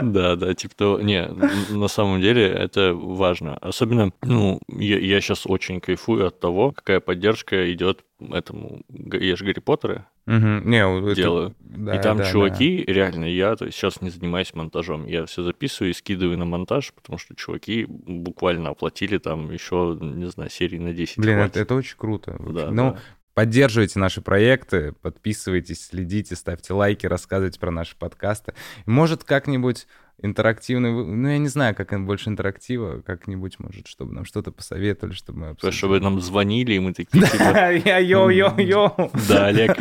Да, 0.02 0.36
да, 0.36 0.54
типа 0.54 0.74
того. 0.74 1.00
Не, 1.00 1.26
на 1.70 1.88
самом 1.88 2.20
деле 2.20 2.46
это 2.46 2.94
важно. 2.94 3.56
Особенно, 3.58 4.12
ну, 4.22 4.60
я 4.68 5.20
сейчас 5.20 5.46
очень 5.46 5.80
кайфую 5.80 6.26
от 6.26 6.40
того, 6.40 6.72
какая 6.72 7.00
поддержка 7.00 7.72
идет 7.72 8.04
этому... 8.20 8.82
Я 8.88 9.36
же 9.36 9.44
Гарри 9.44 9.60
Поттера 9.60 10.08
Мгм. 10.26 10.68
Не, 10.68 10.86
вот 10.86 11.04
это- 11.06 11.14
делаю. 11.14 11.54
да, 11.60 11.96
и 11.96 12.02
там 12.02 12.18
да, 12.18 12.24
чуваки, 12.30 12.84
реально, 12.86 13.26
я 13.26 13.54
то 13.54 13.66
есть, 13.66 13.76
сейчас 13.78 14.00
не 14.00 14.10
занимаюсь 14.10 14.52
монтажом. 14.54 15.06
Я 15.06 15.24
все 15.26 15.42
записываю 15.44 15.90
и 15.90 15.94
скидываю 15.94 16.36
на 16.36 16.44
монтаж, 16.44 16.92
потому 16.94 17.18
что 17.18 17.36
чуваки 17.36 17.86
буквально 17.88 18.70
оплатили 18.70 19.18
там 19.18 19.52
еще, 19.52 19.96
не 20.00 20.28
знаю, 20.28 20.50
серии 20.50 20.78
на 20.78 20.92
10. 20.92 21.16
да. 21.16 21.22
Блин, 21.22 21.36
хватит. 21.36 21.50
это, 21.52 21.60
это 21.60 21.74
очень 21.76 21.96
круто. 21.96 22.36
Да, 22.40 22.70
ну, 22.72 22.92
да. 22.92 22.98
поддерживайте 23.34 24.00
наши 24.00 24.20
проекты, 24.20 24.92
подписывайтесь, 25.00 25.86
следите, 25.86 26.34
ставьте 26.34 26.72
лайки, 26.72 27.06
рассказывайте 27.06 27.60
про 27.60 27.70
наши 27.70 27.96
подкасты. 27.96 28.54
Может, 28.84 29.22
как-нибудь 29.22 29.86
интерактивный... 30.22 30.92
вы- 30.92 31.04
Ну, 31.06 31.28
я 31.28 31.38
не 31.38 31.48
знаю, 31.48 31.74
как 31.74 31.92
им 31.92 32.06
больше 32.06 32.30
интерактива, 32.30 33.02
как-нибудь, 33.04 33.58
может, 33.58 33.86
чтобы 33.86 34.14
нам 34.14 34.24
что-то 34.24 34.50
посоветовали, 34.50 35.14
чтобы 35.14 35.38
мы 35.40 35.48
обсудили. 35.50 35.76
чтобы 35.76 36.00
нам 36.00 36.20
звонили, 36.20 36.72
и 36.74 36.78
мы 36.78 36.92
такие, 36.94 37.22
типа, 37.24 37.72
Я 37.84 37.98
йо-йо-йо. 37.98 39.10
да, 39.28 39.46
Олег, 39.46 39.76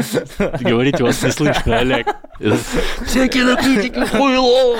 говорите, 0.61 1.03
вас 1.03 1.23
не 1.23 1.31
слышно, 1.31 1.77
Олег. 1.79 2.07
Все 3.05 3.27
кинокритики 3.29 4.05
хуйло! 4.05 4.77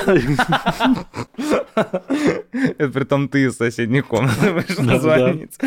Это 2.78 2.90
при 2.90 3.04
том 3.04 3.28
ты 3.30 3.46
из 3.46 3.56
соседней 3.58 4.02
комнаты 4.02 4.52
вышел 4.52 4.84
Да, 4.86 5.00
звонить. 5.00 5.58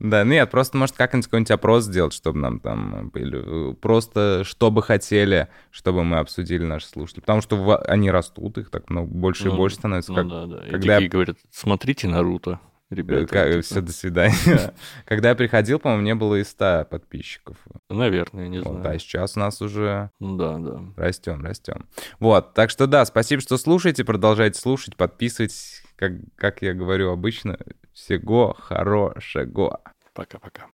Да, 0.00 0.24
нет, 0.24 0.50
просто 0.50 0.76
может 0.76 0.96
как-нибудь 0.96 1.26
какой-нибудь 1.26 1.50
опрос 1.50 1.84
сделать, 1.84 2.12
чтобы 2.12 2.38
нам 2.38 2.60
там 2.60 3.10
были, 3.10 3.70
э, 3.72 3.74
просто 3.74 4.42
что 4.44 4.70
бы 4.70 4.82
хотели, 4.82 5.48
чтобы 5.70 6.04
мы 6.04 6.18
обсудили 6.18 6.64
наши 6.64 6.86
слушатели. 6.86 7.20
Потому 7.20 7.40
что 7.42 7.76
они 7.86 8.10
растут, 8.10 8.58
их 8.58 8.67
так 8.70 8.90
много, 8.90 9.08
больше 9.10 9.44
и 9.44 9.50
Ну, 9.50 9.56
больше 9.56 9.76
становится. 9.76 10.12
Ну 10.12 10.16
как- 10.16 10.28
да, 10.28 10.46
да. 10.46 10.66
И 10.66 10.70
когда- 10.70 10.94
такие 10.96 11.08
говорят, 11.10 11.36
смотрите 11.50 12.08
Наруто, 12.08 12.60
ребята. 12.90 13.60
все, 13.62 13.74
Типа, 13.76 13.86
до 13.86 13.92
свидания. 13.92 14.74
Когда 15.04 15.28
я 15.30 15.34
приходил, 15.34 15.78
по-моему, 15.78 16.02
не 16.04 16.14
было 16.14 16.36
и 16.36 16.44
100 16.44 16.86
подписчиков. 16.90 17.56
Наверное, 17.90 18.48
не 18.48 18.60
Вот, 18.60 18.80
знаю. 18.80 18.96
а 18.96 18.98
сейчас 18.98 19.36
у 19.36 19.40
нас 19.40 19.60
уже 19.62 20.10
Ну 20.20 20.36
Да, 20.36 20.58
да. 20.58 20.80
растем, 20.96 21.44
растем. 21.44 21.86
Вот, 22.20 22.54
так 22.54 22.70
что 22.70 22.86
да, 22.86 23.04
спасибо, 23.04 23.42
что 23.42 23.56
слушаете, 23.58 24.04
продолжайте 24.04 24.58
слушать, 24.60 24.96
подписывайтесь, 24.96 25.82
как, 25.96 26.12
как 26.36 26.62
я 26.62 26.74
говорю 26.74 27.10
обычно, 27.10 27.58
всего 27.92 28.54
хорошего. 28.58 29.80
Пока-пока. 30.14 30.66